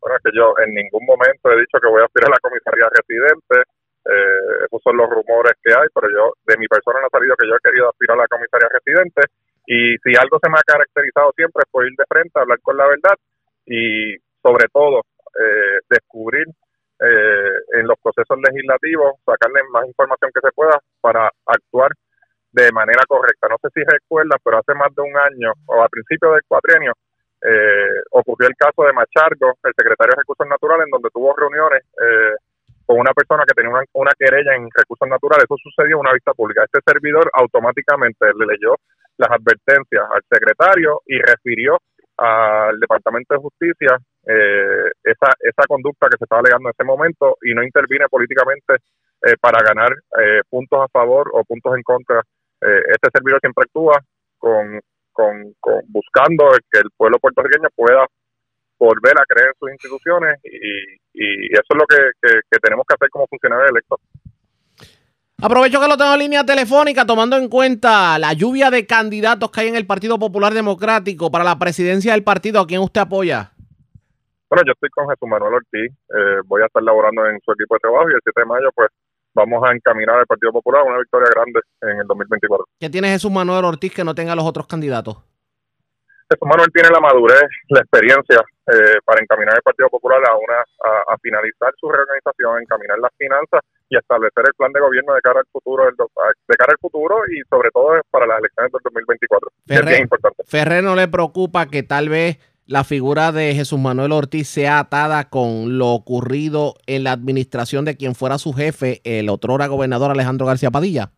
Bueno, 0.00 0.16
es 0.16 0.22
que 0.24 0.30
yo 0.36 0.52
en 0.66 0.74
ningún 0.74 1.06
momento 1.06 1.50
he 1.52 1.60
dicho 1.60 1.78
que 1.80 1.88
voy 1.88 2.02
a 2.02 2.06
aspirar 2.06 2.28
a 2.28 2.34
la 2.34 2.40
comisaría 2.40 2.86
residente. 2.90 3.70
Eh, 4.04 4.66
esos 4.66 4.94
los 4.94 5.08
rumores 5.08 5.54
que 5.62 5.72
hay, 5.72 5.86
pero 5.94 6.10
yo, 6.10 6.32
de 6.46 6.56
mi 6.58 6.66
persona 6.66 7.00
no 7.00 7.06
ha 7.06 7.16
salido 7.16 7.36
que 7.36 7.46
yo 7.46 7.54
he 7.54 7.68
querido 7.68 7.88
aspirar 7.88 8.18
a 8.18 8.22
la 8.22 8.28
comisaría 8.28 8.68
residente. 8.68 9.22
Y 9.66 9.96
si 10.02 10.16
algo 10.18 10.38
se 10.42 10.50
me 10.50 10.58
ha 10.58 10.66
caracterizado 10.66 11.32
siempre 11.36 11.62
es 11.62 11.86
ir 11.86 11.96
de 11.96 12.04
frente, 12.08 12.40
hablar 12.40 12.58
con 12.60 12.76
la 12.76 12.86
verdad 12.88 13.16
y, 13.66 14.16
sobre 14.42 14.66
todo, 14.72 15.02
eh, 15.38 15.78
descubrir 15.88 16.46
eh, 16.98 17.54
en 17.78 17.86
los 17.86 17.98
procesos 18.02 18.38
legislativos, 18.42 19.14
sacarle 19.24 19.62
más 19.70 19.86
información 19.86 20.30
que 20.34 20.40
se 20.40 20.52
pueda 20.52 20.78
para 21.00 21.30
actuar 21.46 21.90
de 22.52 22.70
manera 22.72 23.02
correcta. 23.08 23.48
No 23.48 23.56
sé 23.62 23.68
si 23.74 23.82
recuerdas, 23.82 24.38
pero 24.44 24.58
hace 24.58 24.74
más 24.74 24.94
de 24.94 25.02
un 25.02 25.16
año, 25.16 25.52
o 25.66 25.82
a 25.82 25.88
principios 25.88 26.34
del 26.34 26.44
cuatrienio, 26.46 26.92
eh, 27.42 28.02
ocurrió 28.12 28.48
el 28.48 28.56
caso 28.56 28.84
de 28.84 28.92
Machargo, 28.92 29.58
el 29.64 29.74
secretario 29.74 30.12
de 30.14 30.20
Recursos 30.20 30.46
Naturales, 30.46 30.86
en 30.86 30.90
donde 30.90 31.10
tuvo 31.10 31.34
reuniones 31.34 31.82
eh, 31.98 32.36
con 32.86 32.98
una 32.98 33.12
persona 33.12 33.44
que 33.46 33.54
tenía 33.54 33.70
una, 33.70 33.84
una 33.94 34.12
querella 34.18 34.54
en 34.54 34.68
recursos 34.74 35.08
naturales. 35.08 35.44
Eso 35.44 35.56
sucedió 35.62 35.96
en 35.96 36.00
una 36.00 36.12
vista 36.12 36.32
pública. 36.34 36.64
Este 36.64 36.80
servidor 36.84 37.30
automáticamente 37.34 38.26
le 38.38 38.46
leyó 38.46 38.74
las 39.18 39.30
advertencias 39.30 40.04
al 40.10 40.22
secretario 40.30 41.00
y 41.06 41.18
refirió 41.18 41.78
al 42.16 42.78
Departamento 42.78 43.34
de 43.34 43.40
Justicia 43.40 43.96
eh, 44.26 44.90
esa, 45.02 45.32
esa 45.40 45.64
conducta 45.66 46.08
que 46.10 46.18
se 46.18 46.24
estaba 46.24 46.40
alegando 46.40 46.68
en 46.68 46.74
ese 46.78 46.84
momento 46.84 47.36
y 47.42 47.54
no 47.54 47.62
intervine 47.62 48.06
políticamente 48.08 48.74
eh, 49.26 49.34
para 49.40 49.62
ganar 49.62 49.90
eh, 50.20 50.42
puntos 50.48 50.78
a 50.80 50.88
favor 50.88 51.30
o 51.32 51.42
puntos 51.44 51.74
en 51.76 51.82
contra. 51.82 52.20
Eh, 52.60 52.82
este 52.94 53.08
servidor 53.12 53.40
siempre 53.40 53.64
actúa 53.66 53.98
con, 54.38 54.80
con, 55.12 55.52
con- 55.58 55.82
buscando 55.88 56.50
que 56.70 56.80
el 56.80 56.90
pueblo 56.96 57.18
puertorriqueño 57.18 57.68
pueda 57.74 58.06
volver 58.84 59.14
a 59.18 59.24
creer 59.28 59.48
en 59.48 59.54
sus 59.58 59.70
instituciones 59.70 60.40
y, 60.44 60.58
y 61.14 61.52
eso 61.52 61.70
es 61.70 61.76
lo 61.78 61.86
que, 61.86 61.96
que- 62.20 62.40
que 62.50 62.58
tenemos 62.58 62.84
que 62.88 62.94
hacer 62.94 63.08
como 63.10 63.26
funcionarios 63.28 63.70
electos. 63.70 64.00
Aprovecho 65.42 65.80
que 65.80 65.88
lo 65.88 65.96
tengo 65.96 66.12
en 66.14 66.20
línea 66.20 66.44
telefónica, 66.44 67.04
tomando 67.04 67.36
en 67.36 67.48
cuenta 67.48 68.16
la 68.18 68.32
lluvia 68.32 68.70
de 68.70 68.86
candidatos 68.86 69.50
que 69.50 69.60
hay 69.62 69.68
en 69.68 69.76
el 69.76 69.86
Partido 69.86 70.16
Popular 70.18 70.54
Democrático 70.54 71.30
para 71.32 71.42
la 71.42 71.58
presidencia 71.58 72.12
del 72.12 72.22
partido. 72.22 72.60
¿A 72.60 72.66
quién 72.66 72.80
usted 72.80 73.00
apoya? 73.00 73.50
Bueno, 74.48 74.62
yo 74.66 74.72
estoy 74.72 74.90
con 74.90 75.08
Jesús 75.08 75.28
Manuel 75.28 75.54
Ortiz, 75.54 75.90
eh, 76.10 76.40
voy 76.46 76.62
a 76.62 76.66
estar 76.66 76.82
laborando 76.82 77.26
en 77.26 77.40
su 77.44 77.50
equipo 77.52 77.74
de 77.74 77.80
trabajo 77.80 78.08
y 78.10 78.12
el 78.14 78.20
7 78.22 78.40
de 78.42 78.44
mayo 78.46 78.68
pues 78.74 78.88
vamos 79.34 79.64
a 79.64 79.72
encaminar 79.72 80.18
al 80.18 80.26
Partido 80.26 80.52
Popular 80.52 80.82
a 80.82 80.84
una 80.84 80.98
victoria 80.98 81.28
grande 81.34 81.60
en 81.80 82.00
el 82.00 82.06
2024. 82.06 82.66
¿Qué 82.78 82.90
tiene 82.90 83.08
Jesús 83.08 83.30
Manuel 83.32 83.64
Ortiz 83.64 83.92
que 83.94 84.04
no 84.04 84.14
tenga 84.14 84.36
los 84.36 84.44
otros 84.44 84.66
candidatos? 84.66 85.16
Jesús 86.32 86.48
Manuel 86.48 86.72
tiene 86.72 86.88
la 86.90 87.00
madurez, 87.00 87.44
la 87.68 87.80
experiencia 87.80 88.40
eh, 88.72 88.98
para 89.04 89.20
encaminar 89.20 89.56
el 89.56 89.62
Partido 89.62 89.88
Popular 89.90 90.20
a 90.28 90.34
una 90.36 90.58
a, 90.60 91.14
a 91.14 91.18
finalizar 91.20 91.72
su 91.78 91.88
reorganización, 91.90 92.62
encaminar 92.62 92.98
las 92.98 93.12
finanzas 93.18 93.60
y 93.88 93.96
establecer 93.96 94.44
el 94.48 94.54
plan 94.54 94.72
de 94.72 94.80
gobierno 94.80 95.12
de 95.14 95.20
cara 95.20 95.40
al 95.40 95.46
futuro 95.52 95.84
del 95.84 95.94
do- 95.96 96.08
de 96.48 96.54
cara 96.56 96.72
al 96.72 96.78
futuro 96.80 97.16
y 97.28 97.42
sobre 97.50 97.70
todo 97.70 98.00
para 98.10 98.26
las 98.26 98.38
elecciones 98.38 98.72
del 98.72 98.80
2024. 98.82 99.48
que 99.50 99.74
Es 99.74 99.78
Ferrer. 99.78 99.92
bien 99.94 100.02
importante. 100.02 100.42
Ferrer 100.46 100.82
no 100.84 100.94
le 100.96 101.08
preocupa 101.08 101.66
que 101.66 101.82
tal 101.82 102.08
vez 102.08 102.38
la 102.66 102.84
figura 102.84 103.32
de 103.32 103.54
Jesús 103.54 103.78
Manuel 103.78 104.12
Ortiz 104.12 104.48
sea 104.48 104.78
atada 104.78 105.28
con 105.28 105.76
lo 105.78 105.88
ocurrido 105.88 106.74
en 106.86 107.04
la 107.04 107.12
administración 107.12 107.84
de 107.84 107.96
quien 107.96 108.14
fuera 108.14 108.38
su 108.38 108.52
jefe, 108.52 109.00
el 109.04 109.28
otrora 109.28 109.66
gobernador 109.66 110.10
Alejandro 110.12 110.46
García 110.46 110.70
Padilla. 110.70 111.10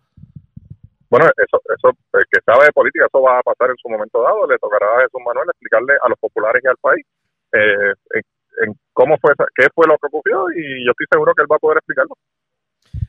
Bueno, 1.14 1.30
eso, 1.38 1.62
eso 1.70 1.94
el 2.18 2.24
que 2.26 2.40
sabe 2.44 2.64
de 2.64 2.72
política, 2.72 3.06
eso 3.06 3.22
va 3.22 3.38
a 3.38 3.42
pasar 3.46 3.70
en 3.70 3.76
su 3.78 3.88
momento 3.88 4.20
dado. 4.20 4.50
Le 4.50 4.58
tocará 4.58 4.98
a 4.98 5.02
Jesús 5.06 5.22
Manuel 5.24 5.46
explicarle 5.46 5.94
a 6.02 6.08
los 6.08 6.18
populares 6.18 6.60
y 6.64 6.66
al 6.66 6.76
país 6.78 7.06
eh, 7.52 7.94
en, 8.18 8.22
en 8.66 8.74
cómo 8.92 9.16
fue, 9.22 9.30
qué 9.54 9.68
fue 9.72 9.86
lo 9.86 9.96
que 9.98 10.08
ocurrió 10.08 10.50
y 10.50 10.84
yo 10.84 10.90
estoy 10.90 11.06
seguro 11.08 11.32
que 11.32 11.42
él 11.42 11.48
va 11.48 11.54
a 11.54 11.60
poder 11.60 11.78
explicarlo. 11.78 12.18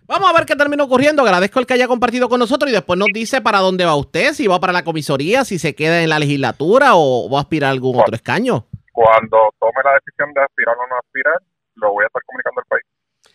Vamos 0.06 0.30
a 0.30 0.38
ver 0.38 0.46
qué 0.46 0.56
termina 0.56 0.84
ocurriendo. 0.84 1.24
Agradezco 1.24 1.60
el 1.60 1.66
que 1.66 1.74
haya 1.74 1.88
compartido 1.88 2.30
con 2.30 2.38
nosotros 2.38 2.70
y 2.70 2.76
después 2.76 3.00
nos 3.00 3.10
dice 3.12 3.42
para 3.42 3.58
dónde 3.58 3.86
va 3.86 3.96
usted, 3.96 4.34
si 4.34 4.46
va 4.46 4.60
para 4.60 4.72
la 4.72 4.84
comisaría, 4.84 5.44
si 5.44 5.58
se 5.58 5.74
queda 5.74 6.04
en 6.04 6.10
la 6.10 6.20
legislatura 6.20 6.92
o 6.94 7.28
va 7.28 7.40
a 7.40 7.42
aspirar 7.42 7.70
a 7.70 7.74
algún 7.74 8.00
otro 8.00 8.14
escaño. 8.14 8.68
Cuando 8.94 9.50
tome 9.58 9.82
la 9.84 9.94
decisión 9.98 10.32
de 10.32 10.44
aspirar 10.44 10.76
o 10.78 10.88
no 10.88 10.96
aspirar, 10.96 11.42
lo 11.74 11.92
voy 11.92 12.04
a 12.04 12.06
estar 12.06 12.22
comunicando 12.24 12.62
al 12.62 12.68
país. 12.68 12.84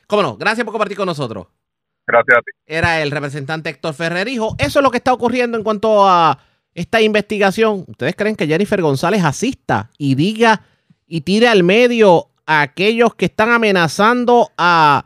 Cómo 0.07 0.23
no, 0.23 0.37
gracias 0.37 0.65
por 0.65 0.71
compartir 0.71 0.97
con 0.97 1.07
nosotros. 1.07 1.49
Gracias 2.11 2.39
a 2.39 2.41
ti. 2.41 2.51
Era 2.67 3.03
el 3.03 3.11
representante 3.11 3.71
Héctor 3.71 3.95
Ferrer 3.95 4.29
Hijo. 4.29 4.57
Eso 4.59 4.81
es 4.81 4.83
lo 4.83 4.91
que 4.91 4.97
está 4.97 5.13
ocurriendo 5.13 5.57
en 5.57 5.65
cuanto 5.65 6.09
a 6.09 6.39
esta 6.75 7.01
investigación. 7.01 7.85
¿Ustedes 7.87 8.17
creen 8.17 8.37
que 8.37 8.47
Jennifer 8.47 8.81
González 8.83 9.25
asista 9.25 9.91
y 9.99 10.15
diga 10.15 10.63
y 11.07 11.21
tire 11.23 11.49
al 11.49 11.63
medio 11.63 12.29
a 12.47 12.63
aquellos 12.63 13.15
que 13.15 13.27
están 13.27 13.51
amenazando 13.51 14.51
a 14.59 15.05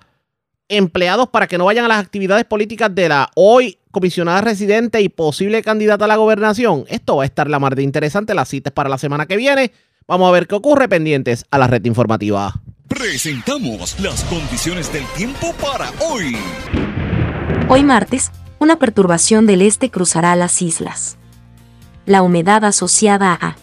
empleados 0.68 1.28
para 1.28 1.46
que 1.46 1.58
no 1.58 1.66
vayan 1.66 1.84
a 1.84 1.88
las 1.88 2.02
actividades 2.02 2.44
políticas 2.46 2.94
de 2.94 3.08
la 3.08 3.30
hoy 3.34 3.78
comisionada 3.90 4.40
residente 4.40 5.00
y 5.02 5.08
posible 5.08 5.62
candidata 5.62 6.06
a 6.06 6.08
la 6.08 6.16
gobernación? 6.16 6.84
Esto 6.88 7.16
va 7.16 7.24
a 7.24 7.26
estar 7.26 7.50
la 7.50 7.58
mar 7.58 7.76
de 7.76 7.82
interesante. 7.82 8.34
Las 8.34 8.48
citas 8.48 8.72
para 8.72 8.88
la 8.88 8.98
semana 8.98 9.26
que 9.26 9.36
viene. 9.36 9.72
Vamos 10.06 10.28
a 10.28 10.32
ver 10.32 10.46
qué 10.46 10.54
ocurre 10.54 10.88
pendientes 10.88 11.44
a 11.50 11.58
la 11.58 11.66
red 11.66 11.84
informativa. 11.84 12.54
Presentamos 12.94 13.98
las 13.98 14.22
condiciones 14.24 14.92
del 14.92 15.04
tiempo 15.16 15.52
para 15.60 15.90
hoy. 15.98 16.36
Hoy 17.68 17.82
martes, 17.82 18.30
una 18.60 18.78
perturbación 18.78 19.46
del 19.46 19.62
este 19.62 19.90
cruzará 19.90 20.36
las 20.36 20.62
islas. 20.62 21.16
La 22.06 22.22
humedad 22.22 22.64
asociada 22.64 23.36
a 23.40 23.56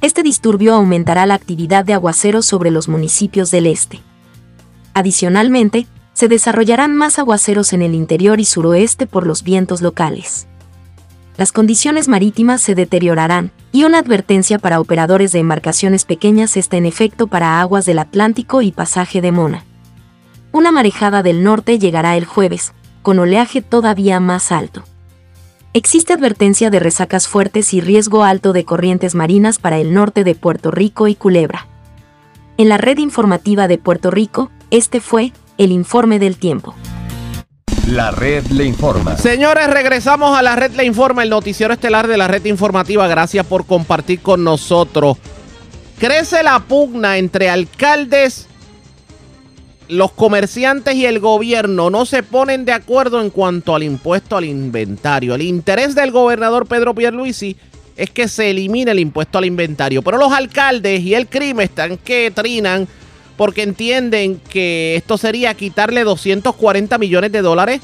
este 0.00 0.22
disturbio 0.22 0.74
aumentará 0.74 1.26
la 1.26 1.34
actividad 1.34 1.84
de 1.84 1.94
aguaceros 1.94 2.46
sobre 2.46 2.70
los 2.70 2.86
municipios 2.88 3.50
del 3.50 3.66
este. 3.66 4.00
Adicionalmente, 4.94 5.88
se 6.12 6.28
desarrollarán 6.28 6.94
más 6.94 7.18
aguaceros 7.18 7.72
en 7.72 7.82
el 7.82 7.94
interior 7.94 8.38
y 8.38 8.44
suroeste 8.44 9.08
por 9.08 9.26
los 9.26 9.42
vientos 9.42 9.82
locales. 9.82 10.46
Las 11.36 11.52
condiciones 11.52 12.08
marítimas 12.08 12.62
se 12.62 12.74
deteriorarán, 12.74 13.52
y 13.70 13.84
una 13.84 13.98
advertencia 13.98 14.58
para 14.58 14.80
operadores 14.80 15.32
de 15.32 15.40
embarcaciones 15.40 16.06
pequeñas 16.06 16.56
está 16.56 16.78
en 16.78 16.86
efecto 16.86 17.26
para 17.26 17.60
aguas 17.60 17.84
del 17.84 17.98
Atlántico 17.98 18.62
y 18.62 18.72
pasaje 18.72 19.20
de 19.20 19.32
Mona. 19.32 19.64
Una 20.52 20.72
marejada 20.72 21.22
del 21.22 21.44
norte 21.44 21.78
llegará 21.78 22.16
el 22.16 22.24
jueves, 22.24 22.72
con 23.02 23.18
oleaje 23.18 23.60
todavía 23.60 24.18
más 24.18 24.50
alto. 24.50 24.82
Existe 25.74 26.14
advertencia 26.14 26.70
de 26.70 26.80
resacas 26.80 27.28
fuertes 27.28 27.74
y 27.74 27.82
riesgo 27.82 28.24
alto 28.24 28.54
de 28.54 28.64
corrientes 28.64 29.14
marinas 29.14 29.58
para 29.58 29.76
el 29.76 29.92
norte 29.92 30.24
de 30.24 30.34
Puerto 30.34 30.70
Rico 30.70 31.06
y 31.06 31.14
Culebra. 31.14 31.66
En 32.56 32.70
la 32.70 32.78
red 32.78 32.96
informativa 32.96 33.68
de 33.68 33.76
Puerto 33.76 34.10
Rico, 34.10 34.50
este 34.70 35.02
fue 35.02 35.34
el 35.58 35.70
informe 35.70 36.18
del 36.18 36.38
tiempo. 36.38 36.74
La 37.86 38.10
red 38.10 38.44
le 38.48 38.64
informa. 38.64 39.16
Señores, 39.16 39.70
regresamos 39.70 40.36
a 40.36 40.42
la 40.42 40.56
red 40.56 40.72
le 40.72 40.84
informa, 40.84 41.22
el 41.22 41.30
noticiero 41.30 41.72
estelar 41.72 42.08
de 42.08 42.16
la 42.16 42.26
red 42.26 42.44
informativa. 42.46 43.06
Gracias 43.06 43.46
por 43.46 43.64
compartir 43.64 44.20
con 44.20 44.42
nosotros. 44.42 45.18
Crece 45.96 46.42
la 46.42 46.58
pugna 46.58 47.16
entre 47.16 47.48
alcaldes, 47.48 48.48
los 49.86 50.10
comerciantes 50.10 50.96
y 50.96 51.06
el 51.06 51.20
gobierno. 51.20 51.88
No 51.88 52.06
se 52.06 52.24
ponen 52.24 52.64
de 52.64 52.72
acuerdo 52.72 53.20
en 53.20 53.30
cuanto 53.30 53.76
al 53.76 53.84
impuesto 53.84 54.36
al 54.36 54.46
inventario. 54.46 55.36
El 55.36 55.42
interés 55.42 55.94
del 55.94 56.10
gobernador 56.10 56.66
Pedro 56.66 56.92
Pierluisi 56.92 57.56
es 57.96 58.10
que 58.10 58.26
se 58.26 58.50
elimine 58.50 58.90
el 58.90 58.98
impuesto 58.98 59.38
al 59.38 59.44
inventario. 59.44 60.02
Pero 60.02 60.18
los 60.18 60.32
alcaldes 60.32 61.02
y 61.02 61.14
el 61.14 61.28
crimen 61.28 61.66
están 61.66 61.98
que 61.98 62.32
trinan 62.32 62.88
porque 63.36 63.62
entienden 63.62 64.40
que 64.48 64.96
esto 64.96 65.18
sería 65.18 65.54
quitarle 65.54 66.04
240 66.04 66.98
millones 66.98 67.32
de 67.32 67.42
dólares 67.42 67.80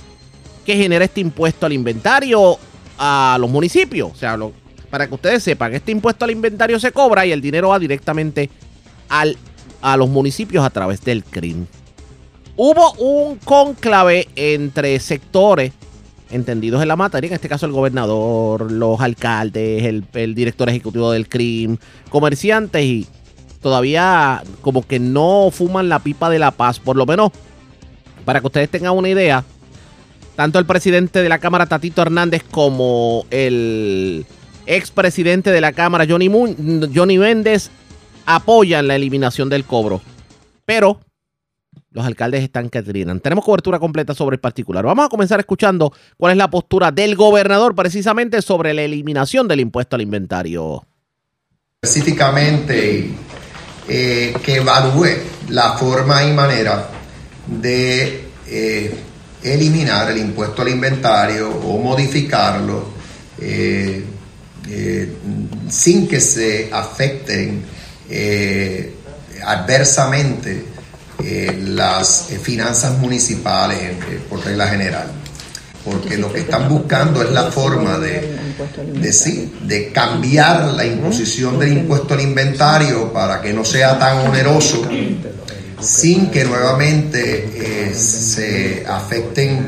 que 0.65 0.77
genera 0.77 1.05
este 1.05 1.21
impuesto 1.21 1.67
al 1.67 1.73
inventario 1.73 2.59
a 2.99 3.37
los 3.41 3.51
municipios. 3.51 4.13
O 4.13 4.15
sea, 4.15 4.39
para 4.91 5.07
que 5.09 5.15
ustedes 5.15 5.43
sepan, 5.43 5.75
este 5.75 5.93
impuesto 5.93 6.25
al 6.25 6.31
inventario 6.31 6.79
se 6.79 6.93
cobra 6.93 7.27
y 7.27 7.33
el 7.33 7.41
dinero 7.41 7.69
va 7.69 7.79
directamente 7.79 8.49
al, 9.09 9.37
a 9.81 9.97
los 9.97 10.09
municipios 10.09 10.65
a 10.65 10.71
través 10.71 11.03
del 11.03 11.25
CRIM. 11.25 11.67
Hubo 12.57 12.93
un 12.93 13.37
conclave 13.37 14.29
entre 14.37 14.99
sectores 15.01 15.73
entendidos 16.31 16.81
en 16.81 16.89
la 16.89 16.97
materia, 16.97 17.29
en 17.29 17.35
este 17.35 17.49
caso 17.49 17.67
el 17.67 17.73
gobernador, 17.73 18.71
los 18.71 19.01
alcaldes, 19.01 19.85
el, 19.85 20.05
el 20.15 20.35
director 20.35 20.69
ejecutivo 20.69 21.11
del 21.13 21.29
CRIM, 21.29 21.77
comerciantes 22.09 22.85
y 22.85 23.07
todavía 23.63 24.43
como 24.61 24.87
que 24.87 24.99
no 24.99 25.49
fuman 25.53 25.89
la 25.89 26.01
pipa 26.01 26.29
de 26.29 26.39
la 26.39 26.51
paz, 26.51 26.79
por 26.81 26.97
lo 26.97 27.07
menos 27.07 27.31
para 28.25 28.41
que 28.41 28.47
ustedes 28.47 28.69
tengan 28.69 28.97
una 28.97 29.09
idea, 29.09 29.45
tanto 30.37 30.59
el 30.59 30.67
presidente 30.67 31.23
de 31.23 31.29
la 31.29 31.39
Cámara, 31.39 31.67
Tatito 31.67 32.03
Hernández, 32.03 32.43
como 32.51 33.25
el 33.31 34.25
expresidente 34.67 35.51
de 35.51 35.61
la 35.61 35.73
Cámara, 35.73 36.07
Johnny, 36.09 36.29
Mu- 36.29 36.89
Johnny 36.95 37.19
Méndez, 37.19 37.71
apoyan 38.27 38.87
la 38.87 38.95
eliminación 38.97 39.49
del 39.49 39.65
cobro. 39.65 40.01
Pero 40.65 41.01
los 41.91 42.07
alcaldes 42.07 42.43
están 42.45 42.71
que 42.71 42.81
trinan. 42.83 43.19
Tenemos 43.21 43.45
cobertura 43.45 43.79
completa 43.81 44.15
sobre 44.15 44.37
el 44.37 44.41
particular. 44.41 44.85
Vamos 44.85 45.05
a 45.07 45.09
comenzar 45.09 45.41
escuchando 45.41 45.93
cuál 46.17 46.33
es 46.33 46.39
la 46.39 46.49
postura 46.49 46.91
del 46.93 47.17
gobernador 47.17 47.75
precisamente 47.75 48.41
sobre 48.41 48.73
la 48.73 48.83
eliminación 48.83 49.49
del 49.49 49.61
impuesto 49.61 49.97
al 49.97 50.03
inventario. 50.03 50.87
específicamente 51.83 53.11
eh, 53.89 54.35
que 54.43 54.57
evalúe 54.57 55.09
la 55.49 55.77
forma 55.77 56.23
y 56.25 56.33
manera 56.33 56.89
de 57.47 58.25
eh, 58.47 58.95
eliminar 59.43 60.11
el 60.11 60.19
impuesto 60.19 60.63
al 60.63 60.69
inventario 60.69 61.51
o 61.51 61.79
modificarlo 61.79 62.93
eh, 63.41 64.05
eh, 64.69 65.13
sin 65.69 66.07
que 66.07 66.21
se 66.21 66.71
afecten 66.73 67.65
adversamente 69.45 70.67
las 71.65 72.29
finanzas 72.43 72.99
municipales 72.99 73.79
por 74.29 74.45
regla 74.45 74.69
general. 74.69 75.11
Porque 75.85 76.17
lo 76.17 76.33
que 76.33 76.41
están 76.41 76.69
buscando 76.69 77.23
es 77.23 77.31
la 77.33 77.51
forma 77.51 77.99
de, 77.99 78.39
de, 78.95 79.13
sí, 79.13 79.53
de 79.63 79.91
cambiar 79.91 80.75
la 80.75 80.85
imposición 80.85 81.59
del 81.59 81.73
impuesto 81.73 82.15
al 82.15 82.21
inventario 82.21 83.13
para 83.13 83.41
que 83.43 83.53
no 83.53 83.65
sea 83.65 83.99
tan 83.99 84.19
oneroso 84.19 84.89
sin 85.81 86.31
que 86.31 86.45
nuevamente 86.45 87.89
eh, 87.89 87.95
se 87.95 88.85
afecten 88.87 89.67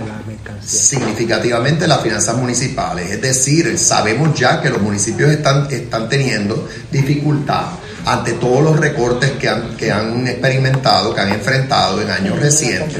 significativamente 0.65 1.89
las 1.89 2.01
finanzas 2.01 2.37
municipales. 2.37 3.11
Es 3.11 3.21
decir, 3.21 3.77
sabemos 3.77 4.39
ya 4.39 4.63
que 4.63 4.71
los 4.71 4.81
municipios 4.81 5.31
están, 5.31 5.67
están 5.71 6.09
teniendo 6.09 6.69
dificultad 6.91 7.67
ante 8.07 8.33
todos 8.33 8.63
los 8.63 8.79
recortes 8.79 9.33
que 9.33 9.49
han, 9.49 9.77
que 9.77 9.91
han 9.91 10.27
experimentado, 10.27 11.15
que 11.15 11.21
han 11.21 11.33
enfrentado 11.33 12.01
en 12.01 12.11
años 12.11 12.39
recientes. 12.39 12.99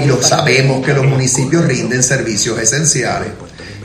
Y 0.00 0.06
lo 0.06 0.22
sabemos 0.22 0.84
que 0.84 0.92
los 0.92 1.04
municipios 1.04 1.64
rinden 1.64 2.02
servicios 2.02 2.58
esenciales. 2.58 3.30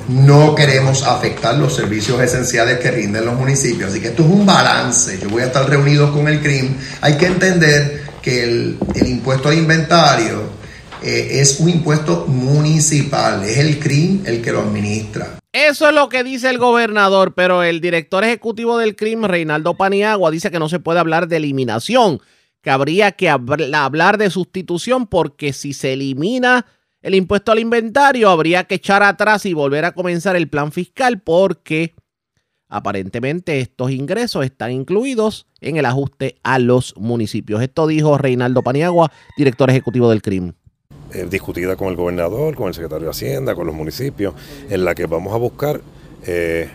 No 0.07 0.55
queremos 0.55 1.03
afectar 1.03 1.55
los 1.55 1.75
servicios 1.75 2.19
esenciales 2.21 2.79
que 2.79 2.89
rinden 2.89 3.25
los 3.25 3.35
municipios. 3.35 3.91
Así 3.91 3.99
que 3.99 4.07
esto 4.07 4.23
es 4.23 4.29
un 4.29 4.45
balance. 4.45 5.19
Yo 5.21 5.29
voy 5.29 5.43
a 5.43 5.45
estar 5.45 5.69
reunido 5.69 6.11
con 6.11 6.27
el 6.27 6.41
CRIM. 6.41 6.75
Hay 7.01 7.15
que 7.15 7.27
entender 7.27 8.03
que 8.21 8.43
el, 8.43 8.77
el 8.95 9.07
impuesto 9.07 9.49
al 9.49 9.57
inventario 9.57 10.49
eh, 11.03 11.39
es 11.39 11.59
un 11.59 11.69
impuesto 11.69 12.25
municipal. 12.27 13.43
Es 13.43 13.57
el 13.59 13.79
CRIM 13.79 14.23
el 14.25 14.41
que 14.41 14.51
lo 14.51 14.61
administra. 14.61 15.38
Eso 15.51 15.89
es 15.89 15.95
lo 15.95 16.09
que 16.09 16.23
dice 16.23 16.49
el 16.49 16.59
gobernador, 16.59 17.33
pero 17.33 17.63
el 17.63 17.81
director 17.81 18.23
ejecutivo 18.23 18.77
del 18.77 18.95
CRIM, 18.95 19.23
Reinaldo 19.23 19.75
Paniagua, 19.75 20.29
dice 20.29 20.51
que 20.51 20.59
no 20.59 20.69
se 20.69 20.79
puede 20.79 20.99
hablar 20.99 21.27
de 21.27 21.37
eliminación, 21.37 22.19
que 22.61 22.69
habría 22.69 23.13
que 23.13 23.31
habl- 23.31 23.73
hablar 23.73 24.19
de 24.19 24.29
sustitución 24.29 25.07
porque 25.07 25.51
si 25.53 25.73
se 25.73 25.93
elimina 25.93 26.67
el 27.01 27.15
impuesto 27.15 27.51
al 27.51 27.59
inventario, 27.59 28.29
habría 28.29 28.65
que 28.65 28.75
echar 28.75 29.01
atrás 29.01 29.45
y 29.47 29.53
volver 29.53 29.85
a 29.85 29.93
comenzar 29.93 30.35
el 30.35 30.49
plan 30.49 30.71
fiscal 30.71 31.21
porque 31.21 31.95
aparentemente 32.67 33.59
estos 33.59 33.89
ingresos 33.89 34.45
están 34.45 34.71
incluidos 34.71 35.47
en 35.61 35.77
el 35.77 35.85
ajuste 35.85 36.37
a 36.43 36.59
los 36.59 36.93
municipios. 36.95 37.63
Esto 37.63 37.87
dijo 37.87 38.19
Reinaldo 38.19 38.61
Paniagua, 38.61 39.11
director 39.35 39.69
ejecutivo 39.71 40.11
del 40.11 40.21
CRIM. 40.21 40.53
Eh, 41.13 41.27
discutida 41.29 41.75
con 41.75 41.87
el 41.87 41.95
gobernador, 41.95 42.55
con 42.55 42.67
el 42.67 42.73
secretario 42.73 43.05
de 43.05 43.11
Hacienda, 43.11 43.55
con 43.55 43.65
los 43.65 43.75
municipios, 43.75 44.33
en 44.69 44.85
la 44.85 44.93
que 44.93 45.07
vamos 45.07 45.33
a 45.33 45.37
buscar 45.37 45.81
eh, 46.25 46.69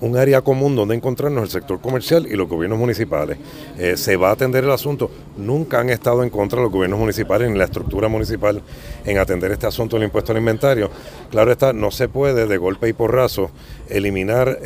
un 0.00 0.18
área 0.18 0.42
común 0.42 0.76
donde 0.76 0.94
encontrarnos 0.94 1.44
el 1.44 1.50
sector 1.50 1.80
comercial 1.80 2.26
y 2.26 2.36
los 2.36 2.46
gobiernos 2.46 2.78
municipales. 2.78 3.38
Eh, 3.78 3.96
se 3.96 4.16
va 4.16 4.28
a 4.28 4.32
atender 4.32 4.64
el 4.64 4.70
asunto. 4.70 5.10
Nunca 5.38 5.80
han 5.80 5.88
estado 5.88 6.22
en 6.22 6.30
contra 6.30 6.60
los 6.60 6.70
gobiernos 6.70 6.98
municipales 6.98 7.50
ni 7.50 7.56
la 7.56 7.64
estructura 7.64 8.08
municipal 8.08 8.60
en 9.04 9.18
atender 9.18 9.52
este 9.52 9.66
asunto 9.66 9.96
del 9.96 10.04
impuesto 10.04 10.32
al 10.32 10.38
inventario. 10.38 10.90
Claro 11.30 11.50
está, 11.50 11.72
no 11.72 11.90
se 11.90 12.08
puede 12.08 12.46
de 12.46 12.56
golpe 12.58 12.88
y 12.88 12.92
porrazo 12.92 13.50
eliminar 13.88 14.58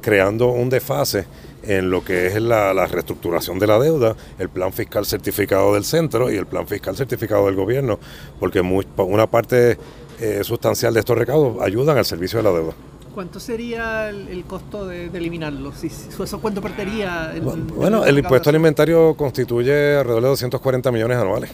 creando 0.00 0.52
un 0.52 0.70
desfase 0.70 1.24
en 1.62 1.90
lo 1.90 2.04
que 2.04 2.26
es 2.28 2.40
la, 2.40 2.72
la 2.74 2.86
reestructuración 2.86 3.58
de 3.58 3.66
la 3.66 3.78
deuda, 3.78 4.14
el 4.38 4.48
plan 4.48 4.72
fiscal 4.72 5.04
certificado 5.06 5.74
del 5.74 5.84
centro 5.84 6.30
y 6.30 6.36
el 6.36 6.46
plan 6.46 6.66
fiscal 6.66 6.96
certificado 6.96 7.46
del 7.46 7.56
gobierno, 7.56 7.98
porque 8.40 8.62
muy- 8.62 8.86
una 8.96 9.26
parte 9.26 9.76
eh, 10.20 10.40
sustancial 10.44 10.94
de 10.94 11.00
estos 11.00 11.16
recaudos 11.18 11.62
ayudan 11.62 11.96
al 11.98 12.04
servicio 12.04 12.38
de 12.38 12.42
la 12.44 12.50
deuda. 12.50 12.72
¿Cuánto 13.14 13.40
sería 13.40 14.08
el, 14.10 14.28
el 14.28 14.44
costo 14.44 14.86
de, 14.86 15.08
de 15.08 15.18
eliminarlo? 15.18 15.72
Si, 15.72 15.88
si- 15.88 16.08
¿Eso 16.22 16.40
cuánto 16.40 16.62
perdería? 16.62 17.32
en 17.34 17.66
Bueno, 17.68 18.04
el 18.04 18.18
impuesto 18.18 18.50
al 18.50 18.56
inventario 18.56 19.14
constituye 19.16 19.96
alrededor 19.96 20.22
de 20.22 20.28
240 20.28 20.92
millones 20.92 21.18
anuales, 21.18 21.50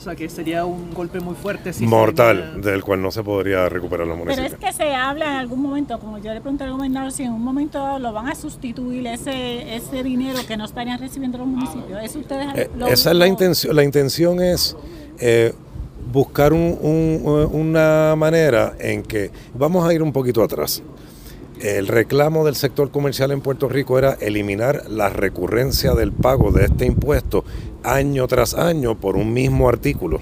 O 0.00 0.02
sea, 0.02 0.16
que 0.16 0.30
sería 0.30 0.64
un 0.64 0.94
golpe 0.94 1.20
muy 1.20 1.34
fuerte. 1.34 1.74
Si 1.74 1.80
se 1.80 1.86
mortal, 1.86 2.62
del 2.62 2.82
cual 2.82 3.02
no 3.02 3.10
se 3.10 3.22
podría 3.22 3.68
recuperar 3.68 4.06
los 4.06 4.16
Pero 4.18 4.30
es 4.30 4.38
municipios. 4.38 4.70
que 4.70 4.82
se 4.82 4.94
habla 4.94 5.26
en 5.26 5.32
algún 5.36 5.60
momento, 5.60 5.98
como 6.00 6.16
yo 6.16 6.32
le 6.32 6.40
pregunté 6.40 6.64
al 6.64 6.72
gobernador, 6.72 7.12
si 7.12 7.24
en 7.24 7.32
un 7.34 7.42
momento 7.44 7.98
lo 7.98 8.10
van 8.14 8.28
a 8.28 8.34
sustituir 8.34 9.06
ese, 9.06 9.76
ese 9.76 10.02
dinero 10.02 10.38
que 10.48 10.56
no 10.56 10.64
estarían 10.64 10.98
recibiendo 10.98 11.36
los 11.36 11.46
municipios. 11.48 12.02
¿Eso 12.02 12.18
ustedes 12.18 12.46
Eh, 12.56 12.70
lo- 12.78 12.86
esa 12.88 13.10
es 13.10 13.16
la 13.16 13.26
intención. 13.26 13.76
La 13.76 13.84
intención 13.84 14.40
es 14.40 14.74
eh, 15.18 15.52
buscar 16.10 16.54
un- 16.54 16.78
un- 16.80 17.50
una 17.52 18.14
manera 18.16 18.72
en 18.80 19.02
que 19.02 19.30
vamos 19.52 19.86
a 19.86 19.92
ir 19.92 20.02
un 20.02 20.14
poquito 20.14 20.42
atrás. 20.42 20.82
El 21.60 21.88
reclamo 21.88 22.42
del 22.46 22.54
sector 22.54 22.90
comercial 22.90 23.32
en 23.32 23.42
Puerto 23.42 23.68
Rico 23.68 23.98
era 23.98 24.14
eliminar 24.14 24.84
la 24.88 25.10
recurrencia 25.10 25.92
del 25.92 26.10
pago 26.10 26.52
de 26.52 26.64
este 26.64 26.86
impuesto 26.86 27.44
año 27.84 28.26
tras 28.26 28.54
año 28.54 28.96
por 28.98 29.16
un 29.16 29.32
mismo 29.32 29.68
artículo. 29.68 30.20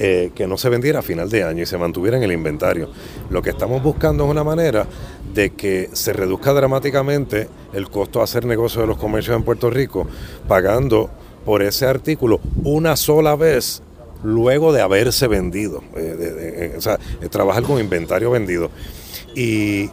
eh, 0.00 0.30
que 0.34 0.46
no 0.46 0.56
se 0.56 0.68
vendiera 0.68 1.00
a 1.00 1.02
final 1.02 1.28
de 1.28 1.42
año 1.42 1.62
y 1.62 1.66
se 1.66 1.76
mantuviera 1.76 2.16
en 2.16 2.22
el 2.22 2.30
inventario. 2.32 2.88
Lo 3.30 3.42
que 3.42 3.50
estamos 3.50 3.82
buscando 3.82 4.24
es 4.24 4.30
una 4.30 4.44
manera 4.44 4.86
de 5.34 5.50
que 5.50 5.90
se 5.92 6.12
reduzca 6.12 6.52
dramáticamente 6.52 7.48
el 7.72 7.90
costo 7.90 8.20
de 8.20 8.24
hacer 8.24 8.44
negocio 8.44 8.80
de 8.80 8.86
los 8.86 8.96
comercios 8.96 9.36
en 9.36 9.42
Puerto 9.42 9.70
Rico, 9.70 10.06
pagando 10.46 11.10
por 11.44 11.62
ese 11.62 11.86
artículo 11.86 12.40
una 12.62 12.96
sola 12.96 13.34
vez 13.34 13.82
luego 14.22 14.72
de 14.72 14.82
haberse 14.82 15.26
vendido. 15.26 15.82
eh, 15.96 16.16
eh, 16.18 16.74
o 16.76 16.80
sea, 16.80 16.98
trabajar 17.30 17.64
con 17.64 17.80
inventario 17.80 18.30
vendido. 18.30 18.70
Y 19.34 19.90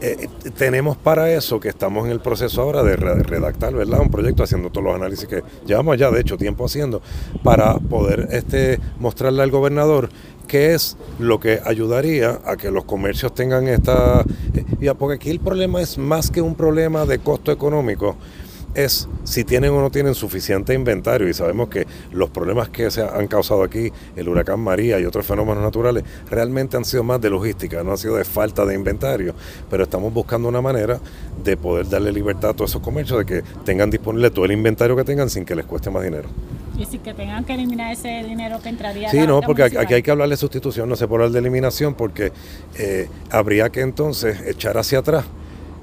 eh, 0.00 0.28
tenemos 0.56 0.96
para 0.96 1.32
eso 1.32 1.58
que 1.60 1.68
estamos 1.68 2.04
en 2.06 2.12
el 2.12 2.20
proceso 2.20 2.62
ahora 2.62 2.82
de 2.82 2.96
re- 2.96 3.22
redactar, 3.22 3.74
¿verdad? 3.74 4.00
Un 4.00 4.10
proyecto 4.10 4.42
haciendo 4.42 4.70
todos 4.70 4.84
los 4.84 4.94
análisis 4.94 5.26
que 5.26 5.42
llevamos 5.66 5.96
ya, 5.98 6.10
de 6.10 6.20
hecho, 6.20 6.36
tiempo 6.36 6.64
haciendo, 6.66 7.02
para 7.42 7.78
poder 7.78 8.28
este, 8.32 8.78
mostrarle 8.98 9.42
al 9.42 9.50
gobernador 9.50 10.08
qué 10.46 10.74
es 10.74 10.96
lo 11.18 11.40
que 11.40 11.60
ayudaría 11.64 12.40
a 12.44 12.56
que 12.56 12.70
los 12.70 12.84
comercios 12.84 13.34
tengan 13.34 13.66
esta... 13.68 14.24
eh, 14.54 14.94
porque 14.98 15.16
aquí 15.16 15.30
el 15.30 15.40
problema 15.40 15.80
es 15.80 15.98
más 15.98 16.30
que 16.30 16.40
un 16.40 16.54
problema 16.54 17.04
de 17.04 17.18
costo 17.18 17.50
económico, 17.50 18.16
es 18.76 19.08
si 19.24 19.42
tienen 19.42 19.70
o 19.72 19.80
no 19.80 19.90
tienen 19.90 20.14
suficiente 20.14 20.74
inventario 20.74 21.28
y 21.28 21.34
sabemos 21.34 21.68
que 21.68 21.86
los 22.12 22.30
problemas 22.30 22.68
que 22.68 22.90
se 22.90 23.02
han 23.02 23.26
causado 23.26 23.62
aquí, 23.62 23.90
el 24.14 24.28
huracán 24.28 24.60
María 24.60 25.00
y 25.00 25.04
otros 25.06 25.26
fenómenos 25.26 25.62
naturales, 25.64 26.04
realmente 26.30 26.76
han 26.76 26.84
sido 26.84 27.02
más 27.02 27.20
de 27.20 27.30
logística, 27.30 27.82
no 27.82 27.92
han 27.92 27.98
sido 27.98 28.16
de 28.16 28.24
falta 28.24 28.64
de 28.66 28.74
inventario, 28.74 29.34
pero 29.70 29.84
estamos 29.84 30.12
buscando 30.12 30.48
una 30.48 30.60
manera 30.60 31.00
de 31.42 31.56
poder 31.56 31.88
darle 31.88 32.12
libertad 32.12 32.50
a 32.50 32.54
todos 32.54 32.70
esos 32.70 32.82
comercios, 32.82 33.18
de 33.20 33.24
que 33.24 33.42
tengan 33.64 33.90
disponible 33.90 34.30
todo 34.30 34.44
el 34.44 34.52
inventario 34.52 34.94
que 34.94 35.04
tengan 35.04 35.30
sin 35.30 35.44
que 35.44 35.54
les 35.56 35.64
cueste 35.64 35.90
más 35.90 36.04
dinero. 36.04 36.28
Y 36.78 36.84
si 36.84 36.98
que 36.98 37.14
tengan 37.14 37.44
que 37.44 37.54
eliminar 37.54 37.90
ese 37.92 38.22
dinero 38.28 38.60
que 38.62 38.68
entraría 38.68 39.10
Sí, 39.10 39.20
la 39.20 39.26
no, 39.26 39.40
porque 39.40 39.62
municipal. 39.62 39.84
aquí 39.86 39.94
hay 39.94 40.02
que 40.02 40.10
hablar 40.10 40.28
de 40.28 40.36
sustitución, 40.36 40.86
no 40.90 40.96
se 40.96 41.08
puede 41.08 41.22
hablar 41.24 41.32
de 41.32 41.38
eliminación, 41.38 41.94
porque 41.94 42.32
eh, 42.78 43.08
habría 43.30 43.70
que 43.70 43.80
entonces 43.80 44.38
echar 44.46 44.76
hacia 44.76 44.98
atrás 44.98 45.24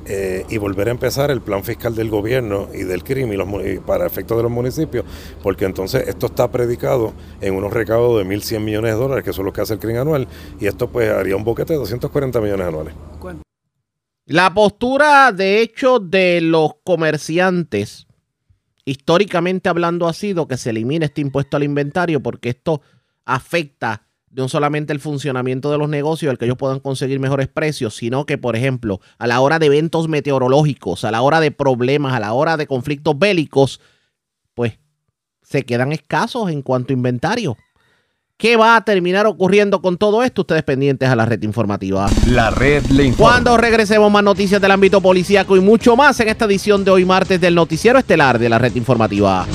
eh, 0.05 0.45
y 0.49 0.57
volver 0.57 0.89
a 0.89 0.91
empezar 0.91 1.31
el 1.31 1.41
plan 1.41 1.63
fiscal 1.63 1.95
del 1.95 2.09
gobierno 2.09 2.67
y 2.73 2.83
del 2.83 3.03
crimen 3.03 3.37
los, 3.37 3.47
para 3.85 4.05
efectos 4.05 4.37
de 4.37 4.43
los 4.43 4.51
municipios, 4.51 5.05
porque 5.41 5.65
entonces 5.65 6.07
esto 6.07 6.25
está 6.27 6.51
predicado 6.51 7.13
en 7.41 7.55
unos 7.55 7.71
recaudos 7.71 8.17
de 8.17 8.35
1.100 8.35 8.59
millones 8.59 8.93
de 8.93 8.99
dólares, 8.99 9.23
que 9.23 9.33
son 9.33 9.45
los 9.45 9.53
que 9.53 9.61
hace 9.61 9.73
el 9.73 9.79
crimen 9.79 9.97
anual, 9.97 10.27
y 10.59 10.67
esto 10.67 10.89
pues 10.89 11.09
haría 11.09 11.35
un 11.35 11.43
boquete 11.43 11.73
de 11.73 11.79
240 11.79 12.41
millones 12.41 12.67
anuales. 12.67 12.93
La 14.25 14.53
postura, 14.53 15.33
de 15.33 15.61
hecho, 15.61 15.99
de 15.99 16.39
los 16.39 16.71
comerciantes, 16.85 18.07
históricamente 18.85 19.67
hablando, 19.67 20.07
ha 20.07 20.13
sido 20.13 20.47
que 20.47 20.55
se 20.55 20.69
elimine 20.69 21.05
este 21.05 21.21
impuesto 21.21 21.57
al 21.57 21.63
inventario 21.63 22.21
porque 22.21 22.49
esto 22.49 22.81
afecta 23.25 24.02
no 24.35 24.49
solamente 24.49 24.93
el 24.93 24.99
funcionamiento 24.99 25.71
de 25.71 25.77
los 25.77 25.89
negocios, 25.89 26.31
el 26.31 26.37
que 26.37 26.45
ellos 26.45 26.57
puedan 26.57 26.79
conseguir 26.79 27.19
mejores 27.19 27.47
precios, 27.47 27.95
sino 27.95 28.25
que, 28.25 28.37
por 28.37 28.55
ejemplo, 28.55 28.99
a 29.17 29.27
la 29.27 29.39
hora 29.39 29.59
de 29.59 29.67
eventos 29.67 30.07
meteorológicos, 30.07 31.05
a 31.05 31.11
la 31.11 31.21
hora 31.21 31.39
de 31.39 31.51
problemas, 31.51 32.13
a 32.13 32.19
la 32.19 32.33
hora 32.33 32.57
de 32.57 32.67
conflictos 32.67 33.17
bélicos, 33.17 33.79
pues 34.53 34.79
se 35.41 35.63
quedan 35.63 35.91
escasos 35.91 36.49
en 36.49 36.61
cuanto 36.61 36.93
a 36.93 36.95
inventario. 36.95 37.57
¿Qué 38.37 38.57
va 38.57 38.75
a 38.75 38.83
terminar 38.83 39.27
ocurriendo 39.27 39.81
con 39.81 39.97
todo 39.97 40.23
esto? 40.23 40.41
Ustedes 40.41 40.63
pendientes 40.63 41.07
a 41.07 41.15
la 41.15 41.25
red 41.25 41.41
informativa. 41.43 42.09
La 42.27 42.49
red 42.49 42.83
le 42.87 43.05
informa. 43.05 43.31
Cuando 43.31 43.57
regresemos 43.57 44.11
más 44.11 44.23
noticias 44.23 44.59
del 44.59 44.71
ámbito 44.71 44.99
policíaco 44.99 45.55
y 45.55 45.61
mucho 45.61 45.95
más 45.95 46.19
en 46.19 46.29
esta 46.29 46.45
edición 46.45 46.83
de 46.83 46.91
hoy 46.91 47.05
martes 47.05 47.39
del 47.39 47.55
noticiero 47.55 47.99
estelar 47.99 48.39
de 48.39 48.49
la 48.49 48.57
red 48.57 48.75
informativa. 48.75 49.45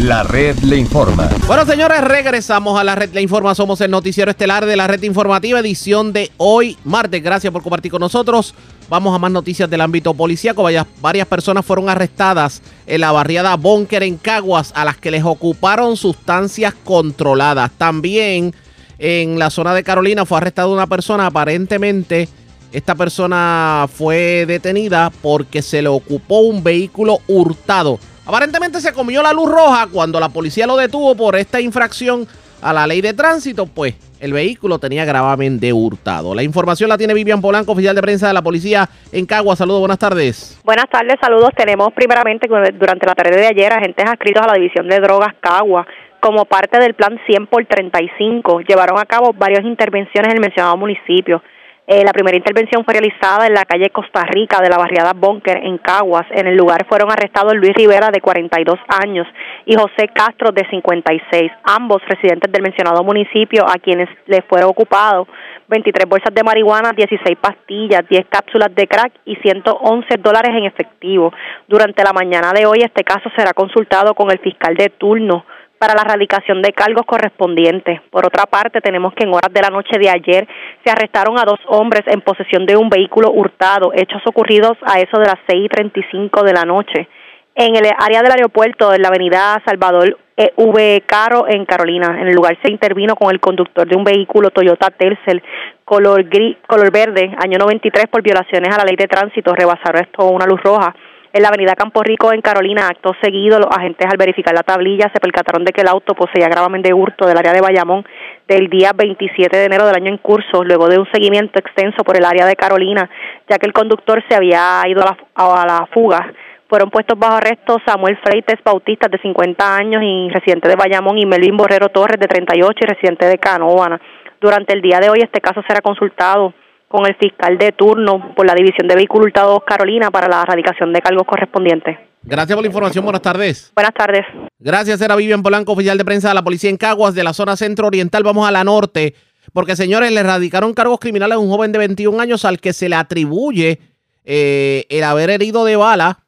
La 0.00 0.24
red 0.24 0.58
le 0.58 0.76
informa. 0.76 1.30
Bueno, 1.46 1.64
señores, 1.64 2.00
regresamos 2.00 2.78
a 2.78 2.82
la 2.82 2.96
red 2.96 3.14
Le 3.14 3.22
Informa. 3.22 3.54
Somos 3.54 3.80
el 3.80 3.92
noticiero 3.92 4.28
estelar 4.28 4.66
de 4.66 4.76
la 4.76 4.88
red 4.88 5.00
informativa, 5.02 5.60
edición 5.60 6.12
de 6.12 6.32
hoy 6.36 6.76
martes. 6.84 7.22
Gracias 7.22 7.52
por 7.52 7.62
compartir 7.62 7.92
con 7.92 8.00
nosotros. 8.00 8.54
Vamos 8.90 9.14
a 9.14 9.18
más 9.18 9.30
noticias 9.30 9.70
del 9.70 9.80
ámbito 9.80 10.12
policíaco. 10.12 10.66
Varias, 11.00 11.26
personas 11.28 11.64
fueron 11.64 11.88
arrestadas 11.88 12.60
en 12.86 13.02
la 13.02 13.12
barriada 13.12 13.54
Bunker 13.54 14.02
en 14.02 14.16
Caguas, 14.16 14.72
a 14.74 14.84
las 14.84 14.96
que 14.96 15.12
les 15.12 15.22
ocuparon 15.22 15.96
sustancias 15.96 16.74
controladas. 16.82 17.70
También 17.78 18.52
en 18.98 19.38
la 19.38 19.48
zona 19.48 19.74
de 19.74 19.84
Carolina 19.84 20.26
fue 20.26 20.38
arrestada 20.38 20.68
una 20.68 20.88
persona 20.88 21.26
aparentemente. 21.26 22.28
Esta 22.72 22.96
persona 22.96 23.88
fue 23.90 24.44
detenida 24.44 25.12
porque 25.22 25.62
se 25.62 25.80
le 25.80 25.88
ocupó 25.88 26.40
un 26.40 26.64
vehículo 26.64 27.20
hurtado. 27.28 28.00
Aparentemente 28.26 28.80
se 28.80 28.92
comió 28.92 29.22
la 29.22 29.32
luz 29.32 29.50
roja 29.50 29.86
cuando 29.92 30.18
la 30.18 30.30
policía 30.30 30.66
lo 30.66 30.76
detuvo 30.76 31.14
por 31.14 31.36
esta 31.36 31.60
infracción 31.60 32.26
a 32.62 32.72
la 32.72 32.86
ley 32.86 33.02
de 33.02 33.12
tránsito, 33.12 33.66
pues 33.66 33.94
el 34.20 34.32
vehículo 34.32 34.78
tenía 34.78 35.04
gravamen 35.04 35.60
de 35.60 35.74
hurtado. 35.74 36.34
La 36.34 36.42
información 36.42 36.88
la 36.88 36.96
tiene 36.96 37.12
Vivian 37.12 37.42
Polanco, 37.42 37.72
oficial 37.72 37.94
de 37.94 38.00
prensa 38.00 38.28
de 38.28 38.32
la 38.32 38.40
policía 38.40 38.88
en 39.12 39.26
Cagua. 39.26 39.54
Saludos, 39.54 39.80
buenas 39.80 39.98
tardes. 39.98 40.58
Buenas 40.64 40.86
tardes, 40.90 41.16
saludos. 41.20 41.50
Tenemos 41.54 41.92
primeramente 41.92 42.48
durante 42.48 43.06
la 43.06 43.14
tarde 43.14 43.36
de 43.36 43.46
ayer 43.46 43.70
agentes 43.70 44.06
adscritos 44.06 44.42
a 44.42 44.46
la 44.46 44.54
División 44.54 44.88
de 44.88 44.98
Drogas 45.00 45.34
Cagua 45.40 45.86
como 46.20 46.46
parte 46.46 46.78
del 46.78 46.94
plan 46.94 47.20
100 47.26 47.48
por 47.48 47.66
35 47.66 48.60
llevaron 48.60 48.98
a 48.98 49.04
cabo 49.04 49.34
varias 49.34 49.62
intervenciones 49.62 50.30
en 50.30 50.36
el 50.36 50.40
mencionado 50.40 50.78
municipio. 50.78 51.42
Eh, 51.86 52.02
la 52.02 52.12
primera 52.12 52.34
intervención 52.34 52.82
fue 52.82 52.94
realizada 52.94 53.46
en 53.46 53.52
la 53.52 53.66
calle 53.66 53.90
Costa 53.90 54.22
Rica 54.24 54.58
de 54.62 54.70
la 54.70 54.78
barriada 54.78 55.12
Bunker 55.12 55.58
en 55.58 55.76
Caguas. 55.76 56.24
En 56.30 56.46
el 56.46 56.56
lugar 56.56 56.86
fueron 56.88 57.12
arrestados 57.12 57.52
Luis 57.54 57.74
Rivera 57.74 58.10
de 58.10 58.22
42 58.22 58.78
años 59.04 59.26
y 59.66 59.74
José 59.74 60.08
Castro 60.14 60.50
de 60.50 60.66
56, 60.70 61.52
ambos 61.64 62.00
residentes 62.08 62.50
del 62.50 62.62
mencionado 62.62 63.04
municipio 63.04 63.66
a 63.68 63.74
quienes 63.74 64.08
les 64.26 64.42
fueron 64.46 64.70
ocupados 64.70 65.28
23 65.68 66.08
bolsas 66.08 66.34
de 66.34 66.42
marihuana, 66.42 66.92
16 66.96 67.36
pastillas, 67.38 68.08
10 68.08 68.26
cápsulas 68.30 68.74
de 68.74 68.86
crack 68.86 69.12
y 69.26 69.36
111 69.36 70.08
dólares 70.20 70.52
en 70.56 70.64
efectivo. 70.64 71.34
Durante 71.68 72.02
la 72.02 72.14
mañana 72.14 72.52
de 72.54 72.64
hoy 72.64 72.78
este 72.82 73.04
caso 73.04 73.28
será 73.36 73.52
consultado 73.52 74.14
con 74.14 74.30
el 74.30 74.38
fiscal 74.38 74.74
de 74.74 74.88
turno 74.88 75.44
para 75.78 75.94
la 75.94 76.02
erradicación 76.02 76.62
de 76.62 76.72
cargos 76.72 77.04
correspondientes. 77.06 78.00
Por 78.10 78.26
otra 78.26 78.46
parte, 78.46 78.80
tenemos 78.80 79.12
que 79.14 79.24
en 79.24 79.34
horas 79.34 79.52
de 79.52 79.60
la 79.60 79.70
noche 79.70 79.98
de 79.98 80.08
ayer 80.08 80.46
se 80.84 80.90
arrestaron 80.90 81.38
a 81.38 81.44
dos 81.44 81.60
hombres 81.66 82.02
en 82.06 82.20
posesión 82.20 82.66
de 82.66 82.76
un 82.76 82.88
vehículo 82.88 83.30
hurtado, 83.30 83.92
hechos 83.94 84.22
ocurridos 84.26 84.76
a 84.82 85.00
eso 85.00 85.18
de 85.18 85.26
las 85.26 85.38
6 85.46 85.64
y 85.64 85.68
35 85.68 86.42
de 86.42 86.52
la 86.52 86.64
noche 86.64 87.08
en 87.54 87.76
el 87.76 87.86
área 87.98 88.22
del 88.22 88.32
aeropuerto, 88.32 88.92
en 88.92 89.02
la 89.02 89.08
avenida 89.08 89.62
Salvador 89.64 90.18
eh, 90.36 90.52
V. 90.56 91.02
Caro, 91.06 91.46
en 91.48 91.64
Carolina. 91.64 92.20
En 92.20 92.26
el 92.26 92.34
lugar 92.34 92.58
se 92.62 92.70
intervino 92.70 93.14
con 93.14 93.30
el 93.30 93.40
conductor 93.40 93.86
de 93.86 93.96
un 93.96 94.04
vehículo 94.04 94.50
Toyota 94.50 94.90
Tercel 94.90 95.42
color, 95.84 96.24
gris, 96.24 96.56
color 96.66 96.90
verde, 96.90 97.30
año 97.38 97.58
93, 97.58 98.06
por 98.10 98.22
violaciones 98.22 98.74
a 98.74 98.78
la 98.78 98.84
ley 98.84 98.96
de 98.96 99.06
tránsito. 99.06 99.54
Rebasaron 99.54 100.02
esto 100.02 100.26
una 100.26 100.46
luz 100.46 100.60
roja 100.62 100.94
en 101.34 101.42
la 101.42 101.48
avenida 101.48 101.74
Campo 101.74 102.00
Rico 102.02 102.32
en 102.32 102.40
Carolina. 102.40 102.86
Acto 102.86 103.12
seguido, 103.20 103.58
los 103.58 103.68
agentes 103.76 104.06
al 104.08 104.16
verificar 104.16 104.54
la 104.54 104.62
tablilla 104.62 105.10
se 105.12 105.18
percataron 105.20 105.64
de 105.64 105.72
que 105.72 105.80
el 105.80 105.88
auto 105.88 106.14
poseía 106.14 106.48
gravamen 106.48 106.80
de 106.80 106.94
hurto 106.94 107.26
del 107.26 107.36
área 107.36 107.52
de 107.52 107.60
Bayamón 107.60 108.04
del 108.46 108.68
día 108.68 108.92
27 108.94 109.56
de 109.56 109.64
enero 109.64 109.84
del 109.84 109.96
año 109.96 110.10
en 110.10 110.18
curso, 110.18 110.62
luego 110.62 110.88
de 110.88 110.96
un 110.96 111.10
seguimiento 111.12 111.58
extenso 111.58 112.04
por 112.04 112.16
el 112.16 112.24
área 112.24 112.46
de 112.46 112.54
Carolina, 112.54 113.10
ya 113.48 113.58
que 113.58 113.66
el 113.66 113.72
conductor 113.72 114.22
se 114.28 114.36
había 114.36 114.80
ido 114.86 115.02
a 115.02 115.66
la, 115.66 115.88
fuga. 115.92 116.32
Fueron 116.68 116.90
puestos 116.90 117.18
bajo 117.18 117.34
arresto 117.34 117.78
Samuel 117.84 118.16
Freites 118.22 118.62
Bautista, 118.64 119.08
de 119.08 119.18
50 119.18 119.76
años 119.76 120.02
y 120.04 120.28
residente 120.30 120.68
de 120.68 120.76
Bayamón, 120.76 121.18
y 121.18 121.26
Melvin 121.26 121.56
Borrero 121.56 121.88
Torres, 121.88 122.20
de 122.20 122.28
38 122.28 122.78
y 122.80 122.86
residente 122.86 123.26
de 123.26 123.38
Canóvana. 123.38 124.00
Durante 124.40 124.72
el 124.72 124.82
día 124.82 125.00
de 125.00 125.10
hoy, 125.10 125.18
este 125.20 125.40
caso 125.40 125.62
será 125.66 125.80
consultado 125.80 126.54
con 126.94 127.08
el 127.08 127.16
fiscal 127.16 127.58
de 127.58 127.72
turno 127.72 128.32
por 128.36 128.46
la 128.46 128.54
División 128.54 128.86
de 128.86 128.94
Vehículos 128.94 129.26
Hurtados 129.26 129.62
Carolina 129.66 130.12
para 130.12 130.28
la 130.28 130.42
erradicación 130.42 130.92
de 130.92 131.00
cargos 131.00 131.26
correspondientes. 131.26 131.98
Gracias 132.22 132.54
por 132.54 132.62
la 132.62 132.68
información. 132.68 133.04
Buenas 133.04 133.20
tardes. 133.20 133.72
Buenas 133.74 133.94
tardes. 133.94 134.24
Gracias, 134.60 135.00
era 135.00 135.16
Vivian 135.16 135.42
Polanco, 135.42 135.72
oficial 135.72 135.98
de 135.98 136.04
prensa 136.04 136.28
de 136.28 136.34
la 136.34 136.44
policía 136.44 136.70
en 136.70 136.76
Caguas, 136.76 137.16
de 137.16 137.24
la 137.24 137.32
zona 137.32 137.56
centro 137.56 137.88
oriental. 137.88 138.22
Vamos 138.22 138.46
a 138.46 138.52
la 138.52 138.62
norte, 138.62 139.16
porque 139.52 139.74
señores, 139.74 140.12
le 140.12 140.20
erradicaron 140.20 140.72
cargos 140.72 141.00
criminales 141.00 141.34
a 141.34 141.40
un 141.40 141.50
joven 141.50 141.72
de 141.72 141.78
21 141.80 142.20
años 142.20 142.44
al 142.44 142.60
que 142.60 142.72
se 142.72 142.88
le 142.88 142.94
atribuye 142.94 143.80
eh, 144.24 144.86
el 144.88 145.02
haber 145.02 145.30
herido 145.30 145.64
de 145.64 145.74
bala 145.74 146.20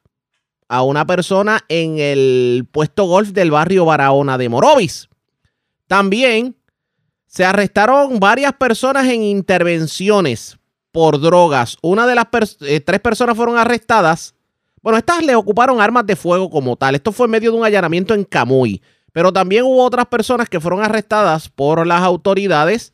a 0.67 0.83
una 0.83 1.07
persona 1.07 1.61
en 1.69 1.97
el 1.97 2.67
puesto 2.69 3.05
golf 3.05 3.29
del 3.29 3.51
barrio 3.51 3.85
Barahona 3.85 4.37
de 4.37 4.49
Morovis. 4.49 5.07
También 5.87 6.57
se 7.27 7.45
arrestaron 7.45 8.19
varias 8.19 8.53
personas 8.53 9.05
en 9.07 9.21
intervenciones 9.21 10.57
por 10.91 11.19
drogas. 11.19 11.77
Una 11.81 12.07
de 12.07 12.15
las 12.15 12.25
eh, 12.61 12.79
tres 12.79 12.99
personas 13.01 13.35
fueron 13.35 13.57
arrestadas. 13.57 14.33
Bueno, 14.81 14.97
estas 14.97 15.23
le 15.23 15.35
ocuparon 15.35 15.81
armas 15.81 16.05
de 16.05 16.15
fuego 16.15 16.49
como 16.49 16.75
tal. 16.77 16.95
Esto 16.95 17.11
fue 17.11 17.25
en 17.25 17.31
medio 17.31 17.51
de 17.51 17.57
un 17.57 17.65
allanamiento 17.65 18.13
en 18.13 18.23
Camuy. 18.23 18.81
Pero 19.11 19.33
también 19.33 19.63
hubo 19.63 19.83
otras 19.83 20.05
personas 20.07 20.47
que 20.47 20.59
fueron 20.59 20.81
arrestadas 20.81 21.49
por 21.49 21.85
las 21.85 22.01
autoridades, 22.01 22.93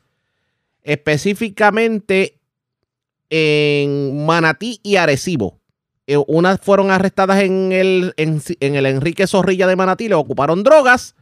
específicamente 0.81 2.39
en 3.29 4.25
Manatí 4.25 4.79
y 4.83 4.95
Arecibo. 4.95 5.59
Eh, 6.07 6.17
Unas 6.27 6.59
fueron 6.59 6.91
arrestadas 6.91 7.43
en 7.43 7.71
el, 7.71 8.13
en 8.17 8.75
el 8.75 8.85
Enrique 8.85 9.27
Zorrilla 9.27 9.67
de 9.67 9.75
Manatí, 9.75 10.09
le 10.09 10.15
ocuparon 10.15 10.63
drogas. 10.63 11.15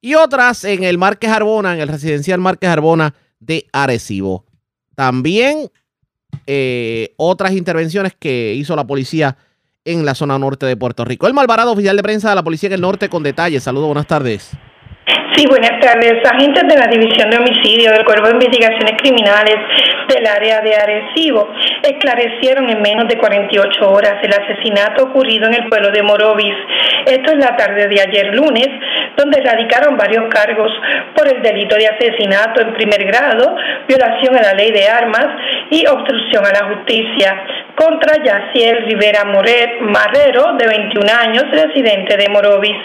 Y 0.00 0.14
otras 0.14 0.64
en 0.64 0.84
el 0.84 0.98
Márquez 0.98 1.30
Arbona, 1.30 1.74
en 1.74 1.80
el 1.80 1.88
residencial 1.88 2.40
Márquez 2.40 2.70
Arbona 2.70 3.14
de 3.38 3.66
Arecibo. 3.72 4.44
También 4.94 5.70
eh, 6.46 7.14
otras 7.16 7.52
intervenciones 7.52 8.14
que 8.18 8.54
hizo 8.54 8.76
la 8.76 8.86
policía 8.86 9.36
en 9.84 10.04
la 10.04 10.14
zona 10.14 10.38
norte 10.38 10.66
de 10.66 10.76
Puerto 10.76 11.04
Rico. 11.04 11.26
El 11.26 11.34
Malvarado, 11.34 11.72
oficial 11.72 11.96
de 11.96 12.02
prensa 12.02 12.30
de 12.30 12.34
la 12.34 12.42
policía 12.42 12.68
en 12.68 12.74
el 12.74 12.80
norte, 12.80 13.08
con 13.08 13.22
detalles. 13.22 13.62
Saludos, 13.62 13.86
buenas 13.86 14.06
tardes. 14.06 14.50
Sí, 15.36 15.46
buenas 15.46 15.78
tardes. 15.80 16.14
Agentes 16.24 16.64
de 16.66 16.76
la 16.76 16.86
División 16.88 17.30
de 17.30 17.38
Homicidio 17.38 17.92
del 17.92 18.04
Cuerpo 18.04 18.26
de 18.26 18.32
Investigaciones 18.32 18.94
Criminales 18.98 19.56
del 20.08 20.26
área 20.26 20.60
de 20.60 20.74
Arecibo 20.74 21.48
esclarecieron 21.82 22.68
en 22.68 22.82
menos 22.82 23.06
de 23.06 23.16
48 23.16 23.90
horas 23.90 24.16
el 24.22 24.32
asesinato 24.32 25.04
ocurrido 25.04 25.46
en 25.46 25.54
el 25.54 25.68
pueblo 25.68 25.90
de 25.92 26.02
Morovis. 26.02 26.54
Esto 27.06 27.32
es 27.32 27.38
la 27.38 27.56
tarde 27.56 27.86
de 27.86 28.00
ayer 28.00 28.34
lunes, 28.34 28.68
donde 29.16 29.40
radicaron 29.40 29.96
varios 29.96 30.24
cargos 30.30 30.72
por 31.14 31.28
el 31.28 31.40
delito 31.42 31.76
de 31.76 31.86
asesinato 31.86 32.60
en 32.60 32.74
primer 32.74 33.04
grado, 33.04 33.54
violación 33.86 34.36
a 34.36 34.42
la 34.42 34.54
ley 34.54 34.72
de 34.72 34.88
armas 34.88 35.28
y 35.70 35.86
obstrucción 35.86 36.44
a 36.44 36.52
la 36.52 36.74
justicia 36.74 37.44
contra 37.76 38.22
Yaciel 38.22 38.84
Rivera 38.84 39.24
Moret 39.24 39.80
Marrero, 39.80 40.54
de 40.58 40.66
21 40.66 41.10
años, 41.12 41.44
residente 41.50 42.16
de 42.16 42.28
Morovis. 42.28 42.76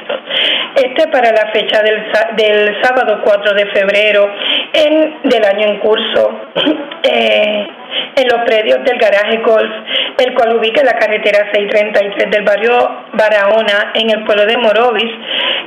Este 0.76 1.07
para 1.07 1.31
la 1.31 1.51
fecha 1.51 1.81
del, 1.81 2.05
del 2.35 2.81
sábado 2.81 3.21
4 3.23 3.53
de 3.53 3.65
febrero 3.67 4.29
en, 4.73 5.19
del 5.23 5.45
año 5.45 5.67
en 5.67 5.79
curso. 5.79 6.41
Eh, 7.07 7.67
en 8.15 8.27
los 8.29 8.41
predios 8.45 8.83
del 8.83 8.97
garaje 8.97 9.37
Golf, 9.37 9.71
el 10.17 10.33
cual 10.33 10.55
ubica 10.55 10.83
la 10.83 10.97
carretera 10.97 11.51
633 11.53 12.31
del 12.31 12.43
barrio 12.43 12.77
Barahona 13.13 13.91
en 13.93 14.09
el 14.09 14.23
pueblo 14.23 14.45
de 14.45 14.57
Morovis, 14.57 15.11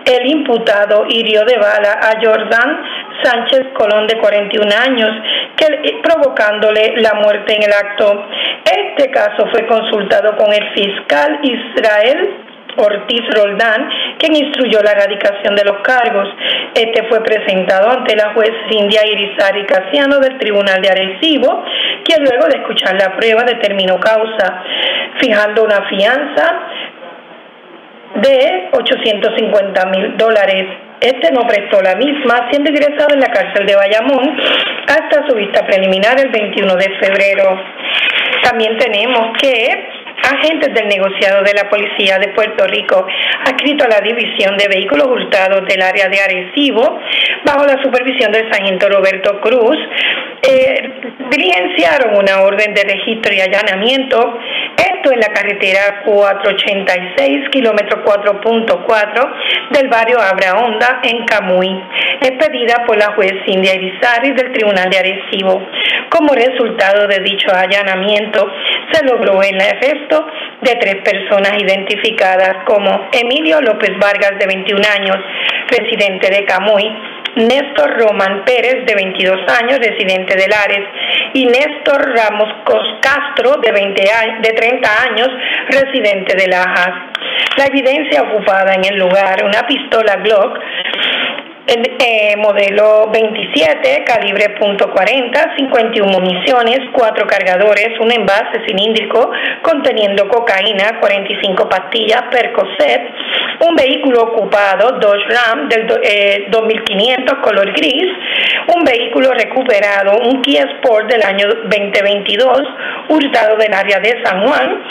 el 0.05 0.27
imputado 0.27 1.05
hirió 1.09 1.45
de 1.45 1.59
bala 1.59 2.01
a 2.01 2.19
Jordan 2.21 2.83
Sánchez 3.23 3.69
Colón 3.75 4.07
de 4.07 4.19
41 4.19 4.67
años, 4.75 5.11
que, 5.57 6.01
provocándole 6.03 6.95
la 6.97 7.15
muerte 7.15 7.55
en 7.55 7.63
el 7.65 7.73
acto. 7.73 8.27
Este 8.65 9.11
caso 9.11 9.47
fue 9.51 9.67
consultado 9.67 10.37
con 10.37 10.53
el 10.53 10.73
fiscal 10.73 11.41
Israel 11.43 12.48
Ortiz 12.77 13.23
Roldán, 13.35 13.89
quien 14.19 14.37
instruyó 14.37 14.81
la 14.83 14.93
erradicación 14.93 15.55
de 15.57 15.65
los 15.65 15.79
cargos. 15.79 16.29
Este 16.75 17.05
fue 17.09 17.23
presentado 17.23 17.91
ante 17.91 18.15
la 18.17 18.33
juez 18.35 18.51
Cindia 18.71 19.01
Irizarry 19.07 19.67
Casiano 19.67 20.19
del 20.21 20.39
Tribunal 20.39 20.81
de 20.81 20.91
Arecibo, 20.91 21.65
quien 22.05 22.23
luego 22.25 22.47
de 22.47 22.59
escuchar 22.59 22.95
la 22.95 23.17
prueba 23.17 23.43
determinó 23.45 23.99
causa, 23.99 24.63
fijando 25.21 25.65
una 25.65 25.83
fianza 25.89 26.61
de 28.15 28.69
850 28.73 29.87
mil 29.87 30.17
dólares. 30.17 30.67
Este 31.01 31.31
no 31.33 31.47
prestó 31.47 31.81
la 31.81 31.95
misma, 31.95 32.49
siendo 32.51 32.71
ingresado 32.71 33.15
en 33.15 33.21
la 33.21 33.29
cárcel 33.29 33.67
de 33.67 33.77
Bayamón 33.77 34.37
hasta 34.89 35.27
su 35.29 35.35
vista 35.37 35.65
preliminar 35.65 36.19
el 36.19 36.31
21 36.31 36.75
de 36.75 36.91
febrero. 36.99 37.61
También 38.43 38.77
tenemos 38.79 39.37
que 39.41 39.89
agentes 40.23 40.75
del 40.75 40.89
negociado 40.89 41.43
de 41.43 41.55
la 41.55 41.69
Policía 41.69 42.19
de 42.19 42.29
Puerto 42.29 42.67
Rico, 42.67 43.07
adscrito 43.45 43.85
a 43.85 43.89
la 43.89 44.01
División 44.01 44.57
de 44.57 44.69
Vehículos 44.69 45.07
Hurtados 45.09 45.67
del 45.67 45.83
área 45.83 46.09
de 46.09 46.21
Arecibo, 46.21 47.01
bajo 47.45 47.65
la 47.65 47.83
supervisión 47.83 48.33
del 48.33 48.51
sargento 48.53 48.89
Roberto 48.89 49.41
Cruz, 49.41 49.77
eh, 50.43 50.91
diligenciaron 51.31 52.17
una 52.17 52.43
orden 52.43 52.75
de 52.75 52.83
registro 52.83 53.35
y 53.35 53.41
allanamiento, 53.41 54.39
en 55.13 55.21
la 55.21 55.33
carretera 55.33 56.03
486, 56.05 57.49
kilómetro 57.51 58.05
4.4 58.05 59.33
del 59.71 59.89
barrio 59.89 60.21
Abra 60.21 60.59
Honda, 60.59 61.01
en 61.03 61.25
Camuy. 61.25 61.83
Es 62.21 62.33
pedida 62.33 62.85
por 62.87 62.97
la 62.97 63.13
juez 63.15 63.33
Cindy 63.47 63.69
Irizarry 63.69 64.33
del 64.33 64.53
Tribunal 64.53 64.91
de 64.91 64.99
Arecibo. 64.99 65.63
Como 66.11 66.35
resultado 66.35 67.07
de 67.07 67.21
dicho 67.21 67.49
allanamiento, 67.53 68.51
se 68.93 69.05
logró 69.05 69.43
el 69.43 69.61
arresto 69.61 70.27
de 70.63 70.75
tres 70.77 70.97
personas 71.05 71.53
identificadas 71.59 72.65
como 72.65 73.09
Emilio 73.13 73.61
López 73.61 73.93
Vargas, 73.99 74.39
de 74.39 74.47
21 74.47 74.83
años, 74.99 75.17
residente 75.69 76.31
de 76.31 76.45
Camuy, 76.45 76.85
Néstor 77.47 77.99
Román 78.01 78.45
Pérez, 78.45 78.85
de 78.85 78.95
22 78.95 79.39
años, 79.63 79.79
residente 79.79 80.35
de 80.37 80.49
Lares, 80.49 80.85
y 81.35 81.47
Néstor 81.47 82.15
Ramos 82.17 82.49
Castro, 83.01 83.61
de, 83.63 83.71
20 83.71 84.03
de 84.43 84.53
30 84.53 85.03
años, 85.11 85.29
residente 85.69 86.37
de 86.37 86.49
Lajas. 86.49 86.93
La 87.57 87.67
evidencia 87.67 88.23
ocupada 88.23 88.75
en 88.75 88.85
el 88.85 88.99
lugar, 88.99 89.45
una 89.45 89.67
pistola 89.67 90.17
Glock, 90.17 90.59
eh, 91.71 92.35
modelo 92.39 93.11
27, 93.13 94.03
calibre 94.05 94.57
.40, 94.59 95.57
51 95.59 96.19
municiones, 96.19 96.81
4 96.93 97.27
cargadores, 97.27 97.91
un 98.01 98.11
envase 98.11 98.65
cilíndrico 98.67 99.31
conteniendo 99.61 100.27
cocaína, 100.29 100.99
45 100.99 101.69
pastillas 101.69 102.23
Percocet, 102.31 103.03
un 103.69 103.75
vehículo 103.75 104.23
ocupado, 104.23 104.99
Dodge 104.99 105.29
Ram 105.29 105.69
del 105.69 105.87
2500 106.49 107.28
color 107.41 107.73
gris, 107.73 108.13
un 108.75 108.85
vehículo 108.85 109.33
recuperado, 109.33 110.19
un 110.19 110.43
Kia 110.43 110.65
Sport 110.77 111.11
del 111.11 111.23
año 111.23 111.49
2022, 111.49 112.63
hurtado 113.09 113.57
del 113.57 113.73
área 113.73 114.01
de 114.01 114.23
San 114.25 114.47
Juan, 114.47 114.83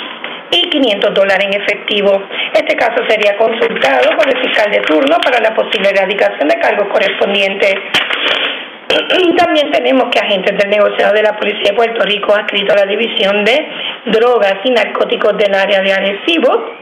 y 0.51 0.69
500 0.69 1.13
dólares 1.13 1.45
en 1.45 1.61
efectivo. 1.61 2.23
Este 2.53 2.75
caso 2.75 3.03
sería 3.07 3.37
consultado 3.37 4.15
por 4.15 4.27
el 4.27 4.39
fiscal 4.41 4.71
de 4.71 4.79
turno 4.79 5.17
para 5.23 5.41
la 5.41 5.53
posible 5.53 5.89
erradicación 5.89 6.47
de 6.47 6.59
cargos 6.59 6.87
correspondientes. 6.89 7.75
También 9.37 9.71
tenemos 9.71 10.05
que 10.09 10.19
agentes 10.19 10.57
del 10.57 10.69
negociado 10.69 11.13
de 11.13 11.23
la 11.23 11.35
Policía 11.35 11.71
de 11.71 11.73
Puerto 11.73 12.03
Rico 12.03 12.33
adscrito 12.33 12.73
a 12.73 12.77
la 12.77 12.85
División 12.85 13.43
de 13.43 13.67
Drogas 14.05 14.55
y 14.63 14.71
Narcóticos 14.71 15.37
del 15.37 15.53
área 15.53 15.81
de 15.81 15.91
Arecibo 15.91 16.76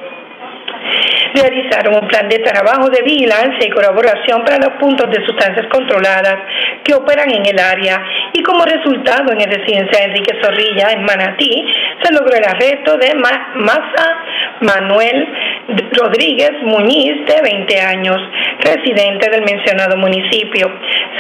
realizaron 1.36 1.95
un 2.02 2.07
plan 2.07 2.28
de 2.30 2.40
trabajo 2.40 2.90
de 2.90 3.02
vigilancia 3.03 3.66
y 3.66 3.70
colaboración 3.70 4.44
para 4.44 4.57
los 4.57 4.80
puntos 4.80 5.10
de 5.10 5.26
sustancias 5.26 5.68
controladas 5.72 6.38
que 6.84 6.94
operan 6.94 7.32
en 7.32 7.45
el 7.45 7.60
área. 7.60 8.02
Y 8.34 8.41
como 8.44 8.64
resultado 8.66 9.32
en 9.34 9.41
el 9.41 9.52
residencia 9.52 9.99
de 9.99 10.06
Enrique 10.06 10.40
Zorrilla 10.41 10.91
en 10.91 11.03
Manatí 11.03 11.66
se 12.02 12.14
logró 12.14 12.36
el 12.36 12.45
arresto 12.45 12.98
de 12.98 13.16
Massa 13.16 14.18
Manuel 14.62 15.28
Rodríguez 15.68 16.52
Muñiz 16.62 17.26
de 17.26 17.42
20 17.42 17.82
años, 17.82 18.18
residente 18.60 19.30
del 19.32 19.42
mencionado 19.42 19.98
municipio. 19.98 20.72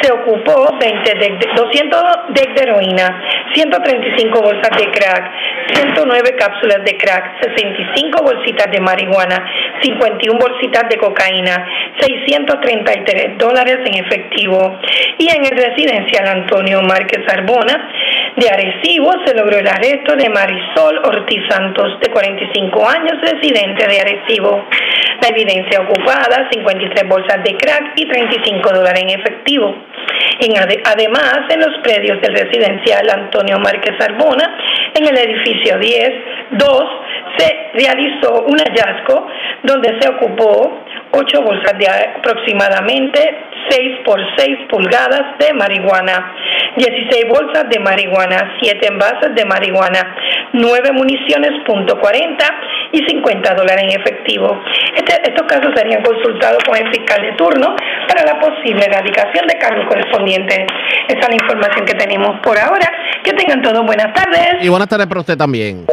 Se 0.01 0.11
ocupó 0.11 0.77
20 0.79 1.13
de, 1.15 1.39
200 1.55 2.01
de 2.29 2.61
heroína, 2.61 3.23
135 3.53 4.41
bolsas 4.41 4.77
de 4.77 4.91
crack, 4.91 5.31
109 5.73 6.35
cápsulas 6.37 6.83
de 6.85 6.95
crack, 6.97 7.41
65 7.41 8.23
bolsitas 8.23 8.71
de 8.71 8.79
marihuana, 8.81 9.51
51 9.81 10.37
bolsitas 10.37 10.89
de 10.89 10.97
cocaína, 10.97 11.67
633 11.99 13.37
dólares 13.39 13.79
en 13.85 14.05
efectivo. 14.05 14.79
Y 15.17 15.27
en 15.35 15.43
el 15.45 15.57
residencial 15.57 16.27
Antonio 16.27 16.81
Márquez 16.81 17.23
Arbona 17.33 17.89
de 18.35 18.49
Arecibo 18.49 19.11
se 19.25 19.33
logró 19.33 19.57
el 19.57 19.67
arresto 19.67 20.15
de 20.15 20.29
Marisol 20.29 20.97
Ortiz 21.05 21.41
Santos, 21.49 21.99
de 22.01 22.11
45 22.11 22.89
años, 22.89 23.13
residente 23.21 23.87
de 23.87 23.99
Arecibo. 24.01 24.34
La 24.41 25.29
evidencia 25.29 25.81
ocupada, 25.81 26.47
53 26.51 27.07
bolsas 27.07 27.43
de 27.43 27.55
crack 27.55 27.93
y 27.95 28.07
35 28.07 28.69
dólares 28.73 29.03
en 29.03 29.19
efectivo. 29.19 29.75
además, 30.85 31.39
en 31.49 31.59
los 31.59 31.77
predios 31.83 32.21
del 32.21 32.35
residencial 32.35 33.09
Antonio 33.09 33.57
Márquez 33.59 33.95
Arbona, 33.99 34.57
en 34.93 35.07
el 35.07 35.17
edificio 35.17 35.79
10, 35.79 36.11
2, 36.51 36.83
se 37.37 37.69
realizó 37.73 38.43
un 38.43 38.57
hallazgo 38.57 39.27
donde 39.63 39.99
se 39.99 40.09
ocupó 40.09 40.83
ocho 41.11 41.41
bolsas 41.41 41.77
de 41.77 41.87
aproximadamente 41.87 43.19
6 43.69 43.99
por 44.05 44.19
6 44.37 44.57
pulgadas 44.69 45.37
de 45.39 45.53
marihuana, 45.53 46.33
16 46.75 47.25
bolsas 47.29 47.69
de 47.69 47.79
marihuana, 47.79 48.57
7 48.61 48.87
envases 48.87 49.35
de 49.35 49.45
marihuana, 49.45 50.15
9 50.53 50.91
municiones 50.91 51.51
punto 51.65 51.99
.40 51.99 52.37
y 52.91 52.99
50 53.05 53.55
dólares 53.55 53.83
en 53.83 53.99
efectivo. 54.01 54.61
Este, 54.95 55.13
estos 55.29 55.47
casos 55.47 55.71
serían 55.75 56.03
consultados 56.03 56.63
con 56.63 56.77
el 56.77 56.89
fiscal 56.91 57.21
de 57.21 57.31
turno 57.33 57.75
para 58.07 58.25
la 58.25 58.39
posible 58.39 58.85
erradicación 58.85 59.47
de 59.47 59.57
cargos 59.57 59.85
correspondientes. 59.87 60.59
Esa 61.07 61.19
es 61.19 61.29
la 61.29 61.35
información 61.35 61.85
que 61.85 61.95
tenemos 61.95 62.39
por 62.41 62.57
ahora. 62.57 62.91
Que 63.23 63.33
tengan 63.33 63.61
todos 63.61 63.83
buenas 63.85 64.13
tardes. 64.13 64.63
Y 64.63 64.69
buenas 64.69 64.87
tardes 64.87 65.07
para 65.07 65.21
usted 65.21 65.37
también. 65.37 65.85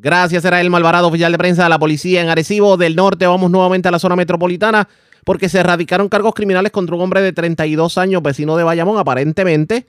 Gracias, 0.00 0.44
era 0.44 0.60
el 0.60 0.70
Malvarado, 0.70 1.08
oficial 1.08 1.32
de 1.32 1.38
prensa 1.38 1.64
de 1.64 1.70
la 1.70 1.78
policía 1.78 2.22
en 2.22 2.28
Arecibo 2.28 2.76
del 2.76 2.94
Norte. 2.94 3.26
Vamos 3.26 3.50
nuevamente 3.50 3.88
a 3.88 3.90
la 3.90 3.98
zona 3.98 4.14
metropolitana 4.14 4.88
porque 5.24 5.48
se 5.48 5.58
erradicaron 5.58 6.08
cargos 6.08 6.34
criminales 6.34 6.70
contra 6.70 6.94
un 6.94 7.02
hombre 7.02 7.20
de 7.20 7.32
32 7.32 7.98
años, 7.98 8.22
vecino 8.22 8.56
de 8.56 8.62
Bayamón. 8.62 8.96
Aparentemente, 8.98 9.88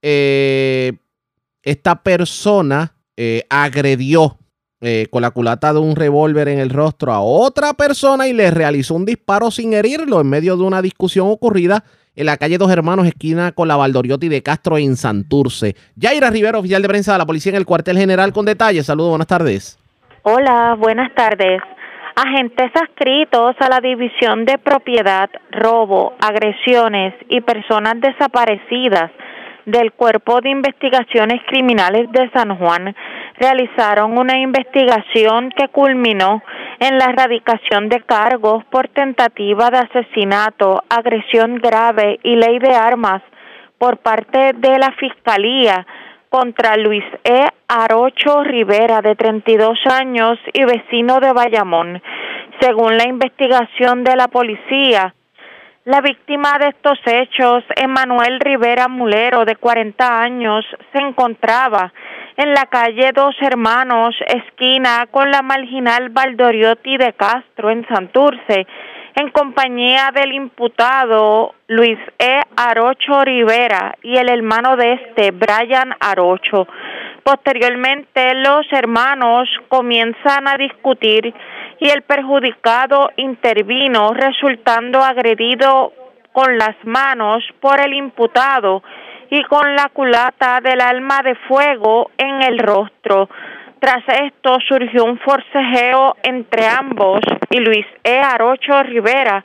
eh, 0.00 0.94
esta 1.62 2.02
persona 2.02 2.94
eh, 3.18 3.44
agredió 3.50 4.38
eh, 4.80 5.08
con 5.10 5.20
la 5.20 5.30
culata 5.30 5.74
de 5.74 5.78
un 5.78 5.94
revólver 5.94 6.48
en 6.48 6.58
el 6.58 6.70
rostro 6.70 7.12
a 7.12 7.20
otra 7.20 7.74
persona 7.74 8.26
y 8.26 8.32
le 8.32 8.50
realizó 8.50 8.94
un 8.94 9.04
disparo 9.04 9.50
sin 9.50 9.74
herirlo 9.74 10.22
en 10.22 10.26
medio 10.26 10.56
de 10.56 10.62
una 10.62 10.80
discusión 10.80 11.28
ocurrida 11.28 11.84
en 12.16 12.26
la 12.26 12.36
calle 12.36 12.58
Dos 12.58 12.70
Hermanos, 12.70 13.06
esquina 13.06 13.52
con 13.52 13.68
la 13.68 13.76
Valdoriotti 13.76 14.28
de 14.28 14.42
Castro 14.42 14.78
en 14.78 14.96
Santurce. 14.96 15.74
Yaira 15.96 16.30
Rivero, 16.30 16.58
oficial 16.58 16.82
de 16.82 16.88
prensa 16.88 17.12
de 17.12 17.18
la 17.18 17.26
policía 17.26 17.50
en 17.50 17.56
el 17.56 17.66
cuartel 17.66 17.98
general, 17.98 18.32
con 18.32 18.44
detalles. 18.44 18.86
Saludos, 18.86 19.10
buenas 19.10 19.26
tardes. 19.26 19.78
Hola, 20.22 20.76
buenas 20.78 21.14
tardes. 21.14 21.60
Agentes 22.16 22.70
adscritos 22.74 23.56
a 23.58 23.68
la 23.68 23.80
División 23.80 24.44
de 24.44 24.58
Propiedad, 24.58 25.28
Robo, 25.50 26.14
Agresiones 26.20 27.14
y 27.28 27.40
Personas 27.40 28.00
Desaparecidas 28.00 29.10
del 29.66 29.92
Cuerpo 29.92 30.40
de 30.40 30.50
Investigaciones 30.50 31.40
Criminales 31.46 32.10
de 32.12 32.30
San 32.30 32.56
Juan 32.56 32.94
realizaron 33.38 34.16
una 34.18 34.38
investigación 34.38 35.50
que 35.50 35.68
culminó 35.68 36.42
en 36.80 36.98
la 36.98 37.06
erradicación 37.06 37.88
de 37.88 38.00
cargos 38.02 38.64
por 38.66 38.88
tentativa 38.88 39.70
de 39.70 39.78
asesinato, 39.78 40.82
agresión 40.88 41.56
grave 41.56 42.20
y 42.22 42.36
ley 42.36 42.58
de 42.58 42.74
armas 42.74 43.22
por 43.78 43.98
parte 43.98 44.52
de 44.54 44.78
la 44.78 44.92
Fiscalía 44.92 45.86
contra 46.28 46.76
Luis 46.76 47.04
E. 47.22 47.46
Arocho 47.68 48.42
Rivera, 48.42 49.00
de 49.02 49.14
32 49.14 49.78
años 49.86 50.38
y 50.52 50.64
vecino 50.64 51.20
de 51.20 51.32
Bayamón. 51.32 52.02
Según 52.60 52.96
la 52.96 53.06
investigación 53.06 54.04
de 54.04 54.16
la 54.16 54.28
policía, 54.28 55.14
la 55.84 56.00
víctima 56.00 56.56
de 56.58 56.68
estos 56.68 56.98
hechos, 57.04 57.62
Emanuel 57.76 58.40
Rivera 58.40 58.88
Mulero, 58.88 59.44
de 59.44 59.56
40 59.56 60.22
años, 60.22 60.64
se 60.92 60.98
encontraba 60.98 61.92
en 62.36 62.54
la 62.54 62.66
calle 62.66 63.12
Dos 63.14 63.36
Hermanos, 63.40 64.16
esquina 64.26 65.06
con 65.10 65.30
la 65.30 65.42
marginal 65.42 66.08
Valdoriotti 66.08 66.96
de 66.96 67.12
Castro, 67.12 67.70
en 67.70 67.86
Santurce, 67.86 68.66
en 69.16 69.30
compañía 69.30 70.10
del 70.12 70.32
imputado 70.32 71.54
Luis 71.68 71.98
E. 72.18 72.40
Arocho 72.56 73.22
Rivera 73.22 73.94
y 74.02 74.16
el 74.16 74.30
hermano 74.30 74.76
de 74.76 74.94
este, 74.94 75.32
Brian 75.32 75.94
Arocho. 76.00 76.66
Posteriormente, 77.22 78.34
los 78.34 78.66
hermanos 78.72 79.48
comienzan 79.68 80.48
a 80.48 80.56
discutir 80.56 81.32
y 81.80 81.88
el 81.88 82.02
perjudicado 82.02 83.10
intervino, 83.16 84.12
resultando 84.12 85.00
agredido 85.02 85.92
con 86.32 86.58
las 86.58 86.76
manos 86.84 87.44
por 87.60 87.80
el 87.80 87.94
imputado 87.94 88.82
y 89.30 89.42
con 89.44 89.74
la 89.74 89.88
culata 89.88 90.60
del 90.60 90.80
alma 90.80 91.22
de 91.22 91.34
fuego 91.48 92.10
en 92.18 92.42
el 92.42 92.58
rostro. 92.58 93.28
Tras 93.78 94.02
esto 94.08 94.58
surgió 94.66 95.04
un 95.04 95.18
forcejeo 95.18 96.16
entre 96.22 96.66
ambos 96.66 97.20
y 97.50 97.58
Luis 97.58 97.86
E. 98.02 98.18
Arocho 98.18 98.82
Rivera 98.82 99.44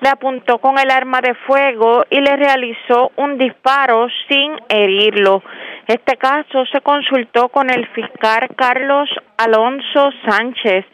le 0.00 0.08
apuntó 0.08 0.58
con 0.58 0.78
el 0.78 0.90
arma 0.90 1.20
de 1.20 1.34
fuego 1.46 2.04
y 2.10 2.20
le 2.20 2.36
realizó 2.36 3.10
un 3.16 3.38
disparo 3.38 4.06
sin 4.28 4.52
herirlo. 4.68 5.42
Este 5.86 6.16
caso 6.16 6.66
se 6.66 6.80
consultó 6.82 7.48
con 7.48 7.70
el 7.70 7.86
fiscal 7.88 8.48
Carlos 8.56 9.08
Alonso 9.38 10.10
Sánchez, 10.26 10.84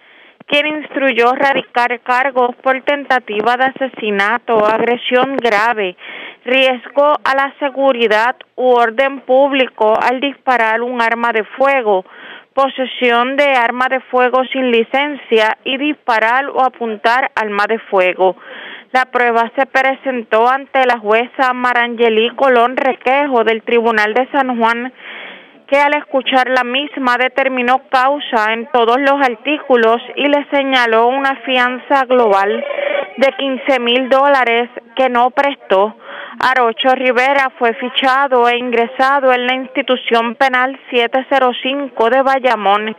quien 0.46 0.66
instruyó 0.66 1.32
radicar 1.32 2.00
cargos 2.00 2.54
por 2.56 2.80
tentativa 2.82 3.56
de 3.56 3.64
asesinato, 3.64 4.66
agresión 4.66 5.36
grave, 5.36 5.96
riesgo 6.44 7.14
a 7.24 7.34
la 7.34 7.54
seguridad 7.58 8.36
u 8.56 8.68
orden 8.68 9.20
público 9.20 9.94
al 10.00 10.20
disparar 10.20 10.82
un 10.82 11.00
arma 11.00 11.32
de 11.32 11.44
fuego, 11.44 12.04
posesión 12.52 13.36
de 13.36 13.44
arma 13.44 13.88
de 13.88 14.00
fuego 14.00 14.44
sin 14.52 14.70
licencia 14.70 15.56
y 15.64 15.76
disparar 15.78 16.46
o 16.46 16.62
apuntar 16.62 17.30
arma 17.34 17.64
de 17.66 17.78
fuego. 17.78 18.36
La 18.92 19.06
prueba 19.06 19.50
se 19.56 19.66
presentó 19.66 20.48
ante 20.48 20.86
la 20.86 20.98
jueza 20.98 21.52
Marangeli 21.52 22.30
Colón 22.36 22.76
Requejo 22.76 23.42
del 23.42 23.62
Tribunal 23.62 24.14
de 24.14 24.28
San 24.30 24.56
Juan 24.56 24.92
que 25.74 25.80
al 25.80 25.96
escuchar 25.96 26.48
la 26.50 26.62
misma 26.62 27.16
determinó 27.18 27.82
causa 27.90 28.52
en 28.52 28.68
todos 28.72 28.96
los 29.00 29.20
artículos 29.20 30.00
y 30.14 30.28
le 30.28 30.46
señaló 30.52 31.08
una 31.08 31.34
fianza 31.44 32.04
global 32.04 32.64
de 33.16 33.32
15 33.32 33.80
mil 33.80 34.08
dólares 34.08 34.70
que 34.94 35.08
no 35.08 35.32
prestó. 35.32 35.96
Arocho 36.38 36.94
Rivera 36.94 37.50
fue 37.58 37.74
fichado 37.74 38.48
e 38.48 38.56
ingresado 38.56 39.32
en 39.32 39.48
la 39.48 39.54
institución 39.56 40.36
penal 40.36 40.78
705 40.92 42.08
de 42.08 42.22
Bayamón 42.22 42.96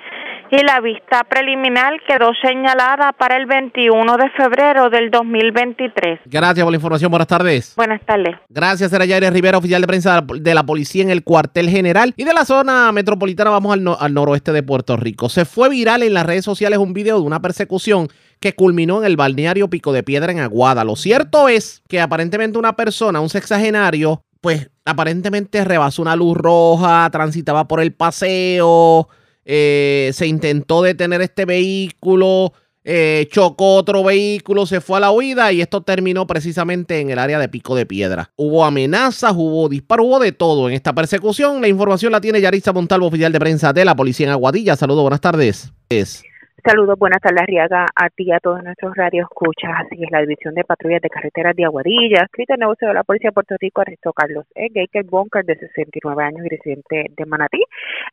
y 0.52 0.64
la 0.64 0.80
vista 0.80 1.24
preliminar 1.28 1.94
quedó 2.08 2.32
señalada 2.42 3.12
para 3.14 3.38
el 3.38 3.46
21 3.46 4.18
de 4.18 4.30
febrero 4.32 4.90
del 4.90 5.10
2023. 5.12 6.20
Gracias 6.26 6.64
por 6.64 6.72
la 6.72 6.78
información. 6.78 7.10
Buenas 7.10 7.28
tardes. 7.28 7.74
Buenas 7.76 8.02
tardes. 8.06 8.36
Gracias, 8.50 8.92
era 8.94 9.06
Yair 9.06 9.32
Rivera, 9.34 9.58
oficial 9.58 9.82
de 9.82 9.88
prensa 9.88 10.22
de 10.22 10.54
la 10.54 10.64
policía 10.64 11.04
en 11.04 11.10
el 11.10 11.24
cuartel 11.24 11.70
general. 11.70 12.14
Y 12.16 12.24
de 12.24 12.34
la 12.34 12.46
zona 12.46 12.92
metropolitana 12.92 13.50
vamos 13.50 13.74
al, 13.74 13.84
no- 13.84 13.98
al 14.00 14.14
noroeste 14.14 14.52
de 14.52 14.64
Puerto 14.64 14.98
Rico. 14.98 15.30
Se 15.30 15.46
fue 15.46 15.70
viral 15.70 16.04
en 16.04 16.14
las 16.14 16.26
redes 16.26 16.46
sociales 16.46 16.80
un 16.80 16.94
video 16.94 17.18
de 17.20 17.24
una 17.26 17.42
persecución 17.42 18.08
que 18.40 18.54
culminó 18.54 19.00
en 19.00 19.06
el 19.06 19.16
balneario 19.18 19.70
Pico 19.70 19.94
de 19.94 20.04
Piedra 20.04 20.32
en 20.32 20.40
Aguada. 20.40 20.84
Lo 20.84 20.96
cierto 20.96 21.50
es 21.50 21.82
que 21.88 22.00
aparentemente 22.02 22.58
una 22.60 22.76
persona, 22.76 23.20
un 23.20 23.30
sexagenario, 23.30 24.22
pues 24.42 24.70
aparentemente 24.86 25.64
rebasó 25.66 26.02
una 26.02 26.16
luz 26.16 26.38
roja, 26.38 27.10
transitaba 27.12 27.68
por 27.68 27.80
el 27.82 27.94
paseo, 27.94 29.08
eh, 29.46 30.12
se 30.14 30.28
intentó 30.28 30.82
detener 30.82 31.22
este 31.22 31.46
vehículo, 31.46 32.54
eh, 32.84 33.28
chocó 33.32 33.76
otro 33.76 34.04
vehículo, 34.04 34.66
se 34.66 34.82
fue 34.82 34.98
a 34.98 35.02
la 35.02 35.12
huida 35.12 35.52
y 35.52 35.62
esto 35.62 35.82
terminó 35.82 36.28
precisamente 36.28 37.00
en 37.00 37.10
el 37.10 37.20
área 37.20 37.40
de 37.40 37.50
Pico 37.50 37.76
de 37.76 37.86
Piedra. 37.86 38.32
Hubo 38.36 38.66
amenazas, 38.66 39.34
hubo 39.36 39.70
disparos, 39.70 40.06
hubo 40.06 40.20
de 40.20 40.32
todo 40.32 40.70
en 40.70 40.76
esta 40.76 40.94
persecución. 40.94 41.62
La 41.62 41.68
información 41.68 42.12
la 42.12 42.22
tiene 42.22 42.42
Yarisa 42.42 42.74
Montalvo, 42.74 43.08
oficial 43.08 43.32
de 43.32 43.40
prensa 43.40 43.74
de 43.74 43.86
la 43.86 43.96
policía 43.96 44.28
en 44.28 44.34
Aguadilla. 44.34 44.76
Saludos, 44.76 45.02
buenas 45.02 45.22
tardes. 45.22 45.72
Es. 45.90 46.24
Saludos, 46.66 46.98
buenas 46.98 47.22
tardes, 47.22 47.44
Arriaga, 47.44 47.86
a 47.96 48.10
ti 48.10 48.24
y 48.24 48.32
a 48.32 48.40
todos 48.40 48.64
nuestros 48.64 48.96
radioescuchas. 48.96 49.70
Así 49.86 50.04
es, 50.04 50.10
la 50.10 50.22
División 50.22 50.56
de 50.56 50.64
Patrullas 50.64 51.00
de 51.00 51.12
Carreteras 51.12 51.56
de 51.56 51.64
Aguadilla, 51.64 52.24
escrito 52.24 52.56
en 52.56 52.62
negocio 52.62 52.88
de 52.88 52.96
la 52.96 53.04
Policía 53.04 53.30
de 53.30 53.34
Puerto 53.34 53.56
Rico, 53.60 53.82
arrestó 53.82 54.10
a 54.10 54.14
Carlos 54.14 54.48
E. 54.56 54.70
Gaker 54.74 55.04
Bunker, 55.04 55.46
de 55.46 55.58
69 55.58 56.24
años 56.24 56.44
y 56.44 56.50
residente 56.50 57.06
de 57.16 57.26
Manatí, 57.28 57.64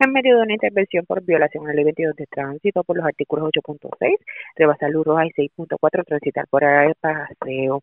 en 0.01 0.13
medio 0.13 0.37
de 0.37 0.43
una 0.43 0.53
intervención 0.53 1.07
por 1.07 1.25
violación 1.25 1.65
a 1.65 1.69
la 1.69 1.77
ley 1.77 1.85
22 1.85 2.15
de 2.15 2.27
tránsito 2.27 2.85
por 2.85 2.99
los 2.99 3.07
artículos 3.07 3.49
8.6, 3.49 4.19
rebasar 4.57 4.91
luz 4.91 5.07
roja 5.07 5.25
y 5.25 5.31
6.4, 5.31 6.05
transitar 6.05 6.47
por 6.49 6.63
área 6.63 6.89
de 6.89 6.95
paseo. 7.01 7.81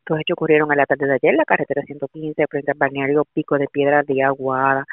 Estos 0.00 0.18
hechos 0.18 0.34
ocurrieron 0.34 0.72
a 0.72 0.74
la 0.74 0.86
tarde 0.86 1.06
de 1.06 1.14
ayer 1.14 1.30
en 1.30 1.36
la 1.36 1.44
carretera 1.44 1.82
115 1.82 2.44
frente 2.48 2.72
al 2.72 2.76
balneario 2.76 3.24
Pico 3.32 3.56
de 3.56 3.68
Piedra 3.68 4.02
de 4.02 4.24
Aguada. 4.24 4.84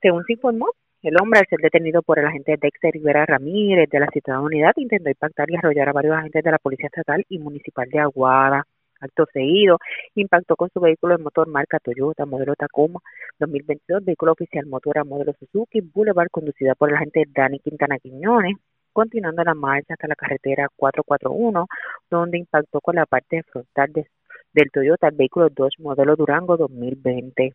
Según 0.00 0.22
se 0.26 0.34
informó, 0.34 0.68
el 1.06 1.14
hombre, 1.22 1.38
al 1.38 1.46
ser 1.46 1.60
detenido 1.60 2.02
por 2.02 2.18
el 2.18 2.26
agente 2.26 2.56
Dexter 2.60 2.92
Rivera 2.92 3.24
Ramírez 3.26 3.88
de 3.88 4.00
la 4.00 4.08
Ciudad 4.08 4.42
Unidad, 4.42 4.72
intentó 4.76 5.08
impactar 5.08 5.48
y 5.50 5.56
arrollar 5.56 5.88
a 5.88 5.92
varios 5.92 6.16
agentes 6.16 6.42
de 6.42 6.50
la 6.50 6.58
Policía 6.58 6.86
Estatal 6.86 7.24
y 7.28 7.38
Municipal 7.38 7.88
de 7.88 8.00
Aguada. 8.00 8.64
Acto 9.00 9.24
seguido, 9.32 9.78
impactó 10.16 10.56
con 10.56 10.68
su 10.70 10.80
vehículo 10.80 11.16
de 11.16 11.22
motor 11.22 11.46
marca 11.48 11.78
Toyota, 11.78 12.26
modelo 12.26 12.54
Tacoma 12.56 12.98
2022, 13.38 14.04
vehículo 14.04 14.32
oficial 14.32 14.66
motora 14.66 15.04
modelo 15.04 15.32
Suzuki 15.38 15.80
Boulevard, 15.80 16.28
conducida 16.30 16.74
por 16.74 16.88
el 16.90 16.96
agente 16.96 17.24
Dani 17.32 17.60
Quintana 17.60 17.98
Quiñones, 17.98 18.56
continuando 18.92 19.44
la 19.44 19.54
marcha 19.54 19.94
hasta 19.94 20.08
la 20.08 20.16
carretera 20.16 20.68
441, 20.74 21.66
donde 22.10 22.38
impactó 22.38 22.80
con 22.80 22.96
la 22.96 23.06
parte 23.06 23.42
frontal 23.44 23.92
de- 23.92 24.06
del 24.52 24.70
Toyota, 24.72 25.08
el 25.08 25.14
vehículo 25.14 25.50
Dodge 25.50 25.80
modelo 25.80 26.16
Durango 26.16 26.56
2020. 26.56 27.52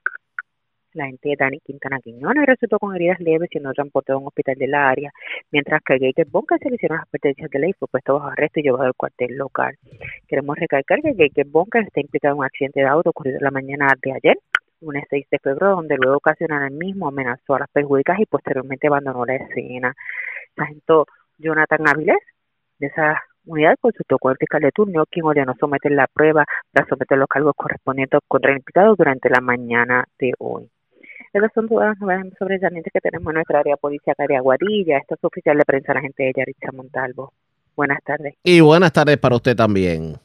La 0.93 1.05
gente 1.05 1.35
Dani 1.39 1.61
Quintana 1.61 2.01
Quiñones 2.01 2.45
resultó 2.45 2.77
con 2.77 2.93
heridas 2.93 3.21
leves 3.21 3.47
siendo 3.49 3.71
transportado 3.71 4.19
a 4.19 4.21
un 4.21 4.27
hospital 4.27 4.55
del 4.57 4.73
área, 4.73 5.09
mientras 5.49 5.81
que 5.83 5.97
Gator 5.97 6.27
Bonca 6.29 6.57
se 6.57 6.69
le 6.69 6.75
hicieron 6.75 6.97
las 6.97 7.07
pertenencias 7.07 7.49
de 7.49 7.59
ley 7.59 7.73
fue 7.79 7.87
puesto 7.87 8.15
bajo 8.15 8.27
arresto 8.27 8.59
y 8.59 8.63
llevado 8.63 8.83
al 8.83 8.95
cuartel 8.95 9.37
local. 9.37 9.77
Queremos 10.27 10.57
recalcar 10.57 10.99
que 11.01 11.13
Gator 11.13 11.45
Bonca 11.49 11.79
está 11.79 12.01
implicado 12.01 12.33
en 12.33 12.39
un 12.39 12.45
accidente 12.45 12.81
de 12.81 12.87
auto 12.87 13.11
ocurrido 13.11 13.39
la 13.39 13.51
mañana 13.51 13.87
de 14.03 14.11
ayer, 14.11 14.37
lunes 14.81 15.05
6 15.09 15.27
de 15.31 15.39
febrero, 15.39 15.77
donde 15.77 15.95
luego 15.95 16.17
ocasionar 16.17 16.63
el 16.69 16.77
mismo 16.77 17.07
amenazó 17.07 17.55
a 17.55 17.59
las 17.59 17.69
perjudicadas 17.69 18.19
y 18.19 18.25
posteriormente 18.25 18.87
abandonó 18.87 19.25
la 19.25 19.35
escena. 19.35 19.93
Sargento 20.57 21.05
Jonathan 21.37 21.87
Avilés, 21.87 22.19
de 22.79 22.87
esa 22.87 23.17
unidad, 23.45 23.75
consultó 23.79 24.17
con 24.17 24.31
el 24.31 24.37
fiscal 24.37 24.59
de 24.59 24.71
turno, 24.73 25.05
quien 25.09 25.25
ordenó 25.25 25.55
someter 25.57 25.93
la 25.93 26.07
prueba 26.07 26.43
para 26.73 26.85
someter 26.87 27.17
los 27.17 27.29
cargos 27.29 27.53
correspondientes 27.55 28.19
contra 28.27 28.51
el 28.51 28.57
implicado 28.57 28.93
durante 28.97 29.29
la 29.29 29.39
mañana 29.39 30.03
de 30.19 30.33
hoy. 30.37 30.69
Esas 31.33 31.51
son 31.55 31.69
todas 31.69 31.89
las 31.89 31.99
novedades 31.99 32.33
sobresalientes 32.37 32.91
que 32.91 32.99
tenemos 32.99 33.31
en 33.31 33.35
nuestra 33.35 33.59
área 33.59 33.77
policíaca 33.77 34.25
de 34.27 34.35
Aguadilla. 34.35 34.97
Esto 34.97 35.15
es 35.15 35.23
oficial 35.23 35.57
de 35.57 35.63
prensa, 35.63 35.93
la 35.93 36.01
gente 36.01 36.23
de 36.23 36.33
Yaritza 36.35 36.71
Montalvo. 36.73 37.31
Buenas 37.75 37.99
tardes. 38.03 38.35
Y 38.43 38.59
buenas 38.59 38.91
tardes 38.91 39.17
para 39.17 39.37
usted 39.37 39.55
también. 39.55 40.17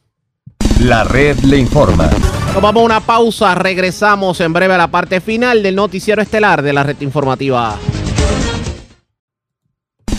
La 0.83 1.05
red 1.05 1.37
le 1.39 1.59
informa. 1.59 2.11
Nos 2.53 2.61
vamos 2.61 2.83
a 2.83 2.85
una 2.87 3.01
pausa, 3.01 3.55
regresamos 3.55 4.41
en 4.41 4.53
breve 4.53 4.75
a 4.75 4.79
la 4.79 4.89
parte 4.89 5.21
final 5.21 5.63
del 5.63 5.77
noticiero 5.77 6.21
estelar 6.21 6.61
de 6.63 6.73
la 6.73 6.83
red 6.83 7.01
informativa. 7.01 7.77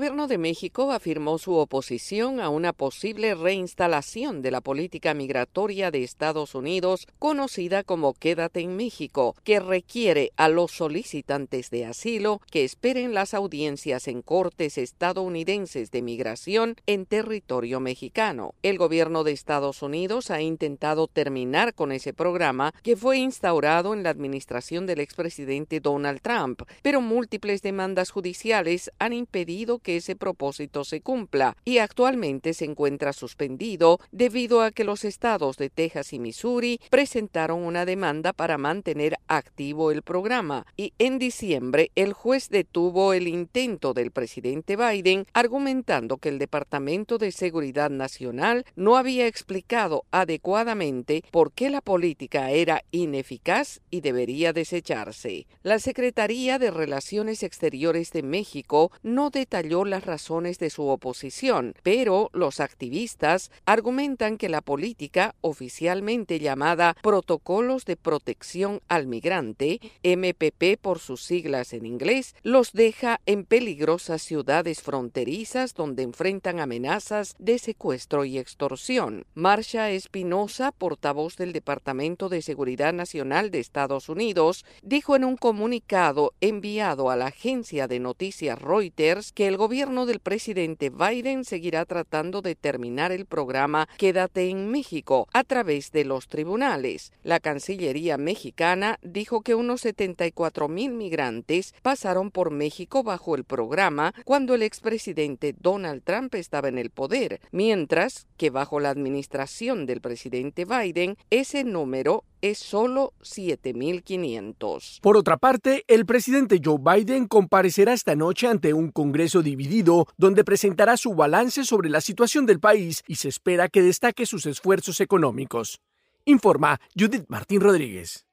El 0.00 0.06
gobierno 0.06 0.28
de 0.28 0.38
México 0.38 0.92
afirmó 0.92 1.36
su 1.36 1.56
oposición 1.56 2.40
a 2.40 2.48
una 2.48 2.72
posible 2.72 3.34
reinstalación 3.34 4.40
de 4.40 4.50
la 4.50 4.62
política 4.62 5.12
migratoria 5.12 5.90
de 5.90 6.02
Estados 6.02 6.54
Unidos, 6.54 7.06
conocida 7.18 7.84
como 7.84 8.14
Quédate 8.14 8.60
en 8.60 8.76
México, 8.76 9.36
que 9.44 9.60
requiere 9.60 10.32
a 10.38 10.48
los 10.48 10.70
solicitantes 10.70 11.68
de 11.68 11.84
asilo 11.84 12.40
que 12.50 12.64
esperen 12.64 13.12
las 13.12 13.34
audiencias 13.34 14.08
en 14.08 14.22
cortes 14.22 14.78
estadounidenses 14.78 15.90
de 15.90 16.00
migración 16.00 16.76
en 16.86 17.04
territorio 17.04 17.78
mexicano. 17.78 18.54
El 18.62 18.78
gobierno 18.78 19.22
de 19.22 19.32
Estados 19.32 19.82
Unidos 19.82 20.30
ha 20.30 20.40
intentado 20.40 21.08
terminar 21.08 21.74
con 21.74 21.92
ese 21.92 22.14
programa 22.14 22.72
que 22.82 22.96
fue 22.96 23.18
instaurado 23.18 23.92
en 23.92 24.02
la 24.02 24.08
administración 24.08 24.86
del 24.86 25.00
expresidente 25.00 25.78
Donald 25.78 26.22
Trump, 26.22 26.62
pero 26.80 27.02
múltiples 27.02 27.60
demandas 27.60 28.08
judiciales 28.08 28.90
han 28.98 29.12
impedido 29.12 29.78
que 29.78 29.89
ese 29.96 30.16
propósito 30.16 30.84
se 30.84 31.00
cumpla 31.00 31.56
y 31.64 31.78
actualmente 31.78 32.54
se 32.54 32.64
encuentra 32.64 33.12
suspendido 33.12 34.00
debido 34.10 34.62
a 34.62 34.70
que 34.70 34.84
los 34.84 35.04
estados 35.04 35.56
de 35.56 35.70
Texas 35.70 36.12
y 36.12 36.18
Missouri 36.18 36.80
presentaron 36.90 37.62
una 37.62 37.84
demanda 37.84 38.32
para 38.32 38.58
mantener 38.58 39.16
activo 39.28 39.90
el 39.90 40.02
programa 40.02 40.66
y 40.76 40.92
en 40.98 41.18
diciembre 41.18 41.90
el 41.94 42.12
juez 42.12 42.48
detuvo 42.48 43.12
el 43.12 43.28
intento 43.28 43.94
del 43.94 44.10
presidente 44.10 44.76
Biden 44.76 45.26
argumentando 45.32 46.18
que 46.18 46.28
el 46.28 46.38
Departamento 46.38 47.18
de 47.18 47.32
Seguridad 47.32 47.90
Nacional 47.90 48.64
no 48.76 48.96
había 48.96 49.26
explicado 49.26 50.04
adecuadamente 50.10 51.22
por 51.30 51.52
qué 51.52 51.70
la 51.70 51.80
política 51.80 52.50
era 52.50 52.82
ineficaz 52.90 53.80
y 53.90 54.00
debería 54.00 54.52
desecharse. 54.52 55.46
La 55.62 55.78
Secretaría 55.78 56.58
de 56.58 56.70
Relaciones 56.70 57.42
Exteriores 57.42 58.12
de 58.12 58.22
México 58.22 58.92
no 59.02 59.30
detalló 59.30 59.69
las 59.70 60.04
razones 60.04 60.58
de 60.58 60.68
su 60.68 60.88
oposición, 60.88 61.74
pero 61.82 62.28
los 62.32 62.58
activistas 62.58 63.52
argumentan 63.66 64.36
que 64.36 64.48
la 64.48 64.60
política 64.60 65.34
oficialmente 65.40 66.40
llamada 66.40 66.96
Protocolos 67.02 67.84
de 67.84 67.96
Protección 67.96 68.80
al 68.88 69.06
Migrante, 69.06 69.80
MPP 70.02 70.80
por 70.80 70.98
sus 70.98 71.22
siglas 71.22 71.72
en 71.72 71.86
inglés, 71.86 72.34
los 72.42 72.72
deja 72.72 73.20
en 73.26 73.44
peligrosas 73.44 74.22
ciudades 74.22 74.82
fronterizas 74.82 75.74
donde 75.74 76.02
enfrentan 76.02 76.58
amenazas 76.58 77.36
de 77.38 77.58
secuestro 77.58 78.24
y 78.24 78.38
extorsión. 78.38 79.24
Marsha 79.34 79.90
Espinosa, 79.90 80.72
portavoz 80.72 81.36
del 81.36 81.52
Departamento 81.52 82.28
de 82.28 82.42
Seguridad 82.42 82.92
Nacional 82.92 83.52
de 83.52 83.60
Estados 83.60 84.08
Unidos, 84.08 84.64
dijo 84.82 85.14
en 85.14 85.24
un 85.24 85.36
comunicado 85.36 86.32
enviado 86.40 87.10
a 87.10 87.16
la 87.16 87.26
agencia 87.26 87.86
de 87.86 88.00
noticias 88.00 88.60
Reuters 88.60 89.32
que 89.32 89.46
el 89.46 89.59
gobierno 89.60 90.06
del 90.06 90.20
presidente 90.20 90.88
Biden 90.88 91.44
seguirá 91.44 91.84
tratando 91.84 92.40
de 92.40 92.54
terminar 92.54 93.12
el 93.12 93.26
programa 93.26 93.90
Quédate 93.98 94.48
en 94.48 94.70
México 94.70 95.28
a 95.34 95.44
través 95.44 95.92
de 95.92 96.06
los 96.06 96.28
tribunales. 96.28 97.12
La 97.24 97.40
Cancillería 97.40 98.16
mexicana 98.16 98.98
dijo 99.02 99.42
que 99.42 99.54
unos 99.54 99.82
74 99.82 100.66
mil 100.68 100.94
migrantes 100.94 101.74
pasaron 101.82 102.30
por 102.30 102.50
México 102.50 103.02
bajo 103.02 103.34
el 103.34 103.44
programa 103.44 104.14
cuando 104.24 104.54
el 104.54 104.62
expresidente 104.62 105.54
Donald 105.60 106.04
Trump 106.04 106.34
estaba 106.36 106.68
en 106.68 106.78
el 106.78 106.88
poder, 106.88 107.42
mientras 107.52 108.26
que 108.38 108.48
bajo 108.48 108.80
la 108.80 108.88
administración 108.88 109.84
del 109.84 110.00
presidente 110.00 110.64
Biden 110.64 111.18
ese 111.28 111.64
número 111.64 112.24
es 112.42 112.58
solo 112.58 113.12
7.500. 113.22 115.00
Por 115.00 115.16
otra 115.16 115.36
parte, 115.36 115.84
el 115.88 116.06
presidente 116.06 116.60
Joe 116.62 116.78
Biden 116.78 117.26
comparecerá 117.26 117.92
esta 117.92 118.14
noche 118.16 118.46
ante 118.48 118.72
un 118.72 118.90
Congreso 118.90 119.42
dividido, 119.42 120.06
donde 120.16 120.44
presentará 120.44 120.96
su 120.96 121.14
balance 121.14 121.64
sobre 121.64 121.90
la 121.90 122.00
situación 122.00 122.46
del 122.46 122.60
país 122.60 123.02
y 123.06 123.16
se 123.16 123.28
espera 123.28 123.68
que 123.68 123.82
destaque 123.82 124.26
sus 124.26 124.46
esfuerzos 124.46 125.00
económicos. 125.00 125.80
Informa 126.24 126.80
Judith 126.98 127.24
Martín 127.28 127.60
Rodríguez. 127.60 128.26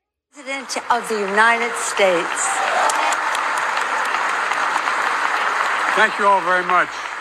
Thank 5.98 6.20
you 6.20 6.28
all 6.28 6.42
very 6.42 6.64
much. 6.64 7.17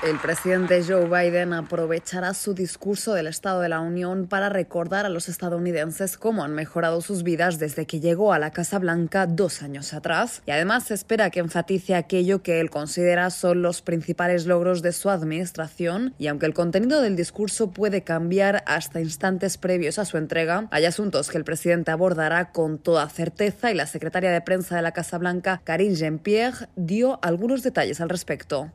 El 0.00 0.20
presidente 0.20 0.80
Joe 0.86 1.06
Biden 1.06 1.52
aprovechará 1.52 2.32
su 2.32 2.54
discurso 2.54 3.14
del 3.14 3.26
Estado 3.26 3.60
de 3.60 3.68
la 3.68 3.80
Unión 3.80 4.28
para 4.28 4.48
recordar 4.48 5.04
a 5.04 5.08
los 5.08 5.28
estadounidenses 5.28 6.16
cómo 6.16 6.44
han 6.44 6.54
mejorado 6.54 7.00
sus 7.00 7.24
vidas 7.24 7.58
desde 7.58 7.84
que 7.84 7.98
llegó 7.98 8.32
a 8.32 8.38
la 8.38 8.52
Casa 8.52 8.78
Blanca 8.78 9.26
dos 9.26 9.60
años 9.60 9.92
atrás. 9.94 10.40
Y 10.46 10.52
además 10.52 10.84
se 10.84 10.94
espera 10.94 11.30
que 11.30 11.40
enfatice 11.40 11.96
aquello 11.96 12.44
que 12.44 12.60
él 12.60 12.70
considera 12.70 13.30
son 13.30 13.60
los 13.60 13.82
principales 13.82 14.46
logros 14.46 14.82
de 14.82 14.92
su 14.92 15.10
administración. 15.10 16.14
Y 16.16 16.28
aunque 16.28 16.46
el 16.46 16.54
contenido 16.54 17.02
del 17.02 17.16
discurso 17.16 17.72
puede 17.72 18.02
cambiar 18.02 18.62
hasta 18.66 19.00
instantes 19.00 19.58
previos 19.58 19.98
a 19.98 20.04
su 20.04 20.16
entrega, 20.16 20.68
hay 20.70 20.84
asuntos 20.84 21.28
que 21.28 21.38
el 21.38 21.44
presidente 21.44 21.90
abordará 21.90 22.52
con 22.52 22.78
toda 22.78 23.08
certeza 23.08 23.72
y 23.72 23.74
la 23.74 23.88
secretaria 23.88 24.30
de 24.30 24.42
prensa 24.42 24.76
de 24.76 24.82
la 24.82 24.92
Casa 24.92 25.18
Blanca, 25.18 25.60
Karine 25.64 25.96
Jean-Pierre, 25.96 26.68
dio 26.76 27.18
algunos 27.20 27.64
detalles 27.64 28.00
al 28.00 28.10
respecto. 28.10 28.70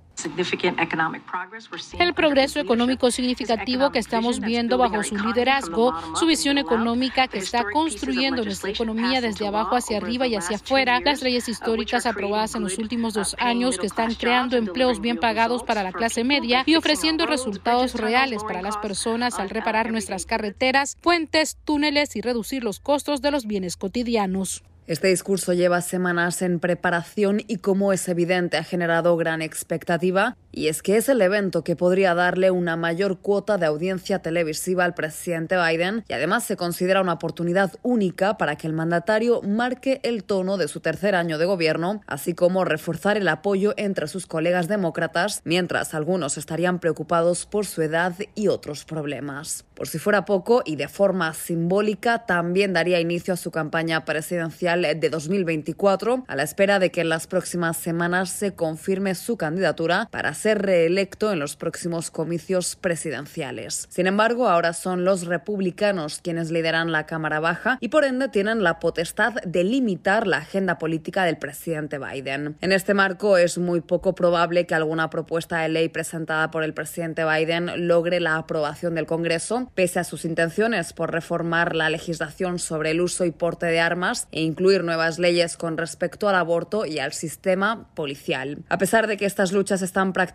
El 2.00 2.14
progreso 2.14 2.60
económico 2.60 3.12
significativo 3.12 3.91
que 3.91 4.00
estamos 4.00 4.40
viendo 4.40 4.78
bajo 4.78 5.04
su 5.04 5.16
liderazgo, 5.18 5.94
su 6.16 6.26
visión 6.26 6.58
económica 6.58 7.28
que 7.28 7.40
está 7.40 7.66
construyendo 7.72 8.44
nuestra 8.44 8.72
economía 8.72 9.22
desde 9.22 9.48
abajo 9.48 9.76
hacia 9.76 9.98
arriba 9.98 10.28
y 10.28 10.36
hacia 10.36 10.58
afuera, 10.58 11.00
las 11.00 11.22
leyes 11.22 11.50
históricas 11.50 12.06
aprobadas 12.06 12.56
en 12.56 12.64
los 12.64 12.78
últimos 12.78 13.14
dos 13.14 13.36
años 13.40 13.78
que 13.78 13.88
están 13.88 14.14
creando 14.16 14.58
empleos 14.58 15.02
bien 15.02 15.18
pagados 15.18 15.64
para 15.64 15.84
la 15.84 15.91
clase 15.91 16.24
media 16.24 16.64
y 16.66 16.76
ofreciendo 16.76 17.26
resultados 17.26 17.95
reales 17.95 18.44
para 18.44 18.62
las 18.62 18.78
personas 18.78 19.40
al 19.40 19.50
reparar 19.50 19.91
nuestras 19.91 20.26
carreteras, 20.26 20.98
puentes, 21.02 21.58
túneles 21.66 22.16
y 22.16 22.22
reducir 22.22 22.64
los 22.64 22.80
costos 22.80 23.22
de 23.22 23.32
los 23.32 23.45
bienes 23.45 23.78
cotidianos. 23.78 24.64
Este 24.85 25.07
discurso 25.07 25.53
lleva 25.53 25.80
semanas 25.81 26.41
en 26.41 26.60
preparación 26.60 27.41
y 27.47 27.57
como 27.57 27.93
es 27.93 28.10
evidente 28.10 28.57
ha 28.57 28.64
generado 28.64 29.15
gran 29.15 29.41
expectativa 29.41 30.35
y 30.53 30.67
es 30.67 30.84
que 30.84 30.97
es 30.97 31.09
el 31.09 31.21
evento 31.21 31.63
que 31.63 31.75
podría 31.75 32.13
darle 32.13 32.51
una 32.51 32.77
mayor 32.77 33.19
cuota 33.19 33.57
de 33.57 33.65
audiencia 33.65 34.19
televisiva 34.19 34.85
al 34.85 34.93
presidente 34.93 35.57
Biden 35.57 36.05
y 36.07 36.13
además 36.13 36.43
se 36.43 36.55
considera 36.55 37.01
una 37.01 37.13
oportunidad 37.13 37.73
única 37.81 38.38
para 38.38 38.55
que 38.55 38.67
el 38.67 38.73
mandatario 38.73 39.41
marque 39.41 39.99
el 40.03 40.23
tono 40.23 40.57
de 40.57 40.67
su 40.67 40.80
tercer 40.80 41.15
año 41.15 41.38
de 41.38 41.45
gobierno, 41.45 42.01
así 42.05 42.34
como 42.35 42.65
reforzar 42.65 43.17
el 43.17 43.27
apoyo 43.27 43.73
entre 43.77 44.07
sus 44.07 44.27
colegas 44.27 44.67
demócratas, 44.67 45.41
mientras 45.43 45.93
algunos 45.93 46.38
estarían 46.38 46.80
preocupados 46.80 47.45
por 47.47 47.65
su 47.65 47.81
edad 47.81 48.13
y 48.35 48.47
otros 48.47 48.85
problemas. 48.85 49.65
Por 49.73 49.88
si 49.88 49.97
fuera 49.97 50.25
poco 50.25 50.61
y 50.63 50.75
de 50.75 50.88
forma 50.88 51.34
simbólica, 51.34 52.25
también 52.25 52.73
daría 52.73 52.99
inicio 52.99 53.34
a 53.34 53.38
su 53.38 53.49
campaña 53.49 54.05
presidencial 54.05 54.84
de 54.99 55.09
2024, 55.09 56.25
a 56.27 56.35
la 56.35 56.43
espera 56.43 56.77
de 56.77 56.91
que 56.91 57.01
en 57.01 57.09
las 57.09 57.25
próximas 57.25 57.77
semanas 57.77 58.30
se 58.30 58.53
confirme 58.53 59.15
su 59.15 59.35
candidatura 59.35 60.07
para 60.11 60.35
ser 60.44 60.61
reelecto 60.61 61.32
en 61.32 61.40
los 61.40 61.56
próximos 61.56 62.11
comicios 62.11 62.76
presidenciales. 62.76 63.88
Sin 63.90 64.07
embargo, 64.07 64.49
ahora 64.49 64.74
son 64.74 65.06
los 65.06 65.26
republicanos 65.26 66.20
quienes 66.22 66.52
lideran 66.52 66.91
la 66.91 67.06
Cámara 67.06 67.40
Baja 67.40 67.78
y 67.80 67.88
por 67.88 68.03
ende 68.03 68.28
tienen 68.28 68.61
la 68.61 68.78
potestad 68.82 69.36
de 69.45 69.64
limitar 69.64 70.28
la 70.28 70.40
agenda 70.40 70.78
política 70.78 71.24
del 71.24 71.38
presidente 71.38 71.98
Biden. 71.98 72.57
En 72.60 72.74
este 72.74 72.94
marco 72.94 73.38
es 73.38 73.57
muy 73.57 73.80
poco 73.80 74.15
probable 74.15 74.65
que 74.65 74.76
alguna 74.76 75.10
propuesta 75.10 75.60
de 75.60 75.70
ley 75.70 75.88
presentada 75.88 76.52
por 76.52 76.65
el 76.65 76.74
presidente 76.74 77.24
Biden 77.24 77.88
logre 77.88 78.20
la 78.20 78.36
aprobación 78.36 78.95
del 78.95 79.06
Congreso, 79.06 79.72
pese 79.76 80.02
a 80.02 80.03
sus 80.03 80.26
intenciones 80.26 80.91
por 80.91 81.14
reformar 81.14 81.74
la 81.74 81.90
legislación 81.90 82.60
sobre 82.60 82.91
el 82.91 82.99
uso 82.99 83.24
y 83.24 83.32
porte 83.32 83.68
de 83.68 83.80
armas 83.80 84.28
e 84.34 84.41
incluir 84.41 84.84
nuevas 84.84 85.20
leyes 85.20 85.56
con 85.56 85.78
respecto 85.78 86.28
al 86.28 86.36
aborto 86.36 86.86
y 86.86 86.99
al 86.99 87.14
sistema 87.14 87.88
policial. 87.95 88.57
A 88.68 88.78
pesar 88.78 89.07
de 89.07 89.15
que 89.15 89.26
estas 89.26 89.53
luchas 89.53 89.82
están 89.82 90.11
prácticamente 90.11 90.32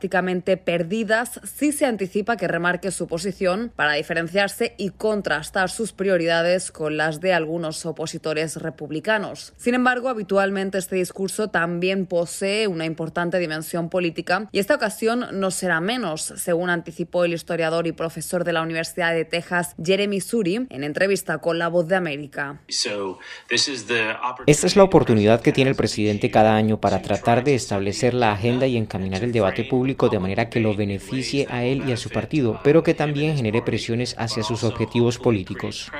perdidas, 0.56 1.40
sí 1.44 1.72
se 1.72 1.86
anticipa 1.86 2.36
que 2.36 2.48
remarque 2.48 2.90
su 2.90 3.06
posición 3.06 3.72
para 3.74 3.94
diferenciarse 3.94 4.74
y 4.78 4.90
contrastar 4.90 5.70
sus 5.70 5.92
prioridades 5.92 6.70
con 6.70 6.96
las 6.96 7.20
de 7.20 7.32
algunos 7.32 7.84
opositores 7.86 8.56
republicanos. 8.56 9.52
Sin 9.56 9.74
embargo, 9.74 10.08
habitualmente 10.08 10.78
este 10.78 10.96
discurso 10.96 11.48
también 11.48 12.06
posee 12.06 12.66
una 12.66 12.84
importante 12.84 13.38
dimensión 13.38 13.88
política 13.88 14.48
y 14.52 14.58
esta 14.58 14.74
ocasión 14.74 15.26
no 15.32 15.50
será 15.50 15.80
menos, 15.80 16.32
según 16.36 16.70
anticipó 16.70 17.24
el 17.24 17.32
historiador 17.32 17.86
y 17.86 17.92
profesor 17.92 18.44
de 18.44 18.52
la 18.52 18.62
Universidad 18.62 19.12
de 19.12 19.24
Texas, 19.24 19.74
Jeremy 19.82 20.20
Suri, 20.20 20.66
en 20.70 20.84
entrevista 20.84 21.38
con 21.38 21.58
La 21.58 21.68
Voz 21.68 21.88
de 21.88 21.96
América. 21.96 22.60
Esta 24.46 24.66
es 24.66 24.76
la 24.76 24.82
oportunidad 24.82 25.40
que 25.40 25.52
tiene 25.52 25.70
el 25.70 25.76
presidente 25.76 26.30
cada 26.30 26.54
año 26.54 26.80
para 26.80 27.02
tratar 27.02 27.44
de 27.44 27.54
establecer 27.54 28.14
la 28.14 28.32
agenda 28.32 28.66
y 28.66 28.76
encaminar 28.76 29.24
el 29.24 29.32
debate 29.32 29.64
público 29.64 29.87
de 29.88 30.18
manera 30.18 30.50
que 30.50 30.60
lo 30.60 30.74
beneficie 30.74 31.46
a 31.50 31.64
él 31.64 31.88
y 31.88 31.92
a 31.92 31.96
su 31.96 32.10
partido, 32.10 32.60
pero 32.62 32.82
que 32.82 32.94
también 32.94 33.36
genere 33.36 33.62
presiones 33.62 34.14
hacia 34.18 34.42
sus 34.42 34.64
objetivos 34.64 35.18
políticos. 35.18 35.90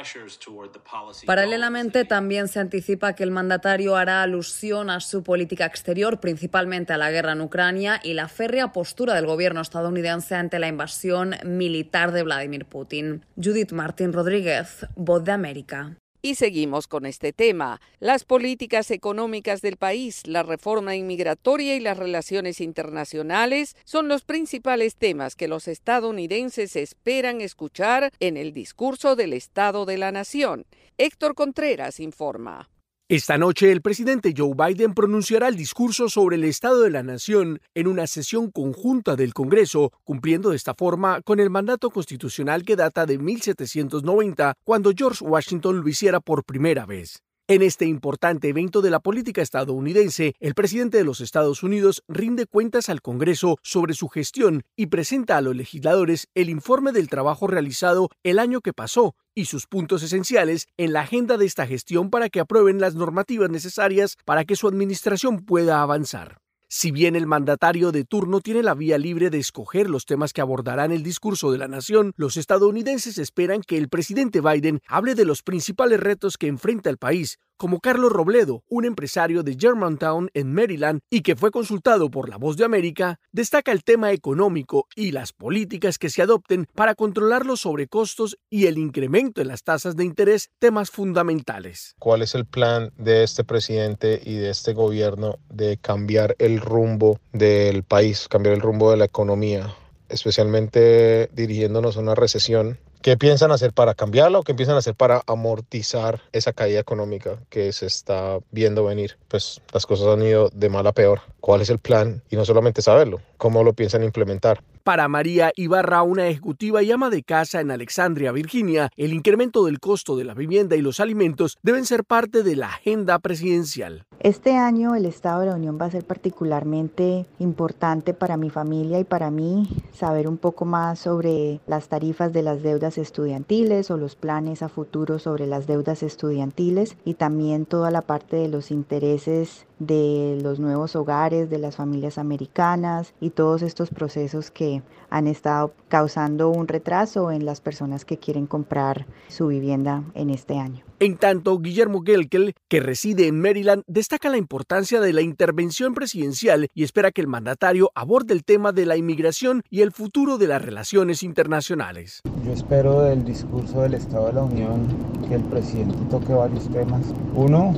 Paralelamente, 1.25 2.05
también 2.05 2.49
se 2.49 2.61
anticipa 2.61 3.15
que 3.15 3.23
el 3.23 3.31
mandatario 3.31 3.97
hará 3.97 4.23
alusión 4.23 4.91
a 4.91 5.01
su 5.01 5.23
política 5.23 5.67
exterior, 5.67 6.21
principalmente 6.21 6.93
a 6.93 6.99
la 6.99 7.11
guerra 7.11 7.33
en 7.33 7.41
Ucrania 7.41 8.01
y 8.03 8.15
la 8.15 8.29
férrea 8.29 8.73
postura 8.73 9.15
del 9.15 9.27
gobierno 9.27 9.61
estadounidense 9.61 10.35
ante 10.35 10.59
la 10.59 10.69
invasión 10.69 11.35
militar 11.45 12.13
de 12.13 12.23
Vladimir 12.23 12.67
Putin. 12.67 13.25
Judith 13.37 13.73
Martín 13.73 14.13
Rodríguez, 14.13 14.87
Voz 14.97 15.25
de 15.25 15.33
América. 15.33 15.97
Y 16.21 16.35
seguimos 16.35 16.89
con 16.89 17.07
este 17.07 17.33
tema. 17.33 17.81
Las 18.01 18.25
políticas 18.25 18.91
económicas 18.91 19.63
del 19.63 19.77
país, 19.77 20.27
la 20.27 20.43
reforma 20.43 20.97
inmigratoria 20.97 21.77
y 21.77 21.81
las 21.81 21.97
relaciones 21.97 22.61
internacionales 22.61 23.77
son 23.85 24.09
los 24.09 24.25
principales 24.25 24.97
temas 24.97 25.37
que 25.37 25.47
los 25.47 25.69
estadounidenses 25.69 26.75
esperan 26.75 27.41
escuchar 27.41 28.11
en 28.19 28.37
el 28.37 28.53
discurso 28.53 29.15
del 29.15 29.33
Estado 29.33 29.87
de 29.87 29.99
la 29.99 30.11
Nación. 30.11 30.67
Héctor 30.97 31.37
Contreras 31.37 32.01
informa. 32.01 32.69
Esta 33.11 33.39
noche 33.39 33.73
el 33.73 33.81
presidente 33.81 34.35
Joe 34.37 34.53
Biden 34.55 34.93
pronunciará 34.93 35.49
el 35.49 35.57
discurso 35.57 36.11
sobre 36.11 36.37
el 36.37 36.45
Estado 36.45 36.83
de 36.83 36.91
la 36.91 37.03
Nación 37.03 37.59
en 37.75 37.87
una 37.87 38.07
sesión 38.07 38.51
conjunta 38.51 39.17
del 39.17 39.33
Congreso, 39.33 39.93
cumpliendo 40.05 40.51
de 40.51 40.57
esta 40.57 40.75
forma 40.75 41.23
con 41.23 41.41
el 41.41 41.49
mandato 41.49 41.89
constitucional 41.89 42.65
que 42.65 42.77
data 42.77 43.07
de 43.07 43.17
1790, 43.17 44.57
cuando 44.63 44.93
George 44.95 45.25
Washington 45.25 45.81
lo 45.81 45.89
hiciera 45.89 46.21
por 46.21 46.45
primera 46.45 46.85
vez. 46.85 47.23
En 47.51 47.63
este 47.63 47.87
importante 47.87 48.51
evento 48.51 48.83
de 48.83 48.91
la 48.91 49.01
política 49.01 49.41
estadounidense, 49.41 50.35
el 50.39 50.53
presidente 50.53 50.99
de 50.99 51.05
los 51.05 51.23
Estados 51.23 51.63
Unidos 51.63 52.05
rinde 52.07 52.45
cuentas 52.45 52.91
al 52.91 53.01
Congreso 53.01 53.57
sobre 53.63 53.95
su 53.95 54.09
gestión 54.09 54.65
y 54.77 54.89
presenta 54.89 55.39
a 55.39 55.41
los 55.41 55.57
legisladores 55.57 56.29
el 56.35 56.51
informe 56.51 56.93
del 56.93 57.09
trabajo 57.09 57.47
realizado 57.47 58.11
el 58.23 58.39
año 58.39 58.61
que 58.61 58.75
pasó 58.75 59.17
y 59.35 59.47
sus 59.47 59.67
puntos 59.67 60.03
esenciales 60.03 60.67
en 60.77 60.93
la 60.93 61.01
agenda 61.01 61.39
de 61.39 61.47
esta 61.47 61.67
gestión 61.67 62.11
para 62.11 62.29
que 62.29 62.41
aprueben 62.41 62.83
las 62.83 62.95
normativas 62.95 63.49
necesarias 63.49 64.19
para 64.27 64.45
que 64.45 64.55
su 64.55 64.69
administración 64.69 65.39
pueda 65.39 65.81
avanzar. 65.81 66.43
Si 66.71 66.91
bien 66.91 67.17
el 67.17 67.27
mandatario 67.27 67.93
de 67.93 68.05
turno 68.05 68.41
tiene 68.41 68.63
la 68.63 68.75
vía 68.75 68.99
libre 68.99 69.31
de 69.31 69.39
escoger 69.39 69.89
los 69.89 70.05
temas 70.05 70.35
que 70.35 70.43
abordarán 70.43 70.93
el 70.93 71.03
discurso 71.03 71.51
de 71.51 71.57
la 71.57 71.67
nación, 71.67 72.13
los 72.17 72.37
estadounidenses 72.37 73.17
esperan 73.17 73.63
que 73.63 73.79
el 73.79 73.89
presidente 73.89 74.43
Biden 74.43 74.81
hable 74.87 75.15
de 75.15 75.25
los 75.25 75.43
principales 75.43 75.99
retos 75.99 76.37
que 76.37 76.47
enfrenta 76.47 76.91
el 76.91 76.99
país, 76.99 77.39
como 77.59 77.81
Carlos 77.81 78.13
Robledo, 78.13 78.63
un 78.69 78.85
empresario 78.85 79.43
de 79.43 79.57
Germantown 79.59 80.31
en 80.33 80.55
Maryland 80.55 81.01
y 81.11 81.23
que 81.23 81.37
fue 81.37 81.51
consultado 81.51 82.11
por 82.11 82.29
La 82.29 82.37
Voz 82.37 82.57
de 82.57 82.65
América, 82.65 83.19
destaca 83.33 83.73
el 83.73 83.85
tema 83.85 84.13
económico 84.13 84.87
y 84.95 85.11
las 85.11 85.33
políticas 85.33 85.99
que 85.99 86.09
se 86.09 86.23
adopten 86.23 86.67
para 86.75 86.95
controlar 86.95 87.45
los 87.45 87.63
sobrecostos 87.63 88.39
y 88.49 88.67
el 88.67 88.79
incremento 88.79 89.43
en 89.43 89.49
las 89.49 89.65
tasas 89.65 89.97
de 89.97 90.05
interés, 90.05 90.51
temas 90.61 90.91
fundamentales. 90.91 91.97
¿Cuál 91.99 92.23
es 92.23 92.35
el 92.35 92.47
plan 92.47 92.93
de 92.97 93.25
este 93.25 93.43
presidente 93.43 94.23
y 94.25 94.37
de 94.37 94.51
este 94.51 94.73
gobierno 94.73 95.39
de 95.51 95.77
cambiar 95.79 96.37
el 96.39 96.61
rumbo 96.61 97.19
del 97.33 97.83
país, 97.83 98.29
cambiar 98.29 98.55
el 98.55 98.61
rumbo 98.61 98.93
de 98.93 98.97
la 98.99 99.05
economía? 99.05 99.75
especialmente 100.09 101.29
dirigiéndonos 101.35 101.97
a 101.97 102.01
una 102.01 102.15
recesión 102.15 102.79
¿Qué 103.09 103.17
piensan 103.17 103.53
hacer 103.53 103.73
para 103.73 103.95
cambiarla 103.95 104.41
o 104.41 104.43
qué 104.43 104.55
piensan 104.55 104.77
hacer 104.77 104.95
para 104.95 105.23
amortizar 105.27 106.21
esa 106.31 106.53
caída 106.53 106.79
económica 106.79 107.39
que 107.49 107.73
se 107.73 107.87
está 107.87 108.39
viendo 108.51 108.85
venir? 108.85 109.17
Pues 109.29 109.63
las 109.73 109.87
cosas 109.87 110.09
han 110.09 110.23
ido 110.23 110.51
de 110.53 110.69
mal 110.69 110.87
a 110.87 110.93
peor. 110.93 111.23
¿Cuál 111.41 111.63
es 111.63 111.71
el 111.71 111.79
plan? 111.79 112.23
Y 112.29 112.37
no 112.37 112.45
solamente 112.45 112.83
saberlo, 112.83 113.23
¿cómo 113.39 113.65
lo 113.65 113.73
piensan 113.73 114.05
implementar? 114.05 114.63
Para 114.85 115.09
María 115.09 115.53
Ibarra, 115.55 116.03
una 116.03 116.29
ejecutiva 116.29 116.83
y 116.83 116.91
ama 116.91 117.11
de 117.11 117.23
casa 117.23 117.61
en 117.61 117.71
Alexandria, 117.71 118.33
Virginia, 118.33 118.91
el 118.97 119.13
incremento 119.13 119.65
del 119.65 119.81
costo 119.81 120.17
de 120.17 120.25
la 120.25 120.35
vivienda 120.35 120.77
y 120.77 120.83
los 120.83 121.01
alimentos 121.01 121.59
deben 121.63 121.85
ser 121.87 122.05
parte 122.05 122.43
de 122.43 122.57
la 122.57 122.69
agenda 122.69 123.19
presidencial. 123.19 124.05
Este 124.21 124.57
año 124.57 124.95
el 124.95 125.07
Estado 125.07 125.41
de 125.41 125.47
la 125.47 125.55
Unión 125.55 125.79
va 125.81 125.87
a 125.87 125.91
ser 125.91 126.05
particularmente 126.05 127.27
importante 127.39 128.15
para 128.15 128.37
mi 128.37 128.51
familia 128.51 128.99
y 128.99 129.05
para 129.05 129.31
mí 129.31 129.69
saber 129.93 130.27
un 130.27 130.39
poco 130.39 130.65
más 130.65 130.99
sobre 130.99 131.61
las 131.67 131.89
tarifas 131.89 132.33
de 132.33 132.43
las 132.43 132.63
deudas 132.63 132.98
estudiantiles 132.99 133.91
o 133.91 133.97
los 133.97 134.17
planes 134.17 134.63
a 134.63 134.69
futuro 134.69 135.19
sobre 135.19 135.47
las 135.47 135.67
deudas 135.67 136.03
estudiantiles 136.03 136.97
y 137.05 137.15
también 137.15 137.65
toda 137.65 137.91
la 137.91 138.03
parte 138.03 138.37
de 138.37 138.49
los 138.49 138.71
intereses 138.71 139.68
de 139.79 140.39
los 140.43 140.61
nuevos 140.61 140.97
hogares, 140.97 141.51
de 141.51 141.59
las 141.59 141.77
familias 141.77 142.19
americanas 142.19 143.15
y 143.21 143.31
todos 143.31 143.63
estos 143.63 143.91
procesos 143.91 144.51
que 144.51 144.83
han 145.11 145.27
estado 145.27 145.73
causando 145.89 146.51
un 146.51 146.69
retraso 146.69 147.31
en 147.31 147.45
las 147.45 147.61
personas 147.61 148.05
que 148.05 148.19
quieren 148.19 148.47
comprar 148.47 149.07
su 149.29 149.49
vivienda 149.49 150.05
en 150.15 150.31
este 150.31 150.59
año. 150.59 150.85
En 151.01 151.17
tanto, 151.17 151.57
Guillermo 151.61 152.03
Gelkel, 152.03 152.55
que 152.67 152.81
reside 152.81 153.29
en 153.29 153.41
Maryland, 153.41 153.85
destaca 153.87 154.29
la 154.29 154.37
importancia 154.37 155.01
de 155.01 155.13
la 155.13 155.23
intervención 155.23 155.95
presidencial 155.95 156.69
y 156.75 156.83
espera 156.83 157.13
que 157.13 157.21
el 157.21 157.29
mandatario 157.29 157.93
aborde 157.95 158.35
el 158.35 158.45
tema 158.45 158.73
de 158.73 158.85
la 158.85 158.97
inmigración 158.97 159.63
y 159.71 159.83
el 159.83 159.93
futuro 159.93 160.39
de 160.39 160.49
las 160.49 160.61
relaciones 160.61 161.23
internacionales. 161.23 162.21
Yo 162.45 162.53
espero 162.53 163.03
del 163.03 163.25
discurso 163.25 163.83
del 163.83 163.95
Estado 163.95 164.27
de 164.27 164.33
la 164.33 164.43
Unión 164.43 164.89
que 165.29 165.37
el 165.37 165.45
presidente 165.45 165.97
toque 166.11 166.33
varios 166.33 166.69
temas. 166.69 167.03
Uno, 167.33 167.75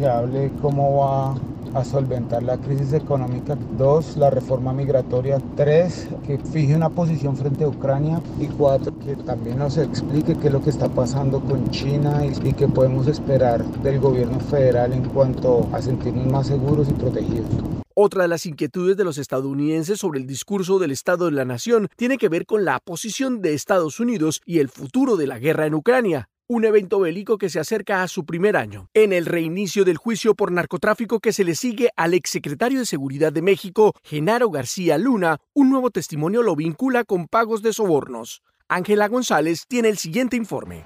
que 0.00 0.06
hable 0.06 0.50
cómo 0.62 0.96
va 0.96 1.34
a 1.78 1.84
solventar 1.84 2.42
la 2.42 2.56
crisis 2.56 2.94
económica. 2.94 3.56
Dos, 3.76 4.16
la 4.16 4.30
reforma 4.30 4.72
migratoria. 4.72 5.38
Tres, 5.56 6.08
que 6.26 6.38
fije 6.38 6.74
una 6.74 6.88
posición 6.88 7.36
frente 7.36 7.64
a 7.64 7.68
Ucrania. 7.68 8.20
Y 8.40 8.46
cuatro, 8.46 8.98
que 8.98 9.14
también 9.16 9.58
nos 9.58 9.76
explique 9.76 10.36
qué 10.36 10.46
es 10.46 10.52
lo 10.52 10.62
que 10.62 10.70
está 10.70 10.88
pasando 10.88 11.40
con 11.40 11.70
China 11.70 12.24
y, 12.24 12.48
y 12.48 12.52
qué 12.54 12.66
podemos 12.66 13.06
esperar 13.08 13.62
del 13.82 14.00
gobierno 14.00 14.40
federal 14.40 14.94
en 14.94 15.04
cuanto 15.04 15.68
a 15.72 15.82
sentirnos 15.82 16.26
más 16.26 16.46
seguros 16.46 16.88
y 16.88 16.94
protegidos. 16.94 17.50
Otra 17.94 18.22
de 18.22 18.28
las 18.28 18.46
inquietudes 18.46 18.96
de 18.96 19.04
los 19.04 19.18
estadounidenses 19.18 19.98
sobre 19.98 20.20
el 20.20 20.26
discurso 20.26 20.78
del 20.78 20.92
Estado 20.92 21.26
de 21.26 21.32
la 21.32 21.44
Nación 21.44 21.88
tiene 21.96 22.16
que 22.16 22.30
ver 22.30 22.46
con 22.46 22.64
la 22.64 22.78
posición 22.80 23.42
de 23.42 23.52
Estados 23.52 24.00
Unidos 24.00 24.40
y 24.46 24.60
el 24.60 24.70
futuro 24.70 25.16
de 25.16 25.26
la 25.26 25.38
guerra 25.38 25.66
en 25.66 25.74
Ucrania 25.74 26.30
un 26.50 26.64
evento 26.64 26.98
bélico 26.98 27.38
que 27.38 27.48
se 27.48 27.60
acerca 27.60 28.02
a 28.02 28.08
su 28.08 28.26
primer 28.26 28.56
año. 28.56 28.88
En 28.92 29.12
el 29.12 29.26
reinicio 29.26 29.84
del 29.84 29.96
juicio 29.96 30.34
por 30.34 30.50
narcotráfico 30.50 31.20
que 31.20 31.32
se 31.32 31.44
le 31.44 31.54
sigue 31.54 31.90
al 31.94 32.12
exsecretario 32.12 32.80
de 32.80 32.86
Seguridad 32.86 33.32
de 33.32 33.40
México, 33.40 33.94
Genaro 34.02 34.50
García 34.50 34.98
Luna, 34.98 35.38
un 35.54 35.70
nuevo 35.70 35.90
testimonio 35.90 36.42
lo 36.42 36.56
vincula 36.56 37.04
con 37.04 37.28
pagos 37.28 37.62
de 37.62 37.72
sobornos. 37.72 38.42
Ángela 38.66 39.06
González 39.06 39.64
tiene 39.68 39.90
el 39.90 39.98
siguiente 39.98 40.36
informe. 40.36 40.82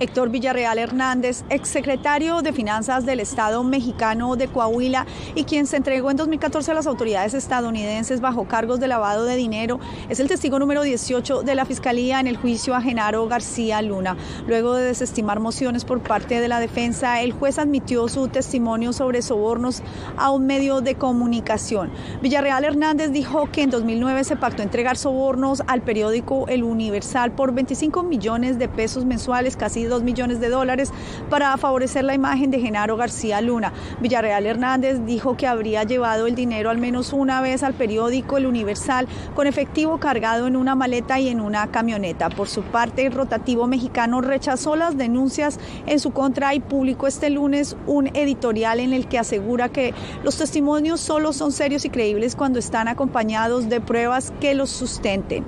Héctor 0.00 0.30
Villarreal 0.30 0.78
Hernández, 0.78 1.44
exsecretario 1.50 2.40
de 2.40 2.54
Finanzas 2.54 3.04
del 3.04 3.20
Estado 3.20 3.62
mexicano 3.62 4.34
de 4.34 4.48
Coahuila 4.48 5.04
y 5.34 5.44
quien 5.44 5.66
se 5.66 5.76
entregó 5.76 6.10
en 6.10 6.16
2014 6.16 6.70
a 6.70 6.74
las 6.74 6.86
autoridades 6.86 7.34
estadounidenses 7.34 8.22
bajo 8.22 8.48
cargos 8.48 8.80
de 8.80 8.88
lavado 8.88 9.26
de 9.26 9.36
dinero, 9.36 9.78
es 10.08 10.18
el 10.18 10.28
testigo 10.28 10.58
número 10.58 10.84
18 10.84 11.42
de 11.42 11.54
la 11.54 11.66
Fiscalía 11.66 12.18
en 12.18 12.28
el 12.28 12.38
juicio 12.38 12.74
a 12.74 12.80
Genaro 12.80 13.28
García 13.28 13.82
Luna. 13.82 14.16
Luego 14.46 14.72
de 14.72 14.84
desestimar 14.84 15.38
mociones 15.38 15.84
por 15.84 16.00
parte 16.00 16.40
de 16.40 16.48
la 16.48 16.60
defensa, 16.60 17.20
el 17.20 17.34
juez 17.34 17.58
admitió 17.58 18.08
su 18.08 18.28
testimonio 18.28 18.94
sobre 18.94 19.20
sobornos 19.20 19.82
a 20.16 20.30
un 20.30 20.46
medio 20.46 20.80
de 20.80 20.94
comunicación. 20.94 21.90
Villarreal 22.22 22.64
Hernández 22.64 23.10
dijo 23.12 23.50
que 23.52 23.60
en 23.60 23.70
2009 23.70 24.24
se 24.24 24.36
pactó 24.36 24.62
entregar 24.62 24.96
sobornos 24.96 25.62
al 25.66 25.82
periódico 25.82 26.48
El 26.48 26.62
Universal 26.62 27.32
por 27.32 27.52
25 27.52 28.02
millones 28.02 28.58
de 28.58 28.66
pesos 28.66 29.04
mensuales, 29.04 29.58
casi 29.58 29.89
2 29.90 30.02
millones 30.02 30.40
de 30.40 30.48
dólares 30.48 30.90
para 31.28 31.54
favorecer 31.58 32.04
la 32.04 32.14
imagen 32.14 32.50
de 32.50 32.60
Genaro 32.60 32.96
García 32.96 33.42
Luna. 33.42 33.74
Villarreal 34.00 34.46
Hernández 34.46 35.04
dijo 35.04 35.36
que 35.36 35.46
habría 35.46 35.84
llevado 35.84 36.26
el 36.26 36.34
dinero 36.34 36.70
al 36.70 36.78
menos 36.78 37.12
una 37.12 37.42
vez 37.42 37.62
al 37.62 37.74
periódico 37.74 38.38
El 38.38 38.46
Universal 38.46 39.06
con 39.34 39.46
efectivo 39.46 39.98
cargado 39.98 40.46
en 40.46 40.56
una 40.56 40.74
maleta 40.74 41.20
y 41.20 41.28
en 41.28 41.40
una 41.40 41.66
camioneta. 41.70 42.30
Por 42.30 42.48
su 42.48 42.62
parte, 42.62 43.06
el 43.06 43.12
rotativo 43.12 43.66
mexicano 43.66 44.22
rechazó 44.22 44.76
las 44.76 44.96
denuncias 44.96 45.58
en 45.86 46.00
su 46.00 46.12
contra 46.12 46.54
y 46.54 46.60
publicó 46.60 47.06
este 47.06 47.28
lunes 47.28 47.76
un 47.86 48.06
editorial 48.14 48.80
en 48.80 48.92
el 48.92 49.08
que 49.08 49.18
asegura 49.18 49.68
que 49.68 49.92
los 50.22 50.38
testimonios 50.38 51.00
solo 51.00 51.32
son 51.32 51.52
serios 51.52 51.84
y 51.84 51.90
creíbles 51.90 52.36
cuando 52.36 52.58
están 52.58 52.88
acompañados 52.88 53.68
de 53.68 53.80
pruebas 53.80 54.32
que 54.40 54.54
los 54.54 54.70
sustenten. 54.70 55.44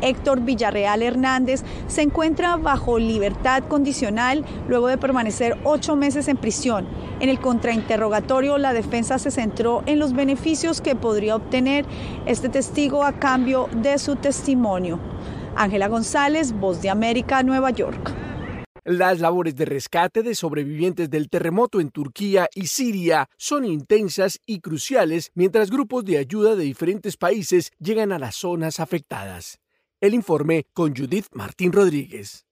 Héctor 0.00 0.40
Villarreal 0.40 1.02
Hernández 1.02 1.62
se 1.86 2.02
encuentra 2.02 2.56
bajo 2.56 2.98
libertad 2.98 3.64
condicional 3.68 4.44
luego 4.68 4.88
de 4.88 4.98
permanecer 4.98 5.58
ocho 5.64 5.96
meses 5.96 6.28
en 6.28 6.36
prisión. 6.36 6.86
En 7.20 7.28
el 7.28 7.40
contrainterrogatorio, 7.40 8.58
la 8.58 8.72
defensa 8.72 9.18
se 9.18 9.30
centró 9.30 9.82
en 9.86 9.98
los 9.98 10.12
beneficios 10.12 10.80
que 10.80 10.96
podría 10.96 11.36
obtener 11.36 11.84
este 12.26 12.48
testigo 12.48 13.04
a 13.04 13.12
cambio 13.12 13.68
de 13.82 13.98
su 13.98 14.16
testimonio. 14.16 14.98
Ángela 15.56 15.88
González, 15.88 16.52
Voz 16.52 16.82
de 16.82 16.90
América, 16.90 17.42
Nueva 17.42 17.70
York. 17.70 18.12
Las 18.86 19.18
labores 19.18 19.56
de 19.56 19.64
rescate 19.64 20.22
de 20.22 20.34
sobrevivientes 20.34 21.08
del 21.08 21.30
terremoto 21.30 21.80
en 21.80 21.88
Turquía 21.88 22.50
y 22.54 22.66
Siria 22.66 23.30
son 23.38 23.64
intensas 23.64 24.40
y 24.44 24.60
cruciales 24.60 25.30
mientras 25.34 25.70
grupos 25.70 26.04
de 26.04 26.18
ayuda 26.18 26.54
de 26.54 26.64
diferentes 26.64 27.16
países 27.16 27.72
llegan 27.78 28.12
a 28.12 28.18
las 28.18 28.34
zonas 28.34 28.80
afectadas. 28.80 29.63
El 30.04 30.12
informe 30.12 30.66
con 30.74 30.94
Judith 30.94 31.28
Martín 31.32 31.72
Rodríguez. 31.72 32.44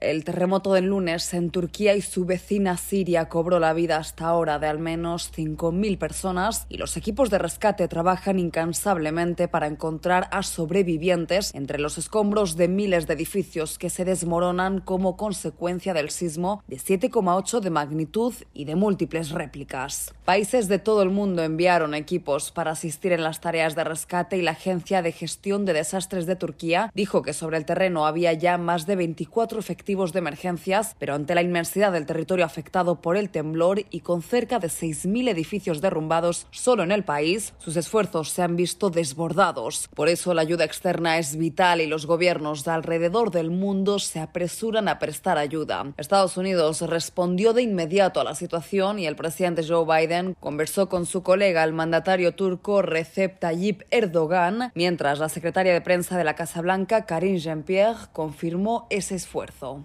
El 0.00 0.22
terremoto 0.22 0.74
del 0.74 0.84
lunes 0.86 1.34
en 1.34 1.50
Turquía 1.50 1.96
y 1.96 2.02
su 2.02 2.24
vecina 2.24 2.76
Siria 2.76 3.28
cobró 3.28 3.58
la 3.58 3.72
vida 3.72 3.96
hasta 3.96 4.26
ahora 4.26 4.60
de 4.60 4.68
al 4.68 4.78
menos 4.78 5.32
5.000 5.36 5.98
personas 5.98 6.66
y 6.68 6.76
los 6.76 6.96
equipos 6.96 7.30
de 7.30 7.38
rescate 7.38 7.88
trabajan 7.88 8.38
incansablemente 8.38 9.48
para 9.48 9.66
encontrar 9.66 10.28
a 10.30 10.44
sobrevivientes 10.44 11.52
entre 11.52 11.80
los 11.80 11.98
escombros 11.98 12.56
de 12.56 12.68
miles 12.68 13.08
de 13.08 13.14
edificios 13.14 13.76
que 13.76 13.90
se 13.90 14.04
desmoronan 14.04 14.80
como 14.80 15.16
consecuencia 15.16 15.94
del 15.94 16.10
sismo 16.10 16.62
de 16.68 16.76
7,8 16.76 17.58
de 17.58 17.70
magnitud 17.70 18.34
y 18.54 18.66
de 18.66 18.76
múltiples 18.76 19.30
réplicas. 19.30 20.14
Países 20.24 20.68
de 20.68 20.78
todo 20.78 21.02
el 21.02 21.10
mundo 21.10 21.42
enviaron 21.42 21.94
equipos 21.94 22.52
para 22.52 22.70
asistir 22.70 23.10
en 23.10 23.24
las 23.24 23.40
tareas 23.40 23.74
de 23.74 23.82
rescate 23.82 24.36
y 24.36 24.42
la 24.42 24.52
Agencia 24.52 25.02
de 25.02 25.10
Gestión 25.10 25.64
de 25.64 25.72
Desastres 25.72 26.26
de 26.26 26.36
Turquía 26.36 26.92
dijo 26.94 27.22
que 27.22 27.32
sobre 27.32 27.56
el 27.56 27.64
terreno 27.64 28.06
había 28.06 28.32
ya 28.32 28.58
más 28.58 28.86
de 28.86 28.94
24 28.94 29.60
de 29.88 30.18
emergencias, 30.18 30.94
pero 30.98 31.14
ante 31.14 31.34
la 31.34 31.40
inmensidad 31.40 31.92
del 31.92 32.04
territorio 32.04 32.44
afectado 32.44 33.00
por 33.00 33.16
el 33.16 33.30
temblor 33.30 33.84
y 33.90 34.00
con 34.00 34.20
cerca 34.20 34.58
de 34.58 34.68
6.000 34.68 35.30
edificios 35.30 35.80
derrumbados 35.80 36.46
solo 36.50 36.82
en 36.82 36.92
el 36.92 37.04
país, 37.04 37.54
sus 37.56 37.74
esfuerzos 37.74 38.28
se 38.28 38.42
han 38.42 38.54
visto 38.54 38.90
desbordados. 38.90 39.88
Por 39.94 40.10
eso 40.10 40.34
la 40.34 40.42
ayuda 40.42 40.66
externa 40.66 41.16
es 41.16 41.36
vital 41.36 41.80
y 41.80 41.86
los 41.86 42.04
gobiernos 42.04 42.64
de 42.64 42.72
alrededor 42.72 43.30
del 43.30 43.50
mundo 43.50 43.98
se 43.98 44.20
apresuran 44.20 44.88
a 44.88 44.98
prestar 44.98 45.38
ayuda. 45.38 45.94
Estados 45.96 46.36
Unidos 46.36 46.82
respondió 46.82 47.54
de 47.54 47.62
inmediato 47.62 48.20
a 48.20 48.24
la 48.24 48.34
situación 48.34 48.98
y 48.98 49.06
el 49.06 49.16
presidente 49.16 49.66
Joe 49.66 49.86
Biden 49.86 50.36
conversó 50.38 50.90
con 50.90 51.06
su 51.06 51.22
colega, 51.22 51.64
el 51.64 51.72
mandatario 51.72 52.34
turco 52.34 52.82
Recep 52.82 53.38
Tayyip 53.40 53.84
Erdogan, 53.90 54.70
mientras 54.74 55.18
la 55.18 55.30
secretaria 55.30 55.72
de 55.72 55.80
prensa 55.80 56.18
de 56.18 56.24
la 56.24 56.34
Casa 56.34 56.60
Blanca, 56.60 57.06
Karine 57.06 57.38
Jean-Pierre, 57.38 58.08
confirmó 58.12 58.86
ese 58.90 59.14
esfuerzo. 59.14 59.77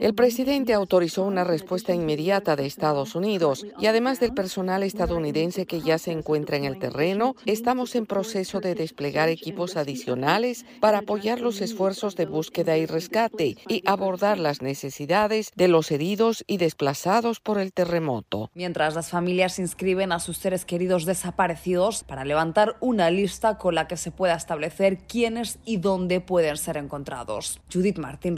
El 0.00 0.14
presidente 0.14 0.72
autorizó 0.74 1.24
una 1.24 1.44
respuesta 1.44 1.94
inmediata 1.94 2.56
de 2.56 2.66
Estados 2.66 3.14
Unidos 3.14 3.66
y 3.78 3.86
además 3.86 4.20
del 4.20 4.32
personal 4.32 4.82
estadounidense 4.82 5.66
que 5.66 5.80
ya 5.80 5.98
se 5.98 6.12
encuentra 6.12 6.56
en 6.56 6.64
el 6.64 6.78
terreno, 6.78 7.34
estamos 7.46 7.94
en 7.94 8.06
proceso 8.06 8.60
de 8.60 8.74
desplegar 8.74 9.28
equipos 9.28 9.76
adicionales 9.76 10.64
para 10.80 10.98
apoyar 10.98 11.40
los 11.40 11.60
esfuerzos 11.60 12.16
de 12.16 12.26
búsqueda 12.26 12.78
y 12.78 12.86
rescate 12.86 13.56
y 13.68 13.82
abordar 13.86 14.38
las 14.38 14.62
necesidades 14.62 15.52
de 15.56 15.68
los 15.68 15.90
heridos 15.90 16.44
y 16.46 16.56
desplazados 16.56 17.40
por 17.40 17.58
el 17.58 17.72
terremoto. 17.72 18.50
Mientras 18.54 18.94
las 18.94 19.10
familias 19.10 19.58
inscriben 19.58 20.12
a 20.12 20.20
sus 20.20 20.38
seres 20.38 20.64
queridos 20.64 21.04
desaparecidos 21.04 22.04
para 22.04 22.24
levantar 22.24 22.76
una 22.80 23.10
lista 23.10 23.58
con 23.58 23.74
la 23.74 23.86
que 23.86 23.96
se 23.96 24.10
pueda 24.10 24.34
establecer 24.34 24.98
quiénes 25.06 25.58
y 25.64 25.76
dónde 25.76 26.20
pueden 26.20 26.56
ser 26.56 26.76
encontrados. 26.76 27.60
Judith 27.72 27.98
Martín 27.98 28.36